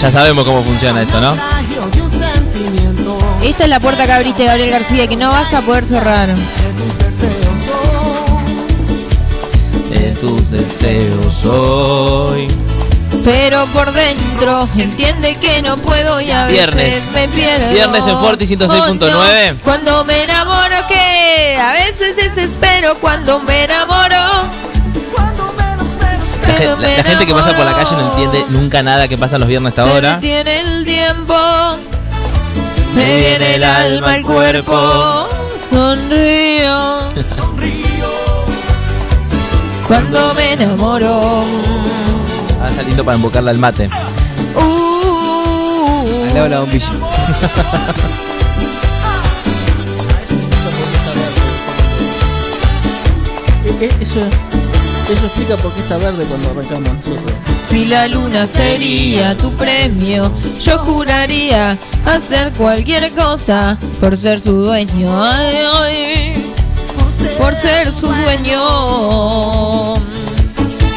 Ya 0.00 0.10
sabemos 0.10 0.44
cómo 0.44 0.62
funciona 0.62 1.02
esto, 1.02 1.20
¿no? 1.20 1.36
Esta 3.42 3.64
es 3.64 3.70
la 3.70 3.78
puerta 3.78 4.06
que 4.06 4.12
abriste, 4.12 4.44
Gabriel 4.44 4.70
García, 4.70 5.06
que 5.06 5.16
no 5.16 5.30
vas 5.30 5.54
a 5.54 5.60
poder 5.60 5.84
cerrar. 5.84 6.28
de 9.90 10.10
tus 10.20 10.50
deseos 10.50 11.32
son. 11.32 12.48
Pero 13.24 13.66
por 13.66 13.92
dentro 13.92 14.68
entiende 14.76 15.36
que 15.36 15.62
no 15.62 15.76
puedo 15.76 16.20
y 16.20 16.30
a 16.32 16.46
veces 16.46 16.74
Viernes. 16.74 17.02
me 17.14 17.28
pierdo. 17.28 17.72
Viernes 17.72 18.06
en 18.08 18.18
Forti 18.18 18.46
106.9. 18.46 18.68
Cuando, 18.68 19.62
cuando 19.62 20.04
me 20.04 20.22
enamoro 20.24 20.74
que 20.88 21.56
a 21.60 21.72
veces 21.72 22.16
desespero 22.16 22.98
cuando 22.98 23.40
me 23.40 23.64
enamoro. 23.64 24.16
La, 26.48 26.58
la- 26.76 26.96
la 26.96 27.04
gente 27.04 27.24
que 27.26 27.32
pasa 27.34 27.56
por 27.56 27.64
la 27.64 27.72
calle 27.74 27.92
no 27.96 28.10
entiende 28.10 28.44
nunca 28.50 28.82
nada 28.82 29.06
que 29.08 29.16
pasa 29.16 29.38
los 29.38 29.48
viernes 29.48 29.70
hasta 29.78 29.82
ahora. 29.90 30.14
detiene 30.16 30.60
el 30.60 30.84
tiempo. 30.84 31.34
Me 32.94 33.04
viene 33.16 33.54
el 33.54 33.64
alma 33.64 34.12
al 34.14 34.22
cuerpo. 34.22 35.28
Sonrío. 35.70 36.98
Cuando 39.86 40.34
me 40.34 40.52
enamoro. 40.52 41.44
Ah, 42.62 42.68
está 42.70 42.82
lindo 42.82 43.04
para 43.04 43.16
invocarla 43.16 43.50
al 43.50 43.58
mate. 43.58 43.90
Uh, 44.54 46.28
Al 46.28 46.34
lado 46.34 46.44
de 46.44 46.48
la 46.50 46.60
bombilla. 46.60 46.92
Eh, 53.64 53.78
eh, 53.80 53.90
Eso, 54.00 54.20
eso 55.12 55.26
explica 55.26 55.56
por 55.56 55.72
qué 55.72 55.80
está 55.80 55.96
verde 55.98 56.24
cuando 56.24 56.50
arrancamos 56.50 56.92
nosotros. 56.94 57.32
Si 57.68 57.86
la 57.86 58.08
luna 58.08 58.46
sería 58.46 59.36
tu 59.36 59.52
premio, 59.52 60.30
yo 60.60 60.78
juraría 60.78 61.76
hacer 62.04 62.52
cualquier 62.52 63.12
cosa 63.14 63.78
por 64.00 64.16
ser 64.16 64.40
su 64.40 64.52
dueño. 64.52 65.10
Ay, 65.22 65.56
ay, 65.72 66.54
por 67.38 67.54
ser 67.54 67.92
su 67.92 68.08
dueño. 68.08 69.94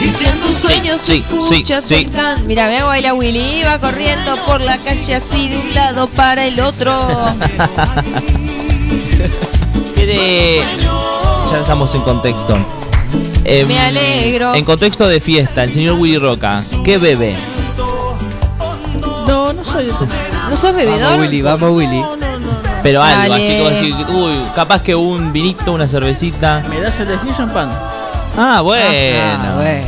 Y 0.06 0.10
si 0.12 0.26
en 0.28 0.40
tus 0.40 0.52
sueños 0.58 1.02
Sí, 1.02 1.14
escuchas 1.18 1.84
sí, 1.84 1.96
sí. 1.96 2.04
el 2.06 2.12
can... 2.12 2.46
Mira, 2.48 2.68
me 2.68 2.78
hago 2.78 2.90
bailar 2.90 3.14
Willy, 3.14 3.60
iba 3.60 3.80
corriendo 3.80 4.36
por 4.46 4.62
la 4.62 4.78
calle 4.78 5.16
así 5.16 5.50
de 5.50 5.58
un 5.58 5.74
lado 5.74 6.08
para 6.08 6.46
el 6.46 6.60
otro. 6.60 6.94
¿Qué 9.96 10.06
de- 10.06 10.64
Ya 11.50 11.58
estamos 11.60 11.94
en 11.96 12.02
contexto. 12.02 12.58
Em, 13.44 13.68
Me 13.68 13.80
alegro. 13.80 14.54
En 14.56 14.66
contexto 14.66 15.08
de 15.08 15.20
fiesta, 15.20 15.64
el 15.64 15.74
señor 15.74 16.00
Willy 16.00 16.18
Roca, 16.18 16.62
¿qué 16.84 16.98
bebe? 16.98 17.36
No, 19.28 19.54
no 19.54 19.64
soy. 19.64 19.88
¿No 20.50 20.58
sos 20.58 20.76
bebedor? 20.76 21.02
Vamos 21.02 21.20
Willy, 21.22 21.42
vamos 21.42 21.72
Willy. 21.72 22.04
Pero 22.84 23.02
algo, 23.02 23.34
Dale. 23.34 23.44
así 23.44 23.58
como 23.58 23.70
decir, 23.72 23.96
uy, 24.10 24.36
capaz 24.56 24.82
que 24.84 24.94
un 24.96 25.32
vinito, 25.34 25.74
una 25.74 25.88
cervecita. 25.88 26.64
¿Me 26.70 26.80
das 26.82 27.00
el 27.00 27.08
Definition 27.08 27.50
Pan? 27.50 27.72
Ah, 28.38 28.62
bueno. 28.62 28.86
Ah, 28.86 29.54
bueno. 29.56 29.88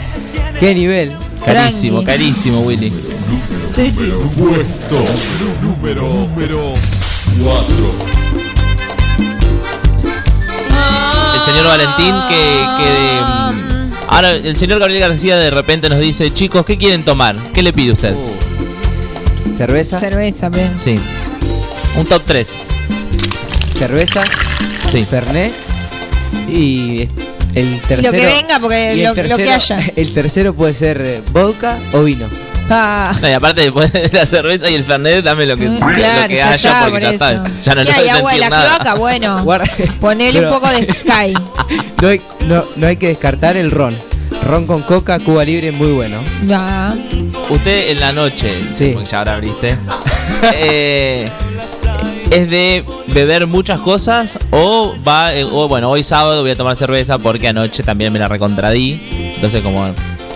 ¿Qué 0.60 0.74
nivel? 0.74 1.12
Carísimo, 1.46 2.02
Tranqui. 2.02 2.06
carísimo, 2.24 2.62
Willy. 2.62 2.90
Sí, 2.90 3.92
sí. 3.92 4.12
Puesto 4.38 5.06
número, 5.62 6.02
número 6.02 6.74
4. 7.44 8.18
El 11.36 11.42
señor 11.44 11.66
Valentín 11.68 12.16
que, 12.28 12.66
que 12.78 12.90
de- 12.90 13.22
mm, 13.22 13.90
Ahora 14.10 14.32
el 14.32 14.56
señor 14.58 14.80
Gabriel 14.80 15.02
García 15.02 15.38
de 15.38 15.50
repente 15.52 15.90
nos 15.90 16.00
dice, 16.00 16.34
chicos, 16.34 16.66
¿qué 16.66 16.78
quieren 16.78 17.04
tomar? 17.04 17.38
¿Qué 17.54 17.62
le 17.62 17.72
pide 17.74 17.92
usted? 17.92 18.16
Cerveza, 19.58 20.00
Cerveza, 20.00 20.50
ven. 20.50 20.72
Sí. 20.78 20.96
Un 21.98 22.06
top 22.06 22.24
3. 22.26 22.50
cerveza, 23.78 24.24
Sí. 24.92 25.06
Fernet 25.06 25.54
y 26.50 27.08
el 27.56 27.80
tercero. 27.82 28.12
que 28.12 28.26
venga, 28.26 28.60
porque 28.60 28.96
lo- 29.04 29.24
lo 29.30 29.38
que 29.38 29.50
haya. 29.52 29.80
El 29.96 30.14
tercero 30.14 30.54
puede 30.54 30.74
ser 30.74 31.02
eh, 31.02 31.22
vodka 31.32 31.78
o 31.94 32.04
vino. 32.04 32.26
Ah, 32.70 33.14
No, 33.22 33.30
y 33.30 33.32
aparte 33.32 33.62
después 33.62 33.94
de 33.94 34.10
la 34.12 34.26
cerveza 34.26 34.70
y 34.70 34.76
el 34.76 34.84
fernet, 34.84 35.24
dame 35.24 35.46
lo 35.46 35.56
que, 35.56 35.70
Mm, 35.70 35.74
lo 35.80 35.94
claro, 35.94 36.28
que 36.28 36.36
ya 36.36 36.52
haya 36.52 36.56
está, 36.56 36.80
porque 36.82 36.92
por 36.92 37.00
ya 37.02 37.10
eso. 37.12 37.26
está. 37.26 37.52
Ya 37.64 37.76
no 37.76 37.82
¿Qué 37.84 37.88
le 37.88 37.94
hay 37.94 38.10
agua 38.10 38.32
de 38.34 38.40
la 38.40 38.50
nada. 38.50 38.76
cloaca? 38.76 38.94
Bueno, 38.96 39.46
ponele 40.02 40.42
un 40.46 40.50
poco 40.54 40.68
de 40.70 40.82
Sky. 40.94 41.34
No 42.02 42.08
hay, 42.10 42.22
no, 42.46 42.66
no 42.76 42.88
hay 42.88 42.98
que 42.98 43.08
descartar 43.08 43.56
el 43.56 43.72
ron. 43.72 43.98
Ron 44.44 44.68
con 44.68 44.82
coca, 44.82 45.18
Cuba 45.20 45.46
Libre, 45.46 45.72
muy 45.72 45.92
bueno. 45.94 46.20
Va. 46.50 46.94
Usted 47.50 47.90
en 47.92 48.00
la 48.02 48.12
noche, 48.12 48.62
Sí. 48.78 48.92
porque 48.94 49.10
ya 49.10 49.20
ahora 49.20 49.36
abriste, 49.36 49.78
eh, 50.54 51.32
es 52.30 52.50
de 52.50 52.84
beber 53.08 53.48
muchas 53.48 53.80
cosas 53.80 54.38
o 54.52 54.96
va, 55.08 55.34
eh, 55.34 55.44
o 55.44 55.68
bueno, 55.68 55.90
hoy 55.90 56.04
sábado 56.04 56.42
voy 56.42 56.52
a 56.52 56.56
tomar 56.56 56.76
cerveza 56.76 57.18
porque 57.18 57.48
anoche 57.48 57.84
también 57.84 58.12
me 58.12 58.20
la 58.20 58.28
recontradí. 58.28 59.00
Entonces 59.36 59.62
como... 59.62 59.86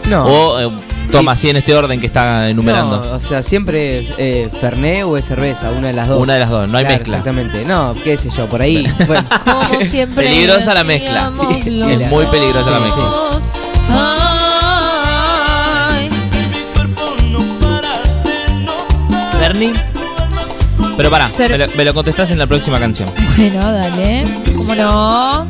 No. 0.09 0.26
O 0.26 0.59
eh, 0.59 0.69
toma 1.11 1.34
así 1.34 1.49
en 1.49 1.57
este 1.57 1.76
orden 1.76 1.99
que 1.99 2.07
está 2.07 2.49
enumerando. 2.49 3.01
No, 3.03 3.11
o 3.13 3.19
sea, 3.19 3.43
siempre 3.43 4.07
eh, 4.18 4.49
Fernet 4.59 5.03
o 5.03 5.18
es 5.18 5.26
cerveza, 5.26 5.69
una 5.72 5.88
de 5.88 5.93
las 5.93 6.07
dos. 6.07 6.22
Una 6.22 6.34
de 6.34 6.39
las 6.39 6.49
dos, 6.49 6.68
no 6.68 6.77
hay 6.77 6.85
Claro, 6.85 6.99
mezcla. 6.99 7.18
Exactamente. 7.18 7.65
No, 7.65 7.93
qué 8.03 8.18
sé 8.18 8.30
yo, 8.30 8.47
por 8.47 8.61
ahí. 8.61 8.88
Bueno, 9.07 9.23
Como 9.45 9.81
siempre. 9.81 10.27
Peligrosa 10.27 10.73
la 10.73 10.84
mezcla. 10.84 11.31
Sí, 11.63 11.81
es 11.81 12.09
muy 12.09 12.26
peligrosa 12.27 12.72
la 12.72 12.80
mezcla. 12.80 14.31
Pero 21.02 21.10
pará, 21.10 21.28
me 21.49 21.57
lo, 21.57 21.65
me 21.78 21.86
lo 21.86 21.94
contestás 21.95 22.30
en 22.30 22.38
la 22.38 22.45
próxima 22.45 22.80
canción. 22.80 23.10
bueno, 23.36 23.72
dale. 23.72 24.23
¿Cómo 24.56 24.76
no? 24.76 25.48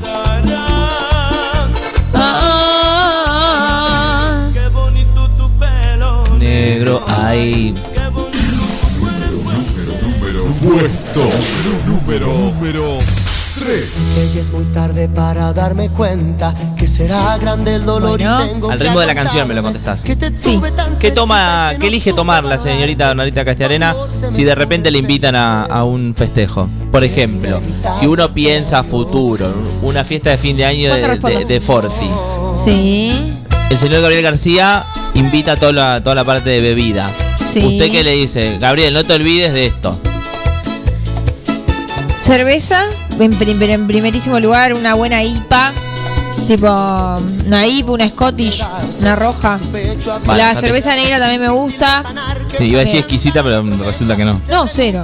Ah, 2.14 4.48
Negro, 6.40 7.04
ahí. 7.06 7.74
Puesto 10.64 11.30
número, 11.86 12.28
número 12.28 13.00
3. 13.64 14.34
Ya 14.34 14.42
es 14.42 14.52
muy 14.52 14.64
tarde 14.66 15.08
para 15.10 15.54
darme 15.54 15.90
cuenta 15.90 16.54
que 16.78 16.88
será 16.88 17.38
grande 17.38 17.76
el 17.76 17.86
dolor 17.86 18.18
Bueno. 18.20 18.44
y 18.46 18.48
tengo 18.50 18.72
Al 18.72 18.80
ritmo 18.80 19.00
de 19.00 19.06
la 19.08 19.16
canción 19.16 19.48
me 19.48 19.54
lo 19.54 19.62
contestás. 19.64 20.04
que 20.04 20.16
te 20.16 20.32
Sí. 20.38 20.60
¿Qué 21.00 21.12
toma, 21.12 21.70
que 21.74 21.80
qué 21.80 21.88
elige 21.88 22.14
tomar 22.14 22.44
la 22.44 22.58
señorita 22.58 23.08
Donalita 23.08 23.46
Castiarena 23.46 23.96
si 24.32 24.44
de 24.44 24.56
repente 24.56 24.90
le 24.92 25.00
invitan 25.00 25.36
a, 25.36 25.64
a 25.66 25.84
un 25.84 26.14
festejo? 26.16 26.68
Por 26.92 27.04
ejemplo, 27.04 27.62
si 28.00 28.08
uno 28.08 28.28
piensa 28.30 28.80
a 28.80 28.84
futuro, 28.84 29.54
una 29.82 30.04
fiesta 30.04 30.32
de 30.32 30.38
fin 30.38 30.58
de 30.58 30.66
año 30.66 30.90
¿Cuándo 30.90 31.08
de, 31.08 31.14
respondo? 31.14 31.40
de- 31.40 31.46
de 31.46 31.62
Forti, 31.62 32.10
sí. 32.66 33.12
el 33.70 33.78
señor 33.80 34.02
Gabriel 34.02 34.24
García 34.24 34.84
invita 35.14 35.54
a 35.54 35.56
toda 35.56 35.72
la, 35.72 36.04
toda 36.04 36.16
la 36.16 36.24
parte 36.24 36.50
de 36.50 36.62
bebida. 36.62 37.10
Sí. 37.52 37.60
¿Usted 37.66 37.92
qué 37.92 38.04
le 38.04 38.12
dice? 38.12 38.58
Gabriel, 38.60 38.94
no 38.94 39.04
te 39.04 39.14
olvides 39.14 39.54
de 39.54 39.66
esto. 39.68 39.98
Cerveza, 42.24 42.86
en, 43.22 43.34
prim- 43.34 43.62
en 43.62 43.88
primerísimo 43.88 44.40
lugar, 44.40 44.74
una 44.74 44.94
buena 44.96 45.24
IPA. 45.24 45.72
Tipo, 46.48 46.68
una 47.48 47.68
IPA, 47.68 47.92
una 47.92 48.10
Scottish, 48.10 48.64
una 49.00 49.16
roja. 49.16 49.60
Vale, 50.26 50.44
la 50.44 50.54
te- 50.54 50.60
cerveza 50.62 50.96
negra 50.96 51.20
también 51.20 51.42
me 51.42 51.50
gusta. 51.50 52.04
Sí, 52.58 52.66
iba 52.66 52.80
a 52.80 52.82
decir 52.82 53.00
exquisita, 53.00 53.44
pero 53.44 53.64
resulta 53.86 54.16
que 54.18 54.26
no. 54.26 54.42
No, 54.50 54.68
cero. 54.68 55.02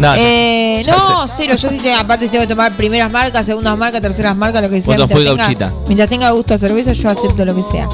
No, 0.00 0.14
Eh, 0.16 0.82
no, 0.86 1.28
cero. 1.28 1.54
Yo 1.56 1.68
te- 1.68 1.94
aparte 1.94 2.28
tengo 2.28 2.42
que 2.42 2.48
tomar 2.48 2.72
primeras 2.72 3.12
marcas, 3.12 3.44
segundas 3.46 3.76
marcas, 3.76 4.00
terceras 4.00 4.36
marcas, 4.36 4.62
lo 4.62 4.70
que 4.70 4.80
sea. 4.80 4.96
mientras 5.06 5.18
tenga-. 5.36 5.46
Mientras 5.86 6.08
tenga 6.08 6.30
gusto 6.30 6.54
a 6.54 6.58
cerveza, 6.58 6.92
yo 6.94 7.10
acepto 7.10 7.44
lo 7.44 7.54
que 7.54 7.62
sea. 7.62 7.88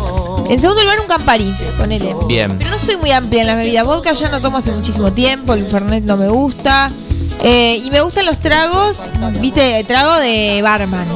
En 0.48 0.60
segundo 0.60 0.80
lugar, 0.82 1.00
un 1.00 1.06
Campari, 1.08 1.52
ponele. 1.76 2.14
Bien. 2.28 2.56
Pero 2.58 2.70
no 2.70 2.78
soy 2.78 2.96
muy 2.96 3.10
amplia 3.10 3.40
en 3.42 3.46
las 3.48 3.56
bebidas. 3.56 3.84
Vodka 3.84 4.12
ya 4.12 4.28
no 4.30 4.40
tomo 4.40 4.58
hace 4.58 4.70
muchísimo 4.70 5.12
tiempo, 5.12 5.54
el 5.54 5.66
Fernet 5.66 6.04
no 6.04 6.16
me 6.16 6.28
gusta. 6.28 6.90
Eh, 7.42 7.80
y 7.84 7.90
me 7.90 8.00
gustan 8.00 8.26
los 8.26 8.38
tragos, 8.38 8.98
viste, 9.40 9.84
trago 9.84 10.16
de 10.18 10.60
barman. 10.62 11.06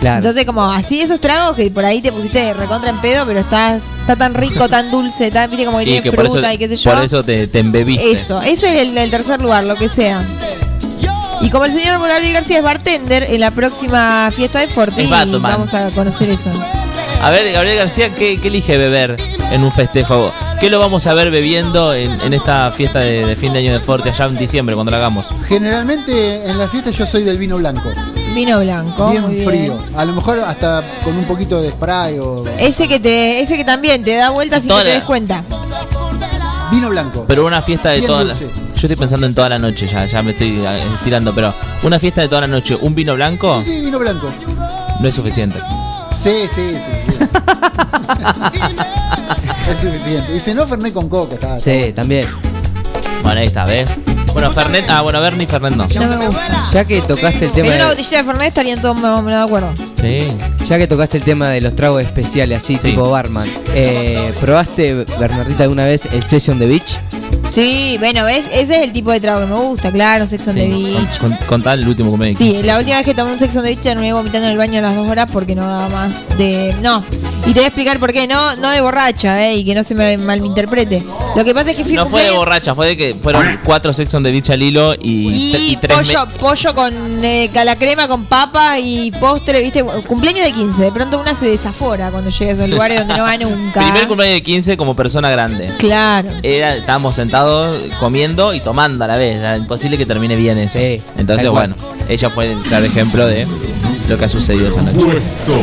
claro. 0.00 0.18
Entonces, 0.18 0.44
como 0.44 0.64
así 0.64 1.00
esos 1.00 1.20
tragos 1.20 1.56
que 1.56 1.70
por 1.70 1.84
ahí 1.84 2.02
te 2.02 2.12
pusiste 2.12 2.52
recontra 2.52 2.90
en 2.90 3.00
pedo, 3.00 3.24
pero 3.26 3.40
estás, 3.40 3.82
está 4.00 4.16
tan 4.16 4.34
rico, 4.34 4.68
tan 4.68 4.90
dulce, 4.90 5.30
tan, 5.30 5.48
viste, 5.48 5.64
como 5.64 5.78
que 5.78 5.84
tiene 5.84 6.02
que 6.02 6.12
por 6.12 6.24
eso, 6.24 6.34
fruta 6.34 6.52
y 6.52 6.58
qué 6.58 6.68
sé 6.68 6.76
yo. 6.76 6.92
por 6.92 7.04
eso 7.04 7.22
te, 7.22 7.46
te 7.46 7.60
embebiste. 7.60 8.10
Eso, 8.10 8.42
ese 8.42 8.82
es 8.82 8.96
el 8.96 9.10
tercer 9.10 9.40
lugar, 9.40 9.64
lo 9.64 9.76
que 9.76 9.88
sea. 9.88 10.20
Y 11.40 11.50
como 11.50 11.64
el 11.64 11.72
señor 11.72 12.00
Gabriel 12.00 12.32
García 12.32 12.58
es 12.58 12.64
bartender, 12.64 13.24
en 13.28 13.40
la 13.40 13.50
próxima 13.50 14.30
fiesta 14.32 14.58
de 14.60 14.66
Batman. 15.06 15.40
vamos 15.40 15.74
a 15.74 15.90
conocer 15.90 16.28
eso. 16.30 16.50
A 17.22 17.30
ver, 17.30 17.52
Gabriel 17.52 17.78
García, 17.78 18.12
¿qué, 18.12 18.38
qué 18.40 18.48
elige 18.48 18.76
beber 18.76 19.16
en 19.52 19.62
un 19.62 19.72
festejo? 19.72 20.32
¿Qué 20.60 20.70
lo 20.70 20.80
vamos 20.80 21.06
a 21.06 21.14
ver 21.14 21.30
bebiendo 21.30 21.94
en, 21.94 22.20
en 22.20 22.34
esta 22.34 22.72
fiesta 22.72 22.98
de, 22.98 23.24
de 23.24 23.36
fin 23.36 23.52
de 23.52 23.60
año 23.60 23.72
de 23.72 23.78
Forte 23.80 24.10
allá 24.10 24.24
en 24.26 24.36
diciembre 24.36 24.74
cuando 24.74 24.90
la 24.90 24.96
hagamos? 24.96 25.26
Generalmente 25.46 26.50
en 26.50 26.58
la 26.58 26.66
fiesta 26.68 26.90
yo 26.90 27.06
soy 27.06 27.22
del 27.22 27.38
vino 27.38 27.56
blanco. 27.58 27.88
Vino 28.34 28.58
blanco. 28.60 29.08
bien 29.10 29.22
muy 29.22 29.34
bien. 29.36 29.46
frío. 29.48 29.78
A 29.96 30.04
lo 30.04 30.12
mejor 30.14 30.40
hasta 30.40 30.82
con 31.04 31.16
un 31.16 31.24
poquito 31.26 31.62
de 31.62 31.70
spray 31.70 32.18
o. 32.18 32.44
Ese 32.58 32.88
que 32.88 32.98
te, 32.98 33.40
ese 33.40 33.56
que 33.56 33.64
también 33.64 34.02
te 34.02 34.16
da 34.16 34.30
vueltas 34.30 34.62
sin 34.64 34.68
Toda 34.70 34.80
que 34.82 34.86
te 34.88 34.94
la- 34.94 34.98
des 34.98 35.04
cuenta. 35.06 35.44
Vino 36.72 36.88
blanco. 36.90 37.24
Pero 37.28 37.46
una 37.46 37.62
fiesta 37.62 37.90
de 37.90 38.02
toda 38.02 38.24
la... 38.24 38.34
dulce. 38.34 38.46
Yo 38.52 38.80
estoy 38.82 38.96
pensando 38.96 39.26
en 39.28 39.34
toda 39.34 39.48
la 39.48 39.58
noche, 39.60 39.86
ya, 39.86 40.06
ya 40.06 40.22
me 40.22 40.32
estoy 40.32 40.58
eh, 40.58 40.82
estirando, 40.96 41.32
pero 41.34 41.54
una 41.84 41.98
fiesta 42.00 42.20
de 42.20 42.28
toda 42.28 42.42
la 42.42 42.46
noche, 42.48 42.76
un 42.80 42.94
vino 42.94 43.14
blanco 43.14 43.60
Sí, 43.64 43.80
vino 43.80 43.98
blanco. 43.98 44.28
no 45.00 45.08
es 45.08 45.14
suficiente. 45.14 45.58
Sí, 46.20 46.32
sí, 46.52 46.60
es 46.74 46.82
suficiente. 48.34 48.84
es 49.70 49.78
suficiente. 49.80 50.32
Dice 50.32 50.54
no 50.54 50.66
Fernet 50.66 50.92
con 50.92 51.08
coca, 51.08 51.34
está. 51.34 51.58
Sí, 51.58 51.92
también. 51.94 52.26
Bueno, 53.22 53.40
ahí 53.40 53.46
está, 53.46 53.64
¿ves? 53.64 53.90
Bueno, 54.32 54.50
Fernet, 54.50 54.84
ah, 54.88 55.02
bueno, 55.02 55.20
Bernie 55.20 55.46
Fernet 55.46 55.74
no. 55.74 55.86
No 55.88 56.16
me 56.18 56.26
gusta. 56.26 56.68
Ya 56.72 56.84
que 56.84 57.00
tocaste 57.00 57.46
el 57.46 57.50
tema 57.50 57.68
En 57.68 57.74
una 57.74 57.84
de, 57.84 57.90
botellita 57.90 58.18
de 58.18 58.24
Fernet 58.24 58.48
estarían 58.48 58.80
todos 58.80 58.96
más 58.96 59.18
o 59.18 59.22
menos 59.22 59.40
de 59.40 59.46
acuerdo. 59.46 59.72
Sí. 60.00 60.26
ya 60.68 60.78
que 60.78 60.86
tocaste 60.86 61.16
el 61.16 61.24
tema 61.24 61.48
de 61.48 61.60
los 61.60 61.74
tragos 61.74 62.02
especiales 62.02 62.62
así 62.62 62.76
Sí. 62.76 62.90
tipo 62.90 63.10
barman, 63.10 63.48
eh, 63.74 64.32
¿probaste 64.40 64.94
Bernardita 65.18 65.64
alguna 65.64 65.86
vez 65.86 66.06
el 66.12 66.22
Session 66.22 66.58
de 66.58 66.66
Beach? 66.66 66.98
Sí, 67.50 67.96
bueno, 67.98 68.24
¿ves? 68.24 68.46
Ese 68.52 68.76
es 68.76 68.86
el 68.86 68.92
tipo 68.92 69.10
de 69.10 69.20
trago 69.20 69.40
que 69.40 69.46
me 69.46 69.54
gusta, 69.54 69.90
claro, 69.90 70.28
Sex 70.28 70.46
on 70.48 70.54
the 70.54 70.68
Beach. 70.68 71.18
Con, 71.18 71.34
contá 71.48 71.72
el 71.72 71.88
último 71.88 72.10
que 72.12 72.16
me 72.18 72.32
Sí, 72.34 72.62
la 72.62 72.78
última 72.78 72.96
vez 72.98 73.06
que 73.06 73.14
tomé 73.14 73.32
un 73.32 73.38
Sex 73.38 73.56
on 73.56 73.62
the 73.62 73.70
Beach 73.70 73.80
terminé 73.80 74.12
vomitando 74.12 74.46
en 74.46 74.52
el 74.52 74.58
baño 74.58 74.78
a 74.78 74.82
las 74.82 74.94
dos 74.94 75.08
horas 75.08 75.30
porque 75.32 75.54
no 75.54 75.66
daba 75.66 75.88
más 75.88 76.28
de... 76.36 76.74
No, 76.82 77.02
y 77.46 77.52
te 77.52 77.60
voy 77.60 77.62
a 77.64 77.66
explicar 77.66 77.98
por 77.98 78.12
qué, 78.12 78.26
no 78.26 78.56
no 78.56 78.70
de 78.70 78.80
borracha, 78.80 79.42
eh, 79.46 79.56
y 79.56 79.64
que 79.64 79.74
no 79.74 79.82
se 79.84 79.94
me 79.94 80.18
malinterprete. 80.18 81.02
Lo 81.36 81.44
que 81.44 81.54
pasa 81.54 81.70
es 81.70 81.76
que 81.76 81.84
fui 81.84 81.94
No 81.94 82.02
fue 82.06 82.20
de 82.22 82.26
cumpleaños 82.28 82.36
borracha, 82.38 82.74
fue 82.74 82.86
de 82.88 82.96
que 82.96 83.14
fueron 83.22 83.58
cuatro 83.64 83.92
Sex 83.92 84.12
on 84.14 84.22
the 84.22 84.30
Beach 84.30 84.50
al 84.50 84.62
hilo 84.62 84.94
y, 84.94 84.98
y, 85.00 85.52
tre- 85.52 85.58
y 85.60 85.76
tres 85.76 85.96
pollo, 85.96 86.26
pollo 86.38 86.74
con 86.74 87.24
eh, 87.24 87.50
calacrema, 87.52 88.06
con 88.08 88.24
papa 88.26 88.78
y 88.78 89.10
postre, 89.12 89.60
¿viste? 89.62 89.82
Cumpleaños 90.06 90.44
de 90.44 90.52
15, 90.52 90.82
de 90.82 90.92
pronto 90.92 91.18
una 91.20 91.34
se 91.34 91.46
desafora 91.48 92.10
cuando 92.10 92.30
llega 92.30 92.50
a 92.50 92.54
esos 92.54 92.68
lugares 92.68 92.98
donde 92.98 93.16
no 93.16 93.22
va 93.22 93.36
nunca. 93.38 93.80
Primer 93.82 94.06
cumpleaños 94.08 94.36
de 94.36 94.42
15 94.42 94.76
como 94.76 94.94
persona 94.94 95.30
grande. 95.30 95.72
Claro. 95.78 96.28
Era, 96.42 96.76
estábamos 96.76 97.14
sentados 97.16 97.76
comiendo 98.00 98.52
y 98.52 98.60
tomando 98.60 99.04
a 99.04 99.08
la 99.08 99.16
vez. 99.16 99.38
Era 99.38 99.56
imposible 99.56 99.96
que 99.96 100.06
termine 100.06 100.36
bien 100.36 100.58
eso. 100.58 100.78
Entonces, 101.16 101.48
bueno, 101.50 101.74
ella 102.08 102.28
fue 102.30 102.52
el 102.52 102.58
claro 102.58 102.84
ejemplo 102.86 103.26
de 103.26 103.46
lo 104.08 104.16
que 104.18 104.24
ha 104.24 104.28
sucedido 104.28 104.68
esa 104.68 104.82
noche. 104.82 104.98
Puesto 104.98 105.62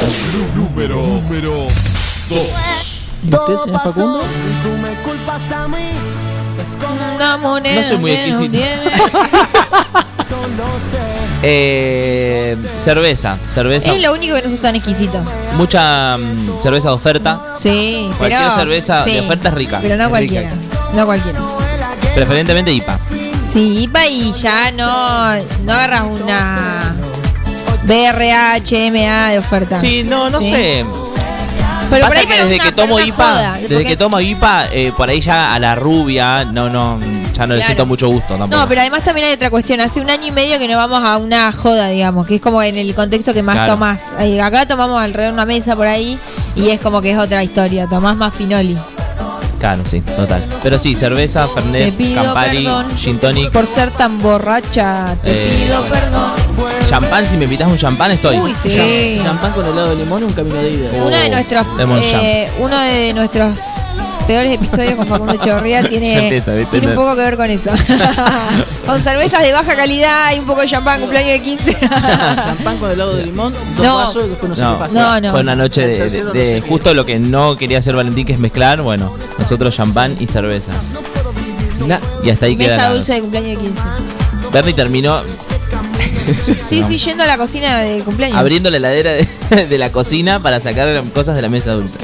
número, 0.56 1.02
número 1.02 1.68
2. 2.30 2.40
¿Y 3.24 3.34
usted, 3.34 3.56
señor 3.64 3.82
Facundo? 3.84 4.22
Una 7.16 7.38
moneda 7.38 7.82
No 7.82 7.88
soy 7.88 7.98
muy 7.98 8.12
exquisito. 8.12 8.58
Eh, 11.48 12.58
cerveza, 12.78 13.38
cerveza. 13.50 13.94
Es 13.94 14.02
lo 14.02 14.14
único 14.14 14.36
que 14.36 14.42
no 14.42 14.50
sos 14.50 14.60
tan 14.60 14.76
exquisito. 14.76 15.24
Mucha 15.56 16.18
mm, 16.18 16.60
cerveza 16.60 16.90
de 16.90 16.96
oferta. 16.96 17.40
Sí, 17.62 18.10
Cualquier 18.18 18.42
pero. 18.42 18.56
cerveza 18.56 19.04
sí, 19.04 19.12
de 19.12 19.20
oferta 19.22 19.50
es 19.50 19.54
rica. 19.56 19.80
Pero 19.82 19.98
no 19.98 20.04
Es 20.06 20.10
cualquiera. 20.10 20.50
rica. 20.50 20.62
No 20.96 21.06
cualquiera. 21.06 21.40
Preferentemente 22.16 22.72
IPA. 22.72 23.00
Sí, 23.48 23.84
IPA 23.84 24.08
y 24.08 24.32
ya 24.32 24.72
no, 24.72 25.36
no 25.66 25.74
agarras 25.74 26.04
una 26.10 26.96
BRH, 27.86 28.92
MA 28.92 29.30
de 29.32 29.40
oferta. 29.40 29.80
Sí, 29.80 30.04
no, 30.04 30.30
no 30.30 30.42
Sí. 30.42 30.52
sé. 30.52 30.86
Pero 31.90 32.08
Pasa 32.08 32.26
que 32.26 32.44
desde 32.44 32.60
que 32.60 32.72
tomo 32.72 33.00
IPA, 33.00 33.14
joda, 33.24 33.54
desde 33.62 33.76
porque- 33.76 33.90
que 33.90 33.96
tomo 33.98 34.20
IPA, 34.20 34.66
eh, 34.72 34.92
por 34.98 35.08
ahí 35.08 35.22
ya 35.22 35.54
a 35.54 35.60
la 35.60 35.76
rubia, 35.76 36.44
no, 36.44 36.68
no, 36.68 37.00
ya 37.32 37.46
no 37.46 37.54
le 37.54 37.60
Claro. 37.60 37.66
siento 37.66 37.86
mucho 37.86 38.08
gusto 38.10 38.30
tampoco. 38.36 38.58
No, 38.58 38.68
pero 38.68 38.82
además 38.82 39.04
también 39.04 39.28
hay 39.28 39.34
otra 39.34 39.52
cuestión. 39.52 39.80
Hace 39.80 40.02
un 40.02 40.10
año 40.10 40.26
y 40.26 40.32
medio 40.32 40.58
que 40.58 40.68
no 40.68 40.78
vamos 40.78 41.08
a 41.08 41.18
una 41.18 41.52
joda, 41.52 41.90
digamos, 41.90 42.26
que 42.26 42.36
es 42.36 42.42
como 42.42 42.62
en 42.64 42.76
el 42.78 42.96
contexto 42.96 43.36
que 43.36 43.44
más 43.44 43.56
Claro. 43.56 43.74
tomás. 43.74 44.00
Acá 44.44 44.66
tomamos 44.68 45.00
alrededor 45.00 45.34
de 45.34 45.34
una 45.36 45.46
mesa 45.46 45.76
por 45.76 45.86
ahí 45.86 46.18
y 46.56 46.70
es 46.70 46.80
como 46.82 47.02
que 47.04 47.12
es 47.12 47.20
otra 47.20 47.44
historia. 47.44 47.86
Tomás 47.88 48.18
más 48.18 48.34
finoli. 48.34 48.76
Claro, 49.66 49.82
sí, 49.84 50.00
total. 50.02 50.46
Pero 50.62 50.78
sí, 50.78 50.94
cerveza, 50.94 51.48
Te 51.48 51.54
Fernet, 51.56 51.96
pido 51.96 52.24
Campari, 52.24 52.66
perdón 52.66 52.86
Gin 52.96 53.18
Tonic, 53.18 53.50
por 53.50 53.66
ser 53.66 53.90
tan 53.90 54.22
borracha. 54.22 55.16
Te 55.24 55.32
Eh, 55.32 55.66
pido 55.66 55.82
perdón. 55.86 56.32
champán, 56.88 57.28
si 57.28 57.36
me 57.36 57.46
invitas 57.46 57.68
un 57.68 57.76
champán 57.76 58.12
estoy. 58.12 58.38
Uy, 58.38 58.54
sí. 58.54 59.20
Champán 59.24 59.52
con 59.54 59.66
helado 59.66 59.90
de 59.90 59.96
limón, 60.04 60.24
un 60.24 60.34
camino 60.34 60.56
de 60.62 60.70
ida. 60.70 60.90
Uno 61.04 61.18
de 61.18 61.30
nuestros 61.32 61.66
Lemon 61.78 62.00
eh, 62.14 62.52
uno 62.60 62.80
de 62.80 63.14
nuestros 63.16 63.60
peores 64.28 64.56
episodios 64.56 64.96
con 64.96 65.08
Facundo 65.08 65.34
Echeverría 65.34 65.82
Ya 65.84 65.90
tiene, 65.90 66.42
tiene 66.72 66.88
un 66.88 66.96
poco 66.96 67.16
que 67.16 67.22
ver 67.22 67.38
con 67.38 67.50
eso. 67.50 67.72
con 68.86 69.02
cervezas 69.02 69.42
de 69.46 69.52
baja 69.52 69.76
calidad 69.76 70.34
y 70.36 70.40
un 70.40 70.46
poco 70.46 70.62
de 70.62 70.68
champán, 70.68 71.00
cumpleaños 71.02 71.32
de 71.34 71.42
15. 71.42 71.78
Champán 71.80 72.78
con 72.78 72.92
helado 72.92 73.16
de 73.16 73.26
limón, 73.26 73.54
dos 73.78 73.86
No. 73.86 73.96
vasos 73.98 74.26
y 74.26 74.30
después 74.30 74.58
no 74.58 74.64
No, 74.72 74.74
qué 74.78 74.80
pasa. 74.86 74.94
No, 74.96 75.22
no. 75.22 75.32
fue 75.32 75.42
una 75.42 75.56
noche 75.56 75.88
de, 75.88 75.98
tercero 75.98 76.32
de- 76.32 76.40
no 76.40 76.46
de 76.46 76.62
sé 76.62 76.68
justo 76.68 76.94
lo 76.94 77.06
que 77.06 77.20
no 77.20 77.56
quería 77.56 77.80
hacer 77.80 77.96
Valentín, 77.96 78.26
que 78.26 78.34
es 78.34 78.40
mezclar. 78.40 78.82
Bueno, 78.82 79.14
nosotros 79.38 79.76
champán 79.76 80.16
y 80.20 80.28
cerveza. 80.28 80.72
y 82.24 82.30
hasta 82.30 82.46
ahí. 82.48 82.56
Mesa 82.56 82.90
dulce 82.90 83.14
de 83.14 83.22
cumpleaños 83.22 83.58
de 83.58 83.64
15. 83.68 83.82
Bernie 84.52 84.74
terminó 84.74 85.22
Sí, 86.64 86.82
No. 86.82 86.88
sí, 86.88 86.98
yendo 86.98 87.24
a 87.24 87.28
la 87.28 87.38
cocina 87.38 87.78
de 87.80 88.00
cumpleaños. 88.00 88.38
abriendo 88.38 88.70
la 88.72 88.78
heladera 88.78 89.12
de, 89.14 89.28
de 89.68 89.78
la 89.78 89.92
cocina 89.92 90.40
para 90.42 90.60
sacar 90.60 91.04
cosas 91.14 91.36
de 91.36 91.42
la 91.44 91.50
mesa 91.50 91.74
dulce. 91.74 91.98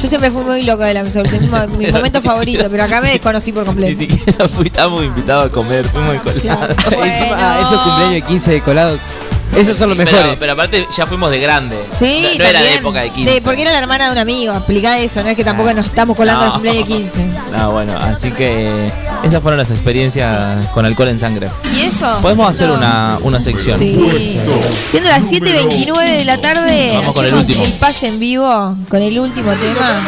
Yo 0.00 0.08
siempre 0.08 0.30
fui 0.30 0.42
muy 0.44 0.62
loca 0.64 0.86
de 0.86 0.94
la 0.94 1.02
mesa 1.02 1.20
dulce, 1.20 1.38
mi, 1.40 1.46
mo- 1.48 1.66
mi 1.78 1.86
momento 1.90 2.20
favorito, 2.22 2.64
pero 2.70 2.84
acá 2.84 3.00
me 3.00 3.10
desconocí 3.10 3.52
por 3.52 3.62
Ni 3.62 3.66
completo. 3.66 3.98
siquiera 4.00 4.48
fui, 4.54 4.66
estábamos 4.66 5.04
invitados 5.04 5.46
a 5.46 5.50
comer, 5.52 5.84
fuimos 5.86 6.20
colados. 6.20 6.76
Encima- 6.92 7.36
ah, 7.38 7.58
esos 7.62 7.80
cumpleaños 7.80 8.14
de 8.14 8.22
15 8.22 8.50
de 8.52 8.60
colado. 8.60 8.98
Esos 9.56 9.76
son 9.76 9.88
los 9.90 9.96
mejores. 9.98 10.36
pero 10.40 10.54
aparte 10.54 10.84
ya 10.96 11.06
fuimos 11.06 11.30
de 11.30 11.38
grande. 11.38 11.78
Sí, 11.92 12.34
no, 12.38 12.42
no 12.44 12.50
era 12.50 12.60
de 12.60 12.74
época 12.74 13.00
de 13.02 13.10
15. 13.10 13.34
Sí, 13.34 13.40
porque 13.44 13.62
era 13.62 13.70
la 13.70 13.78
hermana 13.78 14.06
de 14.06 14.12
un 14.12 14.18
amigo, 14.18 14.52
explica 14.52 14.98
eso, 14.98 15.22
no 15.22 15.28
es 15.28 15.36
que 15.36 15.44
tampoco 15.44 15.72
nos 15.72 15.86
estamos 15.86 16.16
colando 16.16 16.40
No. 16.40 16.46
al 16.46 16.52
cumpleaños 16.54 16.88
de 16.88 16.94
15. 16.94 17.26
No, 17.56 17.70
bueno, 17.70 17.96
así 17.96 18.32
que 18.32 18.90
esas 19.24 19.42
fueron 19.42 19.58
las 19.58 19.70
experiencias 19.70 20.66
con 20.68 20.84
alcohol 20.84 21.08
en 21.08 21.18
sangre. 21.20 21.50
¿Y 21.76 21.82
eso? 21.82 22.18
Podemos 22.22 22.50
hacer 22.50 22.68
No. 22.68 22.74
una, 22.74 23.18
una 23.22 23.40
sección. 23.40 23.78
Sí. 23.78 24.38
Siendo 24.90 25.08
las 25.10 25.22
7.29 25.30 26.18
de 26.18 26.24
la 26.24 26.38
tarde, 26.38 26.92
Vamos 26.94 27.14
con 27.14 27.24
el 27.24 27.34
último. 27.34 27.64
el 27.64 27.72
pase 27.72 28.08
en 28.08 28.18
vivo 28.18 28.76
con 28.88 29.02
el 29.02 29.18
último 29.18 29.52
tema. 29.52 30.02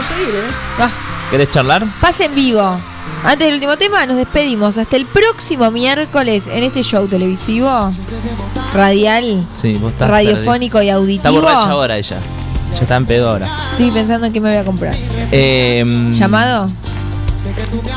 Ah, 0.79 0.91
¿Querés 1.31 1.51
charlar? 1.51 1.85
pase 2.01 2.27
en 2.27 2.35
vivo. 2.35 2.79
Antes 3.25 3.47
del 3.47 3.55
último 3.55 3.77
tema, 3.77 4.05
nos 4.07 4.17
despedimos. 4.19 4.79
Hasta 4.79 4.97
el 4.97 5.07
próximo 5.07 5.71
miércoles 5.71 6.49
en 6.49 6.63
este 6.63 6.83
show 6.83 7.07
televisivo, 7.09 7.93
radial, 8.75 9.47
Sí, 9.51 9.75
vos 9.75 9.93
estás 9.93 10.11
radiofónico 10.11 10.81
y 10.83 10.87
Está 10.89 10.97
auditivo. 10.99 11.33
borracha 11.35 11.71
ahora 11.71 11.97
ella. 11.99 12.19
Ya 12.75 12.81
está 12.83 12.97
en 12.97 13.07
pedo 13.07 13.31
ahora. 13.31 13.49
Estoy 13.71 13.91
pensando 13.91 14.27
en 14.27 14.33
qué 14.33 14.41
me 14.41 14.51
voy 14.51 14.59
a 14.59 14.65
comprar. 14.65 14.95
Eh, 15.33 15.83
¿Llamado? 16.11 16.67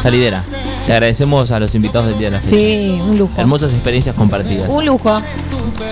Salidera. 0.01 0.43
Le 0.90 0.95
agradecemos 0.95 1.52
a 1.52 1.60
los 1.60 1.76
invitados 1.76 2.07
del 2.07 2.18
día 2.18 2.32
de 2.32 2.38
la 2.38 2.41
fecha. 2.41 2.56
Sí, 2.56 2.99
un 3.03 3.16
lujo. 3.16 3.32
Hermosas 3.38 3.72
experiencias 3.74 4.16
compartidas. 4.16 4.68
Un 4.68 4.88
lujo. 4.88 5.22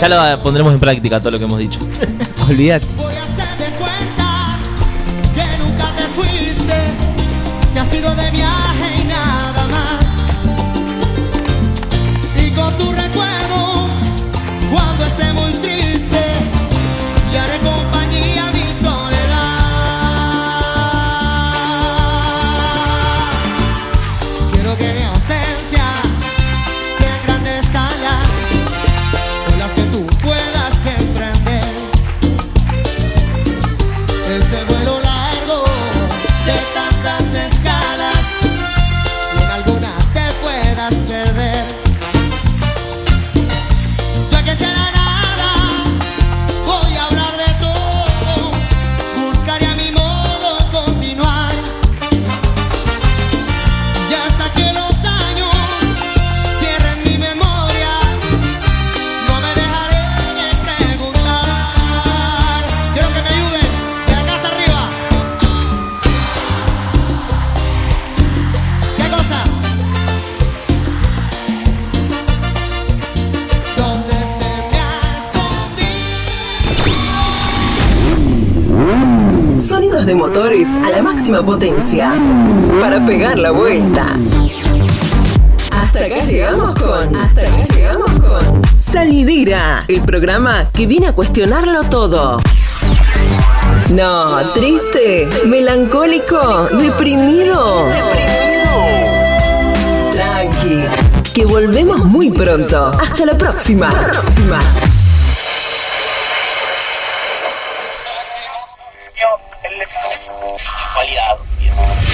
Ya 0.02 0.10
lo 0.10 0.42
pondremos 0.42 0.74
en 0.74 0.80
práctica 0.80 1.20
todo 1.20 1.30
lo 1.30 1.38
que 1.38 1.46
hemos 1.46 1.60
dicho. 1.60 1.80
Olvídate. 2.50 2.88
A 80.66 80.90
la 80.90 81.04
máxima 81.04 81.44
potencia 81.46 82.16
para 82.82 83.06
pegar 83.06 83.38
la 83.38 83.52
vuelta. 83.52 84.08
Hasta 85.72 86.00
acá 86.00 86.20
llegamos 86.20 86.74
con. 86.74 87.16
Hasta 87.16 87.42
acá 87.42 87.62
llegamos 87.76 88.12
con. 88.14 88.62
Salidera, 88.80 89.86
el 89.88 90.02
programa 90.02 90.68
que 90.74 90.88
viene 90.88 91.08
a 91.08 91.14
cuestionarlo 91.14 91.84
todo. 91.84 92.40
No, 93.92 94.52
triste, 94.54 95.28
melancólico, 95.46 96.68
deprimido. 96.72 97.86
Tranqui, 100.12 101.34
que 101.36 101.46
volvemos 101.46 102.04
muy 102.04 102.32
pronto. 102.32 102.94
Hasta 103.00 103.28
la 103.28 103.38
próxima. 103.38 103.92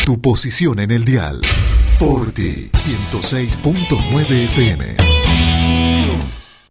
Tu 0.05 0.19
posición 0.19 0.81
en 0.81 0.91
el 0.91 1.05
dial. 1.05 1.39
Forti 1.97 2.69
106.9 2.73 4.29
FM. 4.29 5.12